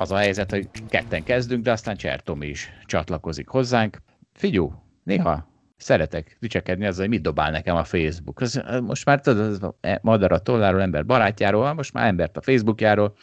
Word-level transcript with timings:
Az 0.00 0.10
a 0.10 0.16
helyzet, 0.16 0.50
hogy 0.50 0.68
ketten 0.88 1.22
kezdünk, 1.22 1.64
de 1.64 1.72
aztán 1.72 1.96
Csertomi 1.96 2.46
is 2.46 2.70
csatlakozik 2.84 3.48
hozzánk. 3.48 3.96
Figyú, 4.32 4.72
néha 5.02 5.48
szeretek 5.76 6.36
dicsekedni 6.40 6.86
azzal, 6.86 7.00
hogy 7.00 7.14
mit 7.14 7.22
dobál 7.22 7.50
nekem 7.50 7.76
a 7.76 7.84
Facebook. 7.84 8.40
Ez, 8.40 8.60
most 8.82 9.04
már 9.04 9.20
tudod, 9.20 9.44
az 9.46 9.74
madar 10.02 10.32
a 10.32 10.38
tolláról, 10.38 10.80
ember 10.80 11.06
barátjáról, 11.06 11.72
most 11.72 11.92
már 11.92 12.06
embert 12.06 12.36
a 12.36 12.40
Facebookjáról, 12.40 13.16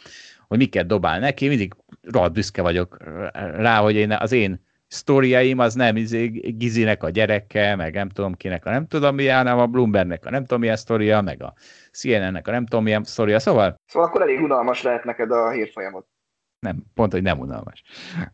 hogy 0.48 0.58
miket 0.58 0.86
dobál 0.86 1.18
neki, 1.18 1.48
mindig 1.48 1.74
rohadt 2.02 2.32
büszke 2.32 2.62
vagyok 2.62 2.96
rá, 3.32 3.80
hogy 3.80 3.94
én, 3.94 4.12
az 4.12 4.32
én 4.32 4.64
sztoriaim 4.86 5.58
az 5.58 5.74
nem 5.74 5.96
izé, 5.96 6.26
Gizinek 6.56 7.02
a 7.02 7.10
gyereke, 7.10 7.76
meg 7.76 7.94
nem 7.94 8.08
tudom 8.08 8.34
kinek 8.34 8.66
a 8.66 8.70
nem 8.70 8.86
tudom 8.86 9.14
milyen, 9.14 9.36
hanem 9.36 9.58
a 9.58 9.66
Bloombergnek 9.66 10.26
a 10.26 10.30
nem 10.30 10.42
tudom 10.42 10.60
milyen 10.60 10.76
sztoria, 10.76 11.20
meg 11.20 11.42
a 11.42 11.54
CNN-nek 11.92 12.48
a 12.48 12.50
nem 12.50 12.66
tudom 12.66 12.84
milyen 12.84 13.04
sztoria, 13.04 13.38
szóval... 13.38 13.74
Szóval 13.86 14.08
akkor 14.08 14.22
elég 14.22 14.40
unalmas 14.40 14.82
lehet 14.82 15.04
neked 15.04 15.30
a 15.30 15.50
hírfolyamot. 15.50 16.06
Nem, 16.66 16.84
pont, 16.94 17.12
hogy 17.12 17.22
nem 17.22 17.38
unalmas. 17.38 17.82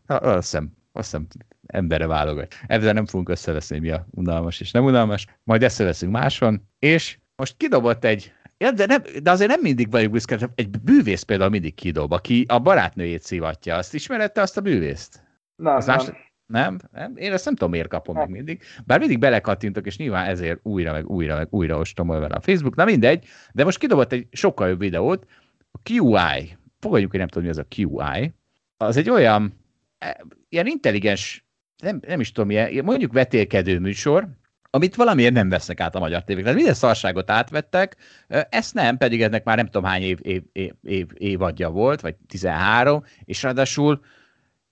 Azt 0.05 0.35
hiszem, 0.35 0.71
azt 0.91 1.05
hiszem 1.05 1.27
emberre 1.67 2.07
válogat. 2.07 2.53
Ezzel 2.67 2.93
nem 2.93 3.05
fogunk 3.05 3.29
összeveszni, 3.29 3.79
mi 3.79 3.89
a 3.89 4.05
unalmas 4.11 4.59
és 4.59 4.71
nem 4.71 4.83
unalmas. 4.83 5.25
Majd 5.43 5.63
összeveszünk 5.63 6.11
máson, 6.11 6.67
és 6.79 7.17
most 7.35 7.57
kidobott 7.57 8.03
egy 8.03 8.33
Ja, 8.57 8.71
de, 8.71 8.85
nem, 8.85 9.01
de 9.23 9.31
azért 9.31 9.49
nem 9.49 9.59
mindig 9.61 9.91
vagyok 9.91 10.11
büszke, 10.11 10.37
egy 10.55 10.69
bűvész 10.69 11.21
például 11.21 11.49
mindig 11.49 11.75
kidob, 11.75 12.11
aki 12.11 12.45
a 12.47 12.59
barátnőjét 12.59 13.21
szivatja. 13.21 13.75
Azt 13.75 13.93
ismerette 13.93 14.41
azt 14.41 14.57
a 14.57 14.61
bűvészt? 14.61 15.23
Nem, 15.55 15.75
Azt 15.75 15.87
nem. 15.87 15.95
más- 15.95 16.11
nem? 16.45 16.77
nem? 16.91 17.13
Én 17.15 17.31
ezt 17.31 17.45
nem 17.45 17.53
tudom, 17.55 17.71
miért 17.71 17.87
kapom 17.87 18.15
meg 18.15 18.29
mindig. 18.29 18.61
Bár 18.85 18.99
mindig 18.99 19.19
belekattintok, 19.19 19.85
és 19.85 19.97
nyilván 19.97 20.25
ezért 20.25 20.59
újra, 20.63 20.91
meg 20.91 21.07
újra, 21.09 21.35
meg 21.35 21.47
újra 21.49 21.77
ostomol 21.77 22.19
vele 22.19 22.35
a 22.35 22.41
Facebook. 22.41 22.75
Na 22.75 22.85
mindegy, 22.85 23.25
de 23.53 23.63
most 23.63 23.77
kidobott 23.77 24.11
egy 24.11 24.27
sokkal 24.31 24.69
jobb 24.69 24.79
videót. 24.79 25.25
A 25.71 25.79
QI, 25.89 26.57
fogadjuk, 26.83 27.09
hogy 27.09 27.19
nem 27.19 27.27
tudom, 27.27 27.43
mi 27.43 27.49
az 27.49 27.57
a 27.57 27.67
QI. 27.75 28.33
Az 28.77 28.97
egy 28.97 29.09
olyan, 29.09 29.53
eh, 29.97 30.11
ilyen 30.49 30.67
intelligens, 30.67 31.45
nem, 31.83 31.99
nem 32.07 32.19
is 32.19 32.31
tudom, 32.31 32.49
ilyen, 32.49 32.83
mondjuk 32.83 33.13
vetélkedő 33.13 33.79
műsor, 33.79 34.27
amit 34.75 34.95
valamiért 34.95 35.33
nem 35.33 35.49
vesznek 35.49 35.79
át 35.79 35.95
a 35.95 35.99
magyar 35.99 36.23
tévék. 36.23 36.41
Tehát 36.43 36.57
minden 36.57 36.73
szarságot 36.73 37.31
átvettek, 37.31 37.95
ö, 38.27 38.39
ezt 38.49 38.73
nem, 38.73 38.97
pedig 38.97 39.21
ennek 39.21 39.43
már 39.43 39.55
nem 39.55 39.65
tudom 39.65 39.83
hány 39.83 40.01
év, 40.01 40.19
év, 40.21 40.43
év, 40.51 40.73
év, 40.81 41.07
évadja 41.13 41.69
volt, 41.69 42.01
vagy 42.01 42.15
13, 42.27 43.03
és 43.23 43.43
ráadásul 43.43 44.03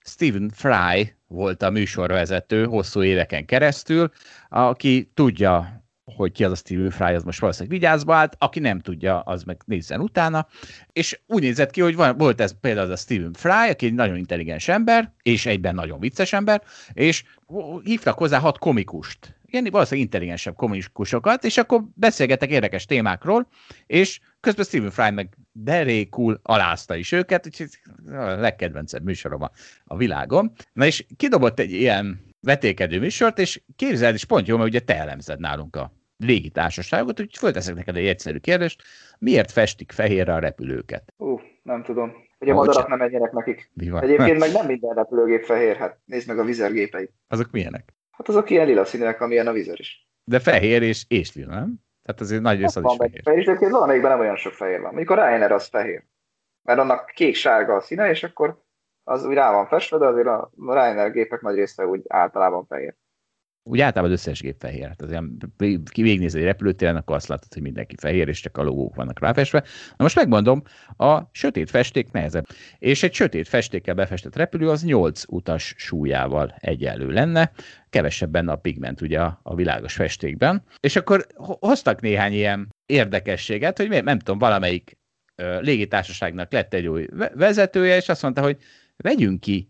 Stephen 0.04 0.50
Fry 0.54 1.14
volt 1.26 1.62
a 1.62 1.70
műsorvezető 1.70 2.64
hosszú 2.64 3.02
éveken 3.02 3.44
keresztül, 3.44 4.10
aki 4.48 5.10
tudja, 5.14 5.81
hogy 6.04 6.32
ki 6.32 6.44
az 6.44 6.52
a 6.52 6.54
Stephen 6.54 6.90
Fry, 6.90 7.14
az 7.14 7.22
most 7.22 7.40
valószínűleg 7.40 7.78
vigyázba 7.78 8.14
állt, 8.14 8.36
aki 8.38 8.60
nem 8.60 8.80
tudja, 8.80 9.20
az 9.20 9.42
meg 9.42 9.60
nézzen 9.64 10.00
utána, 10.00 10.46
és 10.92 11.20
úgy 11.26 11.42
nézett 11.42 11.70
ki, 11.70 11.80
hogy 11.80 11.94
van, 11.94 12.16
volt 12.16 12.40
ez 12.40 12.60
például 12.60 12.86
az 12.86 12.92
a 12.92 13.02
Stephen 13.02 13.32
Fry, 13.32 13.70
aki 13.70 13.86
egy 13.86 13.94
nagyon 13.94 14.16
intelligens 14.16 14.68
ember, 14.68 15.12
és 15.22 15.46
egyben 15.46 15.74
nagyon 15.74 16.00
vicces 16.00 16.32
ember, 16.32 16.62
és 16.92 17.24
hívtak 17.82 18.18
hozzá 18.18 18.38
hat 18.38 18.58
komikust, 18.58 19.36
ilyen 19.46 19.68
valószínűleg 19.70 20.04
intelligensebb 20.04 20.54
komikusokat, 20.54 21.44
és 21.44 21.56
akkor 21.56 21.84
beszélgettek 21.94 22.50
érdekes 22.50 22.84
témákról, 22.84 23.48
és 23.86 24.20
közben 24.40 24.64
Stephen 24.64 24.90
Fry 24.90 25.10
meg 25.10 25.36
derékul 25.52 26.40
alázta 26.42 26.96
is 26.96 27.12
őket, 27.12 27.46
úgyhogy 27.46 27.68
a 28.06 28.22
legkedvencebb 28.22 29.02
műsorom 29.02 29.42
a, 29.42 29.50
a 29.84 29.96
világon. 29.96 30.52
Na 30.72 30.86
és 30.86 31.06
kidobott 31.16 31.58
egy 31.58 31.72
ilyen 31.72 32.31
vetélkedő 32.42 32.98
műsort, 32.98 33.38
és 33.38 33.62
képzeld, 33.76 34.14
és 34.14 34.24
pont 34.24 34.46
jó, 34.46 34.56
mert 34.56 34.68
ugye 34.68 34.80
te 34.80 34.96
elemzed 34.96 35.40
nálunk 35.40 35.76
a 35.76 35.92
légitársaságot, 36.16 37.20
úgyhogy 37.20 37.36
fölteszek 37.38 37.74
neked 37.74 37.96
egy 37.96 38.06
egyszerű 38.06 38.38
kérdést, 38.38 38.82
miért 39.18 39.50
festik 39.50 39.92
fehérre 39.92 40.34
a 40.34 40.38
repülőket? 40.38 41.12
Ú, 41.16 41.40
nem 41.62 41.82
tudom. 41.82 42.12
Hogy 42.38 42.50
a 42.50 42.54
madarak 42.54 42.88
nem 42.88 42.98
menjenek 42.98 43.32
nekik. 43.32 43.70
Mi 43.74 43.90
van? 43.90 44.02
Egyébként 44.02 44.38
meg 44.38 44.52
nem 44.52 44.66
minden 44.66 44.94
repülőgép 44.94 45.44
fehér, 45.44 45.76
hát 45.76 45.98
nézd 46.04 46.28
meg 46.28 46.38
a 46.38 46.44
vizergépeit. 46.44 47.12
Azok 47.28 47.50
milyenek? 47.50 47.94
Hát 48.10 48.28
azok 48.28 48.50
ilyen 48.50 48.66
lila 48.66 48.84
színek, 48.84 49.20
amilyen 49.20 49.46
a 49.46 49.52
vizer 49.52 49.80
is. 49.80 50.08
De 50.24 50.38
fehér 50.38 50.82
és, 50.82 51.04
és 51.08 51.34
lila, 51.34 51.54
nem? 51.54 51.74
Tehát 52.02 52.20
azért 52.20 52.42
nagy 52.42 52.58
rész 52.58 52.76
az 52.76 52.82
van 52.82 52.92
is 52.92 52.98
fehér. 52.98 53.20
fehér, 53.24 53.40
és 53.40 53.46
egyébként 53.46 53.70
valamelyikben 53.70 54.10
nem 54.10 54.20
olyan 54.20 54.36
sok 54.36 54.52
fehér 54.52 54.80
van. 54.80 54.94
Mondjuk 54.94 55.10
a 55.10 55.14
Ryanair 55.14 55.52
az 55.52 55.66
fehér. 55.66 56.04
Mert 56.62 56.78
annak 56.78 57.10
kék-sárga 57.14 57.74
a 57.74 57.80
színe, 57.80 58.10
és 58.10 58.22
akkor 58.22 58.62
az 59.04 59.24
úgy 59.24 59.34
rá 59.34 59.52
van 59.52 59.66
festve, 59.66 59.98
de 59.98 60.06
azért 60.06 60.26
a 60.26 60.50
Ryanair 60.56 61.12
gépek 61.12 61.40
nagy 61.40 61.54
része 61.54 61.86
úgy 61.86 62.02
általában 62.08 62.66
fehér. 62.66 62.94
Úgy 63.64 63.80
általában 63.80 64.12
az 64.12 64.18
összes 64.18 64.40
gép 64.40 64.56
fehér. 64.58 64.86
Hát 64.86 65.02
azért 65.02 65.22
ki 65.90 66.02
végignéz 66.02 66.34
egy 66.34 66.42
repülőtéren, 66.42 66.96
akkor 66.96 67.16
azt 67.16 67.28
látod, 67.28 67.52
hogy 67.52 67.62
mindenki 67.62 67.94
fehér, 67.98 68.28
és 68.28 68.40
csak 68.40 68.56
a 68.56 68.62
logók 68.62 68.94
vannak 68.94 69.20
ráfestve. 69.20 69.60
Na 69.88 70.04
most 70.04 70.16
megmondom, 70.16 70.62
a 70.96 71.20
sötét 71.32 71.70
festék 71.70 72.10
nehezebb. 72.10 72.46
És 72.78 73.02
egy 73.02 73.14
sötét 73.14 73.48
festékkel 73.48 73.94
befestett 73.94 74.36
repülő 74.36 74.68
az 74.68 74.84
8 74.84 75.22
utas 75.28 75.74
súlyával 75.76 76.54
egyenlő 76.58 77.10
lenne, 77.10 77.52
kevesebb 77.90 78.30
benne 78.30 78.52
a 78.52 78.56
pigment 78.56 79.00
ugye 79.00 79.20
a, 79.20 79.40
a 79.42 79.54
világos 79.54 79.94
festékben. 79.94 80.62
És 80.80 80.96
akkor 80.96 81.26
ho- 81.34 81.58
hoztak 81.60 82.00
néhány 82.00 82.32
ilyen 82.32 82.68
érdekességet, 82.86 83.76
hogy 83.78 84.04
nem 84.04 84.18
tudom, 84.18 84.38
valamelyik 84.38 84.96
légitársaságnak 85.60 86.52
lett 86.52 86.74
egy 86.74 86.86
új 86.86 87.06
ve- 87.10 87.32
vezetője, 87.34 87.96
és 87.96 88.08
azt 88.08 88.22
mondta, 88.22 88.42
hogy 88.42 88.56
vegyünk 89.02 89.40
ki 89.40 89.68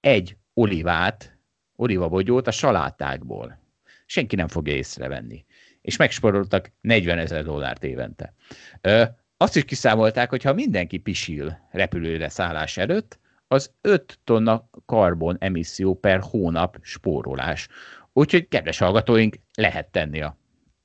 egy 0.00 0.36
olivát, 0.54 1.38
olivabogyót 1.76 2.46
a 2.46 2.50
salátákból. 2.50 3.58
Senki 4.06 4.36
nem 4.36 4.48
fogja 4.48 4.74
észrevenni. 4.74 5.44
És 5.80 5.96
megsporoltak 5.96 6.72
40 6.80 7.18
ezer 7.18 7.44
dollárt 7.44 7.84
évente. 7.84 8.34
Ö, 8.80 9.02
azt 9.36 9.56
is 9.56 9.64
kiszámolták, 9.64 10.30
hogy 10.30 10.42
ha 10.42 10.52
mindenki 10.52 10.98
pisil 10.98 11.68
repülőre 11.70 12.28
szállás 12.28 12.76
előtt, 12.76 13.18
az 13.48 13.74
5 13.80 14.18
tonna 14.24 14.68
karbon 14.86 15.36
emisszió 15.40 15.94
per 15.94 16.20
hónap 16.20 16.78
spórolás. 16.82 17.68
Úgyhogy, 18.12 18.48
kedves 18.48 18.78
hallgatóink, 18.78 19.36
lehet 19.54 19.90
tenni 19.90 20.20
a, 20.20 20.36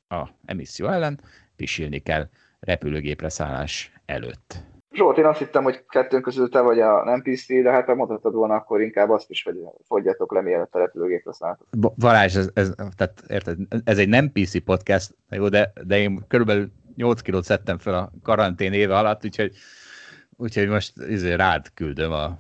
a 0.08 0.30
emisszió 0.46 0.88
ellen, 0.88 1.22
pisilni 1.56 2.00
kell 2.00 2.30
repülőgépre 2.60 3.30
szállás 3.30 3.92
előtt. 4.06 4.64
Zsolt, 4.98 5.18
én 5.18 5.26
azt 5.26 5.40
hittem, 5.40 5.64
hogy 5.64 5.86
kettőnk 5.90 6.24
közül 6.24 6.50
te 6.50 6.62
vagy 6.62 6.80
a 6.80 7.04
nem 7.04 7.22
PC, 7.22 7.48
de 7.48 7.72
hát 7.72 7.86
ha 7.86 7.96
mondhatod 7.96 8.34
volna, 8.34 8.54
akkor 8.54 8.82
inkább 8.82 9.10
azt 9.10 9.30
is, 9.30 9.44
hogy 9.44 9.56
fogyjatok 9.88 10.34
le, 10.34 10.42
mielőtt 10.42 10.76
a 10.76 10.80
repülőgépre 10.80 11.34
szálltok. 11.34 11.68
Ba- 11.78 11.96
Balázs, 11.98 12.36
ez, 12.36 12.50
ez, 12.54 12.74
tehát, 12.96 13.24
érted, 13.28 13.58
ez 13.84 13.98
egy 13.98 14.10
nem 14.10 14.32
PC 14.32 14.64
podcast, 14.64 15.16
jó, 15.30 15.50
de, 15.50 15.74
de 15.84 15.98
én 15.98 16.26
körülbelül 16.28 16.72
8 16.96 17.22
kilót 17.22 17.44
szedtem 17.44 17.78
fel 17.78 17.94
a 17.94 18.12
karantén 18.24 18.74
éve 18.74 18.98
alatt, 18.98 19.26
úgyhogy, 19.26 19.52
úgyhogy 20.38 20.68
most 20.68 20.94
izé, 21.10 21.34
rád 21.34 21.74
küldöm 21.74 22.12
a 22.12 22.38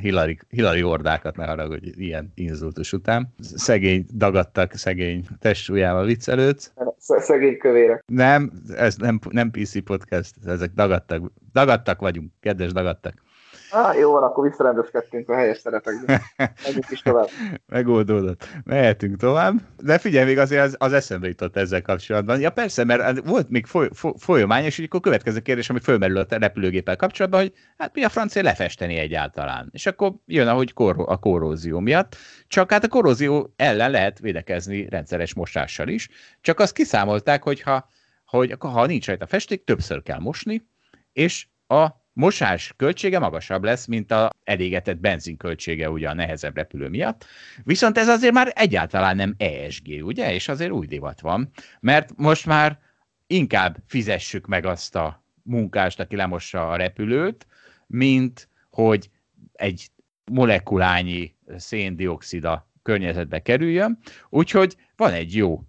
Hillary, 0.00 0.38
Hillary 0.48 0.82
ordákat, 0.82 1.36
ne 1.36 1.46
haragudj, 1.46 1.90
ilyen 1.96 2.32
inzultus 2.34 2.92
után. 2.92 3.34
Szegény 3.38 4.06
dagadtak, 4.14 4.72
szegény 4.74 5.24
testsúlyával 5.38 6.04
viccelődsz. 6.04 6.72
Sz- 6.98 7.20
Szegény 7.20 7.58
kövérek. 7.58 8.02
Nem, 8.06 8.52
ez 8.76 8.96
nem, 8.96 9.18
nem 9.30 9.50
PC 9.50 9.84
podcast, 9.84 10.34
ezek 10.46 10.72
dagadtak, 10.72 11.32
dagadtak 11.52 12.00
vagyunk, 12.00 12.32
kedves 12.40 12.72
dagadtak. 12.72 13.24
Á, 13.70 13.94
jó 13.94 14.12
van, 14.12 14.22
akkor 14.22 14.48
visszarendezkedtünk 14.48 15.28
a 15.28 15.34
helyes 15.34 15.58
szerepekbe. 15.58 16.22
Menjünk 16.36 16.90
is 16.90 17.02
tovább. 17.02 17.28
Megoldódott. 17.66 18.48
Mehetünk 18.64 19.16
tovább. 19.16 19.54
De 19.82 19.98
figyelj, 19.98 20.26
még 20.26 20.38
azért 20.38 20.62
az, 20.62 20.74
az 20.78 20.92
eszembe 20.92 21.26
jutott 21.26 21.56
ezzel 21.56 21.82
kapcsolatban. 21.82 22.40
Ja 22.40 22.50
persze, 22.50 22.84
mert 22.84 23.26
volt 23.26 23.48
még 23.48 23.66
foly, 23.66 23.88
foly, 23.92 24.12
folyamány, 24.18 24.64
és 24.64 24.78
akkor 24.78 25.00
következő 25.00 25.40
kérdés, 25.40 25.70
ami 25.70 25.80
fölmerül 25.80 26.18
a 26.18 26.26
repülőgéppel 26.28 26.96
kapcsolatban, 26.96 27.40
hogy 27.40 27.52
hát 27.76 27.94
mi 27.94 28.02
a 28.02 28.08
francia 28.08 28.42
lefesteni 28.42 28.96
egyáltalán. 28.96 29.68
És 29.72 29.86
akkor 29.86 30.12
jön, 30.26 30.48
ahogy 30.48 30.72
kor, 30.72 30.94
a 31.06 31.18
korrózió 31.18 31.78
miatt. 31.78 32.16
Csak 32.46 32.70
hát 32.70 32.84
a 32.84 32.88
korrózió 32.88 33.52
ellen 33.56 33.90
lehet 33.90 34.18
védekezni 34.18 34.88
rendszeres 34.88 35.34
mosással 35.34 35.88
is. 35.88 36.08
Csak 36.40 36.60
azt 36.60 36.74
kiszámolták, 36.74 37.42
hogy 37.42 37.60
ha, 37.60 37.88
hogy 38.24 38.56
ha 38.58 38.86
nincs 38.86 39.06
rajta 39.06 39.26
festék, 39.26 39.64
többször 39.64 40.02
kell 40.02 40.18
mosni, 40.18 40.66
és 41.12 41.46
a 41.66 42.05
mosás 42.16 42.74
költsége 42.76 43.18
magasabb 43.18 43.64
lesz, 43.64 43.86
mint 43.86 44.10
a 44.10 44.30
elégetett 44.44 44.98
benzin 44.98 45.36
költsége 45.36 45.90
ugye 45.90 46.08
a 46.08 46.14
nehezebb 46.14 46.56
repülő 46.56 46.88
miatt. 46.88 47.26
Viszont 47.64 47.98
ez 47.98 48.08
azért 48.08 48.32
már 48.32 48.52
egyáltalán 48.54 49.16
nem 49.16 49.34
ESG, 49.38 50.04
ugye? 50.04 50.34
És 50.34 50.48
azért 50.48 50.70
új 50.70 50.86
divat 50.86 51.20
van, 51.20 51.50
mert 51.80 52.16
most 52.16 52.46
már 52.46 52.78
inkább 53.26 53.76
fizessük 53.86 54.46
meg 54.46 54.64
azt 54.64 54.96
a 54.96 55.24
munkást, 55.42 56.00
aki 56.00 56.16
lemossa 56.16 56.70
a 56.70 56.76
repülőt, 56.76 57.46
mint 57.86 58.48
hogy 58.70 59.10
egy 59.52 59.88
molekulányi 60.24 61.34
széndiokszid 61.56 62.44
a 62.44 62.70
környezetbe 62.82 63.42
kerüljön. 63.42 63.98
Úgyhogy 64.28 64.76
van 64.96 65.12
egy 65.12 65.34
jó 65.34 65.62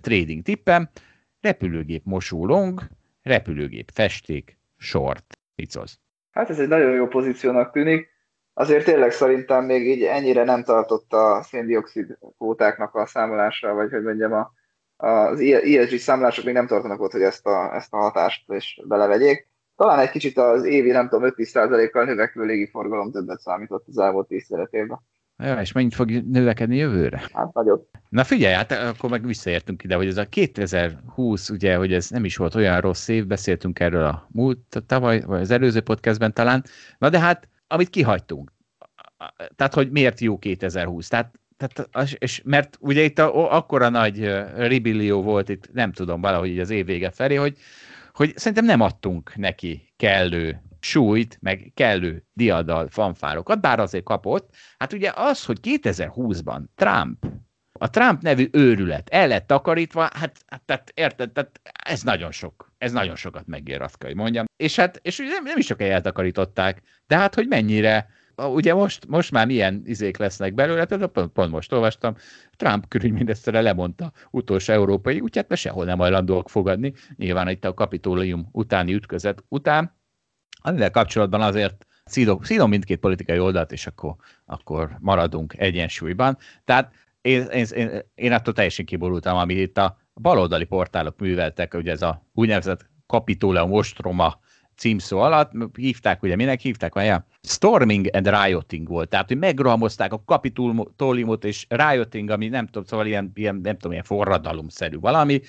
trading 0.00 0.42
tippem, 0.42 0.88
repülőgép 1.40 2.04
mosó 2.04 2.46
long, 2.46 2.88
repülőgép 3.22 3.90
festék, 3.94 4.58
short. 4.76 5.37
Icoz. 5.58 5.98
Hát 6.30 6.50
ez 6.50 6.58
egy 6.58 6.68
nagyon 6.68 6.92
jó 6.92 7.06
pozíciónak 7.06 7.72
tűnik. 7.72 8.08
Azért 8.54 8.84
tényleg 8.84 9.10
szerintem 9.10 9.64
még 9.64 9.86
így 9.86 10.02
ennyire 10.02 10.44
nem 10.44 10.62
tartott 10.64 11.12
a 11.12 11.42
széndiokszid 11.42 12.18
kvótáknak 12.36 12.94
a 12.94 13.06
számolása, 13.06 13.74
vagy 13.74 13.90
hogy 13.90 14.02
mondjam, 14.02 14.32
a, 14.32 14.52
az 14.96 15.40
ESG 15.40 15.98
számolások 15.98 16.44
még 16.44 16.54
nem 16.54 16.66
tartanak 16.66 17.00
ott, 17.00 17.12
hogy 17.12 17.22
ezt 17.22 17.46
a, 17.46 17.74
ezt 17.74 17.92
a 17.92 17.96
hatást 17.96 18.52
is 18.52 18.80
belevegyék. 18.84 19.48
Talán 19.76 19.98
egy 19.98 20.10
kicsit 20.10 20.38
az 20.38 20.64
évi, 20.64 20.90
nem 20.90 21.08
tudom, 21.08 21.30
5-10%-kal 21.36 22.04
növekvő 22.04 22.44
légiforgalom 22.44 23.10
többet 23.10 23.40
számított 23.40 23.84
az 23.88 23.98
elmúlt 23.98 24.26
10 24.26 24.44
szeretében. 24.44 25.00
Ja, 25.42 25.60
és 25.60 25.72
mennyit 25.72 25.94
fog 25.94 26.10
növekedni 26.10 26.76
jövőre? 26.76 27.22
Hát 27.32 27.52
nagyot. 27.52 27.88
Na 28.08 28.24
figyelj, 28.24 28.54
hát 28.54 28.72
akkor 28.72 29.10
meg 29.10 29.26
visszaértünk 29.26 29.82
ide, 29.84 29.94
hogy 29.94 30.06
ez 30.06 30.16
a 30.16 30.24
2020, 30.24 31.50
ugye, 31.50 31.76
hogy 31.76 31.92
ez 31.92 32.08
nem 32.08 32.24
is 32.24 32.36
volt 32.36 32.54
olyan 32.54 32.80
rossz 32.80 33.08
év, 33.08 33.26
beszéltünk 33.26 33.80
erről 33.80 34.04
a 34.04 34.28
múlt, 34.32 34.82
tavaly, 34.86 35.20
vagy 35.20 35.40
az 35.40 35.50
előző 35.50 35.80
podcastben 35.80 36.32
talán. 36.32 36.64
Na 36.98 37.08
de 37.08 37.18
hát, 37.18 37.48
amit 37.66 37.90
kihagytunk. 37.90 38.52
Tehát, 39.56 39.74
hogy 39.74 39.90
miért 39.90 40.20
jó 40.20 40.38
2020? 40.38 41.08
Tehát 41.08 41.38
tehát, 41.56 42.14
és 42.18 42.42
mert 42.44 42.76
ugye 42.80 43.02
itt 43.02 43.18
a, 43.18 43.56
akkora 43.56 43.88
nagy 43.88 44.30
ribillió 44.56 45.22
volt 45.22 45.48
itt, 45.48 45.72
nem 45.72 45.92
tudom, 45.92 46.20
valahogy 46.20 46.48
így 46.48 46.58
az 46.58 46.70
év 46.70 46.86
vége 46.86 47.10
felé, 47.10 47.34
hogy, 47.34 47.56
hogy 48.12 48.32
szerintem 48.36 48.64
nem 48.64 48.80
adtunk 48.80 49.36
neki 49.36 49.92
kellő 49.96 50.62
súlyt, 50.80 51.38
meg 51.40 51.70
kellő 51.74 52.24
diadal 52.32 52.88
fanfárokat, 52.88 53.60
bár 53.60 53.80
azért 53.80 54.04
kapott. 54.04 54.54
Hát 54.78 54.92
ugye 54.92 55.12
az, 55.14 55.44
hogy 55.44 55.58
2020-ban 55.62 56.60
Trump, 56.74 57.26
a 57.72 57.90
Trump 57.90 58.22
nevű 58.22 58.48
őrület 58.52 59.08
el 59.08 59.28
lett 59.28 59.46
takarítva, 59.46 60.08
hát, 60.14 60.44
hát 60.66 60.92
érted, 60.94 61.32
tehát 61.32 61.60
ez 61.84 62.02
nagyon 62.02 62.32
sok, 62.32 62.72
ez 62.78 62.92
nagyon 62.92 63.16
sokat 63.16 63.46
megér, 63.46 63.82
azt 63.82 63.98
kell, 63.98 64.08
hogy 64.08 64.18
mondjam. 64.18 64.44
És 64.56 64.76
hát, 64.76 64.98
és 65.02 65.16
nem, 65.16 65.44
nem 65.44 65.58
is 65.58 65.66
csak 65.66 65.82
eltakarították, 65.82 66.82
de 67.06 67.16
hát, 67.16 67.34
hogy 67.34 67.48
mennyire, 67.48 68.08
ugye 68.36 68.74
most, 68.74 69.06
most 69.06 69.30
már 69.30 69.46
milyen 69.46 69.82
izék 69.84 70.16
lesznek 70.16 70.54
belőle, 70.54 70.84
például 70.84 71.10
pont, 71.10 71.32
pont 71.32 71.50
most 71.50 71.72
olvastam, 71.72 72.14
Trump 72.56 72.88
külügyminisztere 72.88 73.60
lemondta 73.60 74.12
utolsó 74.30 74.72
európai 74.72 75.20
útját, 75.20 75.48
mert 75.48 75.60
sehol 75.60 75.84
nem 75.84 75.98
hajlandóak 75.98 76.48
fogadni, 76.48 76.92
nyilván 77.16 77.48
itt 77.48 77.64
a 77.64 77.74
kapitólium 77.74 78.48
utáni 78.52 78.94
ütközet 78.94 79.44
után, 79.48 79.97
amivel 80.60 80.90
kapcsolatban 80.90 81.40
azért 81.40 81.86
szídom, 82.04 82.42
szídom 82.42 82.68
mindkét 82.68 82.98
politikai 82.98 83.38
oldalt, 83.38 83.72
és 83.72 83.86
akkor, 83.86 84.14
akkor 84.46 84.96
maradunk 85.00 85.54
egyensúlyban. 85.58 86.38
Tehát 86.64 86.92
én, 87.20 87.42
én, 87.42 87.66
én, 87.74 87.90
én 88.14 88.32
attól 88.32 88.54
teljesen 88.54 88.84
kiborultam, 88.84 89.36
amit 89.36 89.58
itt 89.58 89.78
a 89.78 89.96
baloldali 90.14 90.64
portálok 90.64 91.18
műveltek, 91.18 91.74
ugye 91.74 91.90
ez 91.90 92.02
a 92.02 92.26
úgynevezett 92.34 92.86
Capitoleum 93.06 93.72
Ostroma 93.72 94.40
címszó 94.76 95.18
alatt, 95.18 95.52
hívták, 95.76 96.22
ugye 96.22 96.36
minek 96.36 96.60
hívták, 96.60 96.94
vagy 96.94 97.12
Storming 97.42 98.08
and 98.12 98.28
Rioting 98.28 98.88
volt, 98.88 99.08
tehát 99.08 99.28
hogy 99.28 99.38
megrohamozták 99.38 100.12
a 100.12 100.22
kapitulmot 100.24 101.44
és 101.44 101.66
Rioting, 101.68 102.30
ami 102.30 102.48
nem 102.48 102.66
tudom, 102.66 102.84
szóval 102.84 103.06
ilyen, 103.06 103.30
ilyen 103.34 103.54
nem 103.54 103.74
tudom, 103.74 103.92
ilyen 103.92 104.04
forradalomszerű 104.04 104.98
valami, 104.98 105.40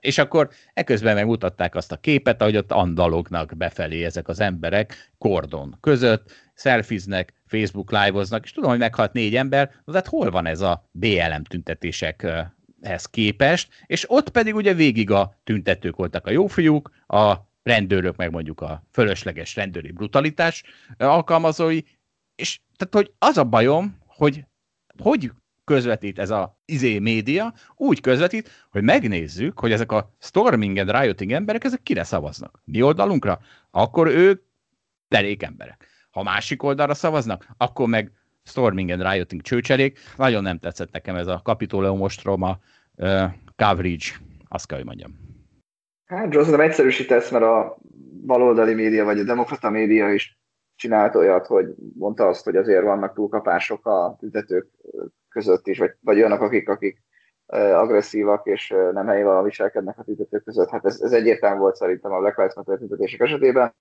és 0.00 0.18
akkor 0.18 0.50
eközben 0.74 1.14
megmutatták 1.14 1.74
azt 1.74 1.92
a 1.92 1.96
képet, 1.96 2.40
ahogy 2.40 2.56
ott 2.56 2.72
andalognak 2.72 3.56
befelé 3.56 4.04
ezek 4.04 4.28
az 4.28 4.40
emberek 4.40 5.10
kordon 5.18 5.76
között, 5.80 6.32
szelfiznek, 6.54 7.34
Facebook 7.46 7.90
live-oznak, 7.90 8.44
és 8.44 8.52
tudom, 8.52 8.70
hogy 8.70 8.78
meghalt 8.78 9.12
négy 9.12 9.36
ember, 9.36 9.70
de 9.84 9.92
hát 9.92 10.06
hol 10.06 10.30
van 10.30 10.46
ez 10.46 10.60
a 10.60 10.88
BLM 10.90 11.42
tüntetésekhez 11.42 13.06
képest, 13.10 13.68
és 13.86 14.10
ott 14.10 14.30
pedig 14.30 14.54
ugye 14.54 14.74
végig 14.74 15.10
a 15.10 15.36
tüntetők 15.44 15.96
voltak 15.96 16.26
a 16.26 16.30
jófiúk, 16.30 16.90
a 17.06 17.34
rendőrök, 17.62 18.16
meg 18.16 18.30
mondjuk 18.30 18.60
a 18.60 18.82
fölösleges 18.92 19.56
rendőri 19.56 19.90
brutalitás 19.90 20.62
alkalmazói, 20.98 21.80
és 22.34 22.60
tehát, 22.76 22.94
hogy 22.94 23.12
az 23.18 23.36
a 23.36 23.44
bajom, 23.44 23.98
hogy 24.06 24.44
hogy 24.98 25.30
közvetít 25.66 26.18
ez 26.18 26.30
a 26.30 26.58
izé 26.64 26.98
média, 26.98 27.52
úgy 27.76 28.00
közvetít, 28.00 28.50
hogy 28.70 28.82
megnézzük, 28.82 29.58
hogy 29.58 29.72
ezek 29.72 29.92
a 29.92 30.14
storming 30.18 30.76
and 30.76 30.90
rioting 30.90 31.32
emberek, 31.32 31.64
ezek 31.64 31.82
kire 31.82 32.04
szavaznak. 32.04 32.62
Mi 32.64 32.82
oldalunkra? 32.82 33.38
Akkor 33.70 34.06
ők 34.06 34.42
derék 35.08 35.42
emberek. 35.42 35.86
Ha 36.10 36.22
másik 36.22 36.62
oldalra 36.62 36.94
szavaznak, 36.94 37.46
akkor 37.56 37.88
meg 37.88 38.12
storming 38.42 38.90
and 38.90 39.02
rioting 39.02 39.42
csőcserék. 39.42 39.98
Nagyon 40.16 40.42
nem 40.42 40.58
tetszett 40.58 40.92
nekem 40.92 41.16
ez 41.16 41.26
a 41.26 41.40
Capitoleum 41.44 42.00
ostroma 42.00 42.58
uh, 42.96 43.24
coverage, 43.56 44.06
azt 44.48 44.66
kell, 44.66 44.76
hogy 44.76 44.86
mondjam. 44.86 45.10
Hát, 46.04 46.34
Joe, 46.34 46.50
nem 46.50 46.60
egyszerűsítesz, 46.60 47.30
mert 47.30 47.44
a 47.44 47.78
baloldali 48.26 48.74
média, 48.74 49.04
vagy 49.04 49.18
a 49.18 49.24
demokrata 49.24 49.70
média 49.70 50.12
is 50.12 50.38
csinált 50.74 51.14
olyat, 51.14 51.46
hogy 51.46 51.74
mondta 51.94 52.26
azt, 52.26 52.44
hogy 52.44 52.56
azért 52.56 52.82
vannak 52.82 53.14
túlkapások 53.14 53.86
a 53.86 54.16
tüntetők 54.18 54.68
között 55.36 55.66
is, 55.66 55.78
vagy, 55.78 55.94
vagy 56.00 56.16
olyanok, 56.16 56.40
akik, 56.40 56.68
akik 56.68 57.02
agresszívak 57.46 58.46
és 58.46 58.74
nem 58.92 59.06
helyi 59.06 59.22
valami 59.22 59.48
viselkednek 59.48 59.98
a 59.98 60.02
tüntetők 60.02 60.44
között. 60.44 60.68
Hát 60.68 60.84
ez, 60.84 61.00
ez 61.00 61.12
egyértelmű 61.12 61.58
volt 61.58 61.76
szerintem 61.76 62.12
a 62.12 62.18
Black 62.18 62.36
Lives 62.36 62.54
Matter 62.54 62.78
tüntetések 62.78 63.20
esetében. 63.20 63.74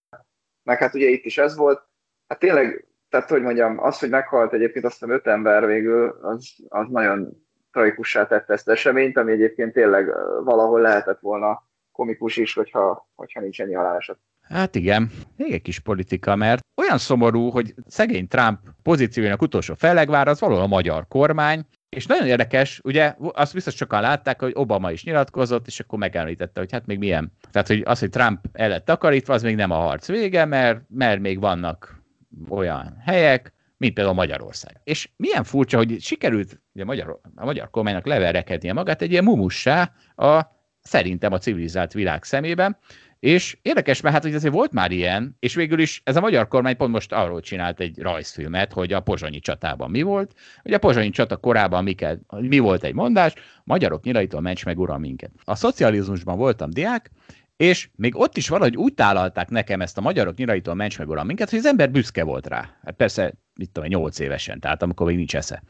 Meg 0.63 0.77
hát 0.77 0.93
ugye 0.93 1.07
itt 1.07 1.25
is 1.25 1.37
ez 1.37 1.55
volt. 1.55 1.87
Hát 2.27 2.39
tényleg, 2.39 2.87
tehát 3.09 3.29
hogy 3.29 3.41
mondjam, 3.41 3.79
az, 3.79 3.99
hogy 3.99 4.09
meghalt 4.09 4.53
egyébként 4.53 4.85
azt 4.85 4.93
hiszem 4.99 5.15
öt 5.15 5.27
ember 5.27 5.65
végül, 5.65 6.17
az, 6.21 6.55
az 6.67 6.87
nagyon 6.89 7.45
tragikussá 7.71 8.27
tette 8.27 8.53
ezt 8.53 8.69
eseményt, 8.69 9.17
ami 9.17 9.31
egyébként 9.31 9.73
tényleg 9.73 10.05
valahol 10.43 10.81
lehetett 10.81 11.19
volna 11.19 11.63
komikus 11.91 12.37
is, 12.37 12.53
hogyha, 12.53 13.09
hogyha 13.15 13.39
nincs 13.39 13.61
ennyi 13.61 13.73
haláleset. 13.73 14.17
Hát 14.47 14.75
igen, 14.75 15.11
még 15.37 15.51
egy 15.53 15.61
kis 15.61 15.79
politika, 15.79 16.35
mert 16.35 16.65
olyan 16.81 16.97
szomorú, 16.97 17.49
hogy 17.49 17.73
szegény 17.87 18.27
Trump 18.27 18.59
pozíciójának 18.83 19.41
utolsó 19.41 19.73
fellegvár 19.73 20.27
az 20.27 20.39
valahol 20.39 20.63
a 20.63 20.67
magyar 20.67 21.07
kormány, 21.07 21.65
és 21.89 22.05
nagyon 22.05 22.27
érdekes, 22.27 22.79
ugye 22.83 23.15
azt 23.17 23.53
biztos 23.53 23.75
sokan 23.75 24.01
látták, 24.01 24.41
hogy 24.41 24.51
Obama 24.55 24.91
is 24.91 25.03
nyilatkozott, 25.03 25.67
és 25.67 25.79
akkor 25.79 25.99
megemlítette, 25.99 26.59
hogy 26.59 26.71
hát 26.71 26.85
még 26.85 26.97
milyen. 26.97 27.31
Tehát, 27.51 27.67
hogy 27.67 27.81
az, 27.85 27.99
hogy 27.99 28.09
Trump 28.09 28.39
el 28.53 28.69
lett 28.69 28.85
takarítva, 28.85 29.33
az 29.33 29.43
még 29.43 29.55
nem 29.55 29.71
a 29.71 29.75
harc 29.75 30.07
vége, 30.07 30.45
mert, 30.45 30.81
mert 30.89 31.19
még 31.19 31.39
vannak 31.39 32.03
olyan 32.49 32.97
helyek, 33.05 33.53
mint 33.77 33.93
például 33.93 34.15
Magyarország. 34.15 34.81
És 34.83 35.09
milyen 35.15 35.43
furcsa, 35.43 35.77
hogy 35.77 36.01
sikerült 36.01 36.61
ugye 36.73 36.83
a 36.83 36.85
magyar, 36.85 37.19
a 37.35 37.45
magyar 37.45 37.69
kormánynak 37.69 38.05
leverekednie 38.05 38.73
magát 38.73 39.01
egy 39.01 39.11
ilyen 39.11 39.23
mumussá 39.23 39.91
a 40.15 40.41
szerintem 40.81 41.33
a 41.33 41.37
civilizált 41.37 41.93
világ 41.93 42.23
szemében, 42.23 42.77
és 43.25 43.57
érdekes, 43.61 44.01
mert 44.01 44.15
hát 44.15 44.23
hogy 44.23 44.35
azért 44.35 44.53
volt 44.53 44.71
már 44.71 44.91
ilyen, 44.91 45.35
és 45.39 45.55
végül 45.55 45.79
is 45.79 46.01
ez 46.03 46.15
a 46.15 46.19
magyar 46.19 46.47
kormány 46.47 46.77
pont 46.77 46.91
most 46.91 47.11
arról 47.11 47.41
csinált 47.41 47.79
egy 47.79 47.99
rajzfilmet, 47.99 48.73
hogy 48.73 48.93
a 48.93 48.99
pozsonyi 48.99 49.39
csatában 49.39 49.89
mi 49.89 50.01
volt. 50.01 50.33
Ugye 50.63 50.75
a 50.75 50.79
pozsonyi 50.79 51.09
csata 51.09 51.37
korában 51.37 51.83
mi, 51.83 51.93
kell, 51.93 52.17
mi 52.39 52.59
volt 52.59 52.83
egy 52.83 52.93
mondás, 52.93 53.33
magyarok 53.63 54.03
nyilaitól 54.03 54.41
ments 54.41 54.65
meg 54.65 54.79
uram 54.79 54.99
minket. 54.99 55.31
A 55.43 55.55
szocializmusban 55.55 56.37
voltam 56.37 56.69
diák, 56.69 57.11
és 57.57 57.89
még 57.95 58.15
ott 58.15 58.37
is 58.37 58.47
valahogy 58.47 58.75
úgy 58.75 58.93
tálalták 58.93 59.49
nekem 59.49 59.81
ezt 59.81 59.97
a 59.97 60.01
magyarok 60.01 60.35
nyiraitól 60.35 60.73
ments 60.73 60.97
meg 60.97 61.25
minket, 61.25 61.49
hogy 61.49 61.59
az 61.59 61.65
ember 61.65 61.91
büszke 61.91 62.23
volt 62.23 62.47
rá. 62.47 62.77
Hát 62.83 62.95
persze, 62.95 63.33
mit 63.53 63.71
tudom, 63.71 63.89
8 63.89 64.19
évesen, 64.19 64.59
tehát 64.59 64.81
amikor 64.81 65.07
még 65.07 65.15
nincs 65.15 65.35
esze. 65.35 65.63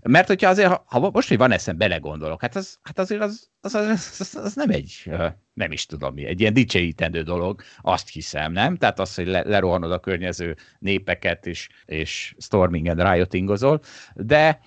Mert 0.00 0.26
hogyha 0.26 0.48
azért, 0.48 0.68
ha, 0.68 0.84
ha 0.86 1.10
most, 1.10 1.28
hogy 1.28 1.36
van 1.36 1.52
eszem, 1.52 1.76
belegondolok, 1.76 2.40
hát, 2.40 2.56
az, 2.56 2.78
hát 2.82 2.98
azért 2.98 3.22
az, 3.22 3.48
az, 3.60 3.74
az, 3.74 4.16
az, 4.18 4.34
az 4.42 4.54
nem 4.54 4.70
egy, 4.70 5.10
nem 5.52 5.72
is 5.72 5.86
tudom 5.86 6.14
mi, 6.14 6.24
egy 6.24 6.40
ilyen 6.40 6.52
dicsőítendő 6.52 7.22
dolog, 7.22 7.62
azt 7.80 8.08
hiszem, 8.08 8.52
nem? 8.52 8.76
Tehát 8.76 8.98
az, 8.98 9.14
hogy 9.14 9.26
le, 9.26 9.42
lerohanod 9.42 9.92
a 9.92 10.00
környező 10.00 10.56
népeket, 10.78 11.46
és, 11.46 11.68
és 11.84 12.34
storming 12.38 12.86
and 12.86 13.02
riotingozol, 13.02 13.80
de 14.14 14.60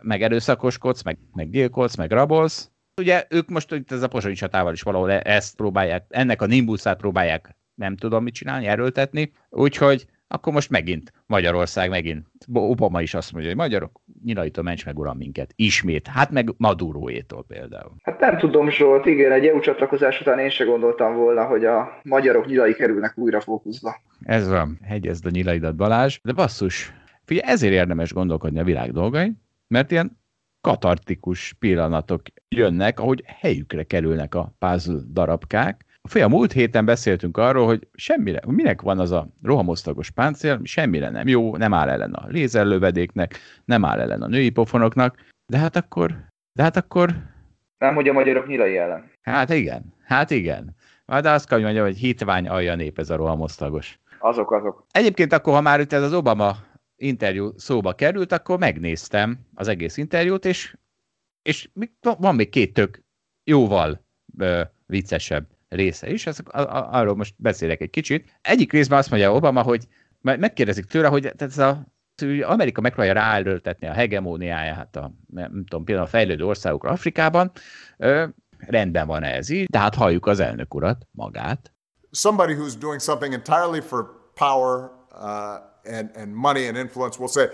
meg 0.00 0.22
erőszakoskodsz, 0.22 1.02
meg, 1.02 1.18
meg 1.32 1.50
gyilkolsz, 1.50 1.96
meg 1.96 2.10
rabolsz, 2.10 2.70
ugye 3.00 3.24
ők 3.28 3.48
most 3.48 3.72
itt 3.72 3.92
ez 3.92 4.02
a 4.02 4.08
pozsonyi 4.08 4.34
csatával 4.34 4.72
is 4.72 4.82
valahol 4.82 5.10
ezt 5.10 5.56
próbálják, 5.56 6.04
ennek 6.08 6.42
a 6.42 6.46
nimbuszát 6.46 6.98
próbálják 6.98 7.56
nem 7.74 7.96
tudom 7.96 8.22
mit 8.22 8.34
csinálni, 8.34 8.66
erőltetni, 8.66 9.32
úgyhogy 9.50 10.06
akkor 10.32 10.52
most 10.52 10.70
megint 10.70 11.12
Magyarország, 11.26 11.90
megint 11.90 12.26
Obama 12.52 13.02
is 13.02 13.14
azt 13.14 13.32
mondja, 13.32 13.50
hogy 13.50 13.58
magyarok, 13.58 14.00
nyilaitól 14.24 14.64
ments 14.64 14.84
meg 14.84 14.98
uram 14.98 15.16
minket. 15.16 15.52
Ismét. 15.56 16.06
Hát 16.06 16.30
meg 16.30 16.54
Maduroétól 16.56 17.44
például. 17.44 17.92
Hát 18.02 18.20
nem 18.20 18.38
tudom, 18.38 18.70
Zsolt, 18.70 19.06
igen, 19.06 19.32
egy 19.32 19.46
EU 19.46 19.60
csatlakozás 19.60 20.20
után 20.20 20.38
én 20.38 20.50
se 20.50 20.64
gondoltam 20.64 21.14
volna, 21.14 21.44
hogy 21.44 21.64
a 21.64 22.00
magyarok 22.02 22.46
nyilai 22.46 22.74
kerülnek 22.74 23.18
újra 23.18 23.40
fókuszba. 23.40 23.96
Ez 24.24 24.48
van, 24.48 24.78
hegyezd 24.82 25.26
a 25.26 25.30
nyilaidat 25.30 25.76
Balázs, 25.76 26.18
de 26.22 26.32
basszus, 26.32 26.92
figyelj, 27.24 27.52
ezért 27.52 27.72
érdemes 27.72 28.12
gondolkodni 28.12 28.58
a 28.58 28.64
világ 28.64 28.92
dolgain, 28.92 29.42
mert 29.68 29.90
ilyen 29.90 30.19
katartikus 30.60 31.52
pillanatok 31.58 32.22
jönnek, 32.48 33.00
ahogy 33.00 33.22
helyükre 33.26 33.82
kerülnek 33.82 34.34
a 34.34 34.52
puzzle 34.58 35.00
darabkák, 35.12 35.84
Fél 36.08 36.24
a 36.24 36.28
múlt 36.28 36.52
héten 36.52 36.84
beszéltünk 36.84 37.36
arról, 37.36 37.66
hogy 37.66 37.88
semmire, 37.94 38.40
minek 38.46 38.82
van 38.82 38.98
az 38.98 39.10
a 39.10 39.28
rohamosztagos 39.42 40.10
páncél, 40.10 40.60
semmire 40.62 41.10
nem 41.10 41.28
jó, 41.28 41.56
nem 41.56 41.74
áll 41.74 41.88
ellen 41.88 42.12
a 42.12 42.26
lézerlövedéknek, 42.26 43.38
nem 43.64 43.84
áll 43.84 44.00
ellen 44.00 44.22
a 44.22 44.26
női 44.26 44.50
pofonoknak, 44.50 45.16
de 45.46 45.58
hát 45.58 45.76
akkor, 45.76 46.16
de 46.52 46.62
hát 46.62 46.76
akkor... 46.76 47.14
Nem, 47.78 47.94
hogy 47.94 48.08
a 48.08 48.12
magyarok 48.12 48.46
nyilai 48.46 48.76
ellen. 48.76 49.10
Hát 49.22 49.50
igen, 49.50 49.94
hát 50.02 50.30
igen. 50.30 50.76
De 51.06 51.30
azt 51.30 51.46
kell, 51.46 51.56
hogy 51.56 51.66
mondjam, 51.66 51.86
hogy 51.86 51.96
hitvány 51.96 52.48
alja 52.48 52.74
nép 52.74 52.98
ez 52.98 53.10
a 53.10 53.16
rohamosztagos. 53.16 53.98
Azok, 54.18 54.52
azok. 54.52 54.84
Egyébként 54.90 55.32
akkor, 55.32 55.54
ha 55.54 55.60
már 55.60 55.80
itt 55.80 55.92
ez 55.92 56.02
az 56.02 56.12
Obama 56.12 56.56
interjú 57.00 57.52
szóba 57.56 57.92
került, 57.92 58.32
akkor 58.32 58.58
megnéztem 58.58 59.38
az 59.54 59.68
egész 59.68 59.96
interjút, 59.96 60.44
és, 60.44 60.76
és 61.42 61.70
van 62.00 62.34
még 62.34 62.48
két 62.48 62.72
tök 62.72 63.02
jóval 63.44 64.04
ö, 64.38 64.62
viccesebb 64.86 65.46
része 65.68 66.10
is, 66.10 66.26
ez, 66.26 66.38
arról 66.46 67.16
most 67.16 67.34
beszélek 67.36 67.80
egy 67.80 67.90
kicsit. 67.90 68.38
Egyik 68.42 68.72
részben 68.72 68.98
azt 68.98 69.10
mondja 69.10 69.34
Obama, 69.34 69.62
hogy 69.62 69.86
megkérdezik 70.20 70.84
tőle, 70.84 71.08
hogy 71.08 71.22
tehát 71.22 71.42
ez 71.42 71.58
a 71.58 71.86
Amerika 72.42 72.80
megpróbálja 72.80 73.20
ráerőltetni 73.20 73.86
a 73.86 73.92
hegemóniáját 73.92 74.96
a, 74.96 75.12
nem 75.26 75.64
tudom, 75.68 75.84
például 75.84 76.06
a 76.06 76.10
fejlődő 76.10 76.44
országokra 76.44 76.90
Afrikában, 76.90 77.50
ö, 77.96 78.26
rendben 78.58 79.06
van 79.06 79.22
ez 79.22 79.48
így, 79.48 79.66
de 79.66 79.78
hát 79.78 79.94
halljuk 79.94 80.26
az 80.26 80.40
elnök 80.40 80.74
urat, 80.74 81.06
magát. 81.10 81.72
Somebody 82.10 82.54
who's 82.54 82.74
doing 82.78 83.00
something 83.00 83.32
entirely 83.32 83.80
for 83.80 84.06
power 84.34 84.90
uh, 85.10 85.69
and, 85.84 86.10
and 86.14 86.34
money 86.34 86.66
and 86.66 86.76
influence 86.76 87.18
will 87.18 87.28
say, 87.28 87.48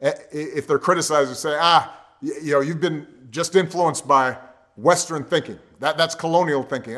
eh, 0.00 0.12
if 0.32 0.66
they're 0.66 0.78
criticized, 0.78 1.34
say, 1.36 1.56
ah, 1.58 1.96
you 2.20 2.52
know, 2.52 2.60
you've 2.60 2.80
been 2.80 3.06
just 3.30 3.56
influenced 3.56 4.06
by 4.06 4.36
Western 4.76 5.24
thinking. 5.24 5.58
That, 5.80 5.96
that's 5.98 6.14
colonial 6.14 6.62
thinking. 6.62 6.96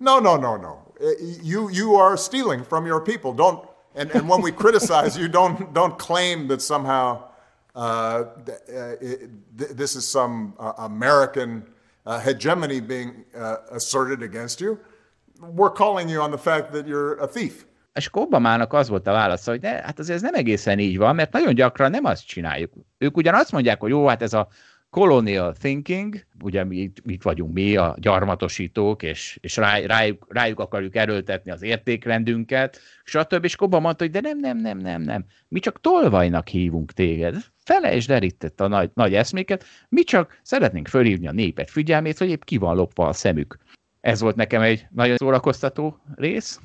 No, 0.00 0.18
no, 0.18 0.36
no, 0.36 0.56
no. 0.56 0.92
Uh, 1.00 1.10
you, 1.42 1.70
you 1.70 1.94
are 1.94 2.16
stealing 2.16 2.64
from 2.64 2.86
your 2.86 3.00
people. 3.00 3.32
Don't, 3.32 3.68
and, 3.94 4.10
and 4.12 4.28
when 4.28 4.42
we 4.42 4.52
criticize 4.64 5.16
you, 5.16 5.28
don't, 5.28 5.72
don't 5.74 5.98
claim 5.98 6.48
that 6.48 6.62
somehow 6.62 7.24
uh, 7.74 8.24
th- 8.44 9.30
this 9.56 9.96
is 9.96 10.06
some 10.06 10.54
uh, 10.58 10.72
American 10.78 11.66
uh, 12.04 12.18
hegemony 12.20 12.80
being 12.80 13.24
uh, 13.36 13.56
asserted 13.70 14.22
against 14.22 14.60
you. 14.60 14.78
We're 15.40 15.70
calling 15.70 16.08
you 16.08 16.20
on 16.20 16.30
the 16.30 16.38
fact 16.38 16.72
that 16.72 16.86
you're 16.86 17.14
a 17.14 17.26
thief. 17.26 17.64
És 17.94 18.06
akkor 18.06 18.22
Obamának 18.22 18.72
az 18.72 18.88
volt 18.88 19.06
a 19.06 19.12
válasz, 19.12 19.46
hogy 19.46 19.60
ne, 19.60 19.68
hát 19.68 19.98
azért 19.98 20.16
ez 20.16 20.22
nem 20.22 20.34
egészen 20.34 20.78
így 20.78 20.96
van, 20.96 21.14
mert 21.14 21.32
nagyon 21.32 21.54
gyakran 21.54 21.90
nem 21.90 22.04
azt 22.04 22.26
csináljuk. 22.26 22.72
Ők 22.98 23.16
ugyan 23.16 23.34
azt 23.34 23.52
mondják, 23.52 23.80
hogy 23.80 23.90
jó, 23.90 24.06
hát 24.06 24.22
ez 24.22 24.32
a 24.32 24.48
colonial 24.90 25.52
thinking, 25.52 26.26
ugye 26.42 26.64
mi 26.64 26.76
itt, 26.76 26.96
itt 27.06 27.22
vagyunk 27.22 27.52
mi, 27.52 27.76
a 27.76 27.96
gyarmatosítók, 27.98 29.02
és, 29.02 29.38
és 29.40 29.56
rá, 29.56 29.78
rájuk, 29.78 30.26
rájuk 30.28 30.60
akarjuk 30.60 30.96
erőltetni 30.96 31.50
az 31.50 31.62
értékrendünket, 31.62 32.78
stb. 33.04 33.44
És 33.44 33.56
Koba 33.56 33.80
mondta, 33.80 34.04
hogy 34.04 34.12
de 34.12 34.20
nem, 34.20 34.38
nem, 34.38 34.58
nem, 34.58 34.78
nem, 34.78 35.02
nem. 35.02 35.24
Mi 35.48 35.58
csak 35.58 35.80
tolvajnak 35.80 36.48
hívunk 36.48 36.92
téged. 36.92 37.36
Felejtsd 37.64 38.10
el 38.10 38.22
itt 38.22 38.60
a 38.60 38.66
nagy, 38.68 38.90
nagy 38.94 39.14
eszméket, 39.14 39.64
mi 39.88 40.02
csak 40.02 40.40
szeretnénk 40.42 40.88
fölhívni 40.88 41.26
a 41.28 41.32
népet 41.32 41.70
figyelmét, 41.70 42.18
hogy 42.18 42.28
épp 42.28 42.42
ki 42.42 42.56
van 42.56 42.76
lopva 42.76 43.06
a 43.06 43.12
szemük. 43.12 43.58
Ez 44.00 44.20
volt 44.20 44.36
nekem 44.36 44.62
egy 44.62 44.86
nagyon 44.90 45.16
szórakoztató 45.16 45.98
rész. 46.14 46.60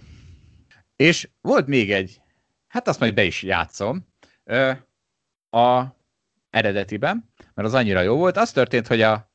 És 0.97 1.29
volt 1.41 1.67
még 1.67 1.91
egy, 1.91 2.21
hát 2.67 2.87
azt 2.87 2.99
majd 2.99 3.13
be 3.13 3.23
is 3.23 3.43
játszom, 3.43 4.07
a 5.49 5.85
eredetiben, 6.49 7.29
mert 7.53 7.67
az 7.67 7.73
annyira 7.73 8.01
jó 8.01 8.15
volt. 8.15 8.37
Az 8.37 8.51
történt, 8.51 8.87
hogy 8.87 9.01
a, 9.01 9.31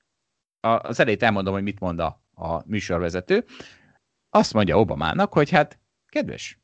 a, 0.61 0.69
az 0.69 1.01
elejét 1.01 1.23
elmondom, 1.23 1.53
hogy 1.53 1.63
mit 1.63 1.81
mond 1.81 1.99
a, 1.99 2.25
a 2.35 2.67
műsorvezető. 2.67 3.45
Azt 4.31 4.53
mondja 4.53 4.79
Obamának, 4.79 5.33
hogy 5.33 5.51
hát, 5.51 5.79
kedves 6.07 6.59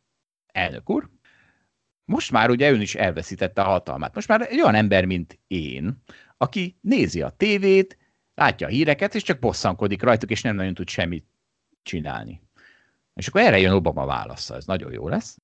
elnök 0.46 0.90
úr, 0.90 1.10
most 2.04 2.30
már 2.30 2.50
ugye 2.50 2.70
ön 2.70 2.80
is 2.80 2.94
elveszítette 2.94 3.62
a 3.62 3.68
hatalmát. 3.68 4.14
Most 4.14 4.28
már 4.28 4.40
egy 4.40 4.60
olyan 4.60 4.74
ember, 4.74 5.04
mint 5.04 5.38
én, 5.46 6.02
aki 6.36 6.78
nézi 6.80 7.22
a 7.22 7.30
tévét, 7.30 7.98
látja 8.34 8.66
a 8.66 8.70
híreket, 8.70 9.14
és 9.14 9.22
csak 9.22 9.38
bosszankodik 9.38 10.02
rajtuk, 10.02 10.30
és 10.30 10.42
nem 10.42 10.56
nagyon 10.56 10.74
tud 10.74 10.88
semmit 10.88 11.26
csinálni. 11.82 12.47
És 13.18 13.28
akkor 13.28 13.40
erre 13.40 13.58
jön 13.58 13.72
Obama 13.72 14.06
válasza, 14.06 14.56
ez 14.56 14.64
nagyon 14.64 14.92
jó 14.92 15.08
lesz. 15.08 15.36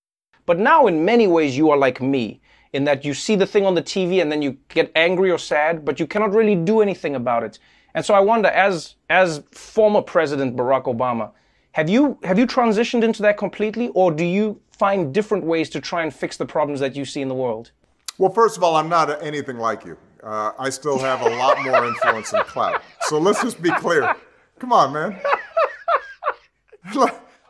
But 0.44 0.56
now 0.56 0.88
in 0.88 0.94
many 0.94 1.26
ways 1.26 1.56
you 1.56 1.70
are 1.70 1.86
like 1.86 2.04
me. 2.04 2.38
in 2.74 2.84
that 2.84 3.04
you 3.04 3.14
see 3.14 3.36
the 3.36 3.46
thing 3.46 3.64
on 3.64 3.74
the 3.74 3.82
TV 3.82 4.20
and 4.20 4.30
then 4.30 4.42
you 4.42 4.56
get 4.68 4.90
angry 4.96 5.30
or 5.30 5.38
sad, 5.38 5.84
but 5.84 6.00
you 6.00 6.06
cannot 6.06 6.34
really 6.34 6.56
do 6.56 6.82
anything 6.82 7.14
about 7.14 7.44
it. 7.44 7.58
And 7.94 8.04
so 8.04 8.12
I 8.14 8.20
wonder, 8.20 8.48
as 8.48 8.96
as 9.08 9.42
former 9.52 10.02
President 10.02 10.56
Barack 10.56 10.84
Obama, 10.84 11.30
have 11.72 11.88
you 11.88 12.18
have 12.24 12.38
you 12.38 12.46
transitioned 12.46 13.04
into 13.04 13.22
that 13.22 13.36
completely, 13.38 13.88
or 13.94 14.10
do 14.10 14.24
you 14.24 14.60
find 14.72 15.14
different 15.14 15.44
ways 15.44 15.70
to 15.70 15.80
try 15.80 16.02
and 16.02 16.12
fix 16.12 16.36
the 16.36 16.44
problems 16.44 16.80
that 16.80 16.96
you 16.96 17.04
see 17.04 17.22
in 17.22 17.28
the 17.28 17.34
world? 17.34 17.70
Well, 18.18 18.32
first 18.32 18.56
of 18.56 18.64
all, 18.64 18.74
I'm 18.74 18.88
not 18.88 19.22
anything 19.22 19.58
like 19.58 19.84
you. 19.84 19.96
Uh, 20.22 20.50
I 20.58 20.70
still 20.70 20.98
have 20.98 21.22
a 21.22 21.30
lot 21.36 21.62
more 21.62 21.86
influence 21.86 22.32
and 22.32 22.44
clout. 22.44 22.82
So 23.02 23.18
let's 23.18 23.40
just 23.42 23.62
be 23.62 23.70
clear. 23.70 24.14
Come 24.58 24.72
on, 24.72 24.92
man. 24.92 25.20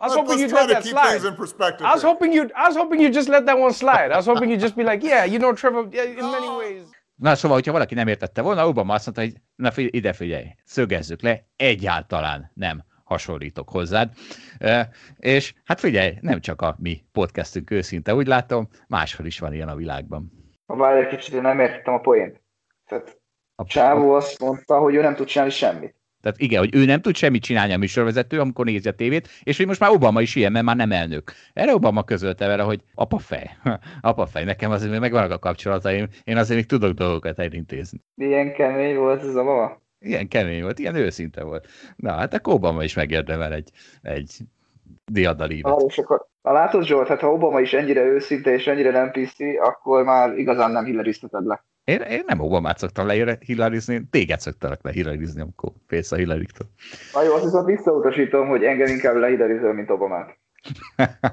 I 0.04 0.06
was 0.06 0.14
hoping 0.16 0.38
you'd 0.38 0.52
let 0.52 0.68
that 0.68 0.84
slide. 0.84 1.28
in 1.28 1.34
perspective. 1.34 1.86
I 1.86 1.92
was 1.92 2.02
hoping 2.02 2.32
you. 2.32 2.42
I 2.44 2.66
was 2.66 2.76
hoping 2.76 3.00
you 3.00 3.10
just 3.10 3.28
let 3.28 3.44
that 3.46 3.58
one 3.58 3.72
slide. 3.72 4.10
I 4.12 4.16
was 4.16 4.26
hoping 4.26 4.50
you'd 4.50 4.60
just 4.60 4.76
be 4.76 4.82
like, 4.82 5.06
yeah, 5.06 5.24
you 5.32 5.38
know, 5.38 5.52
Trevor, 5.52 5.82
in 5.92 6.24
many 6.30 6.48
ways. 6.58 6.82
Na, 7.14 7.34
szóval, 7.34 7.56
hogyha 7.56 7.72
valaki 7.72 7.94
nem 7.94 8.08
értette 8.08 8.42
volna, 8.42 8.66
Obama 8.66 8.94
azt 8.94 9.04
mondta, 9.04 9.22
hogy 9.22 9.32
na 9.54 9.70
figyelj, 9.70 9.90
ide 9.92 10.12
figyelj, 10.12 10.44
szögezzük 10.64 11.22
le, 11.22 11.46
egyáltalán 11.56 12.50
nem 12.54 12.84
hasonlítok 13.04 13.68
hozzád. 13.68 14.12
E, 14.58 14.88
és 15.16 15.54
hát 15.64 15.80
figyelj, 15.80 16.18
nem 16.20 16.40
csak 16.40 16.62
a 16.62 16.76
mi 16.78 17.04
podcastünk 17.12 17.70
őszinte, 17.70 18.14
úgy 18.14 18.26
látom, 18.26 18.68
máshol 18.88 19.26
is 19.26 19.38
van 19.38 19.52
ilyen 19.52 19.68
a 19.68 19.74
világban. 19.74 20.32
Ha 20.66 20.76
várj 20.76 21.00
egy 21.00 21.08
kicsit, 21.08 21.34
én 21.34 21.40
nem 21.40 21.60
értettem 21.60 21.94
a 21.94 22.00
poént. 22.00 22.40
Tehát 22.86 23.18
a 23.54 23.64
Csávó 23.64 24.12
azt 24.12 24.40
mondta, 24.40 24.78
hogy 24.78 24.94
ő 24.94 25.00
nem 25.00 25.14
tud 25.14 25.26
csinálni 25.26 25.52
semmit. 25.52 25.94
Tehát 26.24 26.40
igen, 26.40 26.58
hogy 26.58 26.74
ő 26.74 26.84
nem 26.84 27.00
tud 27.00 27.16
semmit 27.16 27.42
csinálni 27.42 27.72
a 27.72 27.78
műsorvezető, 27.78 28.40
amikor 28.40 28.64
nézi 28.64 28.88
a 28.88 28.92
tévét, 28.92 29.28
és 29.42 29.56
hogy 29.56 29.66
most 29.66 29.80
már 29.80 29.90
Obama 29.90 30.20
is 30.20 30.34
ilyen, 30.34 30.52
mert 30.52 30.64
már 30.64 30.76
nem 30.76 30.92
elnök. 30.92 31.32
Erre 31.52 31.74
Obama 31.74 32.04
közölte 32.04 32.46
vele, 32.46 32.62
hogy 32.62 32.80
apa 32.94 33.18
fej, 33.18 33.50
apa 34.00 34.26
fej, 34.26 34.44
nekem 34.44 34.70
azért 34.70 34.90
még 34.90 35.00
megvannak 35.00 35.30
a 35.30 35.38
kapcsolataim, 35.38 36.08
én 36.24 36.36
azért 36.36 36.58
még 36.58 36.68
tudok 36.68 36.92
dolgokat 36.92 37.38
elintézni. 37.38 38.00
Milyen 38.14 38.52
kemény 38.52 38.96
volt 38.96 39.22
ez 39.22 39.34
a 39.34 39.42
mama? 39.42 39.80
Ilyen 39.98 40.28
kemény 40.28 40.62
volt, 40.62 40.78
ilyen 40.78 40.94
őszinte 40.94 41.42
volt. 41.42 41.66
Na, 41.96 42.12
hát 42.12 42.34
akkor 42.34 42.54
Obama 42.54 42.84
is 42.84 42.94
megérdemel 42.94 43.52
egy, 43.52 43.70
egy 44.02 44.36
diadalívet. 45.04 45.72
Ah, 45.72 45.82
és 45.86 45.98
akkor, 45.98 46.26
ha 46.42 46.52
látod 46.52 46.84
Zsolt, 46.84 47.08
hát 47.08 47.20
ha 47.20 47.32
Obama 47.32 47.60
is 47.60 47.72
ennyire 47.72 48.02
őszinte 48.02 48.52
és 48.52 48.66
ennyire 48.66 48.90
nem 48.90 49.10
piszi, 49.10 49.56
akkor 49.56 50.04
már 50.04 50.38
igazán 50.38 50.70
nem 50.70 50.84
hillerizteted 50.84 51.44
le. 51.44 51.64
Én, 51.84 52.00
én 52.00 52.22
nem 52.26 52.40
Obamát 52.40 52.78
szoktam 52.78 53.06
lehillarizni, 53.06 54.02
téged 54.10 54.40
szoktalak 54.40 54.82
lehillarizni, 54.82 55.40
amikor 55.40 55.72
félsz 55.86 56.12
a 56.12 56.16
Hillary-től. 56.16 56.68
Na 57.12 57.22
jó, 57.22 57.34
azt 57.34 57.44
viszont 57.44 57.66
visszautasítom, 57.66 58.48
hogy 58.48 58.64
engem 58.64 58.86
inkább 58.86 59.16
lehillarizol, 59.16 59.72
mint 59.72 59.90
Obamát. 59.90 60.38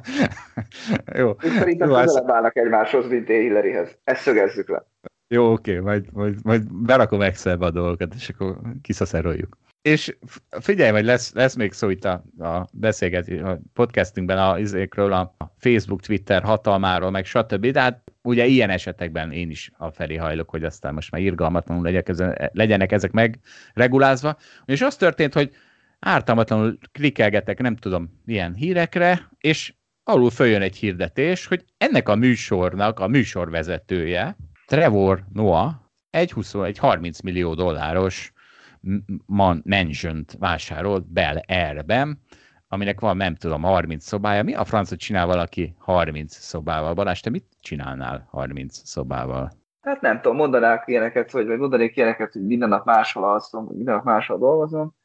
jó. 1.20 1.30
És 1.30 1.52
szerintem 1.52 1.90
jó, 1.90 1.96
közelebb 1.96 2.30
ez... 2.30 2.36
állnak 2.36 2.58
egymáshoz, 2.58 3.08
mint 3.08 3.30
én 3.30 3.42
Hillaryhez. 3.42 3.98
Ezt 4.04 4.22
szögezzük 4.22 4.70
le. 4.70 4.86
Jó, 5.28 5.52
oké, 5.52 5.80
majd, 5.80 6.06
majd, 6.14 6.36
majd 6.44 6.74
berakom 6.86 7.22
Excelbe 7.22 7.66
a 7.66 7.72
dolgokat, 7.72 8.14
és 8.14 8.30
akkor 8.30 8.56
kiszaszeroljuk. 8.82 9.58
És 9.82 10.18
figyelj, 10.50 10.92
hogy 10.92 11.06
lesz, 11.06 11.34
lesz 11.34 11.56
még 11.56 11.72
szó 11.72 11.90
itt 11.90 12.06
a, 12.06 12.24
a 12.40 12.68
beszélgetés, 12.74 13.42
a 13.42 13.60
podcastünkben 13.74 14.38
a, 14.38 14.60
izékről, 14.60 15.14
a 15.14 15.36
Facebook, 15.58 16.02
Twitter 16.02 16.44
hatalmáról, 16.44 17.10
meg 17.12 17.26
stb. 17.26 17.68
De 17.68 17.82
hát 17.82 18.12
ugye 18.22 18.46
ilyen 18.46 18.70
esetekben 18.70 19.32
én 19.32 19.50
is 19.50 19.72
a 19.78 19.92
felé 19.92 20.16
hajlok, 20.16 20.50
hogy 20.50 20.64
aztán 20.64 20.94
most 20.94 21.12
már 21.12 21.22
irgalmatlanul 21.22 21.84
legyenek, 21.84 22.52
legyenek 22.54 22.92
ezek 22.92 23.12
megregulázva. 23.12 24.38
És 24.66 24.82
az 24.82 24.96
történt, 24.96 25.34
hogy 25.34 25.52
ártalmatlanul 26.00 26.78
klikkelgetek, 26.92 27.60
nem 27.60 27.76
tudom, 27.76 28.22
milyen 28.26 28.54
hírekre, 28.54 29.30
és 29.38 29.74
alul 30.04 30.30
följön 30.30 30.62
egy 30.62 30.76
hirdetés, 30.76 31.46
hogy 31.46 31.66
ennek 31.78 32.10
a 32.10 32.16
műsornak 32.16 33.00
a 33.00 33.08
műsorvezetője, 33.08 34.38
Trevor 34.66 35.24
Noah, 35.34 35.74
egy, 36.10 36.32
20, 36.32 36.54
egy 36.54 36.78
30 36.78 37.22
millió 37.22 37.54
dolláros 37.54 38.34
man, 39.26 39.62
mansion 39.66 40.26
vásárolt 40.40 41.12
Bel 41.12 41.44
Airben, 41.48 42.20
aminek 42.68 43.00
van, 43.00 43.18
nem 43.18 43.36
tudom, 43.36 43.62
30 43.62 44.06
szobája. 44.06 44.44
Mi 44.44 44.54
a 44.54 44.66
francot 44.66 45.00
csinál 45.00 45.26
valaki 45.26 45.76
30 45.80 46.36
szobával? 46.36 46.94
Balázs, 46.94 47.20
te 47.20 47.30
mit 47.30 47.46
csinálnál 47.60 48.28
30 48.30 48.82
szobával? 48.84 49.52
Hát 49.82 50.02
nem 50.02 50.22
tudom, 50.22 50.38
mondanák 50.38 50.84
ilyeneket, 50.88 51.32
hogy, 51.32 51.48
vagy 51.48 51.58
mondanék 51.58 51.96
ilyeneket, 51.96 52.34
hogy 52.34 52.46
minden 52.46 52.70
nap 52.70 52.86
máshol 52.86 53.24
alszom, 53.24 53.68
minden 53.72 53.96
nap 53.96 54.04
máshol 54.04 54.38
dolgozom. 54.38 54.96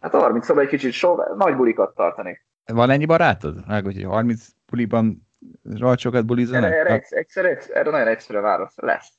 Hát 0.00 0.12
30 0.14 0.44
szoba 0.44 0.60
egy 0.60 0.68
kicsit 0.68 0.92
so, 0.92 1.16
nagy 1.36 1.56
bulikat 1.56 1.94
tartanék. 1.94 2.46
Van 2.72 2.90
ennyi 2.90 3.06
barátod? 3.06 3.66
Meg, 3.66 3.84
hogy 3.84 4.02
30 4.02 4.48
buliban 4.70 5.28
rajcsokat 5.62 6.26
bulizanak? 6.26 6.64
Erre, 6.64 6.78
erre, 6.78 6.92
egyszer, 6.92 7.44
egyszer, 7.44 7.76
erre 7.76 7.90
nagyon 7.90 8.06
egyszerű 8.06 8.38
válasz. 8.38 8.76
Lesz. 8.76 9.12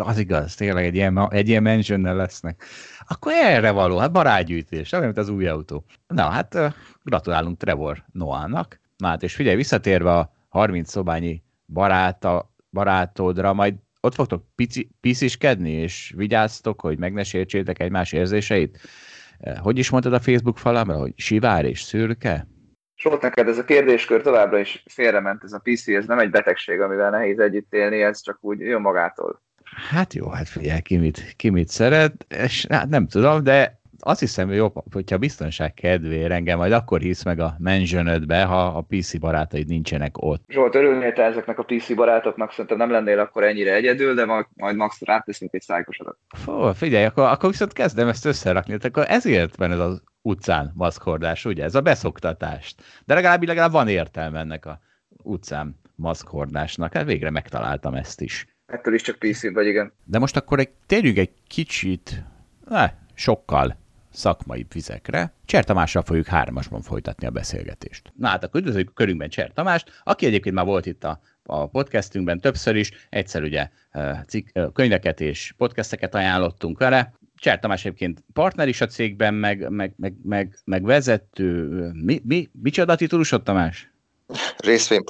Az 0.00 0.18
igaz, 0.18 0.54
tényleg 0.54 0.84
egy 0.84 0.94
ilyen, 0.94 1.28
egy 1.30 1.48
ilyen 1.48 1.62
mansionnel 1.62 2.16
lesznek. 2.16 2.64
Akkor 3.08 3.32
erre 3.32 3.70
való, 3.70 3.98
hát 3.98 4.12
barátgyűjtés, 4.12 4.92
olyan, 4.92 5.04
mint 5.04 5.18
az 5.18 5.28
új 5.28 5.46
autó. 5.46 5.84
Na, 6.06 6.22
hát 6.22 6.58
gratulálunk 7.02 7.58
Trevor 7.58 8.04
Noának. 8.12 8.80
Na 8.96 9.06
hát, 9.06 9.22
és 9.22 9.34
figyelj, 9.34 9.56
visszatérve 9.56 10.12
a 10.12 10.32
30 10.48 10.90
szobányi 10.90 11.42
baráta, 11.66 12.54
barátodra, 12.70 13.52
majd 13.52 13.74
ott 14.00 14.14
fogtok 14.14 14.44
pici, 14.54 14.90
pisziskedni, 15.00 15.70
és 15.70 16.12
vigyáztok, 16.16 16.80
hogy 16.80 16.98
meg 16.98 17.12
ne 17.12 17.22
sértsétek 17.22 17.78
egymás 17.80 18.12
érzéseit. 18.12 18.78
Hogy 19.60 19.78
is 19.78 19.90
mondtad 19.90 20.12
a 20.12 20.20
Facebook 20.20 20.58
falamra, 20.58 20.96
hogy 20.96 21.12
sivár 21.16 21.64
és 21.64 21.82
szürke? 21.82 22.46
Solt 22.94 23.22
neked 23.22 23.48
ez 23.48 23.58
a 23.58 23.64
kérdéskör 23.64 24.22
továbbra 24.22 24.58
is 24.58 24.82
félrement, 24.90 25.44
ez 25.44 25.52
a 25.52 25.60
PC, 25.62 25.88
ez 25.88 26.06
nem 26.06 26.18
egy 26.18 26.30
betegség, 26.30 26.80
amivel 26.80 27.10
nehéz 27.10 27.38
együtt 27.38 27.72
élni, 27.72 28.02
ez 28.02 28.20
csak 28.20 28.38
úgy 28.40 28.60
jön 28.60 28.80
magától. 28.80 29.44
Hát 29.90 30.14
jó, 30.14 30.28
hát 30.28 30.48
figyelj, 30.48 30.80
ki 30.80 30.96
mit, 30.96 31.34
ki 31.36 31.50
mit 31.50 31.68
szeret, 31.68 32.26
és 32.28 32.66
hát 32.68 32.88
nem 32.88 33.06
tudom, 33.06 33.42
de 33.42 33.80
azt 34.06 34.20
hiszem, 34.20 34.46
hogy 34.46 34.56
jobb, 34.56 34.74
hogyha 34.92 35.18
biztonság 35.18 35.74
kedvéért 35.74 36.30
engem 36.30 36.58
majd 36.58 36.72
akkor 36.72 37.00
hisz 37.00 37.22
meg 37.22 37.40
a 37.40 37.56
mentionödbe, 37.58 38.44
ha 38.44 38.66
a 38.66 38.80
PC 38.88 39.18
barátaid 39.18 39.66
nincsenek 39.66 40.22
ott. 40.22 40.44
Zsolt, 40.48 40.74
örülnél 40.74 41.12
te 41.12 41.22
ezeknek 41.22 41.58
a 41.58 41.62
PC 41.62 41.94
barátoknak, 41.94 42.50
szerintem 42.50 42.76
nem 42.76 42.90
lennél 42.90 43.18
akkor 43.18 43.44
ennyire 43.44 43.74
egyedül, 43.74 44.14
de 44.14 44.24
majd, 44.24 44.76
max 44.76 45.00
ráteszünk 45.00 45.54
egy 45.54 45.60
szájkosodat. 45.60 46.18
Fó, 46.28 46.72
figyelj, 46.72 47.04
akkor, 47.04 47.24
akkor 47.24 47.50
viszont 47.50 47.72
kezdem 47.72 48.08
ezt 48.08 48.24
összerakni, 48.24 48.76
akkor 48.82 49.04
ezért 49.08 49.56
van 49.56 49.72
ez 49.72 49.78
az 49.78 50.02
utcán 50.22 50.72
maszkordás, 50.74 51.44
ugye? 51.44 51.64
Ez 51.64 51.74
a 51.74 51.80
beszoktatást. 51.80 52.82
De 53.04 53.14
legalább, 53.14 53.42
legalább 53.42 53.72
van 53.72 53.88
értelme 53.88 54.38
ennek 54.38 54.66
a 54.66 54.78
utcán 55.08 55.80
maszkordásnak. 55.94 56.92
Hát 56.92 57.04
végre 57.04 57.30
megtaláltam 57.30 57.94
ezt 57.94 58.20
is. 58.20 58.55
Ettől 58.66 58.94
is 58.94 59.02
csak 59.02 59.18
PC 59.18 59.52
vagy, 59.52 59.66
igen. 59.66 59.92
De 60.04 60.18
most 60.18 60.36
akkor 60.36 60.58
egy, 60.58 60.70
térjünk 60.86 61.18
egy 61.18 61.30
kicsit, 61.46 62.22
ne, 62.68 62.92
sokkal 63.14 63.76
szakmai 64.12 64.66
vizekre. 64.72 65.32
Cser 65.44 65.64
Tamással 65.64 66.02
fogjuk 66.02 66.26
hármasban 66.26 66.82
folytatni 66.82 67.26
a 67.26 67.30
beszélgetést. 67.30 68.12
Na 68.16 68.28
hát 68.28 68.44
akkor 68.44 68.60
üdvözöljük 68.60 68.94
körünkben 68.94 69.28
Cser 69.28 69.52
Tamást, 69.52 70.00
aki 70.04 70.26
egyébként 70.26 70.54
már 70.54 70.64
volt 70.64 70.86
itt 70.86 71.04
a, 71.04 71.20
a 71.42 71.66
podcastünkben 71.66 72.40
többször 72.40 72.76
is, 72.76 72.90
egyszer 73.10 73.42
ugye 73.42 73.68
cik, 74.26 74.52
könyveket 74.72 75.20
és 75.20 75.54
podcasteket 75.56 76.14
ajánlottunk 76.14 76.78
vele. 76.78 77.12
Cser 77.34 77.58
Tamás 77.58 77.84
egyébként 77.84 78.24
partner 78.32 78.68
is 78.68 78.80
a 78.80 78.86
cégben, 78.86 79.34
meg, 79.34 79.70
meg, 79.70 79.94
meg, 79.96 80.14
meg, 80.22 80.58
meg 80.64 80.84
vezető. 80.84 81.66
Mi, 81.92 82.20
mi, 82.24 82.48
micsoda 82.62 82.96
titulusod, 82.96 83.42
Tamás? 83.42 83.90
Részvény 84.56 85.04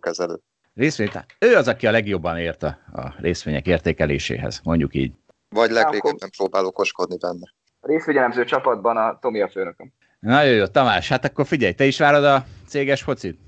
kezelő. 0.00 0.40
Részvény, 0.78 1.10
ő 1.38 1.56
az, 1.56 1.68
aki 1.68 1.86
a 1.86 1.90
legjobban 1.90 2.38
ért 2.38 2.62
a, 2.62 2.78
a 2.92 3.14
részvények 3.20 3.66
értékeléséhez, 3.66 4.60
mondjuk 4.62 4.94
így. 4.94 5.12
Vagy 5.48 5.70
legrégebben 5.70 6.30
próbál 6.36 6.64
okoskodni 6.64 7.16
benne. 7.16 7.54
A 7.80 7.86
részvegyelemző 7.86 8.44
csapatban 8.44 8.96
a 8.96 9.18
Tomi 9.18 9.40
a 9.40 9.48
főnököm. 9.48 9.92
Nagyon 10.18 10.54
jó, 10.54 10.66
Tamás, 10.66 11.08
hát 11.08 11.24
akkor 11.24 11.46
figyelj, 11.46 11.72
te 11.72 11.84
is 11.84 11.98
várod 11.98 12.24
a 12.24 12.44
céges 12.68 13.02
focit? 13.02 13.38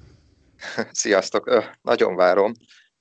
Sziasztok, 0.92 1.46
Ö, 1.46 1.60
nagyon 1.82 2.16
várom. 2.16 2.52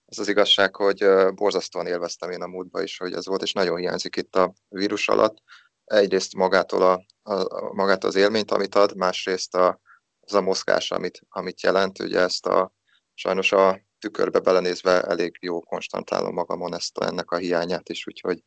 Az 0.05 0.19
az 0.19 0.27
igazság, 0.27 0.75
hogy 0.75 1.05
borzasztóan 1.35 1.87
élveztem 1.87 2.29
én 2.29 2.41
a 2.41 2.47
múltba 2.47 2.81
is, 2.81 2.97
hogy 2.97 3.13
ez 3.13 3.25
volt, 3.25 3.41
és 3.41 3.53
nagyon 3.53 3.77
hiányzik 3.77 4.15
itt 4.15 4.35
a 4.35 4.53
vírus 4.67 5.07
alatt. 5.07 5.37
Egyrészt 5.85 6.35
magától 6.35 6.81
a, 6.81 7.05
a, 7.33 7.73
magát 7.73 8.03
az 8.03 8.15
élményt, 8.15 8.51
amit 8.51 8.75
ad, 8.75 8.95
másrészt 8.95 9.55
a, 9.55 9.79
az 10.19 10.33
a 10.33 10.41
mozgás, 10.41 10.91
amit, 10.91 11.21
amit 11.29 11.61
jelent. 11.61 11.99
Ugye 11.99 12.19
ezt 12.19 12.45
a, 12.45 12.73
sajnos 13.13 13.51
a 13.51 13.87
tükörbe 13.99 14.39
belenézve 14.39 15.01
elég 15.01 15.37
jó 15.41 15.61
konstantálom 15.61 16.33
magamon 16.33 16.73
ezt 16.73 16.97
a, 16.97 17.05
ennek 17.05 17.31
a 17.31 17.37
hiányát 17.37 17.89
is, 17.89 18.07
úgyhogy 18.07 18.43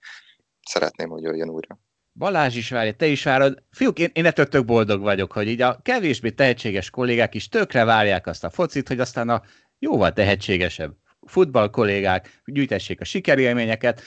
szeretném, 0.63 1.09
hogy 1.09 1.23
jöjjön 1.23 1.49
újra. 1.49 1.79
Balázs 2.15 2.57
is 2.57 2.71
várja, 2.71 2.93
te 2.93 3.07
is 3.07 3.23
várod. 3.23 3.63
Fiúk, 3.71 3.99
én, 3.99 4.11
én 4.13 4.27
ettől 4.27 4.49
tök 4.49 4.65
boldog 4.65 5.01
vagyok, 5.01 5.33
hogy 5.33 5.49
így 5.49 5.61
a 5.61 5.81
kevésbé 5.83 6.31
tehetséges 6.31 6.91
kollégák 6.91 7.35
is 7.35 7.49
tökre 7.49 7.85
várják 7.85 8.27
azt 8.27 8.45
a 8.45 8.51
focit, 8.51 8.89
hogy 8.89 9.01
aztán 9.01 9.29
a 9.29 9.43
jóval 9.79 10.13
tehetségesebb 10.13 10.97
futball 11.27 11.71
kollégák 11.71 12.43
gyűjtessék 12.45 13.01
a 13.01 13.05
sikerélményeket. 13.05 14.03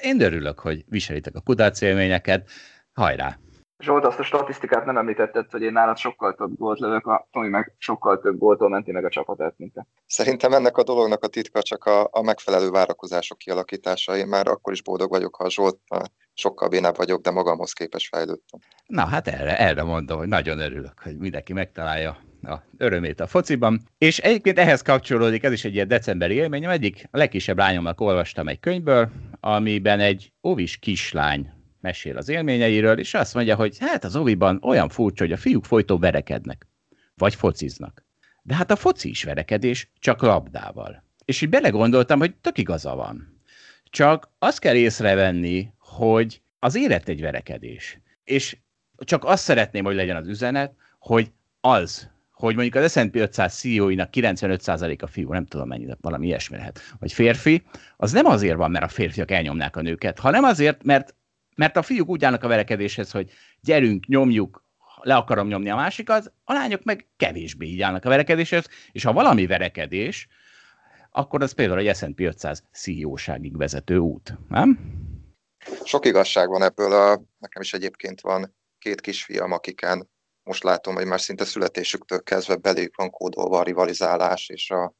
Én 0.00 0.20
örülök, 0.20 0.58
hogy 0.58 0.84
viselitek 0.88 1.34
a 1.34 1.40
kudarc 1.40 1.80
élményeket. 1.80 2.50
Hajrá! 2.92 3.38
Zsolt, 3.80 4.04
azt 4.04 4.18
a 4.18 4.22
statisztikát 4.22 4.84
nem 4.84 4.96
említetted, 4.96 5.50
hogy 5.50 5.62
én 5.62 5.72
nálad 5.72 5.96
sokkal 5.96 6.34
több 6.34 6.56
gólt 6.56 6.78
lövök, 6.78 7.06
a 7.06 7.28
Tomi 7.32 7.48
meg 7.48 7.74
sokkal 7.78 8.20
több 8.20 8.38
góltól 8.38 8.68
menti 8.68 8.92
meg 8.92 9.04
a 9.04 9.08
csapatát, 9.08 9.54
mint 9.56 9.72
te. 9.72 9.86
Szerintem 10.06 10.52
ennek 10.52 10.76
a 10.76 10.82
dolognak 10.82 11.24
a 11.24 11.28
titka 11.28 11.62
csak 11.62 11.84
a, 11.84 12.08
a 12.10 12.22
megfelelő 12.22 12.70
várakozások 12.70 13.38
kialakítása. 13.38 14.16
Én 14.16 14.26
már 14.26 14.48
akkor 14.48 14.72
is 14.72 14.82
boldog 14.82 15.10
vagyok, 15.10 15.34
ha 15.34 15.44
a 15.44 15.50
Zsolt 15.50 15.78
sokkal 16.34 16.68
bénább 16.68 16.96
vagyok, 16.96 17.20
de 17.20 17.30
magamhoz 17.30 17.72
képes 17.72 18.08
fejlődtem. 18.08 18.60
Na 18.86 19.06
hát 19.06 19.28
erre, 19.28 19.58
erre 19.58 19.82
mondom, 19.82 20.18
hogy 20.18 20.28
nagyon 20.28 20.58
örülök, 20.58 21.00
hogy 21.02 21.16
mindenki 21.16 21.52
megtalálja 21.52 22.16
a 22.42 22.54
örömét 22.78 23.20
a 23.20 23.26
fociban. 23.26 23.80
És 23.98 24.18
egyébként 24.18 24.58
ehhez 24.58 24.82
kapcsolódik, 24.82 25.42
ez 25.42 25.52
is 25.52 25.64
egy 25.64 25.74
ilyen 25.74 25.88
decemberi 25.88 26.34
élményem, 26.34 26.70
egyik 26.70 27.08
a 27.10 27.16
legkisebb 27.16 27.58
lányomnak 27.58 28.00
olvastam 28.00 28.48
egy 28.48 28.60
könyvből, 28.60 29.08
amiben 29.40 30.00
egy 30.00 30.32
óvis 30.42 30.76
kislány 30.76 31.59
mesél 31.80 32.16
az 32.16 32.28
élményeiről, 32.28 32.98
és 32.98 33.14
azt 33.14 33.34
mondja, 33.34 33.56
hogy 33.56 33.76
hát 33.78 34.04
az 34.04 34.16
oviban 34.16 34.58
olyan 34.62 34.88
furcsa, 34.88 35.24
hogy 35.24 35.32
a 35.32 35.36
fiúk 35.36 35.64
folytó 35.64 35.98
verekednek, 35.98 36.66
vagy 37.14 37.34
fociznak. 37.34 38.04
De 38.42 38.54
hát 38.54 38.70
a 38.70 38.76
foci 38.76 39.08
is 39.08 39.24
verekedés, 39.24 39.90
csak 39.98 40.22
labdával. 40.22 41.04
És 41.24 41.40
így 41.40 41.48
belegondoltam, 41.48 42.18
hogy 42.18 42.34
tök 42.34 42.58
igaza 42.58 42.94
van. 42.94 43.40
Csak 43.84 44.30
azt 44.38 44.58
kell 44.58 44.74
észrevenni, 44.74 45.72
hogy 45.78 46.42
az 46.58 46.74
élet 46.74 47.08
egy 47.08 47.20
verekedés. 47.20 48.00
És 48.24 48.56
csak 48.96 49.24
azt 49.24 49.42
szeretném, 49.42 49.84
hogy 49.84 49.94
legyen 49.94 50.16
az 50.16 50.28
üzenet, 50.28 50.74
hogy 50.98 51.30
az, 51.60 52.10
hogy 52.32 52.54
mondjuk 52.54 52.74
az 52.74 52.92
S&P 52.92 53.16
500 53.16 53.54
CEO-inak 53.54 54.08
95%-a 54.12 55.06
fiú, 55.06 55.32
nem 55.32 55.46
tudom 55.46 55.68
mennyi, 55.68 55.86
valami 56.00 56.26
ilyesmi 56.26 56.56
lehet, 56.56 56.80
vagy 56.98 57.12
férfi, 57.12 57.62
az 57.96 58.12
nem 58.12 58.26
azért 58.26 58.56
van, 58.56 58.70
mert 58.70 58.84
a 58.84 58.88
férfiak 58.88 59.30
elnyomnák 59.30 59.76
a 59.76 59.82
nőket, 59.82 60.18
hanem 60.18 60.44
azért, 60.44 60.84
mert, 60.84 61.14
mert 61.60 61.76
a 61.76 61.82
fiúk 61.82 62.08
úgy 62.08 62.24
állnak 62.24 62.44
a 62.44 62.48
verekedéshez, 62.48 63.10
hogy 63.10 63.30
gyerünk, 63.60 64.06
nyomjuk, 64.06 64.64
le 65.00 65.16
akarom 65.16 65.46
nyomni 65.46 65.70
a 65.70 65.76
másikat, 65.76 66.32
a 66.44 66.52
lányok 66.52 66.82
meg 66.82 67.08
kevésbé 67.16 67.66
így 67.66 67.80
állnak 67.80 68.04
a 68.04 68.08
verekedéshez, 68.08 68.66
és 68.92 69.04
ha 69.04 69.12
valami 69.12 69.46
verekedés, 69.46 70.28
akkor 71.10 71.42
az 71.42 71.52
például 71.52 71.78
egy 71.78 71.96
S&P 71.96 72.20
500 72.20 72.64
CEO-ságig 72.72 73.56
vezető 73.56 73.98
út, 73.98 74.38
nem? 74.48 74.78
Sok 75.84 76.06
igazság 76.06 76.48
van 76.48 76.62
ebből, 76.62 76.92
a, 76.92 77.22
nekem 77.38 77.62
is 77.62 77.72
egyébként 77.72 78.20
van 78.20 78.56
két 78.78 79.00
kisfiam, 79.00 79.52
akiken 79.52 80.10
most 80.42 80.62
látom, 80.62 80.94
hogy 80.94 81.06
már 81.06 81.20
szinte 81.20 81.44
születésüktől 81.44 82.22
kezdve 82.22 82.56
belük 82.56 82.96
van 82.96 83.10
kódolva 83.10 83.58
a 83.58 83.62
rivalizálás 83.62 84.48
és 84.48 84.70
a, 84.70 84.94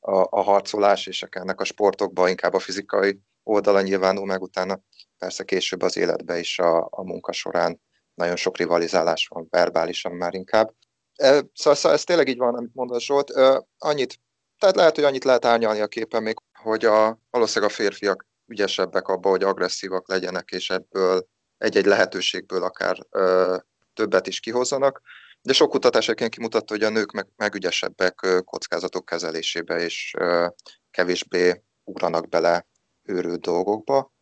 a, 0.00 0.26
a 0.30 0.40
harcolás, 0.40 1.06
és 1.06 1.22
ennek 1.30 1.60
a 1.60 1.64
sportokban 1.64 2.28
inkább 2.28 2.54
a 2.54 2.58
fizikai 2.58 3.20
oldala 3.42 3.80
nyilvánul 3.80 4.26
meg, 4.26 4.42
utána 4.42 4.80
persze 5.18 5.44
később 5.44 5.82
az 5.82 5.96
életben 5.96 6.38
is 6.38 6.58
a, 6.58 6.88
a 6.90 7.02
munka 7.02 7.32
során 7.32 7.80
nagyon 8.14 8.36
sok 8.36 8.56
rivalizálás 8.56 9.26
van, 9.26 9.46
verbálisan 9.50 10.12
már 10.12 10.34
inkább. 10.34 10.74
Szóval, 11.14 11.50
szóval 11.74 11.92
ez 11.92 12.04
tényleg 12.04 12.28
így 12.28 12.38
van, 12.38 12.54
amit 12.54 12.74
mondasz 12.74 13.02
Zsolt. 13.02 13.30
Annyit, 13.78 14.18
tehát 14.58 14.76
lehet, 14.76 14.94
hogy 14.94 15.04
annyit 15.04 15.24
lehet 15.24 15.44
árnyalni 15.44 15.80
a 15.80 15.86
képen 15.86 16.22
még, 16.22 16.36
hogy 16.62 16.84
a, 16.84 17.18
valószínűleg 17.30 17.70
a 17.70 17.74
férfiak 17.74 18.26
ügyesebbek 18.46 19.08
abba, 19.08 19.28
hogy 19.28 19.42
agresszívak 19.42 20.08
legyenek, 20.08 20.50
és 20.50 20.70
ebből 20.70 21.26
egy-egy 21.58 21.86
lehetőségből 21.86 22.62
akár 22.62 23.06
ö, 23.10 23.56
többet 23.94 24.26
is 24.26 24.40
kihozzanak. 24.40 25.00
De 25.42 25.52
sok 25.52 25.70
kutatás 25.70 26.04
egyébként 26.04 26.34
kimutatta, 26.34 26.72
hogy 26.72 26.82
a 26.82 26.88
nők 26.88 27.12
meg, 27.12 27.28
meg 27.36 27.54
ügyesebbek 27.54 28.26
kockázatok 28.44 29.04
kezelésébe, 29.04 29.78
és 29.80 30.14
ö, 30.18 30.46
kevésbé 30.90 31.62
ugranak 31.84 32.28
bele 32.28 32.66
őrült 33.02 33.40
dolgokba, 33.40 34.12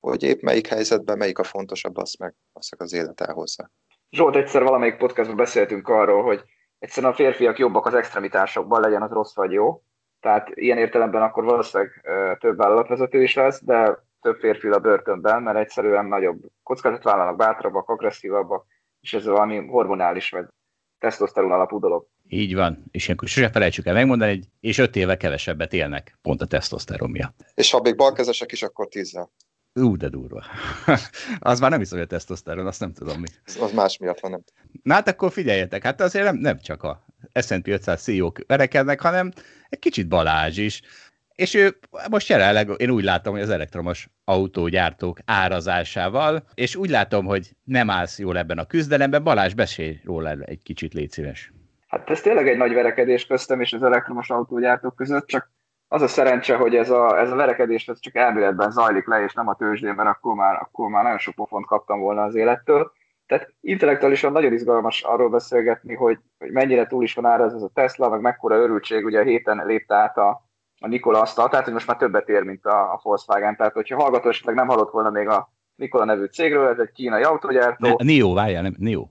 hogy 0.00 0.22
épp 0.22 0.40
melyik 0.40 0.66
helyzetben 0.66 1.18
melyik 1.18 1.38
a 1.38 1.44
fontosabb, 1.44 1.96
azt 1.96 2.18
meg, 2.18 2.34
azt 2.52 2.74
az 2.78 2.92
élet 2.92 3.20
elhozza. 3.20 3.70
Zsolt, 4.10 4.36
egyszer 4.36 4.62
valamelyik 4.62 4.96
podcastban 4.96 5.36
beszéltünk 5.36 5.88
arról, 5.88 6.22
hogy 6.22 6.42
egyszerűen 6.78 7.12
a 7.12 7.14
férfiak 7.14 7.58
jobbak 7.58 7.86
az 7.86 7.94
extremitásokban, 7.94 8.80
legyen 8.80 9.02
az 9.02 9.10
rossz 9.10 9.34
vagy 9.34 9.52
jó, 9.52 9.82
tehát 10.20 10.48
ilyen 10.54 10.78
értelemben 10.78 11.22
akkor 11.22 11.44
valószínűleg 11.44 12.06
több 12.40 12.56
vállalatvezető 12.56 13.22
is 13.22 13.34
lesz, 13.34 13.64
de 13.64 13.98
több 14.20 14.38
férfi 14.38 14.68
a 14.68 14.78
börtönben, 14.78 15.42
mert 15.42 15.58
egyszerűen 15.58 16.06
nagyobb 16.06 16.40
kockázatot 16.62 17.04
vállalnak, 17.04 17.36
bátrabbak, 17.36 17.88
agresszívabbak, 17.88 18.66
és 19.00 19.14
ez 19.14 19.26
valami 19.26 19.66
hormonális 19.66 20.30
vagy 20.30 20.46
tesztoszteron 21.02 21.52
alapú 21.52 21.78
dolog. 21.78 22.06
Így 22.28 22.54
van, 22.54 22.84
és 22.90 23.04
ilyenkor 23.04 23.28
sose 23.28 23.50
felejtsük 23.50 23.86
el 23.86 23.94
megmondani, 23.94 24.30
hogy 24.30 24.44
és 24.60 24.78
öt 24.78 24.96
éve 24.96 25.16
kevesebbet 25.16 25.72
élnek, 25.72 26.18
pont 26.22 26.40
a 26.42 26.46
tesztoszteron 26.46 27.10
miatt. 27.10 27.44
És 27.54 27.70
ha 27.70 27.80
még 27.80 27.96
balkezesek 27.96 28.52
is, 28.52 28.62
akkor 28.62 28.88
tízzel. 28.88 29.30
Ú, 29.74 29.96
de 29.96 30.08
durva. 30.08 30.44
az 31.38 31.60
már 31.60 31.70
nem 31.70 31.78
hiszem, 31.78 31.98
hogy 31.98 32.06
a 32.06 32.10
tesztoszteron, 32.10 32.66
azt 32.66 32.80
nem 32.80 32.92
tudom 32.92 33.20
mi. 33.20 33.26
Az 33.60 33.72
más 33.72 33.98
miatt 33.98 34.20
van, 34.20 34.30
nem. 34.30 34.42
Na 34.82 34.94
hát 34.94 35.08
akkor 35.08 35.32
figyeljetek, 35.32 35.82
hát 35.82 36.00
azért 36.00 36.24
nem, 36.24 36.36
nem 36.36 36.58
csak 36.58 36.82
a 36.82 37.06
S&P 37.40 37.68
500 37.68 38.02
CEO-k 38.02 38.44
verekednek, 38.46 39.00
hanem 39.00 39.32
egy 39.68 39.78
kicsit 39.78 40.08
Balázs 40.08 40.58
is. 40.58 40.82
És 41.34 41.54
ő 41.54 41.78
most 42.10 42.28
jelenleg, 42.28 42.70
én 42.76 42.90
úgy 42.90 43.04
látom, 43.04 43.32
hogy 43.32 43.42
az 43.42 43.50
elektromos 43.50 44.08
autógyártók 44.24 45.18
árazásával, 45.24 46.42
és 46.54 46.76
úgy 46.76 46.90
látom, 46.90 47.24
hogy 47.24 47.50
nem 47.64 47.90
állsz 47.90 48.18
jól 48.18 48.38
ebben 48.38 48.58
a 48.58 48.66
küzdelemben. 48.66 49.22
Balázs, 49.22 49.54
beszélj 49.54 50.00
róla 50.04 50.30
egy 50.30 50.62
kicsit, 50.62 50.94
légy 50.94 51.10
szíves. 51.10 51.52
Hát 51.88 52.10
ez 52.10 52.20
tényleg 52.20 52.48
egy 52.48 52.56
nagy 52.56 52.74
verekedés 52.74 53.26
köztem 53.26 53.60
és 53.60 53.72
az 53.72 53.82
elektromos 53.82 54.30
autógyártók 54.30 54.96
között, 54.96 55.26
csak 55.26 55.50
az 55.88 56.02
a 56.02 56.08
szerencse, 56.08 56.56
hogy 56.56 56.74
ez 56.74 56.90
a, 56.90 57.18
ez 57.18 57.30
a 57.30 57.34
verekedés 57.34 57.88
ez 57.88 58.00
csak 58.00 58.14
elméletben 58.14 58.70
zajlik 58.70 59.06
le, 59.06 59.22
és 59.22 59.32
nem 59.32 59.48
a 59.48 59.54
tőzsdén, 59.54 59.94
mert 59.94 60.08
akkor 60.08 60.34
már, 60.34 60.54
akkor 60.54 60.88
már 60.88 61.02
nagyon 61.02 61.18
sok 61.18 61.34
pofont 61.34 61.66
kaptam 61.66 62.00
volna 62.00 62.22
az 62.22 62.34
élettől. 62.34 62.92
Tehát 63.26 63.52
intellektuálisan 63.60 64.32
nagyon 64.32 64.52
izgalmas 64.52 65.02
arról 65.02 65.28
beszélgetni, 65.28 65.94
hogy, 65.94 66.18
hogy 66.38 66.50
mennyire 66.50 66.86
túl 66.86 67.02
is 67.02 67.14
van 67.14 67.24
ára 67.24 67.44
ez 67.44 67.62
a 67.62 67.70
Tesla, 67.74 68.08
meg 68.08 68.20
mekkora 68.20 68.56
örültség, 68.56 69.04
ugye 69.04 69.20
a 69.20 69.24
héten 69.24 69.62
lépte 69.66 69.94
át 69.94 70.16
a, 70.16 70.41
a 70.82 70.88
Nikola 70.88 71.20
asztal, 71.20 71.48
tehát 71.48 71.64
hogy 71.64 71.74
most 71.74 71.86
már 71.86 71.96
többet 71.96 72.28
ér, 72.28 72.42
mint 72.42 72.66
a, 72.66 72.92
a 72.92 73.00
Volkswagen. 73.02 73.56
Tehát, 73.56 73.72
hogyha 73.72 74.02
hallgató 74.02 74.28
esetleg 74.28 74.54
nem 74.54 74.66
hallott 74.66 74.90
volna 74.90 75.10
még 75.10 75.28
a 75.28 75.52
Nikola 75.74 76.04
nevű 76.04 76.24
cégről, 76.24 76.68
ez 76.68 76.78
egy 76.78 76.92
kínai 76.92 77.22
autógyártó. 77.22 77.88
Ne, 77.88 78.04
Nio, 78.04 78.32
várjál, 78.32 78.62
nem, 78.62 78.74
Nio. 78.78 79.06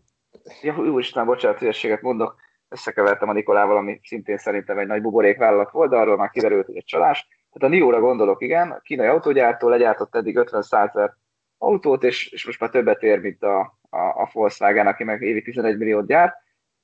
Ja, 0.61 0.75
úristen, 0.77 1.25
bocsánat, 1.25 1.59
hülyeséget 1.59 2.01
mondok. 2.01 2.35
Összekevertem 2.69 3.29
a 3.29 3.33
Nikolával, 3.33 3.77
ami 3.77 3.99
szintén 4.03 4.37
szerintem 4.37 4.77
egy 4.77 4.87
nagy 4.87 5.01
buborék 5.01 5.37
vállalat 5.37 5.71
volt, 5.71 5.89
de 5.89 5.97
arról 5.97 6.17
már 6.17 6.29
kiderült, 6.29 6.65
hogy 6.65 6.77
egy 6.77 6.85
csalás. 6.85 7.27
Tehát 7.51 7.73
a 7.73 7.77
Nio-ra 7.77 7.99
gondolok, 7.99 8.41
igen, 8.43 8.71
a 8.71 8.79
kínai 8.79 9.07
autógyártó 9.07 9.69
legyártott 9.69 10.15
eddig 10.15 10.37
50 10.37 10.59
ezer 10.59 11.15
autót, 11.57 12.03
és, 12.03 12.31
és 12.31 12.45
most 12.45 12.59
már 12.59 12.69
többet 12.69 13.03
ér, 13.03 13.19
mint 13.19 13.43
a, 13.43 13.59
a, 13.89 13.97
a 13.97 14.29
Volkswagen, 14.33 14.87
aki 14.87 15.03
meg 15.03 15.21
évi 15.21 15.41
11 15.41 15.77
milliót 15.77 16.07
gyárt. 16.07 16.35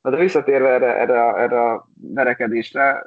Na 0.07 0.13
de 0.13 0.19
visszatérve 0.19 0.69
erre, 0.69 0.97
erre, 0.97 1.33
erre 1.35 1.61
a 1.61 1.87
verekedésre, 2.13 3.05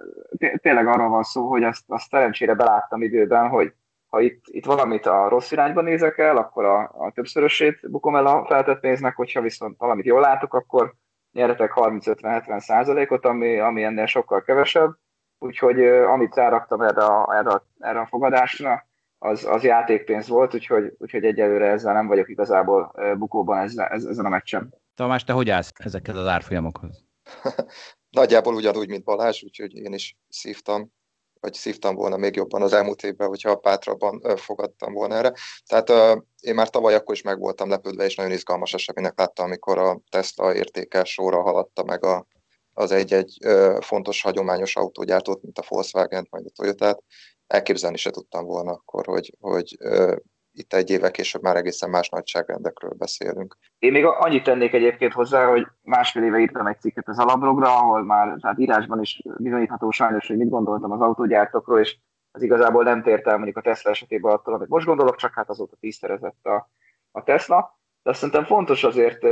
tényleg 0.56 0.86
arról 0.86 1.08
van 1.08 1.22
szó, 1.22 1.48
hogy 1.48 1.62
azt, 1.62 1.84
azt 1.86 2.08
szerencsére 2.08 2.54
beláttam 2.54 3.02
időben, 3.02 3.48
hogy 3.48 3.72
ha 4.06 4.20
itt, 4.20 4.44
itt 4.46 4.64
valamit 4.64 5.06
a 5.06 5.28
rossz 5.28 5.50
irányba 5.50 5.80
nézek 5.80 6.18
el, 6.18 6.36
akkor 6.36 6.64
a, 6.64 6.80
a 6.80 7.10
többszörösét 7.14 7.90
bukom 7.90 8.16
el 8.16 8.26
a 8.26 8.46
feltett 8.46 8.80
pénznek, 8.80 9.16
hogyha 9.16 9.40
viszont 9.40 9.78
valamit 9.78 10.04
jól 10.04 10.20
látok, 10.20 10.54
akkor 10.54 10.94
nyeretek 11.32 11.72
30-50-70 11.74 12.58
százalékot, 12.58 13.24
ami, 13.24 13.58
ami 13.58 13.82
ennél 13.84 14.06
sokkal 14.06 14.42
kevesebb. 14.42 14.90
Úgyhogy 15.38 15.80
amit 15.86 16.34
ráraktam 16.34 16.80
erre 16.80 17.04
a, 17.04 17.34
erre, 17.34 17.50
a, 17.50 17.66
erre 17.78 18.00
a 18.00 18.06
fogadásra, 18.06 18.86
az, 19.18 19.44
az 19.44 19.64
játékpénz 19.64 20.28
volt, 20.28 20.54
úgyhogy, 20.54 20.94
úgyhogy 20.98 21.24
egyelőre 21.24 21.66
ezzel 21.66 21.92
nem 21.92 22.06
vagyok 22.06 22.28
igazából 22.28 22.92
bukóban 23.18 23.58
ezzel, 23.58 23.86
ezen 23.86 24.24
a 24.24 24.28
meccsen. 24.28 24.74
Tamás, 25.00 25.24
te 25.24 25.32
hogy 25.32 25.50
állsz 25.50 25.72
ezekhez 25.74 26.16
az 26.16 26.26
árfolyamokhoz? 26.26 27.04
Nagyjából 28.10 28.54
ugyanúgy, 28.54 28.88
mint 28.88 29.04
Balázs, 29.04 29.42
úgyhogy 29.42 29.74
én 29.74 29.92
is 29.92 30.16
szívtam, 30.28 30.92
vagy 31.40 31.54
szívtam 31.54 31.94
volna 31.94 32.16
még 32.16 32.36
jobban 32.36 32.62
az 32.62 32.72
elmúlt 32.72 33.02
évben, 33.02 33.28
hogyha 33.28 33.56
pátrabban 33.56 34.36
fogadtam 34.36 34.92
volna 34.92 35.14
erre. 35.14 35.32
Tehát 35.66 35.90
uh, 35.90 36.22
én 36.40 36.54
már 36.54 36.70
tavaly 36.70 36.94
akkor 36.94 37.14
is 37.14 37.22
meg 37.22 37.38
voltam 37.38 37.68
lepődve, 37.68 38.04
és 38.04 38.14
nagyon 38.14 38.32
izgalmas 38.32 38.74
eseménynek 38.74 39.18
láttam, 39.18 39.44
amikor 39.44 39.78
a 39.78 40.00
Tesla 40.10 40.54
értékes 40.54 41.12
sorra 41.12 41.42
haladta 41.42 41.84
meg 41.84 42.04
a, 42.04 42.26
az 42.72 42.90
egy-egy 42.90 43.38
uh, 43.44 43.80
fontos 43.80 44.22
hagyományos 44.22 44.76
autógyártót, 44.76 45.42
mint 45.42 45.58
a 45.58 45.64
Volkswagen, 45.68 46.26
majd 46.30 46.46
a 46.46 46.50
Toyota-t. 46.50 47.02
Elképzelni 47.46 47.96
se 47.96 48.10
tudtam 48.10 48.44
volna 48.44 48.72
akkor, 48.72 49.06
hogy, 49.06 49.36
hogy 49.40 49.76
uh, 49.80 50.16
itt 50.60 50.72
egy 50.72 50.90
éve 50.90 51.10
később 51.10 51.42
már 51.42 51.56
egészen 51.56 51.90
más 51.90 52.08
nagyságrendekről 52.08 52.92
beszélünk. 52.98 53.56
Én 53.78 53.92
még 53.92 54.04
annyit 54.04 54.44
tennék 54.44 54.72
egyébként 54.72 55.12
hozzá, 55.12 55.46
hogy 55.46 55.66
másfél 55.82 56.22
éve 56.22 56.38
írtam 56.38 56.66
egy 56.66 56.80
cikket 56.80 57.08
az 57.08 57.18
alablogra, 57.18 57.78
ahol 57.78 58.04
már 58.04 58.36
tehát 58.40 58.58
írásban 58.58 59.00
is 59.00 59.22
bizonyítható 59.36 59.90
sajnos, 59.90 60.26
hogy 60.26 60.36
mit 60.36 60.48
gondoltam 60.48 60.90
az 60.90 61.00
autógyártókról, 61.00 61.80
és 61.80 61.96
az 62.32 62.42
igazából 62.42 62.84
nem 62.84 63.02
tért 63.02 63.26
el 63.26 63.36
mondjuk 63.36 63.56
a 63.56 63.60
Tesla 63.60 63.90
esetében 63.90 64.32
attól, 64.32 64.54
amit 64.54 64.68
most 64.68 64.86
gondolok, 64.86 65.16
csak 65.16 65.34
hát 65.34 65.48
azóta 65.48 65.76
tízszerezett 65.80 66.44
a, 66.46 66.70
a 67.10 67.22
Tesla. 67.22 67.78
De 68.02 68.10
azt 68.10 68.18
szerintem 68.18 68.44
fontos 68.44 68.84
azért 68.84 69.26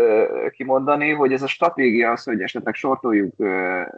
kimondani, 0.51 1.13
hogy 1.13 1.33
ez 1.33 1.43
a 1.43 1.47
stratégia 1.47 2.11
az, 2.11 2.25
hogy 2.25 2.43
esetleg 2.43 2.75
sortoljuk 2.75 3.35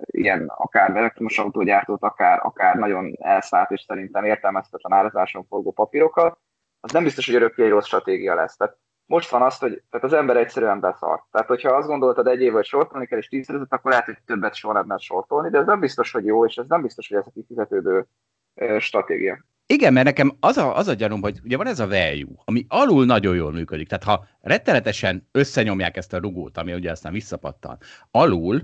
ilyen 0.05 0.53
akár 0.57 0.97
elektromos 0.97 1.39
autógyártót, 1.39 2.03
akár, 2.03 2.41
akár 2.43 2.77
nagyon 2.77 3.17
elszállt 3.19 3.71
és 3.71 3.81
szerintem 3.81 4.25
értelmezhetetlen 4.25 4.99
árazáson 4.99 5.45
forgó 5.49 5.73
papírokat, 5.73 6.39
az 6.81 6.93
nem 6.93 7.05
biztos, 7.05 7.27
hogy 7.27 7.35
örökké 7.35 7.65
egy 7.65 7.71
rossz 7.71 7.87
stratégia 7.87 8.35
lesz. 8.35 8.57
Tehát 8.57 8.77
most 9.07 9.31
van 9.31 9.43
az, 9.43 9.59
hogy 9.59 9.83
tehát 9.91 10.07
az 10.07 10.13
ember 10.13 10.37
egyszerűen 10.37 10.81
beszart. 10.81 11.23
Tehát, 11.31 11.47
hogyha 11.47 11.77
azt 11.77 11.89
gondoltad 11.89 12.27
egy 12.27 12.41
év, 12.41 12.53
hogy 12.53 12.65
sortolni 12.65 13.07
kell, 13.07 13.19
és 13.19 13.29
tízszerezett, 13.29 13.73
akkor 13.73 13.91
lehet, 13.91 14.07
hogy 14.07 14.19
többet 14.27 14.55
soha 14.55 14.75
nem 14.75 14.87
lehet 14.87 15.03
sortolni, 15.03 15.51
de 15.51 15.59
ez 15.59 15.67
nem 15.67 15.81
biztos, 15.81 16.11
hogy 16.11 16.25
jó, 16.25 16.47
és 16.47 16.57
ez 16.57 16.67
nem 16.69 16.83
biztos, 16.83 17.09
hogy 17.09 17.17
ez 17.17 17.27
a 17.27 17.31
kifizetődő 17.35 18.07
stratégia. 18.79 19.45
Igen, 19.67 19.93
mert 19.93 20.07
nekem 20.07 20.37
az 20.41 20.57
a, 20.57 20.77
az 20.77 20.89
a 20.89 20.95
gyanúm, 20.95 21.21
hogy 21.21 21.39
ugye 21.45 21.57
van 21.57 21.67
ez 21.67 21.81
a 21.81 21.89
value, 21.89 22.35
ami 22.45 22.65
alul 22.69 23.05
nagyon 23.05 23.35
jól 23.35 23.53
működik. 23.53 23.89
Tehát 23.89 24.05
ha 24.05 24.27
rettenetesen 24.41 25.29
összenyomják 25.33 25.97
ezt 25.97 26.13
a 26.13 26.19
rugót, 26.19 26.59
ami 26.59 26.73
ugye 26.73 26.91
aztán 26.91 27.13
visszapattan, 27.13 27.79
alul, 28.11 28.61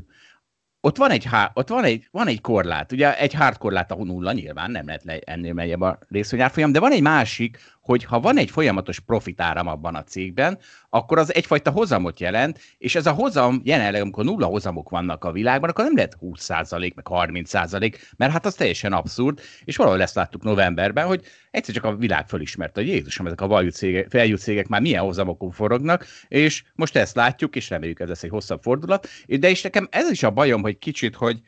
ott 0.81 0.97
van 0.97 1.11
egy, 1.11 1.25
há, 1.25 1.51
ott 1.55 1.69
van 1.69 1.85
egy, 1.85 2.09
van 2.11 2.27
egy 2.27 2.41
korlát, 2.41 2.93
ugye 2.93 3.19
egy 3.19 3.35
hard 3.35 3.59
korlát 3.59 3.91
a 3.91 4.05
nulla, 4.05 4.33
nyilván 4.33 4.71
nem 4.71 4.87
lehet 4.87 5.05
le, 5.05 5.19
ennél 5.19 5.53
meljebb 5.53 5.81
a 5.81 5.99
részvényárfolyam, 6.09 6.73
de 6.73 6.81
van 6.81 6.93
egy 6.93 7.03
másik, 7.03 7.59
hogy 7.87 8.05
ha 8.05 8.21
van 8.21 8.39
egy 8.39 8.51
folyamatos 8.51 9.01
profitáram 9.01 9.67
abban 9.67 9.95
a 9.95 10.03
cégben, 10.03 10.59
akkor 10.91 11.19
az 11.19 11.35
egyfajta 11.35 11.71
hozamot 11.71 12.21
jelent, 12.21 12.61
és 12.79 12.95
ez 12.95 13.07
a 13.07 13.13
hozam 13.13 13.61
jelenleg, 13.65 14.01
amikor 14.01 14.25
nulla 14.25 14.47
hozamok 14.47 14.89
vannak 14.89 15.25
a 15.25 15.33
világban, 15.33 15.71
akkor 15.71 15.85
nem 15.85 15.97
lehet 15.97 16.17
20% 16.21 16.95
meg 16.95 17.07
30%, 17.11 17.99
mert 18.17 18.33
hát 18.33 18.47
az 18.47 18.55
teljesen 18.55 18.93
abszurd, 18.93 19.41
és 19.65 19.77
valahol 19.77 20.03
ezt 20.03 20.15
láttuk 20.15 20.43
novemberben, 20.43 21.07
hogy 21.07 21.25
egyszer 21.51 21.75
csak 21.75 21.85
a 21.85 21.97
világ 21.97 22.29
fölismerte, 22.29 22.81
hogy 22.81 22.91
Jézusom, 22.91 23.27
ezek 23.27 23.41
a 23.41 23.47
value 23.47 23.71
cégek, 23.71 24.37
cégek 24.37 24.69
már 24.69 24.81
milyen 24.81 25.03
hozamokon 25.03 25.51
forognak, 25.51 26.07
és 26.29 26.65
most 26.75 26.97
ezt 26.97 27.17
látjuk, 27.17 27.57
és 27.57 27.71
reméljük 27.71 28.01
ez 28.01 28.09
lesz 28.09 28.23
egy 28.23 28.31
hosszabb 28.31 28.63
fordulat, 28.63 29.09
de 29.27 29.51
is 29.51 29.63
nekem 29.63 29.89
ez 29.91 30.11
is 30.11 30.23
a 30.23 30.31
bajom, 30.31 30.63
hogy 30.63 30.79
kicsit, 30.79 31.15
hogy 31.15 31.41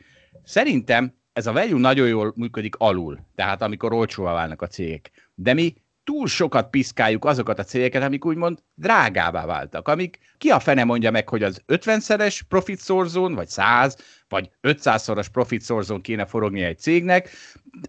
szerintem 0.45 1.17
ez 1.33 1.47
a 1.47 1.53
value 1.53 1.79
nagyon 1.79 2.09
jól 2.09 2.33
működik 2.37 2.77
alul, 2.77 3.19
tehát 3.35 3.63
amikor 3.63 3.93
olcsóvá 3.93 4.33
válnak 4.33 4.63
a 4.63 4.67
cégek. 4.67 5.11
De 5.35 5.55
mi 5.55 5.75
túl 6.09 6.27
sokat 6.27 6.71
piszkáljuk 6.71 7.25
azokat 7.25 7.59
a 7.59 7.65
cégeket, 7.65 8.03
amik 8.03 8.25
úgymond 8.25 8.59
drágábbá 8.75 9.47
váltak, 9.47 9.89
amik 9.89 10.19
ki 10.39 10.51
a 10.51 10.61
fene 10.61 10.85
mondja 10.85 11.11
meg, 11.11 11.29
hogy 11.29 11.43
az 11.43 11.63
50-szeres 11.67 12.41
profit 12.49 12.79
szorzón, 12.79 13.35
vagy 13.35 13.49
100, 13.49 13.97
vagy 14.29 14.51
500-szoros 14.63 15.27
profit 15.33 15.61
szorzón 15.61 16.01
kéne 16.01 16.27
forogni 16.27 16.63
egy 16.63 16.79
cégnek, 16.79 17.31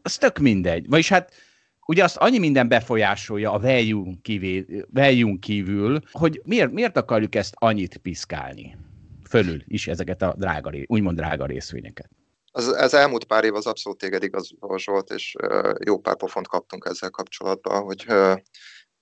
az 0.01 0.17
tök 0.17 0.37
mindegy. 0.37 0.89
Vagyis 0.89 1.09
hát 1.09 1.33
ugye 1.85 2.03
azt 2.03 2.17
annyi 2.17 2.37
minden 2.37 2.67
befolyásolja 2.67 3.51
a 3.51 3.59
value 3.59 4.13
kívül, 4.21 5.39
kívül 5.39 6.01
hogy 6.11 6.41
miért, 6.43 6.71
miért 6.71 6.97
akarjuk 6.97 7.35
ezt 7.35 7.53
annyit 7.57 7.97
piszkálni? 7.97 8.77
Fölül 9.29 9.63
is 9.65 9.87
ezeket 9.87 10.21
a 10.21 10.35
drága, 10.37 10.71
úgymond 10.85 11.17
drága 11.17 11.45
részvényeket. 11.45 12.09
Az, 12.51 12.67
ez 12.67 12.93
elmúlt 12.93 13.23
pár 13.23 13.43
év 13.43 13.55
az 13.55 13.65
abszolút 13.65 13.97
téged 13.97 14.23
igazolt, 14.23 15.09
és 15.09 15.35
uh, 15.43 15.73
jó 15.85 15.99
pár 15.99 16.15
pofont 16.15 16.47
kaptunk 16.47 16.85
ezzel 16.89 17.09
kapcsolatban, 17.09 17.83
hogy, 17.83 18.05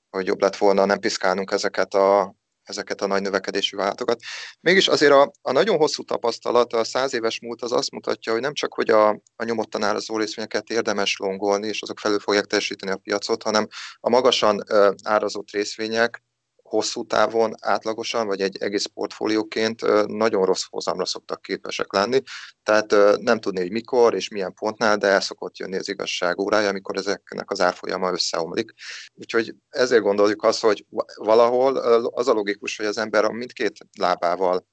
hogy 0.09 0.25
jobb 0.25 0.41
lett 0.41 0.55
volna 0.55 0.85
nem 0.85 0.99
piszkálnunk 0.99 1.51
ezeket 1.51 1.93
a, 1.93 2.35
ezeket 2.63 3.01
a 3.01 3.07
nagy 3.07 3.21
növekedésű 3.21 3.77
váltokat. 3.77 4.19
Mégis 4.59 4.87
azért 4.87 5.11
a, 5.11 5.31
a 5.41 5.51
nagyon 5.51 5.77
hosszú 5.77 6.03
tapasztalat, 6.03 6.73
a 6.73 6.83
száz 6.83 7.13
éves 7.13 7.39
múlt 7.39 7.61
az 7.61 7.71
azt 7.71 7.91
mutatja, 7.91 8.31
hogy 8.31 8.41
nem 8.41 8.53
csak, 8.53 8.73
hogy 8.73 8.89
a, 8.89 9.09
a 9.35 9.43
nyomottan 9.43 9.83
árazó 9.83 10.17
részvényeket 10.17 10.69
érdemes 10.69 11.17
longolni, 11.17 11.67
és 11.67 11.81
azok 11.81 11.99
felül 11.99 12.19
fogják 12.19 12.45
teljesíteni 12.45 12.91
a 12.91 12.97
piacot, 12.97 13.43
hanem 13.43 13.67
a 13.99 14.09
magasan 14.09 14.63
árazott 15.03 15.51
részvények 15.51 16.23
hosszú 16.67 17.05
távon 17.05 17.53
átlagosan, 17.61 18.27
vagy 18.27 18.41
egy 18.41 18.57
egész 18.57 18.85
portfólióként 18.85 20.07
nagyon 20.07 20.45
rossz 20.45 20.63
hozamra 20.69 21.05
szoktak 21.05 21.41
képesek 21.41 21.93
lenni. 21.93 22.21
Tehát 22.63 22.95
nem 23.19 23.39
tudni, 23.39 23.59
hogy 23.59 23.71
mikor 23.71 24.13
és 24.13 24.29
milyen 24.29 24.53
pontnál, 24.53 24.97
de 24.97 25.07
el 25.07 25.21
szokott 25.21 25.57
jönni 25.57 25.77
az 25.77 25.89
igazság 25.89 26.39
órája, 26.39 26.69
amikor 26.69 26.97
ezeknek 26.97 27.51
az 27.51 27.61
árfolyama 27.61 28.11
összeomlik. 28.11 28.73
Úgyhogy 29.13 29.55
ezért 29.69 30.03
gondoljuk 30.03 30.43
azt, 30.43 30.61
hogy 30.61 30.85
valahol 31.15 31.77
az 32.13 32.27
a 32.27 32.33
logikus, 32.33 32.77
hogy 32.77 32.85
az 32.85 32.97
ember 32.97 33.25
a 33.25 33.31
mindkét 33.31 33.77
lábával 33.99 34.67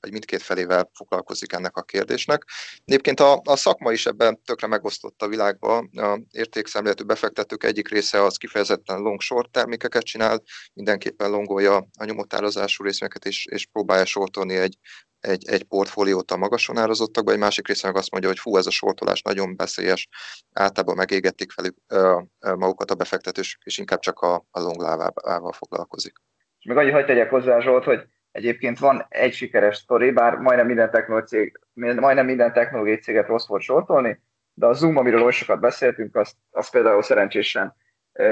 vagy 0.00 0.10
mindkét 0.10 0.42
felével 0.42 0.90
foglalkozik 0.94 1.52
ennek 1.52 1.76
a 1.76 1.82
kérdésnek. 1.82 2.44
Egyébként 2.84 3.20
a, 3.20 3.40
a 3.44 3.56
szakma 3.56 3.92
is 3.92 4.06
ebben 4.06 4.40
tökre 4.44 4.66
megosztott 4.66 5.22
a 5.22 5.28
világban. 5.28 5.90
A 5.96 6.20
értékszemléletű 6.30 7.04
befektetők 7.04 7.64
egyik 7.64 7.88
része 7.88 8.22
az 8.22 8.36
kifejezetten 8.36 9.00
long-short 9.00 9.50
termékeket 9.50 10.02
csinál, 10.02 10.42
mindenképpen 10.74 11.30
longolja 11.30 11.76
a 11.98 12.04
nyomotározású 12.04 12.84
részvényeket, 12.84 13.24
és, 13.24 13.46
és 13.46 13.66
próbálja 13.66 14.04
sortolni 14.04 14.56
egy 14.56 14.78
egy, 15.22 15.48
egy 15.48 15.62
portfóliót 15.62 16.30
a 16.30 16.36
magason 16.36 16.78
árazottakba, 16.78 17.32
egy 17.32 17.38
másik 17.38 17.68
része 17.68 17.86
meg 17.86 17.96
azt 17.96 18.10
mondja, 18.10 18.28
hogy 18.28 18.38
fú, 18.38 18.56
ez 18.56 18.66
a 18.66 18.70
sortolás 18.70 19.22
nagyon 19.22 19.56
veszélyes, 19.56 20.08
általában 20.52 20.96
megégették 20.96 21.50
felük 21.50 21.76
ö, 21.86 22.20
ö, 22.40 22.54
magukat 22.54 22.90
a 22.90 22.94
befektetős, 22.94 23.58
és 23.64 23.78
inkább 23.78 23.98
csak 23.98 24.20
a, 24.20 24.34
a 24.50 24.60
longlávával 24.60 25.52
foglalkozik. 25.52 26.12
És 26.58 26.64
még 26.64 26.76
annyi, 26.76 26.90
hogy 26.90 27.04
tegyek 27.04 27.30
hozzá, 27.30 27.60
Zsolt, 27.60 27.84
hogy 27.84 28.02
egyébként 28.32 28.78
van 28.78 29.06
egy 29.08 29.32
sikeres 29.32 29.76
sztori, 29.76 30.10
bár 30.10 30.36
majdnem 30.36 30.66
minden 30.66 30.90
technológiai, 30.90 31.26
cég, 31.26 31.60
majdnem 31.74 32.26
minden 32.26 32.52
technológiai 32.52 32.96
céget 32.96 33.26
rossz 33.26 33.46
volt 33.46 33.62
sortolni, 33.62 34.20
de 34.54 34.66
a 34.66 34.72
Zoom, 34.72 34.96
amiről 34.96 35.22
oly 35.22 35.32
sokat 35.32 35.60
beszéltünk, 35.60 36.16
azt, 36.16 36.36
azt 36.50 36.70
például 36.70 37.02
szerencsésen 37.02 37.74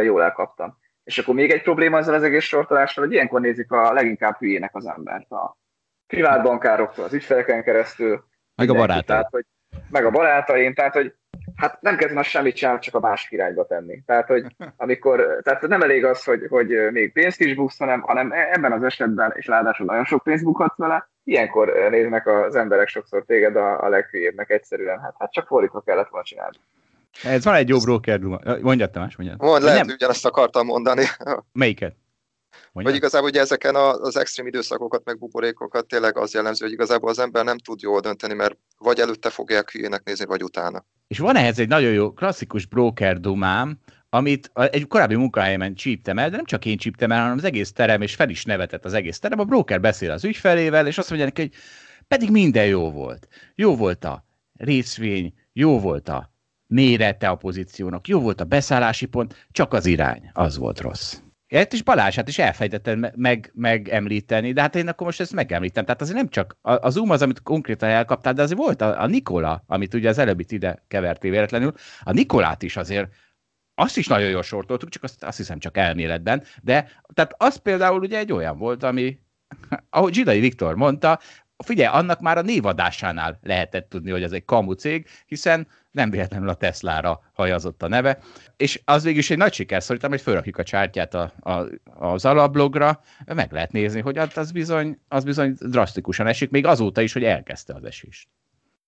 jól 0.03 0.23
elkaptam. 0.23 0.79
És 1.05 1.19
akkor 1.19 1.35
még 1.35 1.51
egy 1.51 1.63
probléma 1.63 1.99
ezzel 1.99 2.15
az 2.15 2.23
egész 2.23 2.45
sortolással, 2.45 3.05
hogy 3.05 3.13
ilyenkor 3.13 3.41
nézik 3.41 3.73
a 3.73 3.93
leginkább 3.93 4.39
hülyének 4.39 4.75
az 4.75 4.87
embert. 4.87 5.31
A 5.31 5.59
privát 6.07 6.43
bankároktól, 6.43 7.05
az 7.05 7.13
ügyfeleken 7.13 7.63
keresztül. 7.63 8.25
Meg 8.55 8.71
a 8.71 8.75
barátai. 8.75 9.05
Tehát, 9.05 9.29
hogy, 9.31 9.47
meg 9.91 10.05
a 10.05 10.11
barátaim, 10.11 10.75
tehát 10.75 10.93
hogy 10.93 11.15
hát 11.61 11.83
nem 11.83 11.97
kezdem 11.97 12.17
azt 12.19 12.29
semmit 12.29 12.57
sem, 12.57 12.81
csak 12.81 12.95
a 12.95 13.01
másik 13.01 13.31
irányba 13.31 13.67
tenni. 13.67 14.03
Tehát, 14.07 14.27
hogy 14.27 14.47
amikor, 14.77 15.41
tehát 15.43 15.67
nem 15.67 15.83
elég 15.83 16.05
az, 16.05 16.25
hogy, 16.25 16.47
hogy 16.49 16.69
még 16.93 17.13
pénzt 17.13 17.41
is 17.41 17.55
buksz, 17.55 17.79
hanem, 17.79 18.01
hanem 18.01 18.33
ebben 18.33 18.73
az 18.73 18.83
esetben, 18.83 19.33
és 19.37 19.47
ráadásul 19.47 19.87
nagyon 19.87 20.05
sok 20.05 20.23
pénzt 20.23 20.45
bukhatsz 20.45 20.77
vele, 20.77 21.11
ilyenkor 21.25 21.89
néznek 21.91 22.27
az 22.27 22.55
emberek 22.55 22.89
sokszor 22.89 23.25
téged 23.25 23.57
a, 23.57 23.83
a 23.85 23.89
leghülyébbnek 23.89 24.51
egyszerűen. 24.51 25.01
Hát, 25.01 25.15
hát 25.19 25.33
csak 25.33 25.47
fordítva 25.47 25.81
kellett 25.81 26.09
volna 26.09 26.27
csinálni. 26.27 26.57
Ez 27.25 27.45
van 27.45 27.55
egy 27.55 27.69
jó 27.69 27.79
broker. 27.79 28.21
Mondjad, 28.61 28.91
Tamás, 28.91 29.17
mondjad. 29.17 29.41
Mond, 29.41 29.63
lehet, 29.63 29.85
hogy 29.85 29.93
ugyanazt 29.93 30.27
akartam 30.27 30.67
mondani. 30.67 31.05
Melyiket? 31.53 31.97
Mondjad? 32.73 32.95
Vagy 32.95 32.95
igazából 32.95 33.29
ugye 33.29 33.41
ezeken 33.41 33.75
az 33.75 34.17
extrém 34.17 34.47
időszakokat, 34.47 35.05
meg 35.05 35.19
buborékokat 35.19 35.87
tényleg 35.87 36.17
az 36.17 36.35
jellemző, 36.35 36.65
hogy 36.65 36.75
igazából 36.75 37.11
az 37.11 37.19
ember 37.19 37.45
nem 37.45 37.59
tud 37.59 37.81
jól 37.81 38.01
dönteni, 38.01 38.35
mert 38.35 38.57
vagy 38.79 38.99
előtte 38.99 39.31
fogják 39.31 39.71
hülyének 39.71 40.05
nézni, 40.05 40.25
vagy 40.25 40.43
utána. 40.43 40.85
És 41.11 41.19
van 41.19 41.37
ehhez 41.37 41.59
egy 41.59 41.69
nagyon 41.69 41.93
jó 41.93 42.13
klasszikus 42.13 42.67
broker 42.67 43.21
dumám, 43.21 43.79
amit 44.09 44.51
egy 44.55 44.87
korábbi 44.87 45.15
munkahelyemen 45.15 45.75
csíptem 45.75 46.19
el, 46.19 46.31
de 46.31 46.37
nem 46.37 46.45
csak 46.45 46.65
én 46.65 46.77
csíptem 46.77 47.13
el, 47.13 47.21
hanem 47.21 47.37
az 47.37 47.45
egész 47.45 47.73
terem, 47.73 48.03
és 48.03 48.15
fel 48.15 48.29
is 48.29 48.45
nevetett 48.45 48.85
az 48.85 48.93
egész 48.93 49.19
terem. 49.19 49.39
A 49.39 49.45
broker 49.45 49.81
beszél 49.81 50.11
az 50.11 50.25
ügyfelével, 50.25 50.87
és 50.87 50.99
azt 50.99 51.09
mondja 51.09 51.27
neki, 51.27 51.41
hogy 51.41 51.53
pedig 52.09 52.31
minden 52.31 52.67
jó 52.67 52.91
volt. 52.91 53.29
Jó 53.55 53.77
volt 53.77 54.05
a 54.05 54.25
részvény, 54.59 55.35
jó 55.53 55.81
volt 55.81 56.09
a 56.09 56.33
mérete 56.67 57.29
a 57.29 57.37
pozíciónak, 57.37 58.09
jó 58.09 58.21
volt 58.21 58.41
a 58.41 58.45
beszállási 58.45 59.07
pont, 59.07 59.47
csak 59.51 59.73
az 59.73 59.87
irány, 59.87 60.31
az 60.33 60.57
volt 60.57 60.81
rossz. 60.81 61.17
Ezt 61.51 61.73
is 61.73 61.83
Balázs, 61.83 62.15
hát 62.15 62.29
is 62.29 62.39
elfejtetted 62.39 63.17
meg, 63.17 63.51
megemlíteni, 63.55 64.53
de 64.53 64.61
hát 64.61 64.77
én 64.77 64.89
akkor 64.89 65.07
most 65.07 65.21
ezt 65.21 65.33
megemlítem. 65.33 65.85
Tehát 65.85 66.01
azért 66.01 66.17
nem 66.17 66.29
csak 66.29 66.57
a, 66.63 66.87
a 66.87 66.91
Zoom 66.91 67.11
az, 67.11 67.23
amit 67.23 67.43
konkrétan 67.43 67.89
elkaptál, 67.89 68.33
de 68.33 68.43
azért 68.43 68.59
volt 68.59 68.81
a, 68.81 69.03
a 69.03 69.07
Nikola, 69.07 69.65
amit 69.67 69.95
ugye 69.95 70.09
az 70.09 70.19
előbbit 70.19 70.53
ide 70.53 70.85
kevertél 70.89 71.31
véletlenül. 71.31 71.73
A 72.01 72.13
Nikolát 72.13 72.63
is 72.63 72.77
azért 72.77 73.15
azt 73.75 73.97
is 73.97 74.07
nagyon 74.07 74.29
jól 74.29 74.43
sortoltuk, 74.43 74.89
csak 74.89 75.03
azt, 75.03 75.25
azt 75.25 75.37
hiszem 75.37 75.59
csak 75.59 75.77
elméletben, 75.77 76.43
de 76.63 76.89
tehát 77.15 77.35
az 77.37 77.57
például 77.57 78.01
ugye 78.01 78.19
egy 78.19 78.33
olyan 78.33 78.59
volt, 78.59 78.83
ami, 78.83 79.19
ahogy 79.91 80.15
Zsidai 80.15 80.41
Viktor 80.41 80.75
mondta, 80.75 81.21
figyelj, 81.65 81.97
annak 81.97 82.21
már 82.21 82.39
a 82.39 82.43
névadásánál 82.43 83.39
lehetett 83.43 83.89
tudni, 83.89 84.11
hogy 84.11 84.23
ez 84.23 84.33
egy 84.33 84.45
kamu 84.45 84.73
cég, 84.73 85.07
hiszen 85.27 85.67
nem 85.91 86.11
véletlenül 86.11 86.49
a 86.49 86.55
Teslára 86.55 87.21
hajazott 87.33 87.83
a 87.83 87.89
neve, 87.89 88.19
és 88.57 88.81
az 88.85 89.05
végül 89.05 89.19
is 89.19 89.31
egy 89.31 89.39
nagy 89.39 89.53
siker 89.53 89.83
szerintem, 89.83 90.11
hogy 90.11 90.21
felrakjuk 90.21 90.59
a 90.59 90.63
csártyát 90.63 91.15
a, 91.15 91.33
a, 91.41 91.67
az 91.99 92.25
alablogra, 92.25 93.01
meg 93.35 93.53
lehet 93.53 93.73
nézni, 93.73 94.01
hogy 94.01 94.19
az 94.19 94.53
bizony, 94.53 95.01
az 95.09 95.25
bizony 95.25 95.55
drasztikusan 95.59 96.27
esik, 96.27 96.51
még 96.51 96.67
azóta 96.67 97.01
is, 97.01 97.13
hogy 97.13 97.25
elkezdte 97.25 97.75
az 97.75 97.85
esést. 97.85 98.29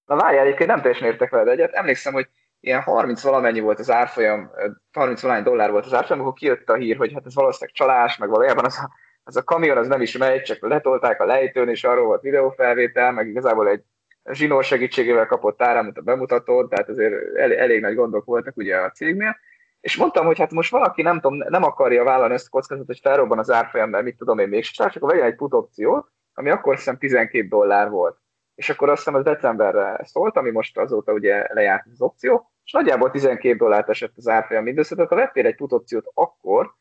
Na 0.06 0.16
várjál, 0.16 0.44
egyébként 0.44 0.68
nem 0.68 0.80
teljesen 0.80 1.06
értek 1.06 1.30
veled 1.30 1.48
egyet. 1.48 1.72
Emlékszem, 1.72 2.12
hogy 2.12 2.28
ilyen 2.60 2.80
30 2.80 3.22
valamennyi 3.22 3.60
volt 3.60 3.78
az 3.78 3.90
árfolyam, 3.90 4.50
30 4.92 5.20
valamennyi 5.20 5.44
dollár 5.44 5.70
volt 5.70 5.86
az 5.86 5.94
árfolyam, 5.94 6.22
akkor 6.22 6.34
kijött 6.34 6.68
a 6.68 6.74
hír, 6.74 6.96
hogy 6.96 7.12
hát 7.12 7.26
ez 7.26 7.34
valószínűleg 7.34 7.74
csalás, 7.74 8.16
meg 8.16 8.28
valójában 8.28 8.64
az 8.64 8.78
a, 8.78 8.90
az 9.24 9.36
a 9.36 9.42
kamion 9.42 9.76
az 9.76 9.88
nem 9.88 10.00
is 10.00 10.16
megy, 10.16 10.42
csak 10.42 10.68
letolták 10.68 11.20
a 11.20 11.24
lejtőn, 11.24 11.68
és 11.68 11.84
arról 11.84 12.04
volt 12.06 12.22
videófelvétel, 12.22 13.12
meg 13.12 13.28
igazából 13.28 13.68
egy 13.68 13.82
zsinór 14.30 14.64
segítségével 14.64 15.26
kapott 15.26 15.62
áramot 15.62 15.98
a 15.98 16.00
bemutató, 16.00 16.66
tehát 16.66 16.88
azért 16.88 17.36
elég, 17.36 17.58
elég 17.58 17.80
nagy 17.80 17.94
gondok 17.94 18.24
voltak 18.24 18.56
ugye 18.56 18.76
a 18.76 18.90
cégnél. 18.90 19.36
És 19.80 19.96
mondtam, 19.96 20.26
hogy 20.26 20.38
hát 20.38 20.50
most 20.50 20.70
valaki 20.70 21.02
nem, 21.02 21.20
tudom, 21.20 21.38
nem 21.48 21.62
akarja 21.62 22.04
vállalni 22.04 22.34
ezt 22.34 22.46
a 22.46 22.50
kockázatot, 22.50 22.86
hogy 22.86 23.00
felrobban 23.02 23.38
az 23.38 23.50
árfolyam, 23.50 23.90
mert 23.90 24.04
mit 24.04 24.16
tudom 24.16 24.38
én 24.38 24.48
még 24.48 24.64
csak 24.64 24.92
akkor 24.94 25.10
vegyen 25.10 25.26
egy 25.26 25.36
put 25.36 25.54
opciót, 25.54 26.08
ami 26.34 26.50
akkor 26.50 26.74
hiszem 26.74 26.98
12 26.98 27.48
dollár 27.48 27.90
volt. 27.90 28.16
És 28.54 28.70
akkor 28.70 28.88
azt 28.88 28.98
hiszem 28.98 29.14
az 29.14 29.24
decemberre 29.24 30.00
szólt, 30.04 30.36
ami 30.36 30.50
most 30.50 30.78
azóta 30.78 31.12
ugye 31.12 31.46
lejárt 31.52 31.86
az 31.92 32.00
opció, 32.00 32.50
és 32.64 32.72
nagyjából 32.72 33.10
12 33.10 33.56
dollárt 33.56 33.88
esett 33.88 34.12
az 34.16 34.28
árfolyam 34.28 34.62
mindössze, 34.62 34.94
tehát 34.94 35.10
ha 35.10 35.16
vettél 35.16 35.46
egy 35.46 35.56
put 35.56 35.72
opciót 35.72 36.10
akkor, 36.14 36.74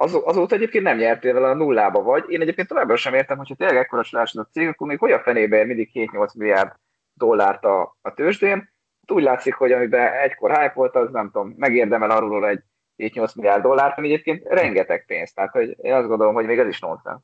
az, 0.00 0.20
azóta 0.24 0.54
egyébként 0.54 0.84
nem 0.84 0.96
nyertél 0.96 1.32
vele 1.32 1.48
a 1.48 1.54
nullába 1.54 2.02
vagy. 2.02 2.24
Én 2.28 2.40
egyébként 2.40 2.68
továbbra 2.68 2.96
sem 2.96 3.14
értem, 3.14 3.36
hogyha 3.36 3.54
tényleg 3.54 3.76
ekkora 3.76 4.02
a 4.12 4.46
cég, 4.52 4.68
akkor 4.68 4.86
még 4.86 4.98
hogy 4.98 5.12
a 5.12 5.20
fenébe 5.20 5.56
ér 5.56 5.66
mindig 5.66 5.90
7-8 5.94 6.36
milliárd 6.36 6.72
dollárt 7.12 7.64
a, 7.64 7.96
a 8.00 8.14
tőzsdén. 8.14 8.58
Hát 9.00 9.10
úgy 9.10 9.22
látszik, 9.22 9.54
hogy 9.54 9.72
amiben 9.72 10.12
egykor 10.12 10.50
hype 10.50 10.72
volt, 10.74 10.96
az 10.96 11.10
nem 11.10 11.30
tudom, 11.30 11.54
megérdemel 11.56 12.10
arról 12.10 12.48
egy 12.48 12.60
7-8 12.96 13.34
milliárd 13.34 13.62
dollárt, 13.62 13.98
ami 13.98 14.06
egyébként 14.06 14.44
rengeteg 14.48 15.04
pénz. 15.06 15.32
Tehát 15.32 15.52
hogy 15.52 15.76
én 15.80 15.92
azt 15.92 16.08
gondolom, 16.08 16.34
hogy 16.34 16.46
még 16.46 16.58
ez 16.58 16.68
is 16.68 16.80
nonsens. 16.80 17.20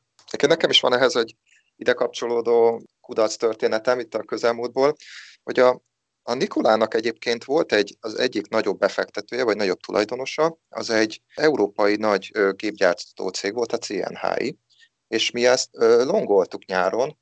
Nekem 0.48 0.70
is 0.70 0.80
van 0.80 0.94
ehhez 0.94 1.16
egy 1.16 1.36
ide 1.76 1.92
kapcsolódó 1.92 2.82
kudarc 3.00 3.36
történetem 3.36 3.98
itt 3.98 4.14
a 4.14 4.22
közelmúltból, 4.22 4.94
hogy 5.42 5.58
a, 5.58 5.80
a 6.28 6.34
Nikolának 6.34 6.94
egyébként 6.94 7.44
volt 7.44 7.72
egy, 7.72 7.96
az 8.00 8.18
egyik 8.18 8.48
nagyobb 8.48 8.78
befektetője, 8.78 9.44
vagy 9.44 9.56
nagyobb 9.56 9.80
tulajdonosa, 9.80 10.58
az 10.68 10.90
egy 10.90 11.22
európai 11.34 11.96
nagy 11.96 12.30
gépgyártó 12.56 13.28
cég 13.28 13.54
volt, 13.54 13.72
a 13.72 13.78
CNHI, 13.78 14.58
és 15.08 15.30
mi 15.30 15.46
ezt 15.46 15.68
longoltuk 16.04 16.64
nyáron, 16.64 17.18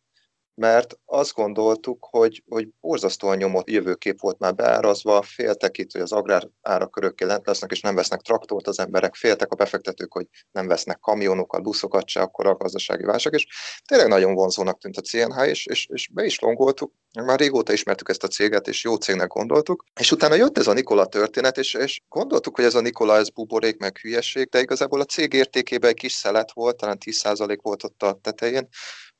mert 0.55 0.99
azt 1.05 1.35
gondoltuk, 1.35 2.07
hogy, 2.11 2.43
hogy 2.49 2.69
borzasztóan 2.81 3.37
nyomott 3.37 3.71
jövőkép 3.71 4.21
volt 4.21 4.39
már 4.39 4.55
beárazva, 4.55 5.23
féltek 5.23 5.79
itt, 5.79 5.93
hogy 5.93 6.01
az 6.01 6.13
agrár 6.13 6.49
árakörökkel 6.63 7.29
lent 7.29 7.47
lesznek, 7.47 7.71
és 7.71 7.81
nem 7.81 7.95
vesznek 7.95 8.21
traktort 8.21 8.67
az 8.67 8.79
emberek, 8.79 9.15
féltek 9.15 9.53
a 9.53 9.57
befektetők, 9.57 10.13
hogy 10.13 10.27
nem 10.53 10.67
vesznek 10.67 10.99
kamionokat, 11.01 11.63
buszokat 11.63 12.09
se, 12.09 12.21
akkor 12.21 12.47
a 12.47 12.55
gazdasági 12.55 13.05
válság, 13.05 13.33
és 13.33 13.47
tényleg 13.89 14.09
nagyon 14.09 14.35
vonzónak 14.35 14.79
tűnt 14.79 14.97
a 14.97 15.01
CNH, 15.01 15.49
és, 15.49 15.67
és, 15.67 15.87
és 15.93 16.09
be 16.09 16.25
is 16.25 16.39
longoltuk, 16.39 16.93
már 17.23 17.39
régóta 17.39 17.73
ismertük 17.73 18.09
ezt 18.09 18.25
a 18.25 18.29
céget, 18.29 18.69
és 18.69 18.85
jó 18.85 18.95
cégnek 18.95 19.29
gondoltuk, 19.29 19.85
és 20.01 20.13
utána 20.13 20.35
jött 20.35 20.59
ez 20.59 20.67
a 20.67 20.73
Nikola 20.73 21.07
történet, 21.07 21.59
és, 21.59 21.75
és 21.75 22.01
gondoltuk, 22.09 22.57
hogy 22.57 22.65
ez 22.65 22.75
a 22.75 22.81
Nikola, 22.81 23.17
ez 23.17 23.29
buborék, 23.29 23.77
meg 23.77 23.97
hülyeség, 23.97 24.49
de 24.49 24.61
igazából 24.61 25.01
a 25.01 25.05
cég 25.05 25.33
értékében 25.33 25.91
egy 25.91 25.97
kis 25.97 26.13
szelet 26.13 26.53
volt, 26.53 26.77
talán 26.77 26.99
10% 27.05 27.59
volt 27.63 27.85
ott 27.85 28.03
a 28.03 28.19
tetején, 28.23 28.69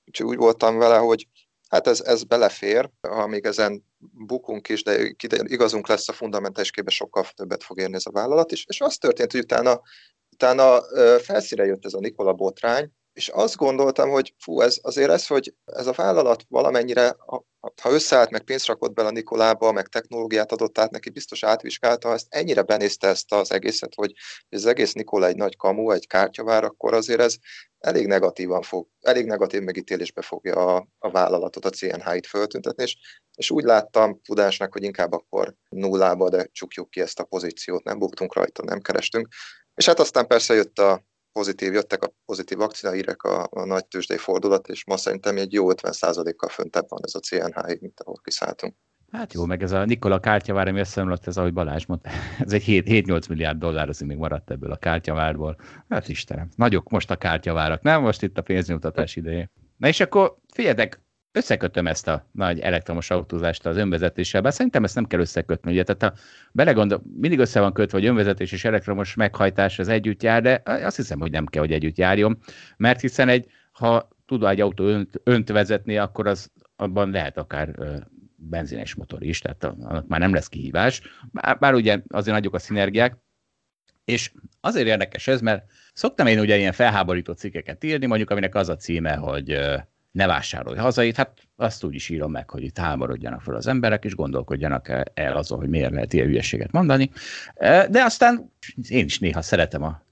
Úgyhogy 0.07 0.27
úgy 0.27 0.37
voltam 0.37 0.79
vele, 0.79 0.97
hogy 0.97 1.29
hát 1.69 1.87
ez, 1.87 2.01
ez 2.01 2.25
belefér, 2.25 2.91
ha 3.09 3.27
még 3.27 3.45
ezen 3.45 3.85
bukunk 3.99 4.69
is, 4.69 4.83
de 4.83 5.13
igazunk 5.43 5.89
lesz 5.89 6.09
a 6.09 6.13
fundamentális 6.13 6.71
képbe, 6.71 6.91
sokkal 6.91 7.27
többet 7.35 7.65
fog 7.65 7.79
érni 7.79 7.95
ez 7.95 8.07
a 8.07 8.11
vállalat 8.11 8.53
is. 8.53 8.65
És 8.69 8.81
az 8.81 8.97
történt, 8.97 9.33
hogy 9.33 9.41
utána, 9.41 9.81
utána 10.33 10.81
felszíre 11.19 11.65
jött 11.65 11.85
ez 11.85 11.95
a 11.95 12.01
Nikola 12.01 12.33
botrány, 12.33 12.91
és 13.15 13.29
azt 13.29 13.57
gondoltam, 13.57 14.11
hogy 14.11 14.35
fú, 14.39 14.61
ez 14.61 14.79
azért 14.83 15.11
ez, 15.11 15.27
hogy 15.27 15.55
ez 15.65 15.87
a 15.87 15.93
vállalat 15.93 16.45
valamennyire, 16.49 17.17
ha 17.83 17.91
összeállt, 17.91 18.31
meg 18.31 18.43
pénzt 18.43 18.67
rakott 18.67 18.93
bele 18.93 19.09
a 19.09 19.11
Nikolába, 19.11 19.73
meg 19.73 19.89
technológiát 19.89 20.53
adott 20.53 20.79
át 20.79 20.91
neki, 20.91 21.11
biztos 21.11 21.43
átvizsgálta, 21.43 22.13
ezt 22.13 22.27
ennyire 22.29 22.63
benézte 22.63 23.09
ezt 23.09 23.33
az 23.33 23.53
egészet, 23.53 23.95
hogy 23.95 24.13
ez 24.49 24.65
egész 24.65 24.93
Nikola 24.93 25.27
egy 25.27 25.37
nagy 25.37 25.57
kamu, 25.57 25.91
egy 25.91 26.07
kártyavár, 26.07 26.65
akkor 26.65 26.95
azért 26.95 27.21
ez 27.21 27.37
elég 27.79 28.07
negatívan 28.07 28.63
fog, 28.63 28.89
elég 29.01 29.27
negatív 29.27 29.63
megítélésbe 29.63 30.23
fogja 30.23 30.55
a, 30.55 30.89
a 30.99 31.11
vállalatot, 31.11 31.65
a 31.65 31.71
CNH-it 31.71 32.27
föltüntetni, 32.27 32.83
és, 32.83 32.97
és 33.35 33.51
úgy 33.51 33.65
láttam 33.65 34.21
tudásnak, 34.23 34.73
hogy 34.73 34.83
inkább 34.83 35.13
akkor 35.13 35.55
nullába, 35.69 36.29
de 36.29 36.49
csukjuk 36.53 36.91
ki 36.91 37.01
ezt 37.01 37.21
a 37.21 37.25
pozíciót, 37.25 37.85
nem 37.85 37.99
buktunk 37.99 38.35
rajta, 38.35 38.63
nem 38.63 38.81
kerestünk. 38.81 39.29
És 39.75 39.87
hát 39.87 39.99
aztán 39.99 40.27
persze 40.27 40.55
jött 40.55 40.79
a 40.79 41.05
pozitív, 41.35 41.73
jöttek 41.73 42.03
a 42.03 42.13
pozitív 42.25 42.61
akciahírek, 42.61 43.23
a, 43.23 43.47
a 43.51 43.65
nagy 43.65 43.87
tőzsdei 43.87 44.17
fordulat, 44.17 44.69
és 44.69 44.85
ma 44.85 44.97
szerintem 44.97 45.37
egy 45.37 45.53
jó 45.53 45.67
50%-kal 45.73 46.49
föntebb 46.49 46.87
van 46.89 47.01
ez 47.03 47.15
a 47.15 47.19
CNH, 47.19 47.81
mint 47.81 48.01
ahol 48.01 48.21
kiszálltunk. 48.23 48.75
Hát 49.11 49.33
jó, 49.33 49.45
meg 49.45 49.63
ez 49.63 49.73
a 49.73 49.85
Nikola 49.85 50.21
kártyavár, 50.21 50.69
ami 50.69 50.81
összeomlott, 50.81 51.27
ez 51.27 51.37
ahogy 51.37 51.53
Balázs 51.53 51.87
mondta, 51.87 52.11
ez 52.45 52.53
egy 52.53 52.65
7-8 52.67 53.29
milliárd 53.29 53.59
dollár, 53.59 53.89
az 53.89 54.01
még 54.01 54.17
maradt 54.17 54.51
ebből 54.51 54.71
a 54.71 54.77
kártyavárból. 54.77 55.57
Hát 55.89 56.09
Istenem, 56.09 56.49
nagyok 56.57 56.91
most 56.91 57.11
a 57.11 57.17
kártyavárak, 57.17 57.83
nem? 57.83 58.03
Most 58.03 58.23
itt 58.23 58.39
a 58.39 58.43
pénznyomtatás 58.43 59.17
ideje. 59.17 59.51
Na 59.77 59.89
és 59.89 60.01
akkor 60.01 60.37
figyeljetek, 60.53 61.01
összekötöm 61.35 61.87
ezt 61.87 62.09
a 62.09 62.29
nagy 62.33 62.61
elektromos 62.61 63.11
autózást 63.11 63.67
az 63.67 63.77
önvezetéssel, 63.77 64.41
bár 64.41 64.53
szerintem 64.53 64.85
ezt 64.85 64.95
nem 64.95 65.07
kell 65.07 65.21
összekötni, 65.21 65.71
ugye, 65.73 65.83
tehát 65.83 66.03
ha 66.03 66.21
belegondol, 66.53 67.03
mindig 67.17 67.39
össze 67.39 67.61
van 67.61 67.73
kötve, 67.73 67.99
hogy 67.99 68.07
önvezetés 68.07 68.53
és 68.53 68.65
elektromos 68.65 69.15
meghajtás 69.15 69.79
az 69.79 69.89
együtt 69.89 70.23
jár, 70.23 70.43
de 70.43 70.63
azt 70.65 70.97
hiszem, 70.97 71.21
hogy 71.21 71.31
nem 71.31 71.47
kell, 71.47 71.63
hogy 71.63 71.73
együtt 71.73 71.97
járjon, 71.97 72.39
mert 72.77 73.01
hiszen 73.01 73.29
egy, 73.29 73.47
ha 73.73 74.09
tud 74.27 74.45
egy 74.45 74.61
autó 74.61 74.85
önt, 74.85 75.21
önt 75.25 75.49
vezetni, 75.49 75.99
akkor 75.99 76.27
az 76.27 76.51
abban 76.77 77.11
lehet 77.11 77.37
akár 77.39 77.75
benzines 78.37 78.95
motor 78.95 79.23
is, 79.23 79.39
tehát 79.39 79.65
annak 79.65 80.07
már 80.07 80.21
nem 80.21 80.35
lesz 80.35 80.49
kihívás, 80.49 81.03
bár, 81.33 81.59
bár 81.59 81.75
ugye 81.75 82.01
azért 82.09 82.37
nagyok 82.37 82.55
a 82.55 82.59
szinergiák, 82.59 83.17
és 84.05 84.33
azért 84.61 84.87
érdekes 84.87 85.29
ez, 85.29 85.41
mert 85.41 85.65
szoktam 85.93 86.27
én 86.27 86.41
ugye 86.41 86.57
ilyen 86.57 86.73
felháborító 86.73 87.33
cikkeket 87.33 87.85
írni, 87.85 88.07
mondjuk 88.07 88.31
aminek 88.31 88.55
az 88.55 88.69
a 88.69 88.77
címe, 88.77 89.15
hogy 89.15 89.59
ne 90.15 90.27
vásárolj 90.27 90.79
hazait, 90.79 91.17
hát 91.17 91.39
azt 91.57 91.85
úgy 91.85 91.95
is 91.95 92.09
írom 92.09 92.31
meg, 92.31 92.51
hogy 92.51 92.63
itt 92.63 92.79
háborodjanak 92.79 93.41
fel 93.41 93.55
az 93.55 93.67
emberek, 93.67 94.05
és 94.05 94.15
gondolkodjanak 94.15 94.89
el 95.15 95.37
azon, 95.37 95.59
hogy 95.59 95.69
miért 95.69 95.93
lehet 95.93 96.13
ilyen 96.13 96.27
hülyeséget 96.27 96.71
mondani. 96.71 97.11
De 97.91 98.03
aztán 98.03 98.53
én 98.89 99.05
is 99.05 99.19
néha 99.19 99.43
szeretem 99.43 99.83
a 99.83 100.03